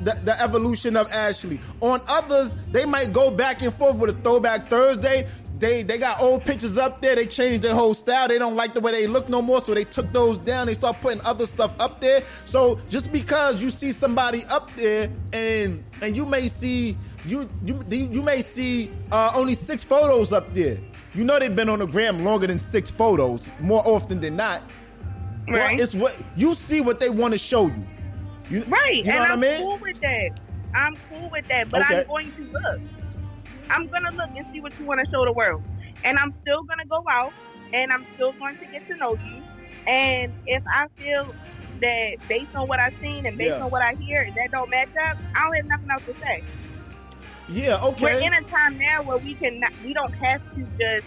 the 0.01 0.19
the 0.23 0.41
evolution 0.41 0.95
of 0.95 1.11
Ashley. 1.11 1.59
On 1.81 2.01
others, 2.07 2.55
they 2.71 2.85
might 2.85 3.13
go 3.13 3.31
back 3.31 3.61
and 3.61 3.73
forth 3.73 3.95
with 3.97 4.09
a 4.11 4.21
throwback 4.21 4.67
Thursday. 4.67 5.27
They 5.59 5.83
they 5.83 5.99
got 5.99 6.19
old 6.19 6.43
pictures 6.43 6.77
up 6.77 7.01
there. 7.01 7.15
They 7.15 7.27
changed 7.27 7.61
their 7.61 7.75
whole 7.75 7.93
style. 7.93 8.27
They 8.27 8.39
don't 8.39 8.55
like 8.55 8.73
the 8.73 8.81
way 8.81 8.91
they 8.91 9.05
look 9.05 9.29
no 9.29 9.41
more, 9.43 9.61
so 9.61 9.75
they 9.75 9.83
took 9.83 10.11
those 10.11 10.39
down. 10.39 10.67
They 10.67 10.73
start 10.73 10.99
putting 11.01 11.21
other 11.21 11.45
stuff 11.45 11.73
up 11.79 11.99
there. 11.99 12.23
So 12.45 12.79
just 12.89 13.11
because 13.11 13.61
you 13.61 13.69
see 13.69 13.91
somebody 13.91 14.43
up 14.45 14.73
there 14.75 15.11
and 15.33 15.83
and 16.01 16.17
you 16.17 16.25
may 16.25 16.47
see 16.47 16.97
you 17.25 17.47
you 17.63 17.79
you 17.89 18.23
may 18.23 18.41
see 18.41 18.89
uh, 19.11 19.31
only 19.35 19.53
six 19.53 19.83
photos 19.83 20.33
up 20.33 20.51
there. 20.55 20.77
You 21.13 21.25
know 21.25 21.39
they've 21.39 21.55
been 21.55 21.69
on 21.69 21.79
the 21.79 21.87
gram 21.87 22.23
longer 22.23 22.47
than 22.47 22.59
six 22.59 22.89
photos, 22.89 23.49
more 23.59 23.83
often 23.85 24.21
than 24.21 24.35
not. 24.37 24.61
Right. 25.47 25.71
Well, 25.73 25.79
it's 25.81 25.93
what 25.93 26.17
you 26.37 26.55
see 26.55 26.81
what 26.81 26.99
they 26.99 27.09
want 27.09 27.33
to 27.33 27.37
show 27.39 27.67
you. 27.67 27.83
you 28.49 28.63
Right, 28.63 28.95
You 28.97 29.03
know 29.05 29.11
and 29.11 29.19
what 29.19 29.31
I'm 29.31 29.37
I 29.39 29.41
mean? 29.41 29.61
cool 29.61 29.77
with 29.79 29.99
that. 30.01 30.29
I'm 30.73 30.93
cool 31.09 31.29
with 31.31 31.47
that, 31.49 31.69
but 31.69 31.81
Okay. 31.81 31.99
I'm 32.01 32.07
going 32.07 32.31
to 32.33 32.43
look. 32.43 32.81
I'm 33.69 33.87
gonna 33.87 34.11
look 34.11 34.29
and 34.35 34.45
see 34.53 34.61
what 34.61 34.77
you 34.79 34.85
want 34.85 34.99
to 35.01 35.05
show 35.11 35.25
the 35.25 35.31
world, 35.33 35.63
and 36.03 36.17
I'm 36.19 36.33
still 36.41 36.63
gonna 36.63 36.85
go 36.89 37.03
out, 37.09 37.33
and 37.73 37.91
I'm 37.91 38.05
still 38.15 38.33
going 38.33 38.57
to 38.57 38.65
get 38.67 38.85
to 38.87 38.95
know 38.95 39.15
you. 39.15 39.43
And 39.87 40.33
if 40.45 40.63
I 40.67 40.87
feel 40.97 41.33
that 41.81 42.17
based 42.27 42.53
on 42.55 42.67
what 42.67 42.79
I've 42.79 42.93
seen 43.01 43.25
and 43.25 43.37
based 43.37 43.55
Yeah. 43.57 43.63
on 43.63 43.71
what 43.71 43.81
I 43.81 43.95
hear, 43.95 44.29
that 44.35 44.51
don't 44.51 44.69
match 44.69 44.89
up, 45.09 45.17
I 45.35 45.43
don't 45.43 45.55
have 45.55 45.65
nothing 45.65 45.89
else 45.91 46.05
to 46.05 46.13
say. 46.21 46.43
Yeah. 47.51 47.83
Okay. 47.83 48.05
We're 48.05 48.21
in 48.21 48.33
a 48.33 48.41
time 48.43 48.77
now 48.77 49.03
where 49.03 49.17
we 49.17 49.35
can 49.35 49.59
not, 49.59 49.71
we 49.83 49.93
don't 49.93 50.13
have 50.13 50.41
to 50.55 50.65
just 50.79 51.05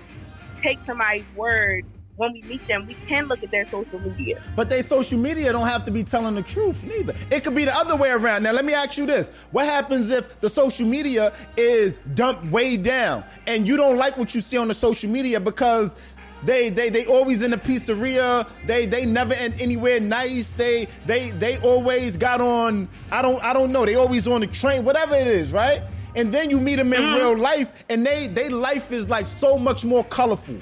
take 0.62 0.79
somebody's 0.87 1.25
word 1.35 1.85
when 2.16 2.33
we 2.33 2.43
meet 2.43 2.66
them. 2.69 2.87
We 2.87 2.95
can 2.95 3.27
look 3.27 3.43
at 3.43 3.51
their 3.51 3.66
social 3.66 3.99
media. 4.01 4.41
But 4.55 4.71
they 4.71 4.83
social 4.83 5.19
media 5.19 5.53
don't 5.53 5.66
have 5.66 5.85
to 5.87 5.91
be 5.91 6.05
telling 6.05 6.35
the 6.35 6.43
truth 6.43 6.85
neither. 6.85 7.15
It 7.31 7.45
could 7.45 7.55
be 7.55 7.65
the 7.65 7.75
other 7.75 7.97
way 7.97 8.11
around. 8.11 8.45
Now 8.45 8.53
let 8.53 8.65
me 8.65 8.73
ask 8.73 8.97
you 8.97 9.07
this. 9.07 9.31
What 9.51 9.66
happens 9.66 10.11
if 10.11 10.41
the 10.41 10.49
social 10.49 10.87
media 10.87 11.33
is 11.57 11.99
dumped 12.15 12.45
way 12.47 12.77
down 12.77 13.25
and 13.47 13.66
you 13.66 13.77
don't 13.77 13.97
like 13.97 14.16
what 14.16 14.35
you 14.35 14.41
see 14.41 14.57
on 14.57 14.69
the 14.69 14.75
social 14.75 15.11
media 15.11 15.41
because 15.41 15.97
they 16.45 16.69
they 16.69 16.91
they 16.91 17.07
always 17.07 17.43
in 17.43 17.51
the 17.51 17.57
pizzeria, 17.57 18.47
they 18.66 18.87
they 18.87 19.07
never 19.07 19.35
in 19.35 19.55
anywhere 19.55 19.99
nice. 19.99 20.51
They 20.51 20.89
they 21.07 21.31
they 21.31 21.59
always 21.61 22.16
got 22.16 22.41
on 22.41 22.89
I 23.11 23.23
don't 23.23 23.43
I 23.43 23.53
don't 23.53 23.73
know. 23.73 23.87
They 23.87 23.95
always 23.95 24.29
on 24.29 24.43
the 24.43 24.47
train, 24.47 24.85
whatever 24.85 25.15
it 25.15 25.27
is, 25.27 25.53
right? 25.53 25.83
And 26.16 26.32
then 26.32 26.51
you 26.51 26.61
meet 26.61 26.77
them 26.77 26.93
in 26.93 27.01
mm-hmm. 27.01 27.16
real 27.16 27.36
life 27.36 27.85
and 27.89 28.07
they 28.07 28.28
they 28.28 28.49
life 28.49 28.93
is 28.93 29.09
like 29.09 29.27
so 29.27 29.59
much 29.59 29.85
more 29.85 30.05
colorful. 30.05 30.57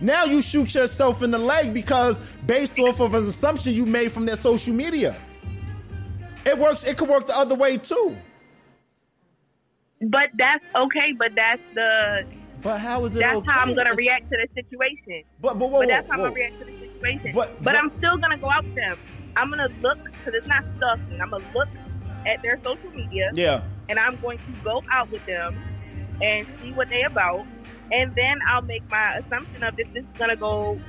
Now 0.00 0.24
you 0.24 0.42
shoot 0.42 0.74
yourself 0.74 1.22
in 1.22 1.30
the 1.30 1.38
leg 1.38 1.72
because 1.72 2.18
based 2.46 2.78
off 2.78 3.00
of 3.00 3.14
an 3.14 3.26
assumption 3.26 3.74
you 3.74 3.86
made 3.86 4.12
from 4.12 4.26
their 4.26 4.36
social 4.36 4.74
media. 4.74 5.16
It 6.44 6.58
works. 6.58 6.84
It 6.84 6.98
could 6.98 7.08
work 7.08 7.26
the 7.26 7.36
other 7.36 7.54
way 7.54 7.78
too. 7.78 8.16
But 10.02 10.30
that's 10.34 10.64
okay. 10.74 11.14
But 11.18 11.34
that's 11.34 11.62
the. 11.74 12.26
But 12.60 12.78
how 12.78 13.04
is 13.04 13.16
it? 13.16 13.20
That's 13.20 13.36
okay? 13.36 13.50
how 13.50 13.60
I'm 13.60 13.74
gonna 13.74 13.94
react 13.94 14.30
to 14.30 14.36
the 14.36 14.62
situation. 14.62 15.24
But 15.40 15.58
but, 15.58 15.70
whoa, 15.70 15.80
but 15.80 15.88
that's 15.88 16.06
whoa, 16.06 16.12
how 16.14 16.18
whoa. 16.20 16.26
I'm 16.26 16.34
gonna 16.34 16.44
react 16.44 16.58
to 16.60 16.64
the 16.66 16.78
situation. 16.78 17.32
But- 17.34 17.48
But, 17.56 17.64
but- 17.64 17.76
I'm 17.76 17.92
still 17.96 18.16
gonna 18.16 18.38
go 18.38 18.50
out 18.50 18.64
with 18.64 18.74
them. 18.74 18.98
I'm 19.36 19.50
gonna 19.50 19.68
look 19.80 20.02
because 20.04 20.34
it's 20.34 20.46
not 20.46 20.64
stalking. 20.76 21.20
I'm 21.20 21.30
gonna 21.30 21.44
look 21.54 21.68
at 22.26 22.42
their 22.42 22.58
social 22.62 22.90
media. 22.90 23.30
Yeah. 23.34 23.62
And 23.88 23.98
I'm 23.98 24.16
going 24.16 24.38
to 24.38 24.44
go 24.62 24.82
out 24.90 25.10
with 25.10 25.24
them 25.26 25.56
and 26.22 26.46
see 26.62 26.72
what 26.72 26.88
they 26.88 27.02
about, 27.02 27.46
and 27.92 28.14
then 28.14 28.38
I'll 28.46 28.62
make 28.62 28.88
my 28.90 29.16
assumption 29.16 29.62
of 29.62 29.78
if 29.78 29.92
this 29.92 30.04
is 30.04 30.18
gonna 30.18 30.36
go, 30.36 30.80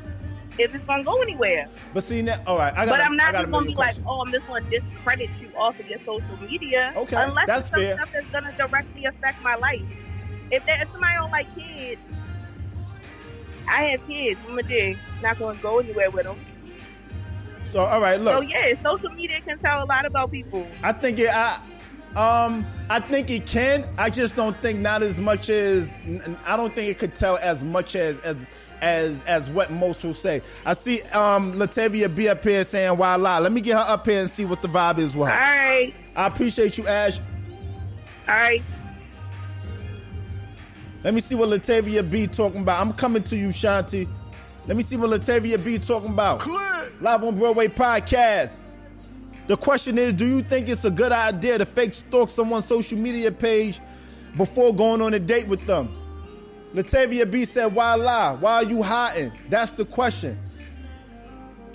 if 0.58 0.74
it's 0.74 0.86
gonna 0.86 1.04
go 1.04 1.22
anywhere. 1.22 1.68
But 1.94 2.04
see 2.04 2.22
now, 2.22 2.42
all 2.46 2.58
right. 2.58 2.74
I 2.74 2.86
got. 2.86 2.92
but 2.92 3.02
I'm 3.02 3.16
not 3.16 3.34
just 3.34 3.52
gonna 3.52 3.66
be 3.66 3.74
like, 3.76 3.96
oh, 4.08 4.22
I'm 4.22 4.32
just 4.32 4.48
gonna 4.48 4.70
discredit 4.70 5.30
you 5.40 5.50
off 5.58 5.80
of 5.80 5.90
your 5.90 6.00
social 6.00 6.38
media. 6.42 6.94
Okay, 6.96 7.16
unless 7.18 7.48
that's 7.48 7.62
it's 7.62 7.70
some 7.72 7.80
fair. 7.80 7.96
stuff 7.96 8.12
that's 8.14 8.28
gonna 8.28 8.54
directly 8.58 9.06
affect 9.06 9.42
my 9.42 9.56
life. 9.56 9.82
If, 10.52 10.66
there, 10.66 10.82
if 10.82 10.92
somebody 10.92 11.16
don't 11.16 11.32
like 11.32 11.54
kids, 11.56 12.02
I 13.68 13.84
have 13.86 14.08
kids. 14.08 14.40
I'm 14.48 14.58
a 14.58 14.64
dig. 14.64 14.98
Not 15.22 15.40
gonna 15.40 15.58
go 15.58 15.80
anywhere 15.80 16.12
with 16.12 16.26
them. 16.26 16.38
So 17.76 17.84
all 17.84 18.00
right, 18.00 18.22
look. 18.22 18.36
So 18.36 18.40
yeah, 18.40 18.82
social 18.82 19.10
media 19.10 19.42
can 19.42 19.60
tell 19.60 19.84
a 19.84 19.86
lot 19.86 20.06
about 20.06 20.32
people. 20.32 20.66
I 20.82 20.94
think 20.94 21.20
it. 21.20 21.30
I, 21.30 21.60
um, 22.16 22.66
I 22.90 23.02
think 23.02 23.30
it 23.30 23.46
can. 23.46 23.86
I 23.98 24.10
just 24.10 24.38
don't 24.38 24.56
think 24.62 24.80
not 24.80 25.04
as 25.04 25.20
much 25.20 25.50
as. 25.50 25.92
I 26.46 26.56
don't 26.56 26.74
think 26.74 26.90
it 26.90 26.98
could 27.00 27.18
tell 27.18 27.36
as 27.36 27.66
much 27.66 27.98
as 27.98 28.18
as 28.22 28.48
as 28.80 29.22
as 29.26 29.50
what 29.50 29.72
most 29.72 30.06
will 30.06 30.14
say. 30.14 30.42
I 30.66 30.72
see 30.72 31.02
um 31.12 31.52
Latavia 31.56 32.16
B 32.16 32.30
up 32.30 32.42
here 32.44 32.64
saying 32.64 32.98
"Why 32.98 33.16
lie?" 33.16 33.40
Let 33.40 33.52
me 33.52 33.60
get 33.60 33.74
her 33.74 33.92
up 33.92 34.06
here 34.06 34.22
and 34.22 34.30
see 34.30 34.46
what 34.46 34.62
the 34.62 34.70
vibe 34.70 34.98
is 34.98 35.14
with 35.14 35.28
her. 35.28 35.34
All 35.34 35.40
right. 35.42 35.94
I 36.16 36.28
appreciate 36.28 36.78
you, 36.78 36.88
Ash. 36.88 37.20
All 38.30 38.36
right. 38.36 38.64
Let 41.04 41.14
me 41.14 41.20
see 41.20 41.36
what 41.36 41.50
Latavia 41.50 42.10
B 42.10 42.26
talking 42.26 42.62
about. 42.62 42.80
I'm 42.80 42.94
coming 42.94 43.24
to 43.24 43.36
you, 43.36 43.50
Shanti. 43.50 44.08
Let 44.66 44.78
me 44.78 44.82
see 44.82 44.96
what 44.96 45.10
Latavia 45.10 45.62
B 45.62 45.78
talking 45.78 46.12
about. 46.12 46.40
Live 47.02 47.24
on 47.24 47.36
Broadway 47.36 47.68
podcast. 47.68 48.64
The 49.48 49.58
question 49.58 49.98
is, 49.98 50.14
do 50.14 50.26
you 50.26 50.42
think 50.42 50.70
it's 50.70 50.86
a 50.86 50.92
good 50.92 51.12
idea 51.12 51.58
to 51.58 51.66
fake 51.66 51.94
stalk 51.94 52.30
someone's 52.30 52.66
social 52.66 52.98
media 52.98 53.32
page 53.32 53.80
before 54.38 54.74
going 54.74 55.02
on 55.02 55.14
a 55.14 55.20
date 55.20 55.48
with 55.48 55.66
them? 55.68 55.90
Latavia 56.74 57.30
B 57.30 57.46
said, 57.46 57.68
why 57.68 57.94
lie? 57.96 58.36
Why 58.40 58.56
are 58.56 58.64
you 58.64 58.82
hiding? 58.82 59.32
That's 59.50 59.72
the 59.72 59.86
question. 59.86 60.38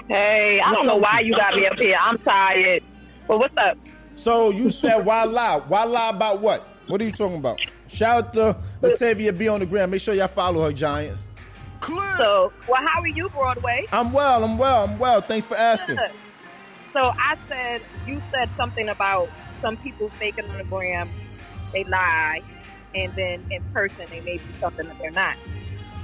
Hey, 0.09 0.61
I 0.61 0.71
What's 0.71 0.79
don't 0.79 0.87
know 0.87 0.97
why 0.97 1.21
you? 1.21 1.29
you 1.29 1.37
got 1.37 1.55
me 1.55 1.67
up 1.67 1.79
here. 1.79 1.97
I'm 2.01 2.19
tired. 2.19 2.83
But 3.29 3.39
what's 3.39 3.57
up? 3.57 3.79
So 4.17 4.51
you 4.51 4.71
said 4.71 4.99
why 5.07 5.25
lie? 5.25 5.63
Why 5.69 5.85
lie 5.85 6.11
about 6.11 6.41
what? 6.41 6.67
What 6.89 7.01
are 7.01 7.05
you 7.05 7.13
talking 7.13 7.39
about? 7.39 7.61
Shout 7.87 8.25
out 8.25 8.35
to 8.35 8.57
Latavia 8.83 9.37
B 9.37 9.49
on 9.49 9.61
the 9.61 9.67
ground. 9.67 9.93
Make 9.93 10.01
sure 10.01 10.13
y'all 10.15 10.29
follow 10.29 10.63
her, 10.65 10.73
Giants. 10.73 11.29
So, 12.17 12.53
well, 12.69 12.87
how 12.87 13.01
are 13.01 13.09
you, 13.09 13.29
Broadway? 13.31 13.87
I'm 13.93 14.13
well. 14.13 14.45
I'm 14.45 14.59
well. 14.59 14.85
I'm 14.85 14.99
well. 14.99 15.21
Thanks 15.21 15.47
for 15.47 15.57
asking. 15.57 15.97
Good. 15.97 16.11
So 16.93 17.13
I 17.19 17.37
said, 17.49 17.83
you 18.07 18.21
said 18.31 18.49
something 18.57 18.89
about 18.89 19.29
some 19.61 19.77
people 19.77 20.09
faking 20.11 20.45
on 20.51 20.59
the 20.59 20.65
gram, 20.65 21.09
they 21.73 21.85
lie, 21.85 22.43
and 22.95 23.15
then 23.15 23.47
in 23.51 23.63
person 23.73 24.07
they 24.11 24.21
may 24.21 24.39
be 24.39 24.43
something 24.59 24.87
that 24.87 24.99
they're 24.99 25.11
not. 25.11 25.37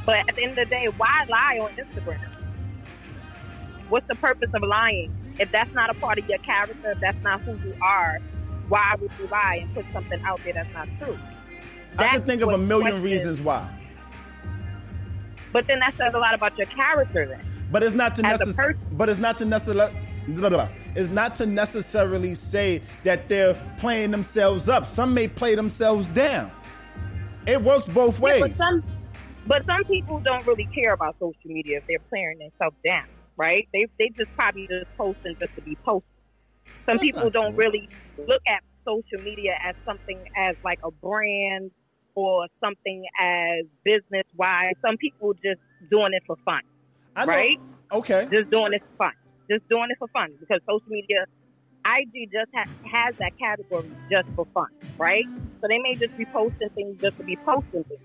But 0.04 0.28
at 0.28 0.36
the 0.36 0.42
end 0.42 0.50
of 0.52 0.56
the 0.56 0.66
day, 0.66 0.86
why 0.96 1.26
lie 1.28 1.58
on 1.60 1.70
Instagram? 1.72 2.20
What's 3.88 4.06
the 4.06 4.14
purpose 4.14 4.50
of 4.54 4.62
lying? 4.62 5.12
If 5.38 5.50
that's 5.50 5.72
not 5.74 5.90
a 5.90 5.94
part 5.94 6.18
of 6.18 6.28
your 6.28 6.38
character, 6.38 6.92
if 6.92 7.00
that's 7.00 7.22
not 7.22 7.40
who 7.42 7.52
you 7.66 7.74
are, 7.82 8.18
why 8.68 8.94
would 9.00 9.10
you 9.18 9.26
lie 9.28 9.58
and 9.62 9.74
put 9.74 9.84
something 9.92 10.20
out 10.22 10.42
there 10.44 10.52
that's 10.52 10.72
not 10.72 10.88
true? 10.98 11.18
I 11.98 12.08
can 12.08 12.22
think 12.22 12.42
of 12.42 12.50
a 12.50 12.58
million 12.58 13.02
reasons 13.02 13.40
why, 13.40 13.68
But 15.56 15.66
then 15.68 15.78
that 15.78 15.96
says 15.96 16.12
a 16.12 16.18
lot 16.18 16.34
about 16.34 16.58
your 16.58 16.66
character 16.66 17.26
then. 17.26 17.40
but 17.72 17.82
it's 17.82 17.94
not 17.94 18.14
to 18.16 18.22
necessarily. 18.22 18.78
But 18.92 19.08
it's 19.08 19.18
not 19.18 19.38
to 19.38 19.46
necessarily. 19.46 19.94
It's 20.94 21.08
not 21.08 21.34
to 21.36 21.46
necessarily 21.46 22.34
say 22.34 22.82
that 23.04 23.30
they're 23.30 23.54
playing 23.78 24.10
themselves 24.10 24.68
up. 24.68 24.84
Some 24.84 25.14
may 25.14 25.28
play 25.28 25.54
themselves 25.54 26.08
down. 26.08 26.52
It 27.46 27.62
works 27.62 27.88
both 27.88 28.20
ways. 28.20 28.40
Yeah, 28.40 28.48
but 28.48 28.56
some, 28.56 28.84
but 29.46 29.64
some 29.64 29.82
people 29.84 30.20
don't 30.20 30.46
really 30.46 30.68
care 30.74 30.92
about 30.92 31.16
social 31.18 31.40
media 31.46 31.78
if 31.78 31.86
they're 31.86 32.00
playing 32.10 32.36
themselves 32.38 32.76
down, 32.84 33.06
right? 33.38 33.66
They 33.72 33.86
they 33.98 34.10
just 34.10 34.30
probably 34.36 34.66
just 34.66 34.94
posting 34.98 35.36
just 35.40 35.54
to 35.54 35.62
be 35.62 35.74
posting. 35.86 36.02
Some 36.84 36.98
That's 36.98 37.00
people 37.00 37.30
don't 37.30 37.54
true. 37.54 37.64
really 37.64 37.88
look 38.18 38.42
at 38.46 38.62
social 38.84 39.24
media 39.24 39.56
as 39.64 39.74
something 39.86 40.18
as 40.36 40.54
like 40.62 40.80
a 40.84 40.90
brand 40.90 41.70
or 42.16 42.46
something 42.64 43.04
as 43.20 43.64
business 43.84 44.24
wise. 44.34 44.72
Some 44.84 44.96
people 44.96 45.34
just 45.34 45.60
doing 45.90 46.10
it 46.12 46.22
for 46.26 46.36
fun, 46.44 46.60
right? 47.28 47.56
Okay. 47.92 48.26
Just 48.32 48.50
doing 48.50 48.72
it 48.72 48.82
for 48.98 49.04
fun. 49.06 49.12
Just 49.50 49.62
doing 49.70 49.86
it 49.90 49.96
for 50.00 50.08
fun 50.12 50.30
because 50.40 50.60
social 50.68 50.88
media, 50.88 51.24
IG 51.86 52.30
just 52.32 52.50
ha- 52.54 52.64
has 52.92 53.14
that 53.20 53.30
category 53.40 53.96
just 54.10 54.26
for 54.34 54.46
fun, 54.54 54.66
right? 54.98 55.24
So 55.60 55.68
they 55.70 55.78
may 55.78 55.96
just 56.00 56.16
be 56.16 56.26
posting 56.34 56.68
things 56.74 56.96
just 57.00 57.16
to 57.18 57.24
be 57.24 57.38
posting 57.46 57.84
things. 57.84 58.00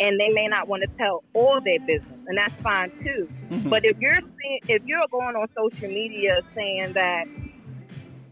And 0.00 0.20
they 0.20 0.28
may 0.32 0.46
not 0.48 0.68
want 0.68 0.82
to 0.82 0.88
tell 1.00 1.24
all 1.34 1.60
their 1.64 1.78
business, 1.86 2.20
and 2.26 2.36
that's 2.38 2.54
fine 2.62 2.90
too. 3.04 3.28
Mhm. 3.50 3.70
But 3.70 3.84
if 3.84 3.96
you're 4.00 4.12
seeing, 4.14 4.60
if 4.68 4.82
you're 4.84 5.06
going 5.10 5.36
on 5.36 5.46
social 5.56 5.88
media 5.88 6.40
saying 6.56 6.92
that 6.94 7.24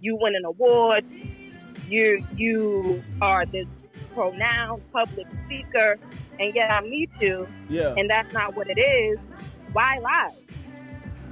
you 0.00 0.16
win 0.20 0.34
an 0.36 0.44
award, 0.44 1.04
you 1.88 2.20
you 2.36 3.02
are 3.20 3.44
this 3.46 3.68
pronounced 4.14 4.92
public 4.92 5.26
speaker, 5.44 5.98
and 6.40 6.54
yet 6.54 6.70
I 6.70 6.80
meet 6.80 7.10
you, 7.20 7.46
Yeah. 7.68 7.94
and 7.96 8.08
that's 8.08 8.32
not 8.32 8.54
what 8.56 8.68
it 8.68 8.78
is, 8.78 9.16
why 9.72 9.98
lie? 9.98 10.30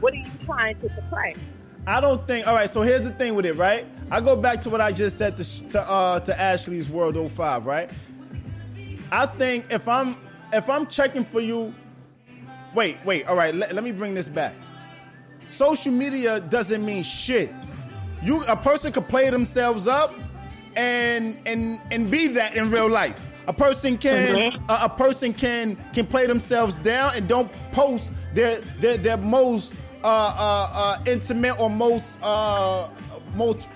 What 0.00 0.12
are 0.14 0.16
you 0.16 0.30
trying 0.44 0.78
to 0.80 0.88
portray? 0.88 1.34
I 1.86 2.00
don't 2.00 2.26
think. 2.26 2.46
All 2.46 2.54
right, 2.54 2.68
so 2.68 2.82
here's 2.82 3.02
the 3.02 3.10
thing 3.10 3.34
with 3.34 3.46
it, 3.46 3.54
right? 3.54 3.86
I 4.10 4.20
go 4.20 4.36
back 4.36 4.60
to 4.62 4.70
what 4.70 4.80
I 4.80 4.92
just 4.92 5.16
said 5.18 5.36
to 5.38 5.68
to, 5.70 5.90
uh, 5.90 6.20
to 6.20 6.38
Ashley's 6.40 6.88
World 6.88 7.16
05, 7.32 7.66
right? 7.66 7.90
I 9.12 9.26
think 9.26 9.66
if 9.70 9.88
I'm 9.88 10.16
if 10.52 10.68
I'm 10.68 10.86
checking 10.86 11.24
for 11.24 11.40
you, 11.40 11.74
wait, 12.74 12.98
wait. 13.04 13.26
All 13.26 13.36
right, 13.36 13.54
let, 13.54 13.74
let 13.74 13.82
me 13.84 13.92
bring 13.92 14.14
this 14.14 14.28
back. 14.28 14.54
Social 15.50 15.92
media 15.92 16.40
doesn't 16.40 16.84
mean 16.84 17.02
shit. 17.02 17.52
You 18.22 18.42
a 18.44 18.56
person 18.56 18.92
could 18.92 19.08
play 19.08 19.30
themselves 19.30 19.86
up 19.88 20.14
and 20.76 21.36
and 21.46 21.80
and 21.90 22.10
be 22.10 22.28
that 22.28 22.54
in 22.56 22.70
real 22.70 22.88
life. 22.88 23.28
A 23.46 23.52
person 23.52 23.96
can 23.96 24.36
Mhm. 24.36 24.64
a, 24.68 24.84
a 24.84 24.88
person 24.88 25.32
can 25.32 25.76
can 25.92 26.06
play 26.06 26.26
themselves 26.26 26.76
down 26.76 27.12
and 27.16 27.26
don't 27.28 27.50
post 27.72 28.12
their 28.34 28.60
their, 28.80 28.96
their 28.96 29.16
most 29.16 29.74
uh, 30.04 30.06
uh, 30.06 30.70
uh, 30.72 31.02
intimate 31.06 31.58
or 31.60 31.68
most 31.70 32.16
uh, 32.22 32.88
most 33.34 33.68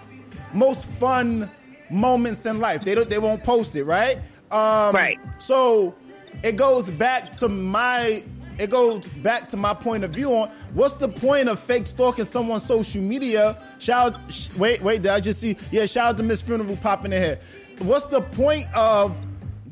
most 0.52 0.86
fun 0.86 1.50
moments 1.90 2.46
in 2.46 2.60
life. 2.60 2.84
They 2.84 2.94
don't 2.94 3.10
they 3.10 3.18
won't 3.18 3.42
post 3.44 3.74
it, 3.76 3.84
right? 3.84 4.18
Um, 4.50 4.94
right. 4.94 5.18
So 5.38 5.94
it 6.42 6.56
goes 6.56 6.90
back 6.90 7.32
to 7.38 7.48
my 7.48 8.22
it 8.59 8.70
goes 8.70 9.06
back 9.09 9.48
to 9.51 9.56
my 9.56 9.74
point 9.74 10.05
of 10.05 10.10
view 10.12 10.31
on 10.32 10.48
what's 10.74 10.94
the 10.94 11.09
point 11.09 11.48
of 11.48 11.59
fake 11.59 11.86
stalking 11.86 12.24
someone's 12.24 12.64
social 12.64 13.02
media. 13.02 13.59
Shout 13.78 14.16
sh- 14.32 14.48
wait 14.56 14.81
wait 14.82 15.02
did 15.02 15.10
I 15.12 15.20
just 15.20 15.40
see 15.40 15.56
yeah 15.70 15.86
shout 15.86 16.10
out 16.10 16.16
to 16.18 16.22
Miss 16.22 16.40
Funeral 16.43 16.76
popping 16.76 17.12
in 17.12 17.20
here. 17.22 17.39
What's 17.81 18.06
the 18.06 18.20
point 18.20 18.66
of 18.76 19.16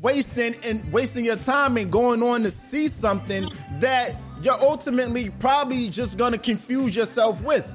wasting 0.01 0.55
and 0.63 0.91
wasting 0.91 1.23
your 1.25 1.37
time 1.37 1.77
and 1.77 1.91
going 1.91 2.21
on 2.21 2.43
to 2.43 2.51
see 2.51 2.87
something 2.89 3.49
that 3.79 4.15
you're 4.41 4.59
ultimately 4.61 5.29
probably 5.39 5.87
just 5.89 6.17
gonna 6.17 6.37
confuse 6.37 6.95
yourself 6.95 7.41
with? 7.41 7.73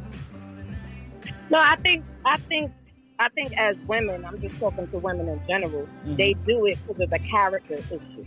No, 1.51 1.59
I 1.59 1.77
think 1.77 2.05
I 2.25 2.37
think 2.37 2.73
I 3.19 3.29
think 3.31 3.57
as 3.57 3.77
women, 3.89 4.25
I'm 4.25 4.41
just 4.41 4.59
talking 4.61 4.87
to 4.89 4.99
women 4.99 5.29
in 5.29 5.41
general. 5.49 5.89
Mhm. 6.07 6.17
They 6.17 6.35
do 6.47 6.67
it 6.67 6.79
because 6.87 7.03
of 7.03 7.11
the 7.11 7.19
character 7.19 7.75
issue. 7.75 8.27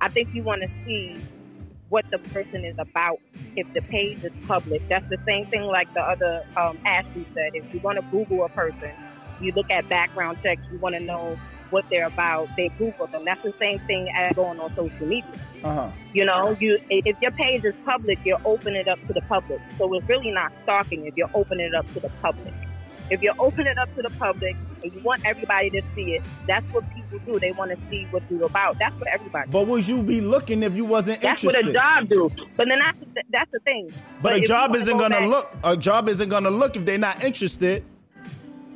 I 0.00 0.08
think 0.08 0.32
you 0.32 0.42
want 0.44 0.62
to 0.62 0.68
see 0.84 1.16
what 1.88 2.04
the 2.10 2.18
person 2.18 2.64
is 2.64 2.74
about. 2.78 3.20
If 3.56 3.72
the 3.72 3.80
page 3.80 4.24
is 4.24 4.32
public, 4.46 4.86
that's 4.88 5.08
the 5.08 5.18
same 5.26 5.46
thing 5.46 5.62
like 5.62 5.92
the 5.94 6.02
other 6.02 6.44
um, 6.56 6.78
Ashley 6.84 7.26
said. 7.34 7.54
If 7.54 7.72
you 7.72 7.80
want 7.80 7.98
to 7.98 8.04
Google 8.10 8.44
a 8.44 8.48
person, 8.48 8.90
you 9.40 9.52
look 9.52 9.70
at 9.70 9.88
background 9.88 10.38
checks. 10.42 10.62
You 10.70 10.78
want 10.78 10.96
to 10.96 11.00
know 11.00 11.38
what 11.70 11.84
they're 11.90 12.06
about. 12.06 12.48
They 12.56 12.68
Google 12.70 13.06
them. 13.08 13.24
That's 13.24 13.42
the 13.42 13.54
same 13.58 13.78
thing 13.80 14.08
as 14.14 14.34
going 14.34 14.58
on 14.58 14.74
social 14.74 15.06
media. 15.06 15.30
Uh 15.62 15.74
huh. 15.74 15.90
You 16.14 16.24
know, 16.24 16.56
you 16.60 16.78
if 16.88 17.16
your 17.20 17.30
page 17.32 17.64
is 17.64 17.74
public, 17.84 18.18
you're 18.24 18.40
opening 18.44 18.80
it 18.80 18.88
up 18.88 18.98
to 19.06 19.12
the 19.12 19.22
public. 19.22 19.60
So 19.76 19.92
it's 19.94 20.08
really 20.08 20.30
not 20.30 20.52
stalking 20.62 21.06
if 21.06 21.16
you're 21.16 21.30
opening 21.34 21.66
it 21.66 21.74
up 21.74 21.90
to 21.94 22.00
the 22.00 22.10
public. 22.22 22.54
If 23.10 23.22
you're 23.22 23.34
opening 23.38 23.68
it 23.68 23.78
up 23.78 23.94
to 23.96 24.02
the 24.02 24.10
public 24.10 24.56
and 24.82 24.92
you 24.92 25.00
want 25.00 25.24
everybody 25.24 25.70
to 25.70 25.82
see 25.94 26.14
it, 26.14 26.22
that's 26.46 26.66
what 26.72 26.84
people 26.94 27.18
do. 27.20 27.38
They 27.38 27.52
want 27.52 27.70
to 27.70 27.78
see 27.88 28.04
what 28.10 28.22
you're 28.30 28.44
about. 28.44 28.78
That's 28.78 28.98
what 28.98 29.08
everybody. 29.08 29.50
But 29.50 29.66
would 29.66 29.88
you 29.88 30.02
be 30.02 30.20
looking 30.20 30.62
if 30.62 30.76
you 30.76 30.84
wasn't 30.84 31.20
That's 31.22 31.42
interested? 31.42 31.74
That's 31.74 32.08
what 32.08 32.20
a 32.20 32.28
job 32.28 32.36
do. 32.36 32.46
But 32.56 32.68
then 32.68 32.78
that's 32.80 32.98
the, 32.98 33.22
that's 33.30 33.50
the 33.50 33.60
thing. 33.60 33.90
But, 34.20 34.36
if 34.36 34.44
a 34.44 34.46
job 34.46 34.74
isn't 34.76 34.92
go 34.92 34.98
gonna 34.98 35.20
back- 35.20 35.28
look. 35.28 35.56
A 35.64 35.76
job 35.76 36.08
isn't 36.08 36.28
gonna 36.28 36.50
look 36.50 36.76
if 36.76 36.84
they're 36.84 36.98
not 36.98 37.24
interested. 37.24 37.84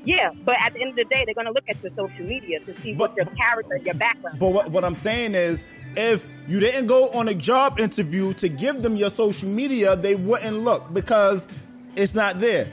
Yeah, 0.04 0.30
but 0.44 0.56
at 0.60 0.72
the 0.72 0.80
end 0.80 0.90
of 0.90 0.96
the 0.96 1.04
day, 1.04 1.24
they're 1.24 1.34
gonna 1.34 1.52
look 1.52 1.64
at 1.68 1.80
your 1.82 1.92
social 1.94 2.24
media 2.26 2.58
to 2.60 2.74
see 2.80 2.94
what 2.94 3.14
your 3.16 3.26
character, 3.26 3.76
your 3.76 3.94
background. 3.94 4.38
But 4.38 4.48
what, 4.48 4.70
what 4.70 4.84
I'm 4.84 4.96
saying 4.96 5.34
is, 5.34 5.64
if 5.96 6.28
you 6.48 6.58
didn't 6.58 6.86
go 6.86 7.10
on 7.10 7.28
a 7.28 7.34
job 7.34 7.78
interview 7.78 8.32
to 8.34 8.48
give 8.48 8.82
them 8.82 8.96
your 8.96 9.10
social 9.10 9.48
media, 9.48 9.94
they 9.94 10.16
wouldn't 10.16 10.58
look 10.64 10.92
because 10.92 11.46
it's 11.94 12.14
not 12.14 12.40
there. 12.40 12.66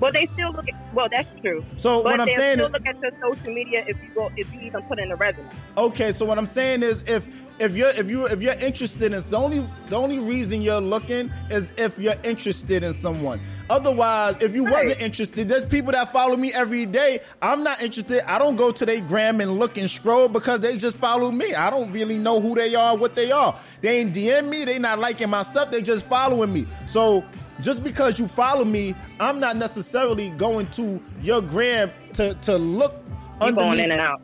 Well, 0.00 0.12
they 0.12 0.28
still 0.32 0.50
look 0.52 0.68
at. 0.68 0.74
Well, 0.94 1.08
that's 1.10 1.28
true. 1.40 1.64
So 1.76 2.02
but 2.02 2.12
what 2.12 2.20
I'm 2.20 2.26
saying 2.28 2.54
still 2.54 2.66
is- 2.66 2.72
look 2.72 2.86
at 2.86 3.00
your 3.00 3.10
social 3.20 3.52
media 3.54 3.84
if 3.86 3.96
you 4.02 4.08
go 4.14 4.30
if 4.36 4.52
you 4.54 4.60
even 4.62 4.82
put 4.82 4.98
in 4.98 5.12
a 5.12 5.16
resume. 5.16 5.46
Okay, 5.76 6.12
so 6.12 6.24
what 6.24 6.38
I'm 6.38 6.46
saying 6.46 6.82
is, 6.82 7.02
if 7.06 7.26
if 7.60 7.76
you're 7.76 7.90
if 7.90 8.08
you 8.08 8.26
if 8.26 8.40
you're 8.40 8.54
interested 8.54 9.12
in 9.12 9.22
the 9.28 9.36
only 9.36 9.66
the 9.88 9.96
only 9.96 10.18
reason 10.18 10.62
you're 10.62 10.80
looking 10.80 11.30
is 11.50 11.72
if 11.76 11.98
you're 11.98 12.14
interested 12.24 12.82
in 12.82 12.92
someone. 12.94 13.38
Otherwise, 13.68 14.34
if 14.42 14.52
you 14.54 14.64
wasn't 14.64 15.00
interested, 15.00 15.48
there's 15.48 15.66
people 15.66 15.92
that 15.92 16.10
follow 16.12 16.36
me 16.36 16.52
every 16.52 16.86
day. 16.86 17.20
I'm 17.40 17.62
not 17.62 17.80
interested. 17.82 18.28
I 18.28 18.36
don't 18.38 18.56
go 18.56 18.72
to 18.72 18.84
their 18.84 19.00
gram 19.00 19.40
and 19.40 19.58
look 19.60 19.78
and 19.78 19.88
scroll 19.88 20.26
because 20.28 20.58
they 20.58 20.76
just 20.76 20.96
follow 20.96 21.30
me. 21.30 21.54
I 21.54 21.70
don't 21.70 21.92
really 21.92 22.18
know 22.18 22.40
who 22.40 22.56
they 22.56 22.74
are, 22.74 22.96
what 22.96 23.14
they 23.14 23.30
are. 23.30 23.54
They 23.80 24.00
ain't 24.00 24.12
DM 24.12 24.48
me. 24.48 24.64
They 24.64 24.80
not 24.80 24.98
liking 24.98 25.30
my 25.30 25.42
stuff. 25.42 25.70
They 25.70 25.82
just 25.82 26.06
following 26.08 26.52
me. 26.52 26.66
So 26.88 27.22
just 27.62 27.82
because 27.82 28.18
you 28.18 28.28
follow 28.28 28.64
me, 28.64 28.94
I'm 29.18 29.40
not 29.40 29.56
necessarily 29.56 30.30
going 30.30 30.66
to 30.68 31.00
your 31.22 31.42
gram 31.42 31.90
to 32.14 32.34
to 32.34 32.56
look. 32.56 32.94
You 33.42 33.52
going 33.52 33.78
in 33.78 33.90
and 33.92 34.00
out. 34.00 34.20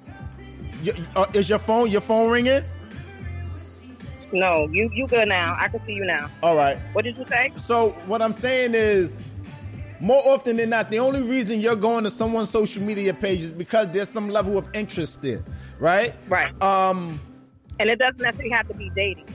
Y- 0.85 0.93
uh, 1.15 1.27
is 1.33 1.49
your 1.49 1.59
phone 1.59 1.91
your 1.91 2.01
phone 2.01 2.31
ringing? 2.31 2.63
No, 4.33 4.69
you 4.71 4.91
you 4.93 5.07
good 5.07 5.29
now. 5.29 5.57
I 5.59 5.69
can 5.69 5.81
see 5.87 5.95
you 5.95 6.05
now. 6.05 6.31
All 6.43 6.57
right. 6.57 6.79
What 6.93 7.05
did 7.05 7.17
you 7.17 7.27
say? 7.27 7.53
So 7.57 7.91
what 8.07 8.21
I'm 8.21 8.33
saying 8.33 8.75
is, 8.75 9.19
more 10.01 10.21
often 10.27 10.57
than 10.57 10.71
not, 10.71 10.91
the 10.91 10.99
only 10.99 11.23
reason 11.23 11.61
you're 11.61 11.77
going 11.77 12.05
to 12.05 12.11
someone's 12.11 12.51
social 12.51 12.83
media 12.83 13.15
page 13.15 13.43
is 13.43 13.53
because 13.53 13.89
there's 13.93 14.09
some 14.09 14.29
level 14.29 14.59
of 14.59 14.69
interest 14.75 15.23
there, 15.23 15.43
right? 15.79 16.15
Right. 16.29 16.61
Um. 16.61 17.21
And 17.79 17.91
it 17.91 17.99
doesn't 17.99 18.21
necessarily 18.21 18.51
have 18.51 18.69
to 18.69 18.75
be 18.75 18.91
dating. 18.91 19.27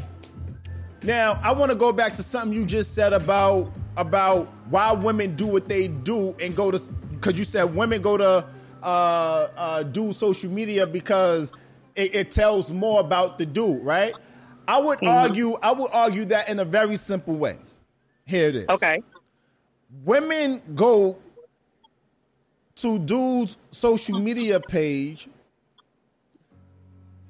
Now 1.04 1.40
I 1.44 1.52
want 1.54 1.72
to 1.72 1.78
go 1.78 1.92
back 1.92 2.14
to 2.16 2.24
something 2.24 2.56
you 2.58 2.66
just 2.66 2.94
said 2.94 3.14
about 3.14 3.72
about 3.98 4.48
why 4.70 4.92
women 4.94 5.36
do 5.36 5.48
what 5.48 5.68
they 5.68 5.88
do 5.88 6.36
and 6.42 6.56
go 6.56 6.72
to 6.72 6.80
because 7.14 7.38
you 7.38 7.44
said 7.44 7.64
women 7.76 8.02
go 8.02 8.18
to 8.18 8.46
uh, 8.82 8.86
uh, 8.86 9.84
do 9.84 10.12
social 10.14 10.50
media 10.50 10.88
because 10.88 11.52
it, 11.96 12.16
it 12.16 12.32
tells 12.32 12.72
more 12.72 13.00
about 13.00 13.38
the 13.38 13.46
dude, 13.46 13.84
right? 13.84 14.14
I 14.68 14.80
would 14.80 15.00
Mhm. 15.00 15.08
argue 15.08 15.54
I 15.62 15.72
would 15.72 15.92
argue 15.92 16.26
that 16.26 16.50
in 16.50 16.60
a 16.60 16.66
very 16.66 16.96
simple 16.96 17.36
way. 17.36 17.58
Here 18.26 18.48
it 18.50 18.56
is. 18.56 18.70
Okay. 18.70 19.04
Women 20.06 20.62
go 20.76 21.18
to 22.78 22.98
dude's 23.00 23.58
social 23.72 24.18
media 24.20 24.60
page 24.60 25.28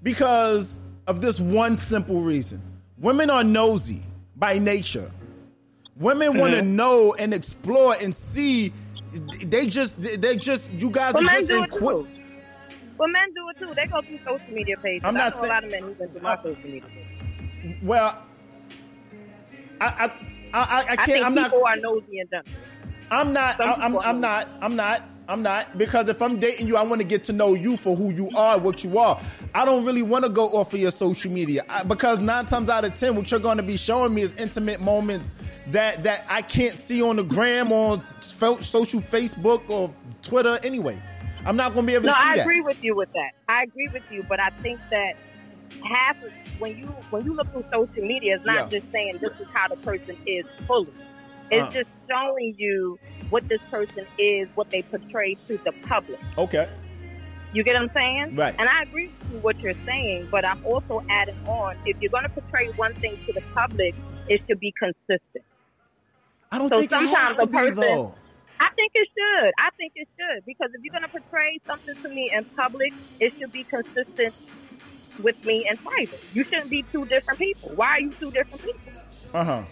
because 0.04 0.80
of 1.08 1.22
this 1.22 1.40
one 1.40 1.78
simple 1.78 2.22
reason. 2.22 2.62
women 3.00 3.32
are 3.32 3.44
nosy 3.44 4.04
by 4.36 4.60
nature. 4.60 5.10
Women 5.98 6.38
want 6.38 6.54
to 6.54 6.62
Mhm. 6.62 6.68
know 6.68 7.14
and 7.16 7.34
explore 7.34 7.96
and 8.02 8.16
see. 8.16 8.74
They 9.46 9.68
just, 9.68 10.02
they 10.02 10.38
just, 10.38 10.70
you 10.72 10.90
guys 10.90 11.14
But 11.14 11.24
are 11.26 11.30
just 11.30 11.50
do 11.50 11.58
in 11.58 11.64
it. 11.66 11.82
Well, 12.98 13.10
men 13.10 13.34
do 13.34 13.50
it 13.50 13.60
too. 13.60 13.74
They 13.76 13.88
go 13.88 14.02
through 14.02 14.20
social 14.24 14.54
media 14.54 14.78
pages. 14.78 15.04
I'm 15.06 15.16
I 15.16 15.20
not 15.20 15.34
know 15.36 15.42
saying- 15.42 15.52
a 15.52 15.54
lot 15.54 15.64
of 15.66 15.72
men 15.72 15.82
who 15.84 15.96
went 16.00 16.12
through 16.12 16.22
my 16.22 16.36
social 16.38 16.56
media. 16.64 16.82
pages. 16.82 17.78
Well, 17.84 18.18
I, 19.82 19.86
I, 19.86 20.06
I, 20.06 20.10
I, 20.54 20.80
I 20.80 20.96
can't. 20.96 21.06
think 21.12 21.26
I'm 21.26 21.34
not. 21.36 21.52
people 21.52 21.66
are 21.66 21.76
nosy 21.78 22.20
and 22.20 22.30
dumb. 22.30 22.44
I'm 23.10 23.34
not. 23.34 23.58
Some 23.58 23.70
I- 23.70 23.74
I'm, 23.74 23.98
I'm 24.00 24.22
not. 24.22 24.48
I'm 24.62 24.76
not. 24.76 25.04
I'm 25.28 25.42
not 25.44 25.78
because 25.78 26.10
if 26.10 26.22
I'm 26.22 26.38
dating 26.40 26.68
you, 26.68 26.76
I 26.76 26.82
want 26.82 27.00
to 27.00 27.08
get 27.08 27.24
to 27.26 27.34
know 27.34 27.54
you 27.54 27.78
for 27.78 27.96
who 27.96 28.12
you 28.12 28.30
are, 28.36 28.58
what 28.58 28.84
you 28.84 28.98
are. 28.98 29.20
I 29.56 29.64
don't 29.66 29.86
really 29.86 30.02
want 30.02 30.26
to 30.26 30.30
go 30.30 30.50
off 30.50 30.74
of 30.74 30.80
your 30.80 30.92
social 30.92 31.32
media 31.32 31.64
I, 31.70 31.84
because 31.84 32.20
nine 32.20 32.46
times 32.48 32.70
out 32.70 32.84
of 32.84 32.96
ten, 32.96 33.16
what 33.16 33.32
you're 33.32 33.40
going 33.40 33.58
to 33.58 33.64
be 33.64 33.78
showing 33.78 34.14
me 34.14 34.24
is 34.24 34.34
intimate 34.36 34.82
moments 34.82 35.34
that 35.68 36.04
that 36.04 36.26
I 36.30 36.42
can't 36.42 36.78
see 36.80 37.02
on 37.02 37.18
the 37.18 37.24
gram, 37.24 37.72
on 37.72 38.02
social 38.22 39.00
Facebook 39.02 39.70
or 39.70 39.90
Twitter. 40.22 40.60
Anyway, 40.64 41.00
I'm 41.46 41.56
not 41.56 41.74
going 41.74 41.86
to 41.86 41.92
be 41.92 41.96
able 41.96 42.06
No, 42.06 42.14
to 42.14 42.18
see 42.18 42.22
that. 42.22 42.26
No, 42.26 42.32
I 42.32 42.36
that. 42.38 42.42
agree 42.42 42.62
with 42.62 42.78
you 42.84 42.96
with 42.96 43.12
that. 43.14 43.32
I 43.48 43.64
agree 43.64 43.90
with 43.94 44.04
you, 44.10 44.24
but 44.28 44.40
I 44.42 44.50
think 44.62 44.80
that 44.92 45.14
half 45.84 46.22
of 46.24 46.32
when 46.60 46.78
you 46.78 46.88
when 47.10 47.26
you 47.26 47.34
look 47.34 47.52
through 47.52 47.66
social 47.74 48.06
media, 48.06 48.36
it's 48.36 48.46
not 48.46 48.72
Yeah. 48.72 48.80
just 48.80 48.92
saying 48.92 49.18
this 49.22 49.32
is 49.40 49.48
how 49.54 49.68
the 49.68 49.78
person 49.78 50.18
is 50.26 50.46
fully. 50.68 50.94
It's 51.50 51.70
Uh. 51.70 51.72
just 51.72 51.90
showing 52.10 52.56
you 52.58 53.00
what 53.30 53.48
this 53.48 53.62
person 53.70 54.06
is, 54.18 54.48
what 54.56 54.70
they 54.72 54.82
portray 54.84 55.36
to 55.48 55.58
the 55.64 55.72
public. 55.88 56.20
Okay. 56.38 56.68
You 57.54 57.64
get 57.64 57.74
what 57.74 57.84
I'm 57.84 57.90
saying? 57.90 58.36
Right. 58.36 58.56
And 58.58 58.70
I 58.70 58.84
agree 58.84 59.12
with 59.32 59.44
what 59.44 59.60
you're 59.60 59.74
saying, 59.86 60.30
but 60.32 60.46
I'm 60.46 60.64
also 60.66 61.04
adding 61.10 61.36
on 61.46 61.76
if 61.86 61.98
you're 62.02 62.10
going 62.10 62.24
to 62.24 62.30
portray 62.30 62.70
one 62.78 62.94
thing 62.96 63.18
to 63.26 63.34
the 63.34 63.42
public, 63.54 63.94
it 64.30 64.42
should 64.48 64.60
be 64.60 64.74
consistent. 64.80 65.44
I 66.52 66.60
don't 66.60 66.70
so 66.70 66.76
think 66.76 66.92
sometimes 66.92 67.40
to 67.40 67.44
a 67.44 67.48
be, 67.48 67.58
person, 67.58 67.76
though. 67.76 68.16
I 68.60 68.70
think 68.76 68.92
it 68.96 69.10
should. 69.14 69.52
I 69.60 69.70
think 69.78 69.94
it 69.96 70.08
should 70.20 70.46
because 70.46 70.70
if 70.74 70.82
you're 70.84 70.94
going 70.94 71.04
to 71.04 71.10
portray 71.10 71.60
something 71.70 71.96
to 72.06 72.10
me 72.10 72.32
in 72.36 72.46
public, 72.58 72.94
it 73.20 73.34
should 73.40 73.52
be 73.52 73.66
consistent 73.70 74.36
with 75.18 75.36
me 75.44 75.68
in 75.70 75.78
private. 75.80 76.24
You 76.32 76.46
shouldn't 76.52 76.72
be 76.72 76.86
two 76.94 77.06
different 77.06 77.40
people. 77.40 77.72
Why 77.76 77.88
are 77.98 78.02
you 78.02 78.14
two 78.22 78.32
different 78.32 78.64
people? 78.64 78.94
Uh 79.34 79.44
huh. 79.44 79.64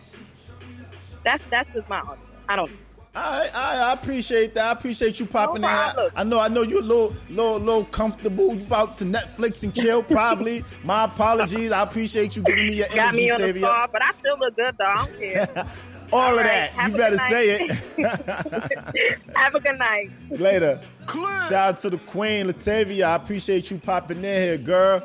That's 1.26 1.43
that's 1.51 1.69
just 1.76 1.89
my 1.89 1.97
argument. 1.97 2.39
I 2.49 2.56
don't. 2.57 2.72
I, 3.15 3.49
I 3.53 3.77
I 3.89 3.93
appreciate 3.93 4.56
that. 4.56 4.68
I 4.68 4.72
appreciate 4.72 5.19
you 5.19 5.26
popping 5.26 5.64
No 5.64 5.68
in. 5.68 5.69
problem. 5.69 6.11
I 6.15 6.23
know 6.23 6.39
I 6.39 6.47
know 6.49 6.64
you're 6.64 6.80
a 6.81 6.84
little 6.84 7.15
little 7.30 7.60
little 7.60 7.85
comfortable. 7.85 8.56
You 8.56 8.64
about 8.65 8.97
to 8.99 9.06
Netflix 9.06 9.64
and 9.64 9.76
chill, 9.76 10.03
probably. 10.03 10.64
My 10.84 11.06
apologies. 11.06 11.72
I 11.72 11.84
appreciate 11.84 12.35
you 12.35 12.43
giving 12.43 12.68
me 12.68 12.76
your 12.76 12.88
Got 12.95 13.15
me 13.15 13.27
energy, 13.27 13.30
the 13.30 13.39
Tavia. 13.39 13.77
but 13.91 14.01
I 14.03 14.11
still 14.19 14.38
look 14.39 14.56
good 14.56 14.76
though. 14.80 14.85
I 14.85 14.97
don't 15.06 15.18
care. 15.19 15.43
All, 16.11 16.19
All 16.19 16.31
of 16.31 16.38
right. 16.38 16.45
that. 16.45 16.69
Have 16.72 16.91
You 16.91 16.98
better 16.98 17.18
say 17.18 17.49
it. 17.52 19.19
Have 19.36 19.56
a 19.56 19.60
good 19.60 19.77
night. 19.77 20.10
Later. 20.31 20.81
Shout 21.07 21.52
out 21.53 21.77
to 21.77 21.90
the 21.90 21.98
Queen 21.99 22.48
Latavia. 22.48 23.03
I 23.06 23.15
appreciate 23.15 23.69
you 23.69 23.77
popping 23.77 24.18
in 24.18 24.23
here, 24.23 24.57
girl. 24.57 25.03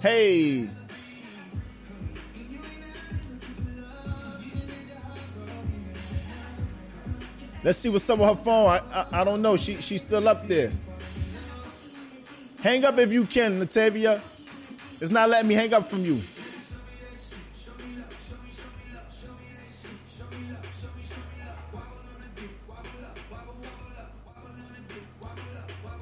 Hey. 0.00 0.68
Let's 7.64 7.78
see 7.78 7.88
what's 7.88 8.08
up 8.10 8.18
with 8.18 8.28
her 8.28 8.34
phone. 8.34 8.68
I, 8.68 8.80
I, 8.92 9.20
I 9.20 9.24
don't 9.24 9.40
know. 9.40 9.56
She 9.56 9.80
she's 9.80 10.00
still 10.02 10.26
up 10.28 10.48
there. 10.48 10.72
Hang 12.62 12.84
up 12.84 12.98
if 12.98 13.12
you 13.12 13.24
can, 13.24 13.60
Latavia. 13.60 14.20
It's 15.00 15.10
not 15.10 15.28
letting 15.28 15.48
me 15.48 15.54
hang 15.54 15.72
up 15.74 15.88
from 15.88 16.04
you. 16.04 16.22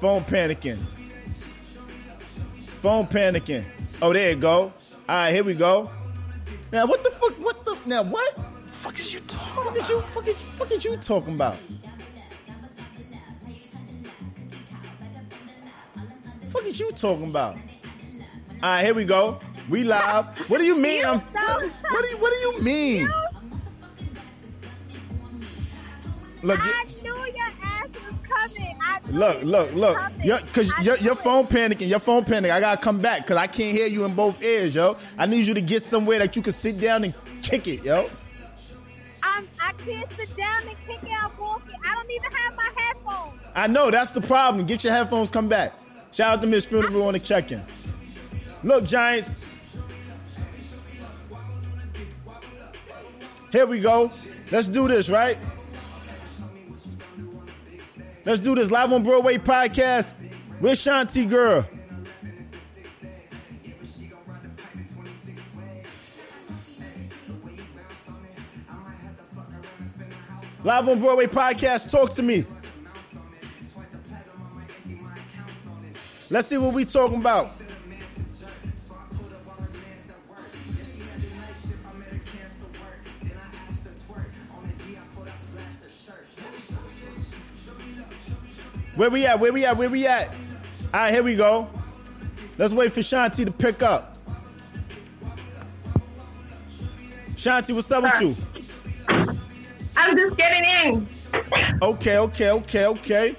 Phone 0.01 0.23
panicking. 0.23 0.79
Phone 2.81 3.05
panicking. 3.05 3.63
Oh, 4.01 4.11
there 4.11 4.31
you 4.31 4.35
go. 4.35 4.61
All 4.63 4.73
right, 5.07 5.31
here 5.31 5.43
we 5.43 5.53
go. 5.53 5.91
Now, 6.71 6.87
what 6.87 7.03
the 7.03 7.11
fuck? 7.11 7.33
What 7.33 7.63
the? 7.63 7.77
Now, 7.85 8.01
what? 8.01 8.35
The 8.35 8.71
Fuck 8.71 8.99
is 8.99 9.13
you 9.13 9.19
talking? 9.19 9.63
Fuck 9.63 9.77
is 9.77 9.89
you? 9.89 10.01
Fuck 10.01 10.27
is, 10.27 10.41
fuck 10.57 10.71
is 10.71 10.85
you 10.85 10.97
talking 10.97 11.35
about? 11.35 11.55
Fuck 16.49 16.65
is 16.65 16.79
you 16.79 16.91
talking 16.93 17.29
about? 17.29 17.57
All 17.57 17.61
right, 18.63 18.83
here 18.83 18.95
we 18.95 19.05
go. 19.05 19.39
We 19.69 19.83
live. 19.83 20.35
What 20.49 20.57
do 20.57 20.65
you 20.65 20.79
mean? 20.79 21.05
I'm, 21.05 21.19
what, 21.19 21.63
what 21.91 22.03
do 22.03 22.09
you? 22.09 22.17
What 22.17 22.33
do 22.33 22.39
you 22.39 22.61
mean? 22.63 23.07
Look, 26.41 26.59
I 26.59 26.85
knew 27.03 27.15
your 27.15 27.37
ass 27.37 27.53
was 27.59 27.60
coming. 28.47 28.77
Look, 29.09 29.43
look, 29.43 29.73
look. 29.73 29.99
Your, 30.23 30.39
cause 30.53 30.69
your, 30.81 30.97
your 30.97 31.15
phone 31.15 31.47
panicking. 31.47 31.87
Your 31.89 31.99
phone 31.99 32.23
panicking. 32.23 32.51
I 32.51 32.59
gotta 32.59 32.81
come 32.81 32.99
back 32.99 33.21
because 33.21 33.37
I 33.37 33.47
can't 33.47 33.75
hear 33.75 33.87
you 33.87 34.05
in 34.05 34.13
both 34.13 34.41
ears, 34.43 34.75
yo. 34.75 34.97
I 35.17 35.25
need 35.25 35.45
you 35.45 35.53
to 35.53 35.61
get 35.61 35.83
somewhere 35.83 36.19
that 36.19 36.35
you 36.35 36.41
can 36.41 36.53
sit 36.53 36.79
down 36.79 37.03
and 37.03 37.13
kick 37.41 37.67
it, 37.67 37.83
yo. 37.83 38.09
I'm, 39.23 39.47
I 39.61 39.73
can't 39.73 40.11
sit 40.13 40.35
down 40.35 40.67
and 40.67 40.77
kick 40.87 41.09
out 41.11 41.39
walking. 41.39 41.75
I 41.85 41.95
don't 41.95 42.11
even 42.11 42.31
have 42.31 42.55
my 42.55 42.71
headphones. 42.75 43.41
I 43.55 43.67
know 43.67 43.91
that's 43.91 44.11
the 44.11 44.21
problem. 44.21 44.65
Get 44.65 44.83
your 44.83 44.93
headphones. 44.93 45.29
Come 45.29 45.47
back. 45.47 45.73
Shout 46.11 46.33
out 46.33 46.41
to 46.41 46.47
Miss 46.47 46.65
Funeral 46.65 47.07
on 47.07 47.13
the 47.13 47.19
check-in. 47.19 47.63
Look, 48.63 48.85
Giants. 48.85 49.45
Here 53.51 53.65
we 53.65 53.79
go. 53.79 54.11
Let's 54.51 54.67
do 54.67 54.87
this, 54.87 55.09
right? 55.09 55.37
Let's 58.23 58.39
do 58.39 58.53
this 58.53 58.69
live 58.69 58.93
on 58.93 59.01
Broadway 59.03 59.37
podcast 59.37 60.13
with 60.59 60.77
Shanti 60.77 61.27
Girl. 61.27 61.67
Live 70.63 70.87
on 70.87 70.99
Broadway 70.99 71.25
podcast. 71.25 71.89
Talk 71.89 72.13
to 72.13 72.21
me. 72.21 72.45
Let's 76.29 76.47
see 76.47 76.59
what 76.59 76.73
we 76.75 76.85
talking 76.85 77.19
about. 77.19 77.60
Where 88.95 89.09
we 89.09 89.25
at? 89.25 89.39
Where 89.39 89.53
we 89.53 89.65
at? 89.65 89.77
Where 89.77 89.89
we 89.89 90.07
at? 90.07 90.29
All 90.93 90.99
right, 90.99 91.13
here 91.13 91.23
we 91.23 91.35
go. 91.35 91.69
Let's 92.57 92.73
wait 92.73 92.91
for 92.91 92.99
Shanti 92.99 93.45
to 93.45 93.51
pick 93.51 93.81
up. 93.81 94.17
Shanti, 97.31 97.73
what's 97.73 97.91
up 97.91 98.03
with 98.03 98.21
you? 98.21 98.35
I'm 99.95 100.15
just 100.15 100.37
getting 100.37 100.63
in. 100.85 101.07
Okay, 101.81 102.17
okay, 102.17 102.51
okay, 102.51 102.85
okay. 102.85 103.35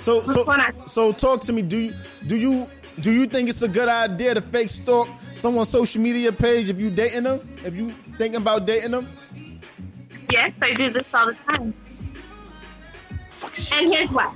So, 0.00 0.22
so, 0.24 0.56
so, 0.86 1.12
talk 1.12 1.42
to 1.42 1.52
me. 1.52 1.62
Do 1.62 1.78
you, 1.78 1.94
do 2.26 2.36
you, 2.36 2.68
do 3.00 3.12
you 3.12 3.26
think 3.26 3.48
it's 3.48 3.62
a 3.62 3.68
good 3.68 3.88
idea 3.88 4.34
to 4.34 4.40
fake 4.40 4.70
stalk 4.70 5.08
someone's 5.34 5.68
social 5.68 6.00
media 6.00 6.32
page 6.32 6.70
if 6.70 6.80
you 6.80 6.90
dating 6.90 7.24
them? 7.24 7.40
If 7.64 7.74
you 7.74 7.90
thinking 8.16 8.40
about 8.40 8.66
dating 8.66 8.92
them? 8.92 9.08
Yes, 10.30 10.52
I 10.62 10.74
do 10.74 10.90
this 10.90 11.06
all 11.12 11.26
the 11.26 11.34
time. 11.34 11.74
And 13.72 13.88
here's 13.88 14.10
why. 14.10 14.32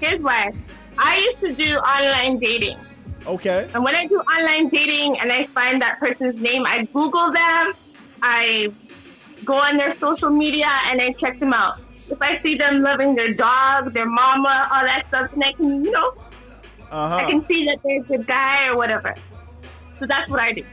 here's 0.00 0.22
why. 0.22 0.52
I 0.98 1.18
used 1.18 1.40
to 1.40 1.54
do 1.54 1.76
online 1.76 2.36
dating. 2.36 2.78
Okay. 3.26 3.68
And 3.74 3.84
when 3.84 3.94
I 3.94 4.06
do 4.06 4.16
online 4.16 4.68
dating 4.68 5.18
and 5.18 5.30
I 5.32 5.44
find 5.46 5.80
that 5.82 5.98
person's 5.98 6.40
name, 6.40 6.66
I 6.66 6.84
Google 6.86 7.30
them, 7.32 7.72
I 8.22 8.72
go 9.44 9.54
on 9.54 9.76
their 9.76 9.96
social 9.98 10.30
media, 10.30 10.68
and 10.86 11.00
I 11.00 11.12
check 11.12 11.38
them 11.38 11.52
out. 11.52 11.80
If 12.10 12.20
I 12.20 12.40
see 12.42 12.56
them 12.56 12.82
loving 12.82 13.14
their 13.14 13.32
dog, 13.32 13.92
their 13.92 14.06
mama, 14.06 14.68
all 14.72 14.82
that 14.82 15.06
stuff, 15.08 15.30
then 15.30 15.42
I 15.42 15.52
can, 15.52 15.84
you 15.84 15.90
know, 15.90 16.14
Uh 16.90 17.20
I 17.22 17.30
can 17.30 17.46
see 17.46 17.64
that 17.66 17.78
they're 17.84 18.00
a 18.00 18.02
good 18.02 18.26
guy 18.26 18.66
or 18.68 18.76
whatever. 18.76 19.14
So 19.98 20.06
that's 20.06 20.28
what 20.28 20.40
I 20.40 20.52
do. 20.52 20.64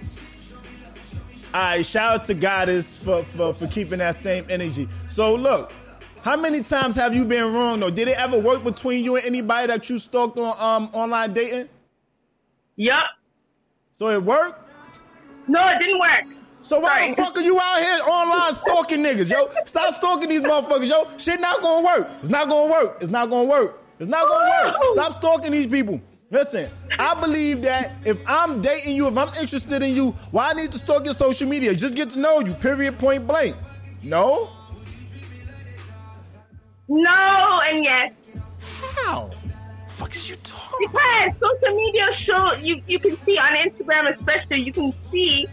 All 1.53 1.61
right, 1.61 1.85
shout 1.85 2.21
out 2.21 2.25
to 2.25 2.33
Goddess 2.33 2.97
for, 2.97 3.23
for, 3.23 3.53
for 3.53 3.67
keeping 3.67 3.99
that 3.99 4.15
same 4.15 4.45
energy. 4.49 4.87
So 5.09 5.35
look, 5.35 5.71
how 6.27 6.35
many 6.35 6.61
times 6.61 6.97
have 6.97 7.15
you 7.15 7.23
been 7.23 7.53
wrong 7.53 7.79
though? 7.79 7.89
Did 7.89 8.09
it 8.09 8.19
ever 8.19 8.37
work 8.37 8.61
between 8.61 9.05
you 9.05 9.15
and 9.15 9.25
anybody 9.25 9.67
that 9.67 9.89
you 9.89 9.97
stalked 9.97 10.37
on 10.37 10.57
um 10.59 10.89
online 10.91 11.31
dating? 11.31 11.69
Yep. 12.75 13.03
So 13.97 14.09
it 14.09 14.21
worked? 14.21 14.69
No, 15.47 15.65
it 15.69 15.79
didn't 15.79 15.99
work. 15.99 16.25
So 16.63 16.81
why 16.81 16.99
Sorry. 16.99 17.09
the 17.11 17.15
fuck 17.15 17.37
are 17.37 17.41
you 17.41 17.57
out 17.57 17.79
here 17.79 17.99
online 18.05 18.53
stalking 18.55 18.99
niggas, 18.99 19.29
yo? 19.29 19.49
Stop 19.65 19.95
stalking 19.95 20.27
these 20.27 20.41
motherfuckers, 20.41 20.89
yo. 20.89 21.07
Shit 21.17 21.39
not 21.39 21.61
gonna 21.61 21.85
work. 21.85 22.09
It's 22.19 22.29
not 22.29 22.49
gonna 22.49 22.71
work. 22.71 22.97
It's 22.99 23.09
not 23.09 23.29
gonna 23.29 23.47
work. 23.47 23.81
It's 23.97 24.09
not 24.09 24.27
gonna 24.27 24.65
work. 24.65 24.75
Stop 24.91 25.13
stalking 25.13 25.51
these 25.53 25.67
people. 25.67 26.01
Listen, 26.29 26.69
I 26.99 27.17
believe 27.21 27.61
that 27.61 27.93
if 28.03 28.17
I'm 28.27 28.61
dating 28.61 28.97
you, 28.97 29.07
if 29.07 29.17
I'm 29.17 29.33
interested 29.39 29.81
in 29.81 29.95
you, 29.95 30.11
why 30.31 30.49
I 30.49 30.53
need 30.55 30.73
to 30.73 30.77
stalk 30.77 31.05
your 31.05 31.13
social 31.13 31.47
media? 31.47 31.73
Just 31.73 31.95
get 31.95 32.09
to 32.09 32.19
know 32.19 32.41
you, 32.41 32.53
period, 32.53 32.99
point 32.99 33.25
blank. 33.25 33.55
No? 34.03 34.49
No 36.87 37.61
and 37.67 37.83
yes. 37.83 38.17
How? 38.81 39.29
Fuck 39.89 40.15
is 40.15 40.29
you 40.29 40.35
talking? 40.37 40.87
Because 40.87 41.31
social 41.39 41.75
media 41.75 42.05
show 42.23 42.53
you 42.53 42.81
you 42.87 42.99
can 42.99 43.17
see 43.25 43.37
on 43.37 43.55
Instagram 43.55 44.15
especially 44.15 44.61
you 44.61 44.71
can 44.71 44.91
see 45.09 45.47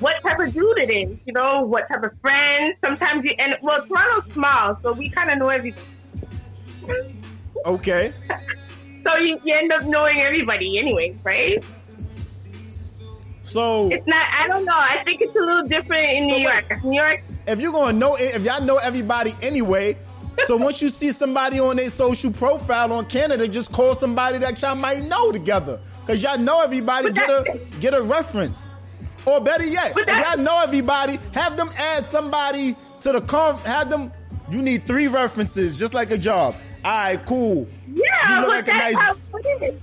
what 0.00 0.20
type 0.22 0.38
of 0.38 0.52
dude 0.52 0.78
it 0.78 0.90
is. 0.90 1.18
You 1.24 1.32
know 1.32 1.62
what 1.62 1.88
type 1.88 2.02
of 2.02 2.12
friend. 2.20 2.74
Sometimes 2.82 3.24
you 3.24 3.34
and 3.38 3.56
well 3.62 3.86
Toronto's 3.86 4.32
small, 4.32 4.76
so 4.76 4.92
we 4.92 5.08
kind 5.10 5.30
of 5.30 5.38
know 5.38 5.48
every. 5.48 5.74
Okay. 7.64 8.12
So 9.06 9.16
you, 9.18 9.38
you 9.44 9.54
end 9.54 9.72
up 9.72 9.84
knowing 9.84 10.20
everybody 10.20 10.80
anyway, 10.80 11.14
right? 11.22 11.62
So 13.44 13.88
It's 13.92 14.04
not. 14.04 14.26
I 14.36 14.48
don't 14.48 14.64
know. 14.64 14.74
I 14.74 15.04
think 15.04 15.20
it's 15.20 15.34
a 15.36 15.38
little 15.38 15.62
different 15.62 16.08
in 16.10 16.24
New 16.24 16.38
York. 16.38 16.82
New 16.82 16.96
York. 16.96 17.22
if 17.46 17.60
you're 17.60 17.70
gonna 17.70 17.92
know 17.96 18.16
if 18.18 18.42
y'all 18.42 18.60
know 18.62 18.78
everybody 18.78 19.32
anyway, 19.42 19.96
so 20.44 20.56
once 20.56 20.82
you 20.82 20.90
see 20.90 21.12
somebody 21.12 21.58
on 21.58 21.76
their 21.76 21.90
social 21.90 22.30
profile 22.30 22.92
on 22.92 23.06
Canada, 23.06 23.48
just 23.48 23.72
call 23.72 23.94
somebody 23.94 24.38
that 24.38 24.60
y'all 24.60 24.74
might 24.74 25.02
know 25.02 25.32
together. 25.32 25.80
Cause 26.06 26.22
y'all 26.22 26.38
know 26.38 26.60
everybody, 26.60 27.10
get 27.10 27.28
a 27.30 27.58
get 27.80 27.94
a 27.94 28.02
reference. 28.02 28.66
Or 29.26 29.40
better 29.40 29.64
yet, 29.66 29.92
if 29.96 30.06
y'all 30.06 30.38
know 30.38 30.60
everybody, 30.62 31.18
have 31.32 31.56
them 31.56 31.68
add 31.76 32.06
somebody 32.06 32.76
to 33.00 33.12
the 33.12 33.20
com 33.22 33.56
have 33.60 33.90
them 33.90 34.12
you 34.48 34.62
need 34.62 34.84
three 34.86 35.08
references, 35.08 35.78
just 35.78 35.94
like 35.94 36.12
a 36.12 36.18
job. 36.18 36.54
All 36.84 36.92
right, 36.96 37.26
cool. 37.26 37.66
Yeah, 37.92 38.40
You 38.40 38.46
look 38.46 38.46
but 38.46 38.48
like 38.48 38.64
a 38.68 38.70
that's 38.70 38.94
nice- 38.94 39.02
how 39.02 39.38
it 39.38 39.62
is. 39.74 39.82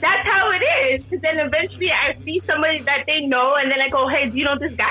That's 0.00 0.26
how 0.28 0.50
it 0.50 0.62
is. 0.62 1.02
Because 1.04 1.20
then 1.22 1.38
eventually 1.38 1.90
I 1.92 2.16
see 2.20 2.40
somebody 2.40 2.80
that 2.80 3.04
they 3.06 3.26
know, 3.26 3.54
and 3.56 3.70
then 3.70 3.80
I 3.80 3.88
go, 3.88 4.06
"Hey, 4.08 4.28
do 4.28 4.36
you 4.36 4.44
know 4.44 4.58
this 4.58 4.72
guy?" 4.72 4.90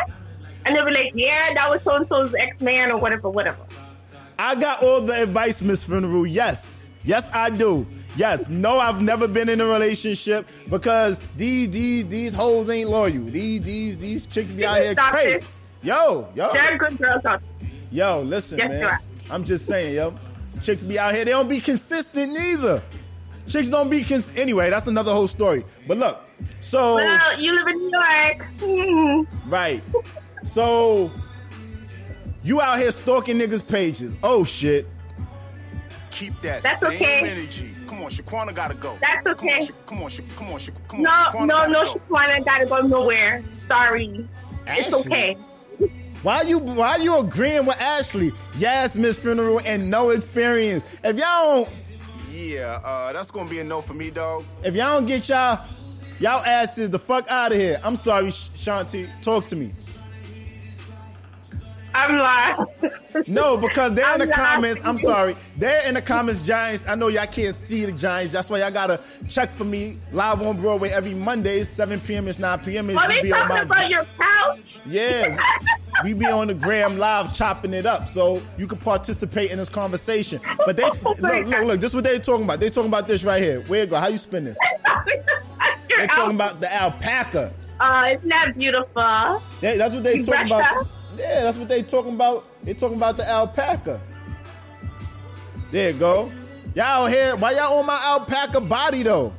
And 0.66 0.76
they'll 0.76 0.86
be 0.86 0.92
like, 0.92 1.12
"Yeah, 1.14 1.54
that 1.54 1.70
was 1.70 1.82
so 1.84 1.96
and 1.98 2.08
so's 2.08 2.34
ex 2.40 2.60
man 2.62 2.92
or 2.92 2.98
whatever, 2.98 3.30
whatever." 3.30 3.64
I 4.40 4.56
got 4.56 4.82
all 4.82 5.02
the 5.02 5.22
advice, 5.22 5.62
Miss 5.62 5.84
Funeral. 5.84 6.26
Yes. 6.26 6.90
Yes, 7.04 7.30
I 7.34 7.50
do. 7.50 7.86
Yes. 8.16 8.48
No, 8.48 8.80
I've 8.80 9.02
never 9.02 9.28
been 9.28 9.50
in 9.50 9.60
a 9.60 9.66
relationship 9.66 10.48
because 10.70 11.20
these 11.36 11.70
these 11.70 12.08
these 12.08 12.34
hoes 12.34 12.70
ain't 12.70 12.90
loyal. 12.90 13.26
These 13.26 13.62
these 13.62 13.98
these 13.98 14.26
chicks 14.26 14.54
be 14.54 14.66
out 14.66 14.82
here 14.82 14.96
crazy. 14.96 15.36
it. 15.36 15.46
Yo, 15.84 16.30
yo. 16.36 16.54
There 16.54 16.74
are 16.74 16.78
good 16.78 16.98
girls. 16.98 17.42
Yo, 17.92 18.22
listen, 18.22 18.60
Yes, 18.60 18.72
man. 18.72 19.00
I'm 19.30 19.44
just 19.44 19.66
saying, 19.66 19.96
yo. 19.96 20.14
Chicks 20.64 20.84
be 20.84 20.98
out 20.98 21.14
here, 21.16 21.26
they 21.26 21.32
don't 21.32 21.50
be 21.50 21.60
consistent 21.60 22.32
neither. 22.32 22.82
Chicks 23.50 23.68
don't 23.68 23.90
be 23.90 24.04
cons 24.06 24.32
anyway, 24.38 24.70
that's 24.70 24.88
another 24.88 25.12
whole 25.12 25.28
story. 25.28 25.64
But 25.86 25.98
look, 25.98 26.22
so 26.62 26.96
Well, 26.96 27.42
you 27.42 27.54
live 27.56 27.68
in 27.68 27.78
New 27.78 27.92
York. 27.92 29.28
Right. 29.48 29.84
So 30.46 31.12
you 32.44 32.62
out 32.62 32.80
here 32.80 32.92
stalking 32.92 33.38
niggas' 33.38 33.66
pages. 33.68 34.18
Oh 34.24 34.44
shit. 34.44 34.88
Keep 36.12 36.42
that 36.42 36.64
That's 36.64 36.80
same 36.82 36.94
okay. 36.94 37.30
energy. 37.30 37.72
Come 37.88 38.02
on, 38.04 38.10
Shaquana 38.10 38.54
gotta 38.54 38.74
go. 38.74 38.98
That's 39.02 39.24
Come 39.24 39.48
on, 39.50 39.56
okay. 39.56 39.66
Sha- 39.66 39.74
come 39.86 40.02
on, 40.04 40.10
Sha- 40.10 40.24
come 40.36 40.50
on, 40.52 40.60
Sha- 40.60 40.72
come 40.88 41.00
on. 41.00 41.04
No, 41.04 41.10
Shaquana 41.12 41.48
no, 41.48 41.66
no, 41.68 41.94
go. 41.94 42.00
Shaquana 42.10 42.46
gotta 42.46 42.66
go 42.66 42.78
nowhere. 42.80 43.44
Sorry. 43.68 44.28
It's 44.68 44.94
okay. 45.06 45.38
Why 46.24 46.42
you 46.42 46.58
why 46.60 46.98
you 46.98 47.18
agreeing 47.20 47.66
with 47.66 47.80
Ashley? 47.80 48.32
Yes, 48.58 48.96
Miss 48.98 49.18
Funeral 49.18 49.62
and 49.64 49.90
no 49.90 50.10
experience. 50.10 50.84
If 51.04 51.18
y'all 51.18 51.64
don't 51.64 51.70
Yeah, 52.34 52.82
uh, 52.84 53.14
that's 53.14 53.32
gonna 53.32 53.50
be 53.50 53.60
a 53.60 53.64
no 53.64 53.82
for 53.82 53.94
me, 53.94 54.10
dog. 54.10 54.44
if 54.64 54.76
y'all 54.76 54.96
don't 55.00 55.06
get 55.06 55.30
y'all 55.30 55.64
y'all 56.20 56.44
asses 56.44 56.90
the 56.90 57.00
fuck 57.00 57.30
out 57.32 57.52
of 57.54 57.58
here. 57.58 57.80
I'm 57.84 57.96
sorry, 57.96 58.32
Sh- 58.32 58.50
Shanti. 58.58 59.08
Talk 59.22 59.46
to 59.48 59.56
me. 59.56 59.72
I'm 61.94 62.18
lost. 62.18 63.28
No, 63.28 63.58
because 63.58 63.94
they're 63.94 64.14
in 64.14 64.20
the 64.20 64.26
I'm 64.26 64.32
comments. 64.32 64.82
I'm 64.86 64.98
sorry. 64.98 65.36
They're 65.58 65.88
in 65.88 65.96
the 65.96 66.02
comments, 66.02 66.42
Giants. 66.42 66.88
I 66.88 66.96
know 66.96 67.08
y'all 67.08 67.26
can't 67.26 67.56
see 67.56 67.86
the 67.86 67.92
Giants. 67.92 68.32
That's 68.34 68.50
why 68.50 68.60
y'all 68.60 68.72
gotta 68.72 69.00
check 69.30 69.50
for 69.50 69.66
me 69.66 69.98
live 70.12 70.42
on 70.42 70.58
Broadway 70.58 70.90
every 70.90 71.14
Monday, 71.14 71.64
7 71.64 72.00
p.m. 72.02 72.28
It's 72.28 72.40
9 72.40 72.60
p.m. 72.60 72.90
It's 72.90 73.00
Are 73.00 73.08
they 73.08 73.22
be 73.22 73.34
on 73.34 73.48
talking 73.48 73.68
my 73.68 73.76
about 73.84 73.90
your 73.90 74.06
couch? 74.20 74.60
Yeah. 74.86 75.38
we 76.04 76.14
be 76.14 76.26
on 76.26 76.48
the 76.48 76.54
gram 76.54 76.98
live 76.98 77.34
chopping 77.34 77.74
it 77.74 77.86
up 77.86 78.08
so 78.08 78.42
you 78.58 78.68
can 78.68 78.78
participate 78.78 79.52
in 79.52 79.58
this 79.58 79.70
conversation. 79.70 80.40
But 80.66 80.78
they 80.78 80.84
look, 80.84 81.20
look, 81.22 81.48
look, 81.48 81.82
this 81.82 81.92
is 81.92 81.96
what 81.96 82.04
they 82.04 82.20
talking 82.20 82.46
about. 82.46 82.60
They 82.60 82.70
talking 82.70 82.90
about 82.90 83.08
this 83.08 83.24
right 83.24 83.42
here. 83.42 83.62
Where 83.62 83.86
go? 83.86 83.98
How 83.98 84.08
you 84.08 84.18
spin 84.18 84.46
this? 84.46 84.58
They 85.98 86.08
talking 86.08 86.36
about 86.36 86.62
the 86.62 86.74
alpaca. 86.74 87.52
Uh, 87.78 88.14
isn't 88.16 88.30
that 88.30 88.58
beautiful. 88.58 89.42
They- 89.60 89.76
that's 89.78 89.94
what 89.94 90.04
they 90.06 90.22
talking 90.22 90.46
about. 90.48 90.88
Yeah, 91.20 91.44
that's 91.44 91.58
what 91.58 91.68
they 91.68 91.84
talking 91.84 92.14
about. 92.16 92.46
They 92.62 92.74
talking 92.74 92.96
about 92.98 93.18
the 93.18 93.28
alpaca. 93.30 94.00
There 95.72 95.92
you 95.92 96.00
go. 96.00 96.32
Y'all 96.76 97.08
here, 97.08 97.36
why 97.36 97.52
y'all 97.52 97.78
on 97.80 97.86
my 97.86 98.00
alpaca 98.04 98.62
body 98.62 99.04
though? 99.04 99.34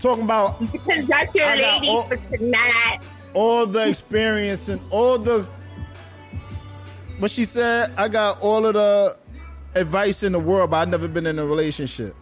Talking 0.00 0.24
about 0.24 0.58
Because 0.72 1.06
that's 1.06 1.34
your 1.34 1.46
lady 1.56 1.88
all- 1.88 2.02
for 2.02 2.16
tonight. 2.36 3.00
all 3.34 3.66
the 3.66 3.88
experience 3.88 4.68
and 4.68 4.80
all 4.90 5.18
the 5.18 5.46
but 7.20 7.30
she 7.30 7.44
said 7.44 7.92
I 7.96 8.08
got 8.08 8.40
all 8.40 8.64
of 8.66 8.74
the 8.74 9.16
advice 9.74 10.22
in 10.22 10.32
the 10.32 10.38
world, 10.38 10.70
but 10.70 10.78
I've 10.78 10.88
never 10.88 11.08
been 11.08 11.26
in 11.26 11.38
a 11.38 11.44
relationship. 11.46 12.14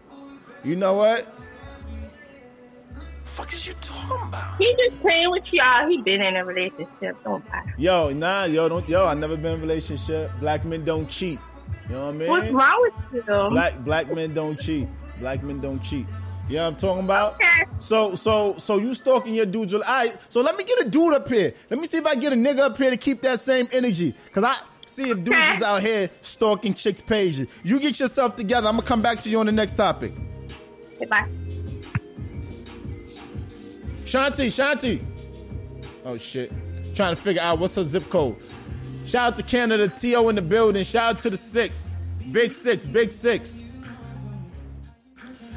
You 0.65 0.75
know 0.77 0.95
what? 0.95 1.29
Fuck 3.37 3.53
is 3.53 3.67
you 3.67 3.75
talking 3.83 4.29
about? 4.29 4.57
He 4.57 4.75
just 4.79 4.99
playing 5.03 5.31
with 5.31 5.45
y'all. 5.53 5.87
He 5.87 6.01
been 6.01 6.23
in 6.23 6.37
a 6.37 6.45
relationship. 6.47 7.23
Don't 7.23 7.47
lie. 7.51 7.71
Yo, 7.77 8.09
nah, 8.15 8.45
yo, 8.45 8.67
don't 8.67 8.89
yo, 8.89 9.05
I 9.05 9.13
never 9.13 9.37
been 9.37 9.53
in 9.53 9.59
a 9.59 9.61
relationship. 9.61 10.31
Black 10.41 10.65
men 10.65 10.87
don't 10.87 11.07
cheat. 11.07 11.39
You 11.87 11.97
know 11.97 12.07
what 12.07 12.15
I 12.15 12.17
mean? 12.17 12.29
What's 12.31 12.51
wrong 12.51 12.91
with 13.13 13.27
you? 13.27 13.49
Black 13.51 13.79
black 13.85 14.11
men 14.15 14.33
don't 14.33 14.59
cheat. 14.59 14.89
Black 15.21 15.43
men 15.43 15.61
don't 15.61 15.81
cheat. 15.81 16.07
You 16.49 16.57
know 16.57 16.63
what 16.63 16.69
I'm 16.69 16.77
talking 16.77 17.05
about? 17.05 17.35
Okay. 17.35 17.71
So 17.79 18.15
so 18.15 18.55
so 18.57 18.79
you 18.79 18.95
stalking 18.95 19.35
your 19.35 19.45
dude. 19.45 19.71
All 19.75 19.81
right. 19.81 20.17
So 20.31 20.41
let 20.41 20.57
me 20.57 20.65
get 20.65 20.87
a 20.87 20.89
dude 20.89 21.13
up 21.13 21.29
here. 21.29 21.53
Let 21.69 21.79
me 21.79 21.87
see 21.87 21.99
if 21.99 22.07
I 22.07 22.15
get 22.15 22.33
a 22.33 22.37
nigga 22.37 22.61
up 22.61 22.79
here 22.79 22.89
to 22.89 22.97
keep 22.97 23.21
that 23.21 23.43
same 23.43 23.69
energy. 23.71 24.15
Cause 24.33 24.45
I 24.45 24.57
see 24.87 25.11
if 25.11 25.23
dudes 25.23 25.57
is 25.59 25.63
out 25.63 25.83
here 25.83 26.09
stalking 26.23 26.73
chicks' 26.73 27.03
pages. 27.03 27.49
You 27.63 27.81
get 27.81 28.01
yourself 28.01 28.35
together. 28.35 28.67
I'm 28.67 28.77
gonna 28.77 28.87
come 28.87 29.03
back 29.03 29.21
to 29.21 29.29
you 29.29 29.41
on 29.41 29.45
the 29.45 29.53
next 29.53 29.75
topic. 29.75 30.15
Goodbye. 30.99 31.29
Shanti, 34.07 34.47
Shanti. 34.47 35.05
Oh 36.05 36.17
shit. 36.17 36.53
Trying 36.95 37.17
to 37.17 37.21
figure 37.21 37.43
out 37.43 37.59
what's 37.59 37.75
her 37.75 37.83
zip 37.83 38.09
code. 38.09 38.37
Shout 39.05 39.33
out 39.33 39.37
to 39.37 39.43
Canada, 39.43 39.89
T.O. 39.89 40.29
in 40.29 40.37
the 40.37 40.43
building. 40.43 40.85
Shout 40.85 41.17
out 41.17 41.19
to 41.21 41.31
the 41.31 41.37
six. 41.37 41.89
Big 42.31 42.53
six, 42.53 42.87
big 42.87 43.11
six. 43.11 43.67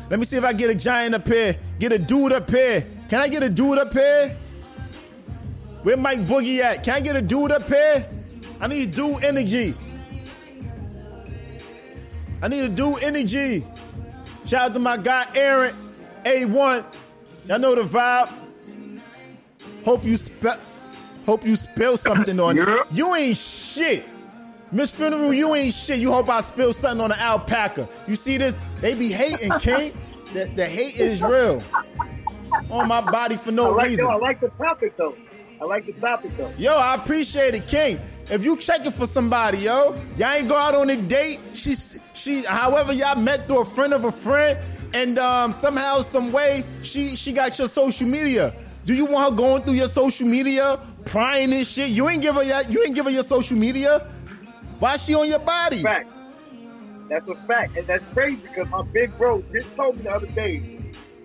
Let 0.10 0.20
me 0.20 0.26
see 0.26 0.38
if 0.38 0.44
I 0.44 0.54
get 0.54 0.72
a 0.72 0.76
giant 0.76 1.14
up 1.14 1.28
here. 1.28 1.58
Get 1.78 1.94
a 1.94 2.00
dude 2.00 2.34
up 2.34 2.50
here. 2.50 2.86
Can 3.08 3.22
I 3.22 3.28
get 3.28 3.44
a 3.44 3.50
dude 3.50 3.78
up 3.78 3.94
here? 3.94 4.36
Where 5.84 5.98
Mike 5.98 6.26
Boogie 6.26 6.60
at? 6.60 6.84
Can 6.84 6.96
I 6.96 7.02
get 7.02 7.16
a 7.16 7.22
dude 7.22 7.52
up 7.52 7.68
here? 7.68 8.08
I 8.60 8.68
need 8.68 8.96
dude 8.96 9.24
energy. 9.24 9.76
I 12.42 12.48
need 12.48 12.64
a 12.64 12.70
dude 12.70 13.04
energy. 13.04 13.64
Shout 14.46 14.70
out 14.70 14.74
to 14.74 14.80
my 14.80 14.98
guy 14.98 15.28
Aaron, 15.36 15.76
A1. 16.26 16.84
Y'all 17.48 17.60
know 17.60 17.76
the 17.76 17.84
vibe. 17.84 18.39
Hope 19.86 20.04
you 20.04 20.18
spe- 20.18 20.60
hope 21.26 21.46
you 21.46 21.56
spill 21.56 21.98
something 21.98 22.40
on 22.40 22.58
it. 22.58 22.68
You 22.92 23.16
ain't 23.16 23.38
shit. 23.38 24.06
Miss 24.72 24.92
Funeral, 24.92 25.34
you 25.34 25.56
ain't 25.56 25.74
shit. 25.74 26.00
You 26.00 26.12
hope 26.12 26.30
I 26.30 26.42
spill 26.42 26.74
something 26.74 27.04
on 27.04 27.12
an 27.12 27.20
alpaca. 27.20 27.88
You 28.08 28.16
see 28.16 28.38
this? 28.38 28.64
They 28.82 28.94
be 28.94 29.12
hating, 29.12 29.52
King. 29.60 29.98
The, 30.34 30.46
the 30.56 30.66
hate 30.66 31.00
is 31.00 31.24
real. 31.24 31.64
On 32.70 32.88
my 32.88 33.02
body 33.02 33.36
for 33.38 33.52
no 33.52 33.72
I 33.72 33.76
like, 33.76 33.88
reason. 33.88 34.06
yo, 34.06 34.12
I 34.12 34.16
like 34.18 34.40
the 34.42 34.50
topic 34.50 34.96
though. 34.98 35.16
I 35.62 35.66
like 35.66 35.86
the 35.86 35.94
topic 35.94 36.36
though. 36.38 36.52
Yo, 36.58 36.76
I 36.76 36.96
appreciate 36.96 37.56
it, 37.56 37.68
King. 37.68 38.00
If 38.30 38.44
you 38.44 38.58
checking 38.58 38.92
for 38.92 39.08
somebody, 39.08 39.58
yo, 39.60 40.00
y'all 40.18 40.34
ain't 40.34 40.48
go 40.48 40.56
out 40.56 40.76
on 40.76 40.90
a 40.92 40.96
date. 40.96 41.40
She's 41.56 41.98
she, 42.14 42.44
however 42.44 42.94
y'all 42.94 43.16
met 43.20 43.48
through 43.48 43.62
a 43.62 43.66
friend 43.66 43.92
of 43.94 44.06
a 44.06 44.12
friend, 44.12 44.60
and 44.94 45.18
um, 45.18 45.52
somehow, 45.52 46.02
some 46.02 46.32
way, 46.32 46.64
she 46.84 47.16
she 47.16 47.34
got 47.34 47.58
your 47.58 47.68
social 47.68 48.08
media. 48.08 48.54
Do 48.86 48.94
you 48.94 49.06
want 49.06 49.32
her 49.32 49.36
going 49.36 49.64
through 49.64 49.76
your 49.76 49.88
social 49.88 50.28
media, 50.28 50.80
prying 51.06 51.54
and 51.54 51.66
shit? 51.66 51.90
You 51.90 52.10
ain't 52.10 52.22
give 52.22 52.36
her 52.36 52.44
your, 52.44 52.62
you 52.64 52.84
ain't 52.84 52.96
give 52.96 53.06
her 53.06 53.12
your 53.12 53.24
social 53.24 53.58
media. 53.58 54.08
Why 54.80 54.96
is 54.96 55.04
she 55.04 55.14
on 55.14 55.28
your 55.28 55.40
body? 55.40 55.84
Fact. 55.84 56.10
That's 57.10 57.28
a 57.28 57.36
fact, 57.48 57.76
and 57.76 57.88
that's 57.88 58.06
crazy 58.14 58.42
because 58.44 58.70
my 58.70 58.84
big 58.84 59.16
bro 59.18 59.42
just 59.52 59.76
told 59.76 59.98
me 59.98 60.04
the 60.04 60.12
other 60.12 60.28
day. 60.28 60.62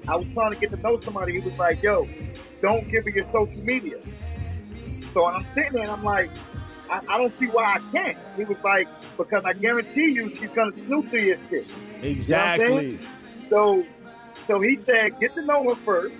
I 0.08 0.16
was 0.16 0.26
trying 0.32 0.52
to 0.52 0.58
get 0.58 0.70
to 0.70 0.76
know 0.78 0.98
somebody. 1.00 1.34
He 1.34 1.40
was 1.40 1.56
like, 1.58 1.82
"Yo, 1.82 2.08
don't 2.62 2.90
give 2.90 3.04
her 3.04 3.10
your 3.10 3.30
social 3.30 3.62
media." 3.62 3.98
So 5.12 5.26
I'm 5.26 5.46
sitting 5.54 5.74
there 5.74 5.82
and 5.82 5.90
I'm 5.90 6.02
like, 6.02 6.30
I, 6.90 7.00
I 7.08 7.18
don't 7.18 7.36
see 7.38 7.46
why 7.46 7.76
I 7.76 7.78
can't. 7.92 8.18
He 8.36 8.44
was 8.44 8.58
like, 8.62 8.88
because 9.16 9.44
I 9.44 9.52
guarantee 9.52 10.10
you 10.10 10.34
she's 10.34 10.50
gonna 10.50 10.72
snoop 10.72 11.08
through 11.08 11.20
your 11.20 11.36
shit. 11.48 11.66
You 11.68 11.74
know 12.02 12.08
Exactly. 12.08 12.98
so 13.48 13.84
So 14.46 14.60
he 14.60 14.76
said, 14.76 15.18
get 15.20 15.34
to 15.36 15.42
know 15.42 15.68
her 15.68 15.76
first, 15.76 16.14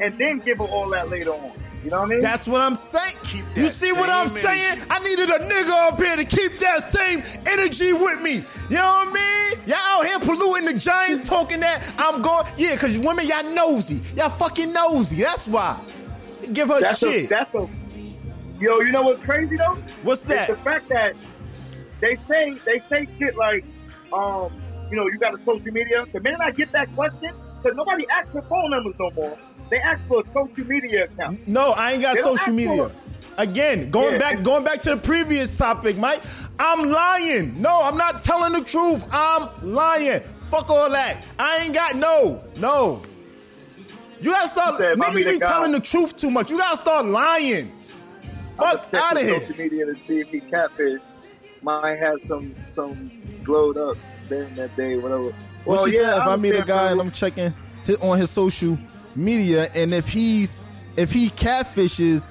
and 0.00 0.16
then 0.18 0.38
give 0.38 0.58
her 0.58 0.64
all 0.64 0.88
that 0.90 1.08
later 1.08 1.32
on. 1.32 1.52
You 1.82 1.90
know 1.90 2.00
what 2.00 2.06
I 2.06 2.10
mean? 2.10 2.20
That's 2.20 2.46
what 2.46 2.60
I'm 2.60 2.76
saying. 2.76 3.16
You 3.56 3.70
see 3.70 3.92
what 3.92 4.10
I'm 4.10 4.28
saying? 4.28 4.82
I 4.90 4.98
needed 4.98 5.30
a 5.30 5.38
nigga 5.38 5.88
up 5.88 5.98
here 5.98 6.14
to 6.14 6.24
keep 6.24 6.58
that 6.58 6.90
same 6.90 7.22
energy 7.46 7.94
with 7.94 8.20
me. 8.20 8.44
You 8.68 8.76
know 8.76 8.86
what 8.86 9.08
I 9.08 9.54
mean? 9.56 9.60
Y'all 9.66 9.78
out 9.78 10.06
here 10.06 10.20
polluting 10.20 10.66
the 10.66 10.74
Giants, 10.74 11.26
talking 11.26 11.60
that 11.60 11.82
I'm 11.96 12.20
going. 12.20 12.46
Yeah, 12.58 12.72
because 12.72 12.98
women, 12.98 13.26
y'all 13.26 13.44
nosy. 13.54 14.02
Y'all 14.14 14.28
fucking 14.28 14.72
nosy. 14.74 15.16
That's 15.16 15.48
why. 15.48 15.80
Give 16.52 16.68
her 16.68 16.80
that's 16.80 16.98
shit. 16.98 17.26
A, 17.26 17.28
that's 17.28 17.54
a 17.54 17.68
yo. 18.58 18.80
You 18.80 18.92
know 18.92 19.02
what's 19.02 19.24
crazy 19.24 19.56
though? 19.56 19.78
What's 20.02 20.22
that? 20.22 20.50
It's 20.50 20.58
the 20.58 20.64
fact 20.64 20.88
that 20.90 21.14
they 22.00 22.16
say 22.28 22.58
they 22.66 22.82
say 22.90 23.08
shit 23.18 23.36
like, 23.36 23.64
um, 24.12 24.52
you 24.90 24.96
know, 24.96 25.06
you 25.06 25.18
got 25.18 25.34
a 25.34 25.38
social 25.44 25.72
media. 25.72 26.04
The 26.12 26.20
minute 26.20 26.40
I 26.40 26.50
get 26.50 26.72
that 26.72 26.94
question, 26.94 27.32
because 27.56 27.76
nobody 27.76 28.06
asks 28.08 28.32
for 28.32 28.42
phone 28.42 28.70
numbers 28.70 28.94
no 28.98 29.10
more. 29.12 29.38
They 29.70 29.78
ask 29.78 30.00
for 30.08 30.20
a 30.20 30.24
social 30.32 30.66
media 30.68 31.04
account. 31.04 31.46
No, 31.46 31.70
I 31.70 31.92
ain't 31.92 32.02
got 32.02 32.16
They 32.16 32.22
social 32.22 32.52
media. 32.52 32.90
Again, 33.38 33.88
going 33.90 34.14
Yeah. 34.14 34.18
back, 34.18 34.42
going 34.42 34.64
back 34.64 34.80
to 34.82 34.90
the 34.90 34.96
previous 34.96 35.56
topic, 35.56 35.96
Mike. 35.96 36.22
I'm 36.58 36.90
lying. 36.90 37.60
No, 37.62 37.80
I'm 37.82 37.96
not 37.96 38.22
telling 38.22 38.52
the 38.52 38.62
truth. 38.62 39.04
I'm 39.12 39.48
lying. 39.62 40.20
Fuck 40.50 40.68
all 40.68 40.90
that. 40.90 41.24
I 41.38 41.58
ain't 41.58 41.72
got 41.74 41.96
no, 41.96 42.42
no. 42.56 43.00
You 44.20 44.30
gotta 44.32 44.48
start. 44.48 44.76
said, 44.78 44.98
"If 44.98 45.02
I 45.02 45.10
Niggas 45.10 45.24
be 45.30 45.38
telling 45.38 45.72
the 45.72 45.80
truth 45.80 46.16
too 46.16 46.30
much. 46.30 46.50
You 46.50 46.58
gotta 46.58 46.76
start 46.76 47.06
lying. 47.06 47.72
Fuck 48.56 48.92
out 48.92 49.16
of 49.16 49.22
here. 49.22 49.40
Social 49.40 49.56
media 49.56 49.86
to 49.86 49.94
see 50.06 50.20
if 50.20 50.28
he 50.28 50.40
catfish. 50.40 51.00
Might 51.62 51.96
have 51.98 52.16
some 52.28 52.54
some 52.74 53.10
glowed 53.44 53.78
up 53.78 53.96
during 54.28 54.54
that 54.56 54.74
day, 54.76 54.98
whatever. 54.98 55.32
Well, 55.64 55.86
she 55.86 55.96
said 55.96 56.18
if 56.18 56.22
I 56.24 56.36
meet 56.36 56.54
a 56.54 56.62
guy 56.62 56.90
and 56.90 57.00
I'm 57.00 57.10
checking 57.10 57.54
on 58.02 58.18
his 58.18 58.30
social 58.30 58.76
media, 59.16 59.70
and 59.74 59.92
if 59.94 60.08
he's 60.08 60.62
if 60.96 61.12
he 61.12 61.30
catfishes, 61.30 62.26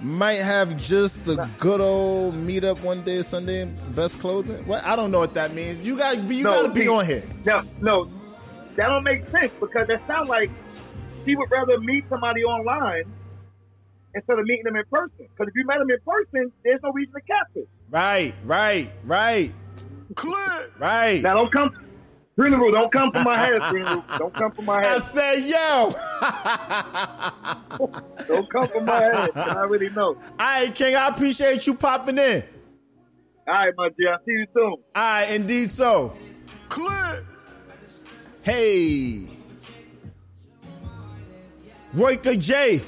might 0.00 0.36
have 0.38 0.78
just 0.78 1.28
a 1.28 1.48
good 1.58 1.80
old 1.80 2.34
meetup 2.34 2.80
one 2.80 3.02
day 3.02 3.22
Sunday 3.22 3.66
best 3.90 4.18
clothing. 4.18 4.66
What 4.66 4.84
I 4.84 4.96
don't 4.96 5.10
know 5.10 5.18
what 5.18 5.34
that 5.34 5.52
means. 5.54 5.78
You 5.80 5.96
got 5.98 6.18
you 6.18 6.44
No, 6.44 6.50
got 6.50 6.62
to 6.62 6.68
be 6.70 6.82
see, 6.82 6.88
on 6.88 7.04
here. 7.04 7.22
No, 7.44 7.62
no, 7.80 8.10
that 8.76 8.88
don't 8.88 9.04
make 9.04 9.26
sense 9.28 9.52
because 9.60 9.88
that 9.88 10.06
sounds 10.06 10.28
like 10.28 10.50
he 11.24 11.36
would 11.36 11.50
rather 11.50 11.78
meet 11.80 12.08
somebody 12.08 12.44
online 12.44 13.04
instead 14.14 14.38
of 14.38 14.44
meeting 14.46 14.64
them 14.64 14.76
in 14.76 14.84
person. 14.90 15.12
Because 15.18 15.48
if 15.48 15.54
you 15.54 15.66
met 15.66 15.80
him 15.80 15.90
in 15.90 15.98
person, 16.06 16.52
there's 16.64 16.80
no 16.82 16.92
reason 16.92 17.14
to 17.14 17.20
catfish. 17.20 17.68
Right, 17.90 18.34
right, 18.44 18.90
right. 19.04 19.52
Clear. 20.14 20.70
Right. 20.78 21.22
Now 21.22 21.34
don't 21.34 21.52
come, 21.52 21.70
Green 22.40 22.54
Roo, 22.54 22.70
don't 22.72 22.90
come 22.90 23.12
from 23.12 23.24
my 23.24 23.38
head, 23.38 23.60
Green 23.68 23.84
Roo. 23.84 24.02
Don't 24.16 24.32
come 24.32 24.50
from 24.52 24.64
my 24.64 24.76
head. 24.76 24.86
I 24.86 24.92
head. 24.94 25.02
said, 25.02 25.40
yo. 25.44 25.94
Don't 28.26 28.50
come 28.50 28.66
from 28.66 28.86
my 28.86 28.94
head. 28.96 29.34
'cause 29.34 29.48
I 29.56 29.60
already 29.60 29.90
know. 29.90 30.16
All 30.16 30.16
right, 30.38 30.74
King, 30.74 30.96
I 30.96 31.08
appreciate 31.08 31.66
you 31.66 31.74
popping 31.74 32.16
in. 32.16 32.42
All 33.46 33.52
right, 33.52 33.74
my 33.76 33.90
dear. 33.98 34.12
I'll 34.14 34.18
see 34.24 34.32
you 34.32 34.46
soon. 34.54 34.64
All 34.64 34.80
right, 34.94 35.30
indeed 35.32 35.70
so. 35.70 36.16
Click. 36.70 37.24
Hey. 38.40 39.26
Royka 41.94 42.40
J. 42.40 42.80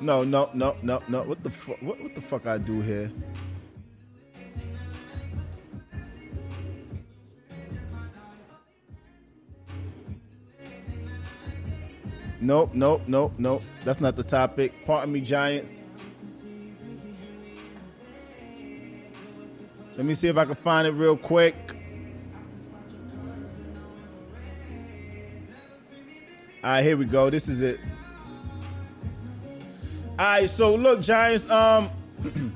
No, 0.00 0.24
no, 0.24 0.48
no, 0.54 0.76
no, 0.82 1.02
no. 1.08 1.24
What 1.24 1.42
the 1.44 1.50
fuck? 1.50 1.76
What, 1.82 2.00
what 2.00 2.14
the 2.14 2.22
fuck 2.22 2.46
I 2.46 2.56
do 2.56 2.80
here? 2.80 3.10
Nope, 12.44 12.74
nope, 12.74 13.00
nope, 13.06 13.32
nope. 13.38 13.62
That's 13.86 14.02
not 14.02 14.16
the 14.16 14.22
topic. 14.22 14.74
Pardon 14.84 15.10
me, 15.10 15.22
Giants. 15.22 15.80
Let 19.96 20.04
me 20.04 20.12
see 20.12 20.28
if 20.28 20.36
I 20.36 20.44
can 20.44 20.54
find 20.54 20.86
it 20.86 20.90
real 20.90 21.16
quick. 21.16 21.56
All 26.62 26.70
right, 26.70 26.82
here 26.82 26.98
we 26.98 27.06
go. 27.06 27.30
This 27.30 27.48
is 27.48 27.62
it. 27.62 27.80
All 30.18 30.26
right, 30.26 30.50
so 30.50 30.74
look, 30.74 31.00
Giants. 31.00 31.48
Um, 31.48 31.88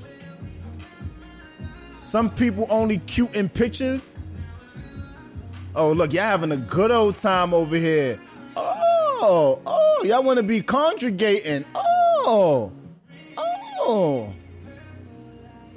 some 2.05 2.28
people 2.28 2.66
only 2.69 2.98
cute 2.98 3.35
in 3.35 3.48
pictures. 3.48 4.16
Oh, 5.74 5.93
look, 5.93 6.12
y'all 6.12 6.24
having 6.24 6.52
a 6.52 6.59
good 6.59 6.90
old 6.90 7.16
time 7.16 7.55
over 7.55 7.77
here. 7.77 8.20
Oh, 8.55 8.88
oh, 9.20 9.61
oh, 9.66 10.05
y'all 10.05 10.23
want 10.23 10.39
to 10.39 10.43
be 10.43 10.61
congregating. 10.61 11.65
Oh, 11.74 12.73
oh. 13.36 14.32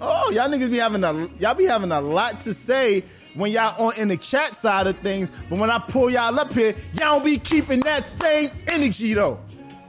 Oh, 0.03 0.31
y'all 0.31 0.49
niggas 0.49 0.71
be 0.71 0.77
having 0.77 1.03
a 1.03 1.27
y'all 1.39 1.53
be 1.53 1.65
having 1.65 1.91
a 1.91 2.01
lot 2.01 2.41
to 2.41 2.53
say 2.55 3.03
when 3.35 3.51
y'all 3.51 3.79
on 3.81 3.95
in 3.97 4.07
the 4.07 4.17
chat 4.17 4.55
side 4.55 4.87
of 4.87 4.97
things, 4.99 5.29
but 5.47 5.59
when 5.59 5.69
I 5.69 5.77
pull 5.77 6.09
y'all 6.09 6.37
up 6.39 6.51
here, 6.53 6.73
y'all 6.99 7.19
be 7.19 7.37
keeping 7.37 7.81
that 7.81 8.05
same 8.05 8.49
energy 8.67 9.13
though. 9.13 9.39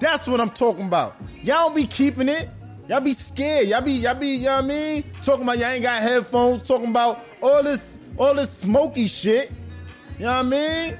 That's 0.00 0.26
what 0.26 0.40
I'm 0.40 0.50
talking 0.50 0.86
about. 0.86 1.16
Y'all 1.42 1.68
don't 1.68 1.76
be 1.76 1.86
keeping 1.86 2.28
it. 2.28 2.50
Y'all 2.88 3.00
be 3.00 3.14
scared. 3.14 3.68
Y'all 3.68 3.80
be 3.80 3.92
y'all 3.92 4.14
be, 4.14 4.28
you 4.28 4.44
know 4.44 4.56
what 4.56 4.64
I 4.64 4.68
mean? 4.68 5.04
Talking 5.22 5.44
about 5.44 5.58
y'all 5.58 5.68
ain't 5.68 5.82
got 5.82 6.02
headphones, 6.02 6.68
talking 6.68 6.90
about 6.90 7.24
all 7.40 7.62
this 7.62 7.98
all 8.18 8.34
this 8.34 8.50
smoky 8.50 9.06
shit. 9.06 9.50
You 10.18 10.26
know 10.26 10.32
what 10.32 10.46
I 10.46 10.48
mean? 10.48 10.98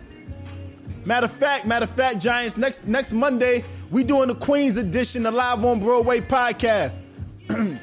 Matter 1.04 1.26
of 1.26 1.32
fact, 1.32 1.66
matter 1.66 1.84
of 1.84 1.90
fact, 1.90 2.18
Giants, 2.20 2.56
next 2.56 2.86
next 2.86 3.12
Monday, 3.12 3.64
we 3.90 4.04
doing 4.04 4.28
the 4.28 4.34
Queens 4.34 4.76
edition, 4.76 5.24
the 5.24 5.30
Live 5.30 5.64
on 5.64 5.80
Broadway 5.80 6.20
podcast. 6.20 7.00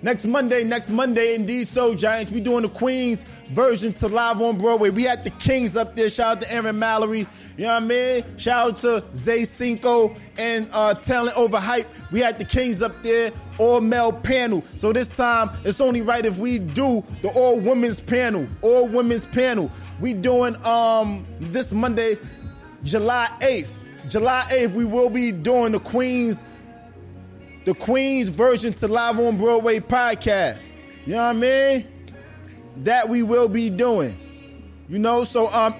Next 0.00 0.26
Monday, 0.26 0.62
next 0.62 0.90
Monday, 0.90 1.34
indeed 1.34 1.66
so, 1.66 1.92
Giants. 1.92 2.30
We 2.30 2.40
doing 2.40 2.62
the 2.62 2.68
Queens 2.68 3.24
version 3.50 3.92
to 3.94 4.06
live 4.06 4.40
on 4.40 4.56
Broadway. 4.56 4.90
We 4.90 5.02
had 5.02 5.24
the 5.24 5.30
Kings 5.30 5.76
up 5.76 5.96
there. 5.96 6.08
Shout 6.08 6.36
out 6.36 6.40
to 6.42 6.52
Aaron 6.52 6.78
Mallory. 6.78 7.26
You 7.56 7.64
know 7.64 7.74
what 7.74 7.82
I 7.82 7.86
mean? 7.86 8.24
Shout 8.36 8.66
out 8.68 8.76
to 8.78 9.04
Zay 9.12 9.44
Cinco 9.44 10.14
and 10.36 10.68
uh, 10.72 10.94
Talent 10.94 11.36
Overhype. 11.36 11.86
We 12.12 12.20
had 12.20 12.38
the 12.38 12.44
Kings 12.44 12.80
up 12.80 13.02
there, 13.02 13.32
all 13.58 13.80
male 13.80 14.12
panel. 14.12 14.62
So 14.76 14.92
this 14.92 15.08
time, 15.08 15.50
it's 15.64 15.80
only 15.80 16.02
right 16.02 16.24
if 16.24 16.38
we 16.38 16.58
do 16.58 17.04
the 17.22 17.30
all 17.30 17.60
women's 17.60 18.00
panel. 18.00 18.48
All 18.62 18.88
women's 18.88 19.26
panel. 19.26 19.70
We 20.00 20.12
doing 20.12 20.56
um 20.64 21.26
this 21.40 21.72
Monday, 21.72 22.16
July 22.82 23.28
8th. 23.40 23.70
July 24.08 24.46
8th, 24.48 24.72
we 24.72 24.84
will 24.84 25.10
be 25.10 25.32
doing 25.32 25.72
the 25.72 25.80
Queens 25.80 26.42
the 27.64 27.74
Queen's 27.74 28.30
version 28.30 28.72
to 28.72 28.88
Live 28.88 29.20
on 29.20 29.36
Broadway 29.36 29.78
podcast. 29.78 30.68
You 31.04 31.12
know 31.12 31.18
what 31.18 31.28
I 31.28 31.32
mean? 31.34 31.86
That 32.78 33.06
we 33.06 33.22
will 33.22 33.48
be 33.48 33.68
doing. 33.68 34.16
You 34.88 34.98
know, 34.98 35.24
so 35.24 35.52
um 35.52 35.74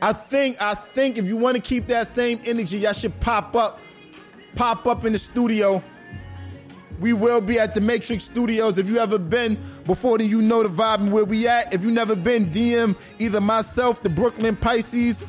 I 0.00 0.12
think 0.12 0.60
I 0.60 0.74
think 0.74 1.18
if 1.18 1.26
you 1.26 1.36
want 1.36 1.56
to 1.56 1.62
keep 1.62 1.86
that 1.88 2.08
same 2.08 2.40
energy, 2.44 2.78
y'all 2.78 2.92
should 2.92 3.18
pop 3.20 3.54
up 3.54 3.80
pop 4.54 4.86
up 4.86 5.04
in 5.04 5.12
the 5.12 5.18
studio. 5.18 5.82
We 7.04 7.12
will 7.12 7.42
be 7.42 7.58
at 7.58 7.74
the 7.74 7.82
Matrix 7.82 8.24
Studios. 8.24 8.78
If 8.78 8.88
you 8.88 8.96
ever 8.96 9.18
been 9.18 9.58
before, 9.84 10.16
then 10.16 10.30
you 10.30 10.40
know 10.40 10.62
the 10.62 10.70
vibe 10.70 11.00
and 11.00 11.12
where 11.12 11.26
we 11.26 11.46
at. 11.46 11.74
If 11.74 11.84
you 11.84 11.90
never 11.90 12.16
been, 12.16 12.46
DM 12.50 12.96
either 13.18 13.42
myself, 13.42 14.02
the 14.02 14.08
Brooklyn 14.08 14.56
Pisces, 14.56 15.22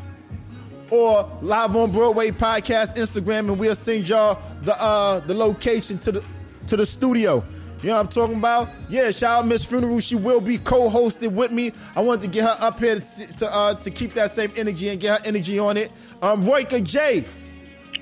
or 0.89 1.29
live 1.41 1.75
on 1.75 1.91
Broadway 1.91 2.31
podcast 2.31 2.95
Instagram, 2.95 3.49
and 3.49 3.59
we'll 3.59 3.75
send 3.75 4.07
y'all 4.07 4.41
the 4.61 4.81
uh 4.81 5.19
the 5.19 5.33
location 5.33 5.99
to 5.99 6.13
the 6.13 6.23
to 6.69 6.77
the 6.77 6.85
studio. 6.85 7.43
You 7.81 7.89
know 7.89 7.95
what 7.95 7.99
I'm 8.03 8.07
talking 8.07 8.37
about? 8.37 8.69
Yeah, 8.87 9.11
shout 9.11 9.39
out 9.39 9.45
Miss 9.45 9.65
Funeral. 9.65 9.99
She 9.99 10.15
will 10.15 10.39
be 10.39 10.57
co-hosted 10.57 11.33
with 11.33 11.51
me. 11.51 11.73
I 11.93 11.99
wanted 11.99 12.21
to 12.21 12.27
get 12.29 12.43
her 12.45 12.65
up 12.65 12.79
here 12.79 13.01
to 13.01 13.33
to 13.33 13.53
uh 13.53 13.73
to 13.73 13.91
keep 13.91 14.13
that 14.13 14.31
same 14.31 14.53
energy 14.55 14.87
and 14.87 15.01
get 15.01 15.19
her 15.19 15.25
energy 15.27 15.59
on 15.59 15.75
it. 15.75 15.91
Um, 16.21 16.45
Royka 16.45 16.81
J. 16.81 17.25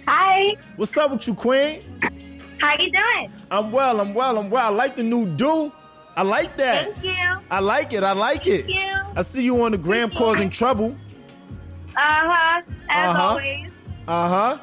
Hi. 0.08 0.58
What's 0.76 0.96
up 0.96 1.10
with 1.10 1.28
you, 1.28 1.34
Queen? 1.34 1.82
How 2.60 2.78
you 2.80 2.92
doing? 2.92 3.32
I'm 3.52 3.72
well. 3.72 4.00
I'm 4.00 4.14
well. 4.14 4.38
I'm 4.38 4.50
well. 4.50 4.66
I 4.72 4.76
like 4.76 4.96
the 4.96 5.04
new 5.04 5.28
do. 5.28 5.72
I 6.16 6.22
like 6.24 6.56
that. 6.58 6.94
Thank 6.94 7.04
you. 7.18 7.42
I 7.50 7.60
like 7.60 7.94
it. 7.94 8.04
I 8.04 8.14
like 8.14 8.46
it. 8.48 8.66
Thank 8.66 8.76
you. 8.76 9.02
I 9.16 9.22
see 9.24 9.44
you 9.44 9.62
on 9.64 9.72
the 9.72 9.78
gram 9.78 10.10
causing 10.12 10.50
trouble. 10.50 10.96
Uh 11.96 12.00
huh. 12.00 12.62
As 12.90 13.10
Uh-huh. 13.16 13.24
always. 13.30 13.68
Uh 14.08 14.28
huh. 14.30 14.58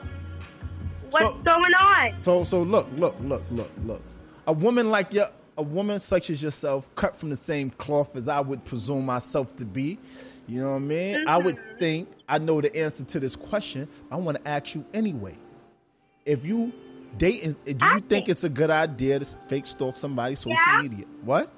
What's 1.10 1.42
going 1.42 1.74
on? 1.74 2.18
So 2.18 2.44
so 2.44 2.62
look, 2.62 2.86
look, 2.96 3.16
look, 3.20 3.42
look, 3.50 3.70
look. 3.84 4.02
A 4.46 4.52
woman 4.52 4.90
like 4.90 5.12
you, 5.12 5.24
a 5.58 5.62
woman 5.62 5.98
such 6.00 6.30
as 6.30 6.42
yourself, 6.42 6.88
cut 6.94 7.16
from 7.16 7.30
the 7.30 7.36
same 7.36 7.70
cloth 7.70 8.14
as 8.16 8.28
I 8.28 8.40
would 8.40 8.64
presume 8.64 9.06
myself 9.06 9.56
to 9.56 9.64
be. 9.64 9.98
You 10.46 10.62
know 10.62 10.70
what 10.70 10.76
I 10.76 10.80
mean? 10.80 11.20
Hmm. 11.22 11.28
I 11.28 11.38
would 11.38 11.58
think 11.78 12.08
I 12.28 12.38
know 12.38 12.60
the 12.60 12.74
answer 12.76 13.04
to 13.04 13.20
this 13.20 13.34
question. 13.36 13.88
I 14.10 14.16
want 14.16 14.38
to 14.38 14.48
ask 14.48 14.74
you 14.74 14.84
anyway. 14.94 15.36
If 16.26 16.44
you 16.46 16.72
dating, 17.18 17.56
do 17.64 17.86
you 17.86 18.00
think 18.00 18.28
it's 18.28 18.44
a 18.44 18.48
good 18.48 18.70
idea 18.70 19.18
to 19.18 19.24
fake 19.24 19.66
stalk 19.66 19.96
somebody's 19.96 20.38
social 20.40 20.52
Yeah. 20.52 20.82
media? 20.82 21.04
What? 21.22 21.52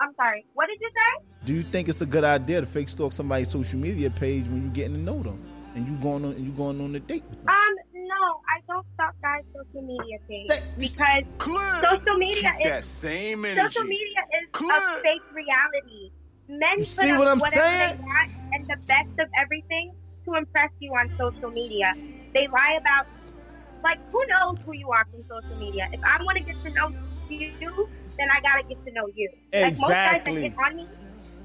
I'm 0.00 0.14
sorry. 0.16 0.44
What 0.54 0.66
did 0.66 0.78
you 0.80 0.90
say? 0.90 1.24
Do 1.44 1.52
you 1.54 1.62
think 1.62 1.88
it's 1.88 2.00
a 2.00 2.06
good 2.06 2.24
idea 2.24 2.60
to 2.60 2.66
fake 2.66 2.88
stalk 2.88 3.12
somebody's 3.12 3.50
social 3.50 3.78
media 3.78 4.10
page 4.10 4.44
when 4.46 4.62
you're 4.62 4.72
getting 4.72 4.94
to 4.94 5.00
know 5.00 5.22
them 5.22 5.38
and 5.74 5.86
you 5.86 5.94
going 5.96 6.24
on 6.24 6.32
and 6.32 6.44
you 6.44 6.52
going 6.52 6.80
on 6.80 6.94
a 6.94 7.00
date 7.00 7.24
with 7.30 7.38
them? 7.44 7.48
Um, 7.48 7.74
no, 7.94 8.40
I 8.50 8.60
don't 8.68 8.86
stalk 8.94 9.14
guys' 9.22 9.42
social 9.54 9.82
media 9.86 10.18
page 10.28 10.50
because 10.78 11.24
social 11.80 12.16
media 12.18 12.50
Keep 12.58 12.66
is 12.66 12.70
that 12.72 12.84
same 12.84 13.44
energy. 13.44 13.60
social 13.62 13.84
media 13.84 14.22
is 14.42 14.60
a 14.60 15.00
fake 15.02 15.22
reality. 15.32 16.10
Men 16.48 16.78
You 16.78 16.84
see 16.84 17.12
what 17.12 17.28
I'm 17.28 17.40
saying? 17.40 17.52
they 17.54 17.96
want 18.02 18.30
and 18.52 18.66
the 18.68 18.76
best 18.86 19.08
of 19.20 19.28
everything 19.40 19.92
to 20.26 20.34
impress 20.34 20.70
you 20.80 20.90
on 20.92 21.08
social 21.18 21.50
media. 21.50 21.94
They 22.34 22.46
lie 22.52 22.78
about 22.80 23.06
like 23.82 23.98
who 24.10 24.22
knows 24.26 24.58
who 24.64 24.74
you 24.74 24.90
are 24.90 25.06
from 25.10 25.22
social 25.28 25.58
media. 25.58 25.88
If 25.92 26.00
I 26.04 26.18
want 26.22 26.38
to 26.38 26.44
get 26.44 26.62
to 26.62 26.70
know 26.70 26.92
you, 27.28 27.88
then 28.18 28.28
I 28.30 28.40
gotta 28.40 28.62
get 28.68 28.84
to 28.84 28.92
know 28.92 29.08
you. 29.14 29.30
Exactly. 29.52 29.62
Like 29.62 29.78
most 29.78 29.90
guys 29.90 30.22
that 30.24 30.40
get 30.40 30.64
on 30.64 30.76
me 30.76 30.86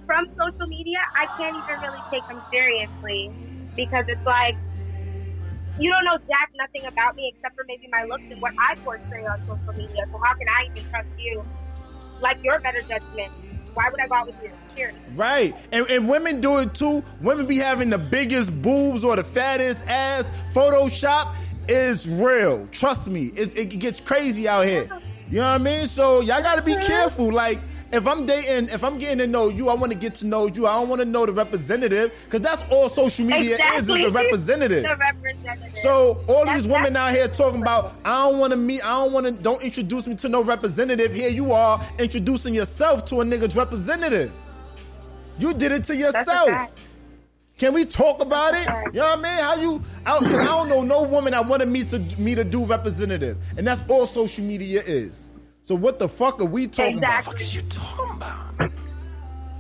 from 0.05 0.25
social 0.37 0.67
media, 0.67 0.99
I 1.15 1.25
can't 1.37 1.55
even 1.55 1.81
really 1.81 2.03
take 2.11 2.27
them 2.27 2.41
seriously 2.51 3.31
because 3.75 4.05
it's 4.07 4.25
like 4.25 4.55
you 5.79 5.91
don't 5.91 6.05
know 6.05 6.17
jack 6.27 6.51
nothing 6.57 6.85
about 6.87 7.15
me 7.15 7.31
except 7.35 7.55
for 7.55 7.63
maybe 7.67 7.87
my 7.91 8.03
looks 8.03 8.23
and 8.31 8.41
what 8.41 8.53
I 8.57 8.75
portray 8.83 9.25
on 9.25 9.39
social 9.41 9.73
media. 9.73 10.05
So 10.11 10.17
how 10.23 10.33
can 10.33 10.47
I 10.49 10.67
even 10.71 10.89
trust 10.89 11.07
you? 11.17 11.45
Like 12.19 12.43
your 12.43 12.59
better 12.59 12.81
judgment. 12.81 13.31
Why 13.75 13.89
would 13.91 13.99
I 14.01 14.07
go 14.07 14.15
out 14.15 14.25
with 14.25 14.35
you? 14.41 14.49
Period. 14.75 14.95
Right. 15.15 15.55
And, 15.71 15.85
and 15.87 16.09
women 16.09 16.41
do 16.41 16.57
it 16.57 16.73
too. 16.73 17.03
Women 17.21 17.45
be 17.45 17.57
having 17.57 17.91
the 17.91 17.99
biggest 17.99 18.59
boobs 18.63 19.03
or 19.03 19.15
the 19.15 19.23
fattest 19.23 19.87
ass. 19.87 20.25
Photoshop 20.51 21.35
is 21.69 22.07
real. 22.07 22.67
Trust 22.71 23.09
me. 23.09 23.25
It, 23.35 23.57
it 23.57 23.65
gets 23.79 23.99
crazy 23.99 24.47
out 24.47 24.65
here. 24.65 24.89
You 25.29 25.37
know 25.37 25.41
what 25.43 25.47
I 25.47 25.57
mean? 25.57 25.87
So 25.87 26.21
y'all 26.21 26.41
gotta 26.41 26.61
be 26.61 26.75
careful. 26.75 27.31
Like, 27.33 27.59
if 27.91 28.05
I'm 28.05 28.25
dating, 28.25 28.69
if 28.73 28.83
I'm 28.83 28.97
getting 28.97 29.17
to 29.19 29.27
know 29.27 29.47
you, 29.49 29.69
I 29.69 29.73
want 29.73 29.91
to 29.93 29.97
get 29.97 30.13
to 30.15 30.27
know 30.27 30.47
you. 30.47 30.67
I 30.67 30.73
don't 30.79 30.89
want 30.89 30.99
to 30.99 31.05
know 31.05 31.25
the 31.25 31.31
representative 31.31 32.13
because 32.25 32.41
that's 32.41 32.63
all 32.71 32.89
social 32.89 33.25
media 33.25 33.51
Exactly. 33.55 34.01
is, 34.01 34.05
is 34.07 34.11
a 34.13 34.17
representative. 34.23 34.83
Representative. 34.83 35.77
So 35.77 36.21
all 36.27 36.39
That's- 36.45 36.57
these 36.63 36.67
women 36.67 36.95
out 36.97 37.13
here 37.13 37.27
talking 37.29 37.61
about, 37.61 37.95
I 38.03 38.23
don't 38.29 38.39
want 38.39 38.51
to 38.51 38.57
meet, 38.57 38.83
I 38.85 38.89
don't 39.03 39.13
want 39.13 39.25
to, 39.25 39.31
don't 39.31 39.63
introduce 39.63 40.05
me 40.07 40.15
to 40.15 40.27
no 40.29 40.41
representative. 40.43 41.13
Here 41.13 41.29
you 41.29 41.53
are 41.53 41.81
introducing 41.97 42.53
yourself 42.53 43.05
to 43.05 43.21
a 43.21 43.23
nigga's 43.25 43.55
representative. 43.55 44.33
You 45.39 45.53
did 45.53 45.71
it 45.71 45.83
to 45.85 45.95
yourself. 45.95 46.73
Fact. 47.57 47.59
Can 47.59 47.73
we 47.73 47.85
talk 47.85 48.21
about 48.21 48.53
it? 48.53 48.67
You 48.93 48.99
know 48.99 49.15
what 49.15 49.19
I 49.19 49.21
mean? 49.21 49.43
How 49.43 49.55
you? 49.55 49.83
I, 50.05 50.19
Cause 50.19 50.33
I 50.35 50.45
don't 50.45 50.69
know 50.69 50.83
no 50.83 51.03
woman 51.03 51.33
I 51.33 51.41
want 51.41 51.61
to 51.61 51.67
meet 51.67 51.89
to 51.89 51.99
meet 52.17 52.39
a 52.39 52.43
dude 52.43 52.69
representative, 52.69 53.37
and 53.57 53.65
that's 53.65 53.83
all 53.89 54.07
social 54.07 54.43
media 54.45 54.81
is. 54.85 55.29
So 55.63 55.75
what 55.75 55.99
the 55.99 56.07
fuck 56.07 56.41
are 56.41 56.45
we 56.45 56.67
talking 56.67 56.97
Exactly. 56.97 57.61
about? 58.15 58.71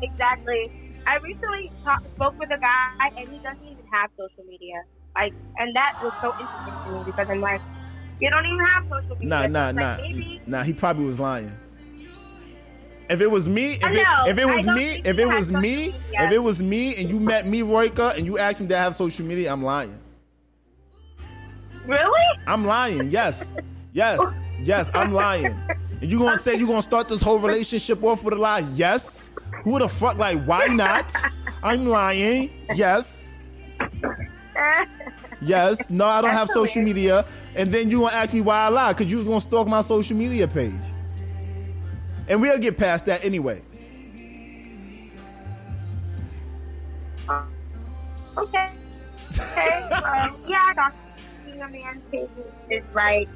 Exactly. 0.01 0.71
I 1.05 1.17
recently 1.17 1.71
talk, 1.83 2.01
spoke 2.15 2.39
with 2.39 2.51
a 2.51 2.57
guy, 2.57 3.11
and 3.17 3.29
he 3.29 3.37
doesn't 3.39 3.63
even 3.63 3.85
have 3.91 4.09
social 4.17 4.43
media. 4.49 4.83
Like, 5.15 5.33
and 5.57 5.75
that 5.75 5.97
was 6.03 6.13
so 6.21 6.31
interesting 6.39 6.73
to 6.85 6.99
me 6.99 7.03
because 7.05 7.29
I'm 7.29 7.41
like, 7.41 7.61
you 8.19 8.29
don't 8.29 8.45
even 8.45 8.59
have 8.59 8.83
social 8.85 9.15
media. 9.15 9.29
Nah, 9.29 9.47
nah, 9.47 9.69
It's 9.69 9.75
nah, 9.75 9.81
like, 9.81 10.01
maybe 10.01 10.41
nah. 10.45 10.63
He 10.63 10.73
probably 10.73 11.05
was 11.05 11.19
lying. 11.19 11.51
If 13.09 13.21
it 13.21 13.31
was 13.31 13.47
me, 13.47 13.73
if 13.73 13.83
it, 13.85 14.05
if 14.27 14.37
it 14.37 14.45
was 14.45 14.65
me, 14.65 15.01
if 15.05 15.17
it 15.17 15.25
was 15.27 15.51
me, 15.51 15.95
if 16.13 16.31
it 16.31 16.39
was 16.39 16.61
me, 16.61 16.95
and 16.99 17.09
you 17.09 17.19
met 17.19 17.45
me, 17.45 17.61
Royka, 17.61 18.17
and 18.17 18.25
you 18.25 18.37
asked 18.37 18.59
me 18.59 18.67
to 18.67 18.77
have 18.77 18.95
social 18.95 19.25
media, 19.25 19.51
I'm 19.51 19.63
lying. 19.63 19.97
Really? 21.85 22.39
I'm 22.47 22.65
lying. 22.65 23.09
Yes, 23.09 23.49
yes, 23.93 24.19
yes. 24.59 24.87
I'm 24.93 25.13
lying. 25.13 25.57
And 26.01 26.11
you 26.11 26.19
gonna 26.19 26.37
say 26.37 26.55
you 26.55 26.67
gonna 26.67 26.81
start 26.81 27.07
this 27.07 27.21
whole 27.21 27.39
relationship 27.39 28.03
off 28.03 28.23
with 28.23 28.33
a 28.33 28.37
lie? 28.37 28.67
Yes. 28.73 29.29
Who 29.63 29.79
the 29.79 29.87
fuck? 29.87 30.17
Like, 30.17 30.43
why 30.43 30.67
not? 30.67 31.13
I'm 31.63 31.85
lying. 31.87 32.51
Yes. 32.75 33.37
Yes. 35.41 35.89
No, 35.89 36.05
I 36.05 36.21
don't 36.21 36.31
have 36.31 36.49
social 36.49 36.83
media. 36.83 37.25
And 37.55 37.71
then 37.73 37.89
you 37.89 38.01
gonna 38.01 38.15
ask 38.15 38.33
me 38.33 38.41
why 38.41 38.65
I 38.65 38.67
lie? 38.67 38.93
Because 38.93 39.09
you 39.09 39.17
was 39.17 39.27
gonna 39.27 39.41
stalk 39.41 39.67
my 39.67 39.81
social 39.81 40.17
media 40.17 40.47
page. 40.47 40.73
And 42.27 42.41
we'll 42.41 42.57
get 42.57 42.77
past 42.77 43.05
that 43.05 43.23
anyway. 43.23 43.61
Okay. 48.37 48.69
Okay. 49.33 49.87
well, 49.89 50.39
yeah, 50.47 50.73
talking 50.75 50.97
a 51.61 51.67
man's 51.67 52.03
page 52.11 52.29
is, 52.37 52.47
is 52.69 52.83
right. 52.93 53.27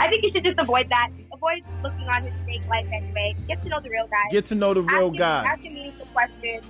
I 0.00 0.08
think 0.08 0.24
you 0.24 0.32
should 0.32 0.44
just 0.44 0.58
avoid 0.58 0.88
that. 0.88 1.10
Avoid 1.32 1.62
looking 1.82 2.08
on 2.08 2.22
his 2.22 2.40
fake 2.42 2.66
life 2.68 2.88
anyway. 2.92 3.34
Get 3.46 3.62
to 3.62 3.68
know 3.68 3.80
the 3.80 3.90
real 3.90 4.06
guy. 4.06 4.30
Get 4.30 4.46
to 4.46 4.54
know 4.54 4.74
the 4.74 4.82
real 4.82 5.06
ask 5.06 5.12
him, 5.12 5.16
guy. 5.16 5.44
Ask 5.44 5.62
him 5.62 5.74
meaningful 5.74 6.06
questions. 6.06 6.64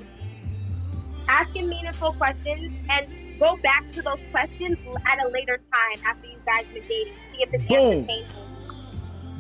Ask 1.29 1.51
him 1.55 1.69
meaningful 1.69 2.13
questions 2.15 2.75
and 2.91 3.07
go 3.39 3.57
back 3.63 3.85
to 3.93 4.03
those 4.03 4.21
questions 4.31 4.79
at 5.07 5.25
a 5.25 5.29
later 5.29 5.61
time 5.73 6.05
after 6.07 6.27
you 6.27 6.39
guys 6.45 6.67
been 6.73 6.83
dating. 6.89 7.15
See 7.31 7.43
if 7.43 7.55
it's 7.55 7.65
Boom. 7.67 8.07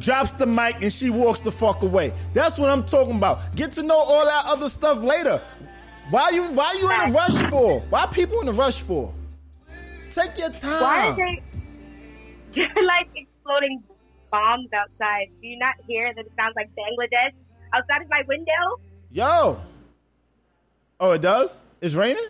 Drops 0.03 0.33
the 0.33 0.47
mic 0.47 0.83
and 0.83 0.93
she 0.93 1.11
walks 1.11 1.41
the 1.41 1.53
fuck 1.53 1.83
away. 1.83 2.13
That's 2.35 2.59
what 2.59 2.69
I'm 2.69 2.85
talking 2.85 3.17
about. 3.17 3.55
Get 3.57 3.73
to 3.73 3.83
know 3.83 3.97
all 3.99 4.25
that 4.25 4.45
other 4.47 4.69
stuff 4.69 4.99
later. 4.99 5.41
Why 6.11 6.31
you 6.31 6.45
why 6.53 6.73
you 6.73 6.91
in 6.91 7.11
a 7.11 7.13
rush 7.13 7.37
for? 7.51 7.81
Why 7.89 8.07
people 8.07 8.41
in 8.41 8.49
a 8.49 8.53
rush 8.53 8.83
for? 8.83 9.15
Take 10.11 10.37
your 10.39 10.51
time. 10.51 10.83
Why 10.83 11.09
are 11.09 11.15
they 11.17 11.43
they're 12.53 12.85
like 12.85 13.09
exploding 13.15 13.83
bombs 14.31 14.69
outside? 14.75 15.29
Do 15.41 15.47
you 15.47 15.59
not 15.59 15.75
hear 15.87 16.13
that 16.13 16.27
it 16.27 16.33
sounds 16.39 16.55
like 16.57 16.69
Bangladesh 16.75 17.33
outside 17.73 18.03
of 18.03 18.11
my 18.11 18.23
window? 18.29 18.81
Yo. 19.11 19.61
Oh, 21.01 21.13
it 21.13 21.23
does? 21.23 21.63
It's 21.81 21.95
raining? 21.95 22.27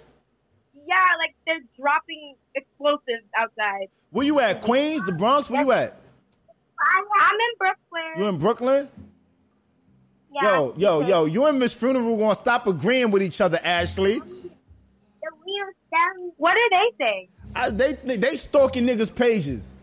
Yeah, 0.86 0.96
like 1.18 1.34
they're 1.46 1.60
dropping 1.78 2.34
explosives 2.54 3.24
outside. 3.36 3.88
Where 4.10 4.26
you 4.26 4.40
at? 4.40 4.62
Queens? 4.62 5.02
The 5.06 5.12
Bronx? 5.12 5.48
Where 5.50 5.62
you 5.62 5.72
at? 5.72 6.01
I'm 7.20 7.34
in 7.34 7.58
Brooklyn. 7.58 8.12
You 8.18 8.24
in 8.26 8.38
Brooklyn? 8.38 8.88
Yeah. 10.34 10.42
Yo, 10.56 10.74
yo, 10.76 11.00
yo, 11.06 11.24
you 11.26 11.46
and 11.46 11.58
Miss 11.58 11.74
Funeral 11.74 12.16
gonna 12.16 12.34
stop 12.34 12.66
agreeing 12.66 13.10
with 13.10 13.22
each 13.22 13.40
other, 13.40 13.60
Ashley. 13.62 14.20
What 16.38 16.54
do 16.56 16.68
they 16.70 17.04
saying? 17.04 17.28
I, 17.54 17.70
they, 17.70 17.92
they 17.92 18.16
they 18.16 18.36
stalking 18.36 18.86
niggas' 18.86 19.14
pages. 19.14 19.76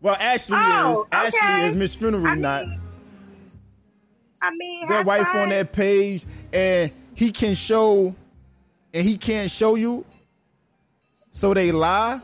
Well, 0.00 0.14
Ashley 0.14 0.56
Oh, 0.58 1.02
is. 1.02 1.06
Ashley 1.34 1.66
is 1.66 1.74
Miss 1.74 1.94
Funeral 1.96 2.36
not. 2.36 2.66
I 4.40 4.50
mean, 4.56 4.86
their 4.88 5.02
wife 5.02 5.26
five. 5.26 5.36
on 5.36 5.48
that 5.48 5.72
page 5.72 6.24
and 6.52 6.92
he 7.16 7.32
can 7.32 7.54
show 7.54 8.14
and 8.94 9.04
he 9.04 9.18
can't 9.18 9.50
show 9.50 9.74
you 9.74 10.04
so 11.32 11.52
they 11.52 11.72
lie 11.72 12.20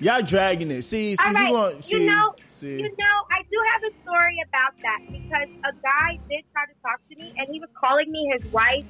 y'all 0.00 0.20
dragging 0.20 0.70
it 0.72 0.82
see 0.82 1.14
see 1.14 1.32
right, 1.32 1.46
you 1.46 1.52
going 1.52 1.82
see 1.82 2.00
you 2.04 2.10
know, 2.10 2.34
see 2.64 2.78
you 2.80 2.88
know, 2.88 3.16
I 3.30 3.42
do 3.52 3.58
have 3.72 3.82
a 3.84 3.92
story 4.02 4.38
about 4.48 4.72
that 4.82 5.00
because 5.12 5.48
a 5.68 5.72
guy 5.84 6.18
did 6.30 6.42
try 6.52 6.64
to 6.64 6.76
talk 6.80 6.98
to 7.10 7.14
me, 7.16 7.32
and 7.36 7.46
he 7.52 7.60
was 7.60 7.68
calling 7.76 8.10
me 8.10 8.32
his 8.32 8.44
wife 8.52 8.84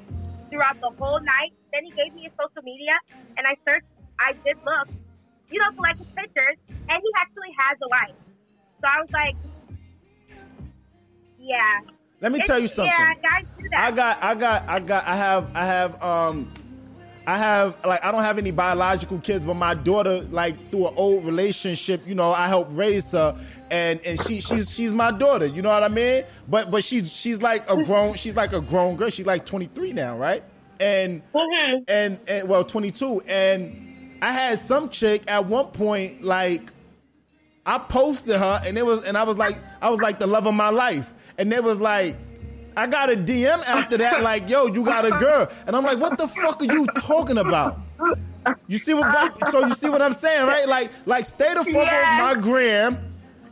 throughout 0.51 0.80
the 0.80 0.90
whole 0.98 1.20
night. 1.20 1.52
Then 1.72 1.84
he 1.84 1.90
gave 1.92 2.14
me 2.14 2.22
his 2.30 2.32
social 2.38 2.62
media, 2.62 2.94
and 3.36 3.46
I 3.46 3.55
searched. 3.66 3.86
I 4.20 4.32
did 4.46 4.56
look, 4.64 4.88
you 5.51 5.59
know, 5.59 5.70
for 5.74 5.82
like 5.82 5.98
his 5.98 6.06
pictures, 6.14 6.56
and 6.70 7.02
he 7.02 7.10
actually 7.18 7.52
has 7.59 7.76
a 7.82 7.88
wife. 7.88 8.16
So 8.80 8.84
I 8.86 9.01
was 9.01 9.10
like, 9.12 9.36
yeah. 11.38 11.80
Let 12.20 12.32
me 12.32 12.38
It's- 12.38 12.46
tell 12.46 12.59
you 12.59 12.68
something. 12.68 12.94
Yeah, 12.96 13.14
guys 13.28 13.56
do 13.59 13.68
that. 13.70 13.80
i 13.80 13.90
got 13.90 14.22
i 14.22 14.34
got 14.34 14.68
i 14.68 14.80
got 14.80 15.05
i 15.06 15.16
have 15.16 15.51
i 15.55 15.64
have 15.66 16.02
um 16.02 16.48
I 17.26 17.38
have 17.38 17.76
like 17.86 18.05
I 18.05 18.12
don't 18.12 18.22
have 18.22 18.36
any 18.36 18.51
biological 18.51 19.18
kids, 19.18 19.44
but 19.46 19.55
my 19.55 19.72
daughter 19.74 20.20
like 20.30 20.59
through 20.70 20.88
an 20.88 20.94
old 20.96 21.24
relationship, 21.24 22.06
you 22.06 22.14
know, 22.14 22.32
I 22.32 22.48
helped 22.48 22.72
raise 22.74 23.12
her, 23.12 23.34
and 23.70 24.00
and 24.04 24.20
she 24.22 24.40
she's 24.40 24.70
she's 24.70 24.92
my 24.92 25.10
daughter, 25.10 25.46
you 25.46 25.62
know 25.62 25.70
what 25.70 25.82
I 25.82 25.88
mean? 25.88 26.24
But 26.48 26.70
but 26.70 26.84
she's 26.84 27.10
she's 27.10 27.40
like 27.42 27.68
a 27.70 27.82
grown 27.82 28.14
she's 28.14 28.36
like 28.36 28.52
a 28.52 28.60
grown 28.60 28.96
girl. 28.96 29.10
She's 29.10 29.26
like 29.26 29.46
23 29.46 29.92
now, 29.92 30.16
right? 30.16 30.42
And 30.80 31.22
mm-hmm. 31.32 31.82
and 31.88 32.18
and 32.28 32.48
well 32.48 32.64
22, 32.64 33.22
and 33.22 34.18
I 34.20 34.32
had 34.32 34.60
some 34.60 34.88
chick 34.88 35.22
at 35.28 35.46
one 35.46 35.66
point 35.66 36.22
like 36.22 36.62
I 37.66 37.78
posted 37.78 38.36
her, 38.36 38.60
and 38.64 38.76
it 38.76 38.84
was 38.84 39.04
and 39.04 39.16
I 39.16 39.22
was 39.22 39.36
like 39.36 39.58
I 39.80 39.88
was 39.88 40.00
like 40.00 40.18
the 40.18 40.26
love 40.26 40.46
of 40.46 40.54
my 40.54 40.70
life, 40.70 41.12
and 41.38 41.52
it 41.52 41.62
was 41.62 41.80
like. 41.80 42.16
I 42.76 42.88
got 42.88 43.08
a 43.08 43.14
DM 43.14 43.64
after 43.68 43.96
that, 43.98 44.22
like, 44.24 44.50
yo, 44.50 44.66
you 44.66 44.84
got 44.84 45.06
a 45.06 45.12
girl. 45.12 45.48
And 45.68 45.76
I'm 45.76 45.84
like, 45.84 46.00
what 46.00 46.18
the 46.18 46.26
fuck 46.26 46.60
are 46.60 46.64
you 46.64 46.86
talking 46.96 47.38
about? 47.38 47.78
You 48.66 48.78
see 48.78 48.94
what 48.94 49.50
so 49.52 49.64
you 49.64 49.74
see 49.74 49.88
what 49.88 50.02
I'm 50.02 50.14
saying, 50.14 50.44
right? 50.44 50.68
Like, 50.68 50.90
like 51.06 51.24
stay 51.24 51.54
the 51.54 51.64
fuck 51.64 51.86
Yes. 51.86 52.20
off 52.20 52.36
my 52.36 52.42
gram 52.42 52.98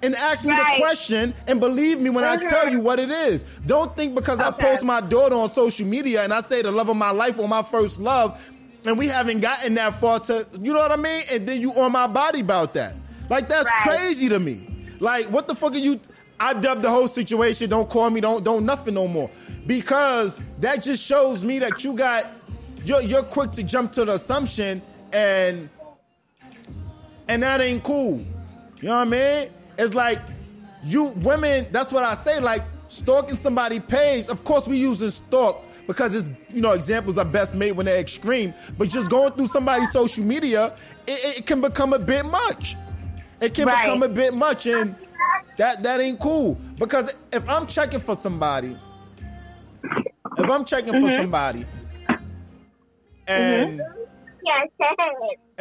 and 0.03 0.15
ask 0.17 0.45
me 0.45 0.51
Right. 0.51 0.77
the 0.79 0.83
question 0.83 1.35
and 1.47 1.61
believe 1.61 2.01
me 2.01 2.11
when 2.11 2.25
I 2.25 2.35
uh-huh. 2.35 2.51
tell 2.51 2.69
you 2.69 2.81
what 2.81 2.99
it 2.99 3.11
is. 3.11 3.45
Don't 3.67 3.95
think 3.97 4.15
because 4.15 4.41
I 4.41 4.51
post 4.51 4.83
my 4.83 5.01
daughter 5.01 5.37
on 5.37 5.51
social 5.53 5.87
media 5.87 6.23
and 6.25 6.33
I 6.33 6.43
say 6.43 6.63
the 6.63 6.73
love 6.73 6.89
of 6.89 6.97
my 6.97 7.11
life 7.11 7.39
or 7.39 7.49
my 7.49 7.63
first 7.63 8.01
love, 8.01 8.41
and 8.85 8.99
we 8.99 9.07
haven't 9.07 9.41
gotten 9.41 9.75
that 9.75 9.95
far 10.01 10.21
to 10.21 10.47
you 10.61 10.73
know 10.73 10.81
what 10.81 10.93
I 10.93 10.97
mean? 10.97 11.23
And 11.31 11.47
then 11.47 11.61
you 11.61 11.73
on 11.75 11.93
my 11.93 12.07
body 12.07 12.41
about 12.41 12.73
that. 12.75 12.95
Like 13.31 13.49
that's 13.49 13.67
Right. 13.67 13.99
crazy 13.99 14.29
to 14.29 14.39
me. 14.39 14.69
Like, 15.01 15.27
what 15.27 15.49
the 15.49 15.55
fuck 15.55 15.73
are 15.75 15.79
you 15.79 16.01
I 16.39 16.55
dubbed 16.55 16.83
the 16.83 16.91
whole 16.91 17.07
situation. 17.07 17.71
Don't 17.71 17.89
call 17.89 18.11
me. 18.11 18.21
Don't 18.21 18.43
don't 18.43 18.67
nothing 18.67 18.95
no 18.95 19.07
more. 19.07 19.31
Because 19.67 20.41
that 20.59 20.83
just 20.83 21.03
shows 21.03 21.45
me 21.45 21.61
that 21.61 21.85
you 21.85 21.95
got 21.95 22.27
you're 22.85 23.01
you're 23.01 23.23
quick 23.23 23.53
to 23.53 23.63
jump 23.63 23.93
to 23.93 24.05
the 24.05 24.15
assumption 24.15 24.83
and 25.13 25.69
and 27.29 27.43
that 27.43 27.61
ain't 27.61 27.85
cool. 27.85 28.19
You 28.81 28.89
know 28.89 28.97
what 28.97 29.07
I 29.07 29.11
mean? 29.11 29.49
It's 29.79 29.95
like 29.95 30.19
you 30.85 31.05
women. 31.05 31.67
That's 31.71 31.93
what 31.93 32.03
I 32.03 32.15
say. 32.15 32.41
Like 32.41 32.63
stalking 32.89 33.37
somebody 33.37 33.81
page. 33.81 34.29
Of 34.29 34.45
course, 34.45 34.67
we 34.67 34.77
using 34.77 35.11
stalk 35.11 35.63
because 35.87 36.15
it's 36.15 36.29
you 36.51 36.61
know 36.61 36.73
examples 36.73 37.19
are 37.19 37.25
best 37.25 37.55
made 37.55 37.73
when 37.73 37.87
they're 37.87 37.99
extreme. 38.01 38.55
But 38.79 38.89
just 38.89 39.11
going 39.11 39.33
through 39.33 39.49
somebody's 39.49 39.91
social 39.93 40.25
media, 40.25 40.75
it, 41.07 41.39
it 41.39 41.47
can 41.47 41.61
become 41.61 41.93
a 41.93 41.99
bit 41.99 42.25
much. 42.25 42.77
It 43.41 43.55
can 43.55 43.67
Right. 43.67 43.83
become 43.85 44.03
a 44.03 44.09
bit 44.09 44.35
much, 44.35 44.67
and 44.67 44.95
that 45.57 45.83
that 45.83 46.01
ain't 46.01 46.21
cool. 46.21 46.55
Because 46.79 47.15
if 47.33 47.49
I'm 47.49 47.67
checking 47.67 48.01
for 48.01 48.15
somebody, 48.17 48.79
if 50.37 50.51
I'm 50.51 50.65
checking 50.65 50.93
for 51.01 51.09
Mhm. 51.09 51.17
somebody, 51.17 51.67
and 53.27 53.81
Yes, 54.45 54.69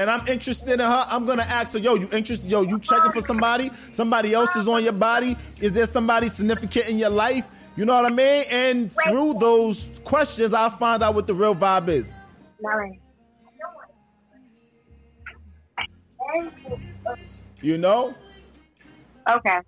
and 0.01 0.09
I'm 0.09 0.27
interested 0.27 0.73
in 0.73 0.79
her, 0.79 1.05
I'm 1.07 1.25
gonna 1.25 1.43
ask 1.43 1.73
her, 1.73 1.79
yo, 1.79 1.93
you 1.93 2.09
interested? 2.11 2.49
Yo, 2.49 2.63
you 2.63 2.79
checking 2.79 3.11
for 3.11 3.21
somebody? 3.21 3.69
Somebody 3.91 4.33
else 4.33 4.55
is 4.55 4.67
on 4.67 4.83
your 4.83 4.93
body? 4.93 5.37
Is 5.59 5.73
there 5.73 5.85
somebody 5.85 6.27
significant 6.29 6.89
in 6.89 6.97
your 6.97 7.11
life? 7.11 7.45
You 7.75 7.85
know 7.85 7.95
what 7.95 8.05
I 8.05 8.09
mean? 8.09 8.45
And 8.49 8.91
through 9.03 9.35
those 9.35 9.91
questions, 10.03 10.55
I'll 10.55 10.71
find 10.71 11.03
out 11.03 11.13
what 11.13 11.27
the 11.27 11.35
real 11.35 11.55
vibe 11.55 11.87
is. 11.87 12.15
You 17.61 17.77
know? 17.77 18.15
Okay. 19.29 19.59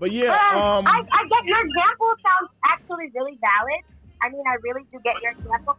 But 0.00 0.10
yeah, 0.10 0.32
um, 0.32 0.86
I, 0.86 1.02
I 1.12 1.28
get 1.28 1.44
your 1.44 1.60
example 1.64 2.14
sounds 2.26 2.50
actually 2.66 3.10
really 3.14 3.38
valid. 3.40 3.84
I 4.22 4.30
mean, 4.30 4.42
I 4.48 4.56
really 4.62 4.84
do 4.90 4.98
get 5.04 5.14
your 5.22 5.32
example. 5.32 5.76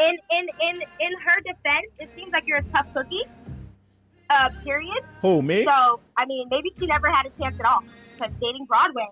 In 0.00 0.16
in 0.30 0.46
in 0.60 0.76
in 0.80 1.12
her 1.24 1.40
defense, 1.40 1.92
it 1.98 2.08
seems 2.16 2.32
like 2.32 2.44
you're 2.46 2.58
a 2.58 2.64
tough 2.64 2.92
cookie. 2.94 3.24
Uh, 4.30 4.48
period. 4.64 5.02
who 5.22 5.42
me? 5.42 5.64
So 5.64 6.00
I 6.16 6.24
mean, 6.26 6.48
maybe 6.50 6.72
she 6.78 6.86
never 6.86 7.10
had 7.10 7.26
a 7.26 7.30
chance 7.30 7.56
at 7.58 7.66
all 7.66 7.82
because 8.14 8.32
dating 8.40 8.66
Broadway, 8.66 9.08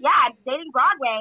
yeah, 0.00 0.10
dating 0.46 0.70
Broadway 0.72 1.20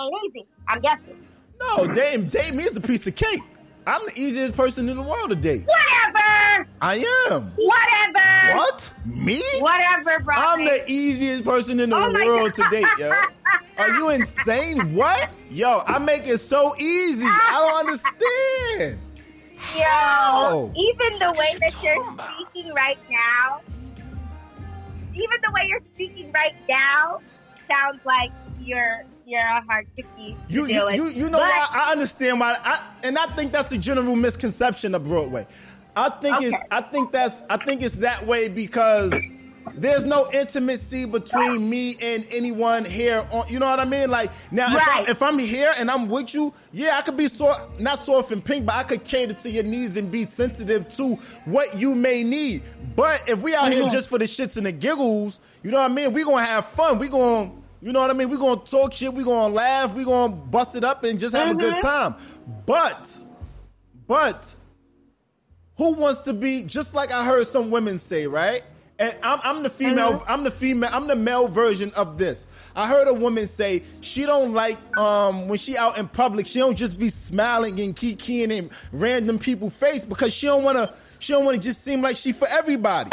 ain't 0.00 0.14
easy. 0.26 0.46
I'm 0.68 0.80
guessing. 0.80 1.26
No, 1.60 1.86
dating, 1.86 2.28
dating 2.28 2.56
me 2.56 2.64
is 2.64 2.76
a 2.76 2.80
piece 2.80 3.06
of 3.06 3.14
cake. 3.14 3.42
I'm 3.86 4.04
the 4.06 4.12
easiest 4.14 4.54
person 4.56 4.88
in 4.88 4.96
the 4.96 5.02
world 5.02 5.30
to 5.30 5.36
date. 5.36 5.66
Whatever. 5.66 6.68
I 6.80 6.96
am. 7.30 7.52
Whatever. 7.56 8.56
What? 8.56 8.92
Me? 9.06 9.42
Whatever, 9.58 10.20
Broadway. 10.24 10.44
I'm 10.44 10.64
the 10.64 10.84
easiest 10.90 11.44
person 11.44 11.80
in 11.80 11.90
the 11.90 11.96
Oh 11.96 12.12
world 12.12 12.54
to 12.54 12.64
date, 12.70 12.86
yo. 12.98 13.12
Are 13.78 13.90
you 13.90 14.10
insane? 14.10 14.94
What? 14.94 15.30
Yo, 15.50 15.82
I 15.86 15.98
make 15.98 16.26
it 16.28 16.38
so 16.38 16.74
easy. 16.78 17.24
I 17.26 17.66
don't 17.68 17.80
understand. 17.88 18.98
Yo, 19.76 19.82
How? 19.84 20.72
even 20.76 21.18
the 21.18 21.32
way 21.38 21.56
that 21.60 21.74
you're 21.82 22.04
speaking 22.52 22.72
right 22.74 22.98
now, 23.10 23.60
even 25.14 25.38
the 25.42 25.52
way 25.54 25.66
you're 25.68 25.82
speaking 25.94 26.32
right 26.32 26.54
now, 26.68 27.20
sounds 27.68 28.00
like 28.04 28.30
you're 28.60 29.04
hard 29.38 29.86
cookie. 29.96 30.36
You, 30.48 30.66
you, 30.66 30.90
you, 30.92 31.08
you 31.08 31.24
know 31.30 31.38
But- 31.38 31.48
why? 31.48 31.66
I 31.72 31.92
understand 31.92 32.40
why. 32.40 32.56
I, 32.62 32.80
and 33.02 33.16
I 33.18 33.26
think 33.26 33.52
that's 33.52 33.72
a 33.72 33.78
general 33.78 34.16
misconception 34.16 34.94
of 34.94 35.04
Broadway. 35.04 35.46
I 35.96 36.08
think 36.10 36.42
it's. 36.42 36.56
I 36.70 36.80
think 36.82 37.12
that's. 37.12 37.42
I 37.50 37.56
think 37.56 37.82
it's 37.82 37.96
that 37.96 38.24
way 38.26 38.48
because 38.48 39.12
there's 39.74 40.04
no 40.04 40.28
intimacy 40.32 41.04
between 41.04 41.68
me 41.68 41.96
and 42.00 42.24
anyone 42.32 42.84
here. 42.84 43.26
On, 43.32 43.46
you 43.48 43.58
know 43.58 43.68
what 43.68 43.80
I 43.80 43.84
mean? 43.84 44.08
Like 44.10 44.30
now, 44.52 44.68
if, 44.70 44.76
Right. 44.76 45.08
I, 45.08 45.10
if 45.10 45.20
I'm 45.20 45.38
here 45.38 45.72
and 45.76 45.90
I'm 45.90 46.08
with 46.08 46.32
you, 46.32 46.54
yeah, 46.72 46.96
I 46.96 47.02
could 47.02 47.16
be 47.16 47.28
so 47.28 47.68
not 47.78 47.98
soft 47.98 48.30
and 48.30 48.42
pink, 48.44 48.66
but 48.66 48.74
I 48.76 48.84
could 48.84 49.04
cater 49.04 49.32
to 49.34 49.50
your 49.50 49.64
needs 49.64 49.96
and 49.96 50.10
be 50.10 50.24
sensitive 50.26 50.88
to 50.96 51.16
what 51.44 51.76
you 51.76 51.94
may 51.94 52.22
need. 52.22 52.62
But 52.96 53.28
if 53.28 53.42
we 53.42 53.54
out 53.54 53.72
here 53.72 53.84
Mhm. 53.84 53.90
just 53.90 54.08
for 54.08 54.18
the 54.18 54.24
shits 54.26 54.56
and 54.56 54.66
the 54.66 54.72
giggles, 54.72 55.40
you 55.62 55.70
know 55.70 55.78
what 55.80 55.90
I 55.90 55.94
mean? 55.94 56.12
We 56.12 56.24
gonna 56.24 56.44
have 56.44 56.66
fun. 56.66 56.98
We 56.98 57.08
gonna, 57.08 57.50
you 57.82 57.92
know 57.92 58.00
what 58.00 58.10
I 58.10 58.14
mean? 58.14 58.30
We're 58.30 58.36
gonna 58.38 58.60
talk 58.60 58.94
shit. 58.94 59.12
we're 59.12 59.24
gonna 59.24 59.52
laugh. 59.54 59.94
we're 59.94 60.04
gonna 60.04 60.34
bust 60.34 60.76
it 60.76 60.84
up 60.84 61.04
and 61.04 61.18
just 61.20 61.34
have 61.34 61.50
a 61.50 61.54
good 61.54 61.74
Mhm. 61.74 61.80
time. 61.80 62.14
But, 62.66 63.18
but 64.06 64.54
who 65.76 65.92
wants 65.94 66.20
to 66.22 66.34
be 66.34 66.62
just 66.62 66.94
like 66.94 67.10
I 67.12 67.24
heard 67.24 67.46
some 67.46 67.70
women 67.70 67.98
say, 67.98 68.26
right? 68.26 68.62
And 68.98 69.14
I'm, 69.22 69.38
I'm 69.42 69.62
the 69.62 69.70
female. 69.70 70.22
I'm 70.28 70.44
the 70.44 70.50
female. 70.50 70.90
I'm 70.92 71.06
the 71.06 71.16
male 71.16 71.48
version 71.48 71.90
of 71.96 72.18
this. 72.18 72.46
I 72.76 72.86
heard 72.86 73.08
a 73.08 73.14
woman 73.14 73.46
say 73.46 73.82
she 74.02 74.26
don't 74.26 74.52
like 74.52 74.76
um, 74.98 75.48
when 75.48 75.56
she 75.56 75.74
out 75.78 75.96
in 75.96 76.06
public. 76.06 76.46
She 76.46 76.58
don't 76.58 76.76
just 76.76 76.98
be 76.98 77.08
smiling 77.08 77.80
and 77.80 77.96
kikiing 77.96 78.50
in 78.50 78.68
random 78.92 79.38
people 79.38 79.70
face 79.70 80.04
because 80.04 80.34
she 80.34 80.46
don't 80.48 80.64
want 80.64 80.76
to. 80.76 80.92
She 81.18 81.32
don't 81.32 81.46
want 81.46 81.56
to 81.56 81.62
just 81.62 81.82
seem 81.82 82.02
like 82.02 82.16
she 82.16 82.32
for 82.32 82.46
everybody. 82.48 83.10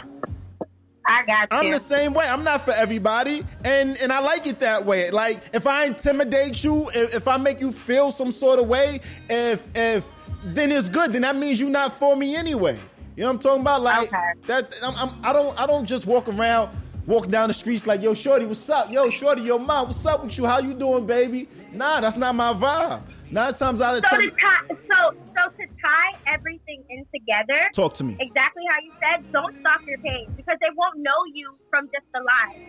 I 1.08 1.26
got 1.26 1.52
you. 1.52 1.58
I'm 1.58 1.72
the 1.72 1.80
same 1.80 2.14
way. 2.14 2.26
I'm 2.28 2.44
not 2.44 2.64
for 2.64 2.72
everybody, 2.72 3.44
and 3.64 3.98
and 3.98 4.12
I 4.12 4.20
like 4.20 4.46
it 4.48 4.60
that 4.60 4.86
way. 4.86 5.10
Like 5.12 5.42
if 5.54 5.66
I 5.66 5.86
intimidate 5.86 6.64
you, 6.64 6.90
if, 6.94 7.16
if 7.16 7.28
I 7.28 7.38
make 7.38 7.60
you 7.62 7.72
feel 7.72 8.12
some 8.12 8.32
sort 8.32 8.60
of 8.60 8.68
way, 8.68 9.00
if 9.30 9.66
if 9.76 10.06
then 10.44 10.72
it's 10.72 10.90
good. 10.90 11.14
Then 11.14 11.22
that 11.24 11.36
means 11.36 11.60
you're 11.60 11.70
not 11.70 11.94
for 11.94 12.16
me 12.16 12.36
anyway. 12.36 12.78
You 13.16 13.24
know 13.24 13.30
what 13.30 13.34
I'm 13.36 13.40
talking 13.40 13.62
about? 13.62 13.82
Like 13.82 14.12
that. 14.48 14.76
I'm, 14.84 14.96
I'm, 14.96 15.26
I 15.26 15.34
don't. 15.34 15.60
I 15.60 15.66
don't 15.66 15.86
just 15.86 16.06
walk 16.06 16.28
around, 16.28 16.76
walk 17.06 17.30
down 17.30 17.48
the 17.48 17.54
streets 17.54 17.88
like, 17.88 18.02
yo, 18.02 18.14
shorty, 18.14 18.46
what's 18.46 18.70
up? 18.70 18.92
Yo, 18.92 19.10
shorty, 19.10 19.42
yo, 19.42 19.58
mom, 19.58 19.88
what's 19.88 20.06
up 20.06 20.24
with 20.24 20.38
you? 20.38 20.46
How 20.46 20.60
you 20.60 20.74
doing, 20.74 21.06
baby? 21.08 21.48
Nah, 21.72 22.02
that's 22.02 22.18
not 22.18 22.36
my 22.36 22.54
vibe. 22.54 23.02
Nine 23.30 23.54
times 23.54 23.82
out 23.82 23.98
of 23.98 24.04
So 24.10 24.18
ten, 24.18 24.30
to 24.30 24.36
tie, 24.36 24.68
so 24.70 25.18
so 25.26 25.50
to 25.52 25.68
tie 25.84 26.12
everything 26.28 26.84
in 26.90 27.06
together. 27.14 27.70
Talk 27.74 27.94
to 27.96 28.04
me. 28.04 28.16
Exactly 28.20 28.64
how 28.70 28.80
you 28.80 28.92
said. 29.04 29.32
Don't 29.34 29.54
stop 29.60 29.82
your 29.86 29.98
page 30.00 30.30
because 30.38 30.58
they 30.62 30.70
won't 30.76 30.98
know 31.00 31.26
you 31.34 31.58
from 31.70 31.86
just 31.94 32.06
the 32.14 32.22
live. 32.22 32.62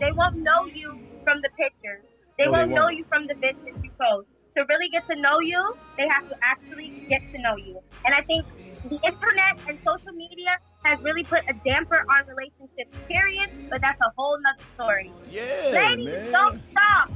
They 0.00 0.12
won't 0.12 0.36
know 0.36 0.64
you 0.66 0.98
from 1.24 1.40
the 1.42 1.50
pictures. 1.58 2.02
They 2.38 2.46
No, 2.46 2.52
won't 2.52 2.70
know 2.70 2.84
won't. 2.84 2.96
you 2.96 3.04
from 3.04 3.26
the 3.26 3.34
that 3.42 3.54
you 3.66 3.90
post. 4.00 4.28
To 4.56 4.64
really 4.68 4.88
get 4.90 5.06
to 5.08 5.20
know 5.20 5.38
you, 5.40 5.62
they 5.96 6.08
have 6.08 6.28
to 6.28 6.34
actually 6.42 7.04
get 7.06 7.20
to 7.32 7.38
know 7.42 7.56
you. 7.56 7.78
And 8.06 8.14
I 8.14 8.22
think 8.22 8.44
the 8.88 8.98
internet 9.06 9.60
and 9.68 9.78
social 9.86 10.12
media 10.16 10.56
has 10.84 10.98
really 11.02 11.22
put 11.22 11.42
a 11.48 11.52
damper 11.64 12.02
on 12.10 12.26
relationships. 12.26 12.96
Period. 13.08 13.50
But 13.70 13.82
that's 13.82 14.00
a 14.00 14.10
whole 14.16 14.36
nother 14.40 14.64
story. 14.74 15.12
Yeah, 15.30 15.70
Ladies, 15.74 16.06
man. 16.06 16.32
don't 16.32 16.60
stop. 16.70 17.10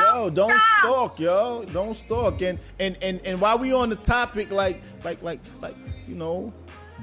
Yo, 0.00 0.30
don't 0.30 0.60
stalk, 0.78 1.18
yo. 1.20 1.64
Don't 1.72 1.94
stalk. 1.94 2.42
And 2.42 2.58
and 2.78 2.96
and 3.02 3.20
and 3.24 3.40
while 3.40 3.58
we 3.58 3.72
on 3.72 3.88
the 3.88 3.96
topic, 3.96 4.50
like 4.50 4.80
like 5.04 5.22
like 5.22 5.40
like 5.60 5.74
you 6.06 6.14
know, 6.14 6.52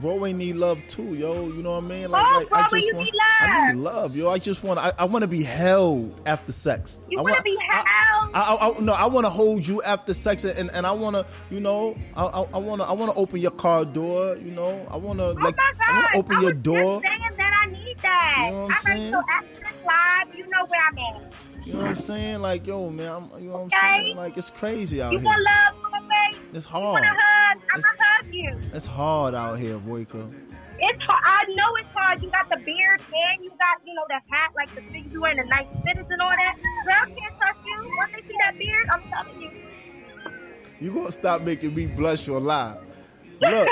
bro 0.01 0.11
Broadway 0.11 0.33
need 0.33 0.55
love 0.55 0.85
too, 0.87 1.15
yo. 1.15 1.47
You 1.47 1.63
know 1.63 1.71
what 1.75 1.83
I 1.85 1.87
mean? 1.87 2.11
Like, 2.11 2.25
Oh, 2.25 2.37
like 2.39 2.51
I 2.51 2.69
just 2.69 2.87
you 2.87 2.95
want, 2.95 3.05
need 3.05 3.13
I 3.41 3.71
need 3.73 3.79
love, 3.79 4.15
yo. 4.15 4.29
I 4.29 4.39
just 4.39 4.63
want, 4.63 4.79
I, 4.79 4.91
I 4.97 5.05
want 5.05 5.23
to 5.23 5.27
be 5.27 5.43
held 5.43 6.19
after 6.25 6.51
sex. 6.51 7.05
You 7.09 7.19
I 7.19 7.21
want 7.21 7.37
to 7.37 7.43
be 7.43 7.57
held? 7.69 8.29
I, 8.33 8.41
I, 8.41 8.69
I, 8.69 8.79
no, 8.79 8.93
I 8.93 9.05
want 9.05 9.25
to 9.25 9.29
hold 9.29 9.65
you 9.65 9.81
after 9.83 10.13
sex, 10.13 10.43
and, 10.43 10.69
and 10.71 10.85
I 10.85 10.91
want 10.91 11.15
to, 11.15 11.25
you 11.49 11.59
know, 11.59 11.97
I, 12.15 12.25
I, 12.25 12.57
want 12.57 12.81
to, 12.81 12.87
I 12.87 12.91
want 12.91 13.11
to 13.11 13.17
open 13.17 13.39
your 13.39 13.51
car 13.51 13.85
door, 13.85 14.35
you 14.37 14.51
know, 14.51 14.85
I 14.89 14.97
want 14.97 15.19
to, 15.19 15.25
oh 15.25 15.33
like, 15.33 15.55
I 15.57 15.93
want 15.93 16.07
to 16.11 16.17
open 16.17 16.35
Oh 16.37 16.41
your 16.41 16.53
door. 16.53 17.01
Saying 17.01 17.37
that 17.37 17.61
I 17.63 17.71
need 17.71 17.97
that. 17.99 18.45
You 18.47 18.51
know 18.51 18.63
what 18.63 18.71
I'm 18.71 18.77
I 18.77 18.81
saying? 18.81 19.13
Know 20.55 20.65
where 20.67 20.81
I'm 20.89 20.97
at. 20.97 21.65
You 21.65 21.73
know 21.73 21.79
what 21.79 21.87
I'm 21.89 21.95
saying? 21.95 22.41
Like, 22.41 22.67
yo, 22.67 22.89
man, 22.89 23.09
I'm, 23.09 23.41
you 23.43 23.49
know 23.49 23.63
what 23.63 23.73
I'm 23.73 23.91
saying? 24.03 24.17
Like, 24.17 24.37
it's 24.37 24.51
crazy 24.51 25.01
out 25.01 25.11
You 25.11 25.19
here. 25.19 25.25
want 25.25 25.41
love, 25.41 25.81
Broadway? 25.91 26.39
It's 26.53 26.65
You 26.65 26.71
hard. 26.71 27.03
a 27.03 27.07
hug? 27.07 27.61
I'm 27.73 27.81
gonna 27.81 27.97
hug 27.99 28.33
you. 28.33 28.59
It's 28.73 28.85
hard 28.85 29.33
out 29.33 29.59
here, 29.59 29.77
Boyka. 29.79 30.33
It's 30.77 31.03
hard. 31.03 31.23
I 31.25 31.53
know 31.55 31.75
it's 31.79 31.89
hard. 31.93 32.21
You 32.21 32.29
got 32.29 32.49
the 32.49 32.57
beard 32.57 33.01
and 33.01 33.43
you 33.43 33.49
got, 33.51 33.85
you 33.85 33.93
know, 33.93 34.03
the 34.07 34.19
hat, 34.29 34.51
like 34.55 34.73
the 34.75 34.81
things 34.91 35.11
you 35.11 35.21
wear 35.21 35.31
in 35.31 35.37
the 35.37 35.43
night 35.45 35.67
fitteds 35.85 36.09
and 36.11 36.21
all 36.21 36.29
that. 36.31 36.57
Girls 36.85 37.17
can't 37.17 37.33
touch 37.39 37.55
you. 37.65 37.91
Once 37.97 38.11
they 38.15 38.21
see 38.27 38.35
that 38.41 38.57
beard, 38.57 38.87
I'm 38.91 39.01
telling 39.09 39.41
you. 39.41 39.51
You 40.81 40.91
gonna 40.93 41.11
stop 41.11 41.41
making 41.41 41.73
me 41.73 41.87
blush 41.87 42.27
or 42.27 42.39
lie. 42.39 42.77
Look, 43.41 43.67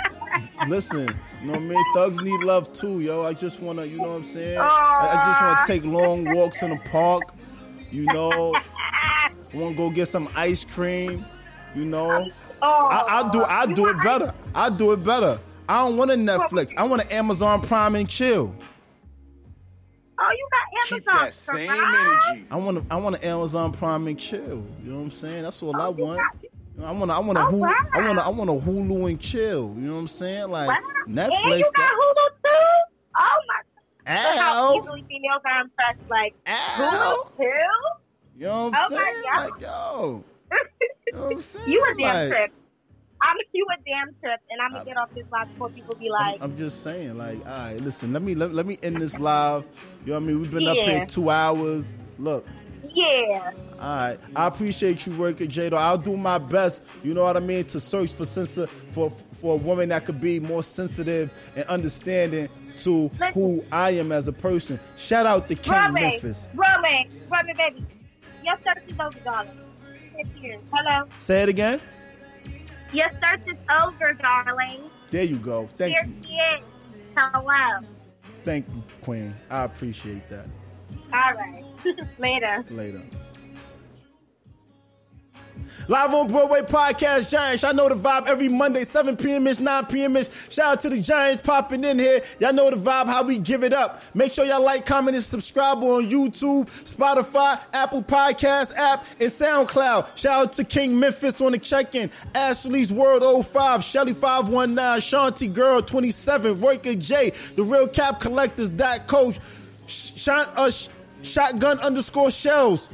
listen, 0.68 1.14
you 1.46 1.52
know 1.52 1.58
what 1.60 1.70
I 1.70 1.74
mean? 1.74 1.94
Thugs 1.94 2.18
need 2.18 2.40
love 2.40 2.72
too, 2.72 3.00
yo. 3.00 3.22
I 3.22 3.32
just 3.32 3.60
wanna, 3.60 3.84
you 3.84 3.98
know 3.98 4.08
what 4.08 4.16
I'm 4.16 4.24
saying? 4.24 4.58
I, 4.58 4.64
I 4.64 5.24
just 5.24 5.40
wanna 5.40 5.60
take 5.64 5.84
long 5.84 6.34
walks 6.34 6.60
in 6.64 6.70
the 6.70 6.76
park, 6.90 7.22
you 7.92 8.04
know. 8.06 8.52
I 8.56 9.30
wanna 9.54 9.76
go 9.76 9.88
get 9.88 10.08
some 10.08 10.28
ice 10.34 10.64
cream, 10.64 11.24
you 11.72 11.84
know. 11.84 12.28
I, 12.60 13.04
I'll 13.08 13.30
do 13.30 13.44
I 13.44 13.66
do 13.72 13.86
it 13.86 14.02
better. 14.02 14.34
I 14.56 14.70
do 14.70 14.90
it 14.90 15.04
better. 15.04 15.38
I 15.68 15.84
don't 15.84 15.96
want 15.96 16.10
a 16.10 16.14
Netflix. 16.14 16.74
I 16.76 16.82
want 16.82 17.02
an 17.02 17.12
Amazon 17.12 17.60
Prime 17.60 17.94
and 17.94 18.08
chill. 18.08 18.52
Oh, 20.18 20.30
you 20.32 20.48
got 20.50 20.94
Amazon. 20.94 20.98
Keep 20.98 21.04
that 21.12 21.34
same 21.34 21.70
energy. 21.70 22.46
I 22.50 22.56
want 22.56 22.84
I 22.90 22.96
want 22.96 23.16
an 23.16 23.22
Amazon 23.22 23.70
Prime 23.70 24.08
and 24.08 24.18
chill. 24.18 24.66
You 24.82 24.90
know 24.90 24.96
what 24.96 25.04
I'm 25.04 25.10
saying? 25.12 25.42
That's 25.44 25.62
all 25.62 25.76
I 25.76 25.86
oh, 25.86 25.90
want. 25.92 26.18
Know, 26.18 26.45
I 26.84 26.92
want 26.92 27.10
a, 27.10 27.14
I 27.14 27.18
want 27.18 27.38
a 27.38 27.42
Oh. 27.42 27.74
I 27.94 28.06
want 28.06 28.18
a, 28.18 28.22
I 28.24 28.28
want 28.28 28.50
a 28.50 28.52
Hulu 28.52 29.08
and 29.08 29.20
chill. 29.20 29.74
You 29.76 29.82
know 29.88 29.94
what 29.94 30.00
I'm 30.00 30.08
saying? 30.08 30.48
Like 30.50 30.68
And 30.68 31.16
Netflix. 31.16 31.58
you 31.58 31.64
got 31.64 31.72
that- 31.74 31.98
Hulu 31.98 32.26
too? 32.44 32.50
Oh 33.18 33.38
my. 33.48 33.62
Look 34.08 34.36
how 34.38 34.74
easily 34.76 35.04
females 35.08 35.42
are 35.46 35.60
impressed. 35.62 35.98
Like, 36.10 36.34
Hulu 36.46 37.36
too? 37.38 37.44
You 38.36 38.44
know 38.46 38.68
what 38.68 38.78
I'm 38.78 38.84
Oh 38.84 38.88
saying? 38.88 39.02
my 39.24 39.34
God. 39.36 39.44
Like, 39.44 39.62
yo. 39.62 40.24
You 41.06 41.12
know 41.12 41.22
what 41.24 41.32
I'm 41.34 41.40
saying? 41.40 41.64
You 41.72 41.82
a 41.82 41.94
damn 42.02 42.06
Like, 42.14 42.28
trip. 42.30 42.50
I'm 43.22 43.36
you 43.54 43.66
a 43.72 43.76
damn 43.88 44.08
trip, 44.22 44.40
and 44.50 44.60
I'm 44.60 44.72
gonna 44.72 44.84
get 44.84 44.98
off 44.98 45.08
this 45.16 45.24
live 45.32 45.48
before 45.48 45.70
people 45.70 45.96
be 45.98 46.10
like, 46.10 46.36
I'm 46.42 46.56
just 46.58 46.82
saying, 46.82 47.16
like, 47.16 47.38
all 47.46 47.52
right, 47.56 47.80
listen, 47.80 48.12
let 48.12 48.20
me 48.22 48.34
let, 48.34 48.52
let 48.52 48.66
me 48.66 48.78
end 48.82 48.96
this 49.00 49.18
live. 49.18 49.64
You 50.04 50.12
know 50.12 50.18
what 50.20 50.24
I 50.24 50.26
mean? 50.26 50.40
We've 50.42 50.50
been 50.50 50.68
up 50.68 50.76
here 50.76 51.06
two 51.06 51.30
hours. 51.30 51.94
Look, 52.18 52.46
yeah. 52.96 53.52
all 53.80 53.96
right, 53.96 54.18
I 54.34 54.46
appreciate 54.46 55.06
you 55.06 55.16
working, 55.16 55.48
Jado. 55.48 55.74
I'll 55.74 55.98
do 55.98 56.16
my 56.16 56.38
best. 56.38 56.82
You 57.04 57.14
know 57.14 57.22
what 57.24 57.36
I 57.36 57.40
mean 57.40 57.64
to 57.66 57.78
search 57.80 58.14
for 58.14 58.24
sensi- 58.24 58.66
for 58.90 59.10
for 59.40 59.54
a 59.54 59.58
woman 59.58 59.90
that 59.90 60.04
could 60.06 60.20
be 60.20 60.40
more 60.40 60.62
sensitive 60.62 61.30
and 61.54 61.64
understanding 61.66 62.48
to 62.78 63.08
who 63.34 63.64
I 63.70 63.90
am 63.90 64.12
as 64.12 64.28
a 64.28 64.32
person. 64.32 64.80
Shout 64.96 65.26
out 65.26 65.48
to 65.48 65.54
King 65.54 65.72
Broadway, 65.72 66.00
Memphis. 66.00 66.48
Broadway, 66.54 67.08
Broadway, 67.28 67.52
baby. 67.56 67.86
Your 68.42 68.56
search 68.64 68.90
is 68.90 68.98
over, 68.98 69.18
darling. 69.24 69.58
Hello. 70.72 71.06
Say 71.18 71.42
it 71.42 71.48
again. 71.48 71.80
Your 72.92 73.10
search 73.22 73.40
is 73.46 73.58
over, 73.82 74.14
darling. 74.14 74.90
There 75.10 75.24
you 75.24 75.36
go. 75.36 75.66
Thank 75.66 75.94
Here 75.96 76.06
you, 76.06 76.22
she 76.26 76.34
is. 76.34 76.64
Hello. 77.14 77.86
thank 78.44 78.66
you, 78.68 78.82
Queen. 79.02 79.34
I 79.50 79.64
appreciate 79.64 80.28
that. 80.30 80.46
All 81.12 81.32
right. 81.32 81.65
Later. 82.18 82.64
Later. 82.70 83.02
Live 85.88 86.14
on 86.14 86.26
Broadway 86.26 86.62
Podcast 86.62 87.30
Giants. 87.30 87.62
Y'all 87.62 87.72
know 87.72 87.88
the 87.88 87.94
vibe 87.94 88.26
every 88.26 88.48
Monday, 88.48 88.82
7 88.82 89.16
p.m. 89.16 89.46
ish, 89.46 89.60
9 89.60 89.86
p.m. 89.86 90.16
ish. 90.16 90.28
Shout 90.48 90.72
out 90.72 90.80
to 90.80 90.88
the 90.88 91.00
Giants 91.00 91.42
popping 91.42 91.84
in 91.84 91.98
here. 91.98 92.22
Y'all 92.40 92.52
know 92.52 92.70
the 92.70 92.76
vibe, 92.76 93.06
how 93.06 93.22
we 93.22 93.38
give 93.38 93.62
it 93.62 93.72
up. 93.72 94.02
Make 94.12 94.32
sure 94.32 94.44
y'all 94.44 94.64
like, 94.64 94.84
comment, 94.84 95.14
and 95.14 95.24
subscribe 95.24 95.78
on 95.78 96.10
YouTube, 96.10 96.66
Spotify, 96.82 97.60
Apple 97.72 98.02
Podcast 98.02 98.74
app, 98.76 99.06
and 99.20 99.30
SoundCloud. 99.30 100.16
Shout 100.16 100.46
out 100.46 100.52
to 100.54 100.64
King 100.64 100.98
Memphis 100.98 101.40
on 101.40 101.52
the 101.52 101.58
check-in. 101.58 102.10
Ashley's 102.34 102.92
World 102.92 103.46
05, 103.46 103.84
Shelly 103.84 104.14
519, 104.14 105.00
Shanti 105.00 105.52
Girl 105.52 105.82
27, 105.82 106.56
Royka 106.56 106.98
J, 106.98 107.32
The 107.54 107.62
Real 107.62 107.86
Cap 107.86 108.20
Collectors, 108.20 108.70
Dot 108.70 109.06
Coach, 109.06 109.38
Shot, 109.86 110.52
uh, 110.56 110.68
Shotgun 111.26 111.78
underscore 111.80 112.30
Shells. 112.30 112.88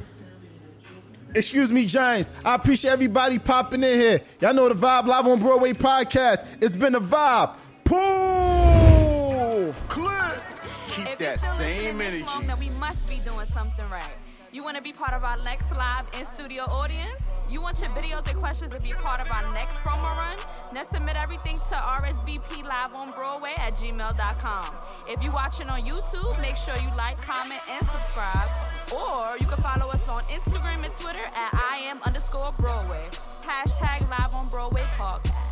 Excuse 1.34 1.72
me, 1.72 1.86
Giants. 1.86 2.28
I 2.44 2.54
appreciate 2.54 2.90
everybody 2.90 3.38
popping 3.38 3.82
in 3.82 3.98
here. 3.98 4.20
Y'all 4.40 4.52
know 4.52 4.68
the 4.68 4.74
vibe 4.74 5.06
live 5.06 5.26
on 5.26 5.38
Broadway 5.38 5.72
podcast. 5.72 6.46
It's 6.60 6.76
been 6.76 6.94
a 6.94 7.00
vibe. 7.00 7.54
Pull! 7.84 9.74
Keep 10.88 11.18
that 11.18 11.40
same 11.40 12.00
energy. 12.00 12.24
Then 12.46 12.58
we 12.58 12.68
must 12.70 13.08
be 13.08 13.18
doing 13.20 13.46
something 13.46 13.88
right. 13.88 14.10
You 14.52 14.62
want 14.62 14.76
to 14.76 14.82
be 14.82 14.92
part 14.92 15.14
of 15.14 15.24
our 15.24 15.38
next 15.38 15.72
live 15.72 16.04
in 16.18 16.26
studio 16.26 16.64
audience? 16.64 17.24
You 17.48 17.62
want 17.62 17.80
your 17.80 17.88
videos 17.90 18.28
and 18.28 18.38
questions 18.38 18.76
to 18.76 18.82
be 18.82 18.92
part 19.00 19.18
of 19.18 19.32
our 19.32 19.54
next 19.54 19.78
promo 19.78 20.14
run? 20.14 20.36
Then 20.74 20.84
submit 20.84 21.16
everything 21.16 21.58
to 21.70 21.74
RSVP 21.74 22.62
live 22.62 22.94
on 22.94 23.12
Broadway 23.12 23.54
at 23.56 23.76
gmail.com. 23.76 24.74
If 25.08 25.22
you're 25.22 25.32
watching 25.32 25.70
on 25.70 25.80
YouTube, 25.80 26.38
make 26.42 26.56
sure 26.56 26.76
you 26.76 26.94
like, 26.98 27.16
comment, 27.22 27.62
and 27.70 27.86
subscribe. 27.86 28.48
Or 28.92 29.38
you 29.38 29.46
can 29.46 29.56
follow 29.62 29.90
us 29.90 30.06
on 30.10 30.22
Instagram 30.24 30.84
and 30.84 30.92
Twitter 31.00 31.24
at 31.24 31.54
I 31.54 31.80
am 31.84 32.02
underscore 32.02 32.52
Broadway. 32.60 33.08
Hashtag 33.10 34.10
live 34.10 34.34
on 34.34 34.50
Broadway 34.50 34.82
podcast. 34.98 35.51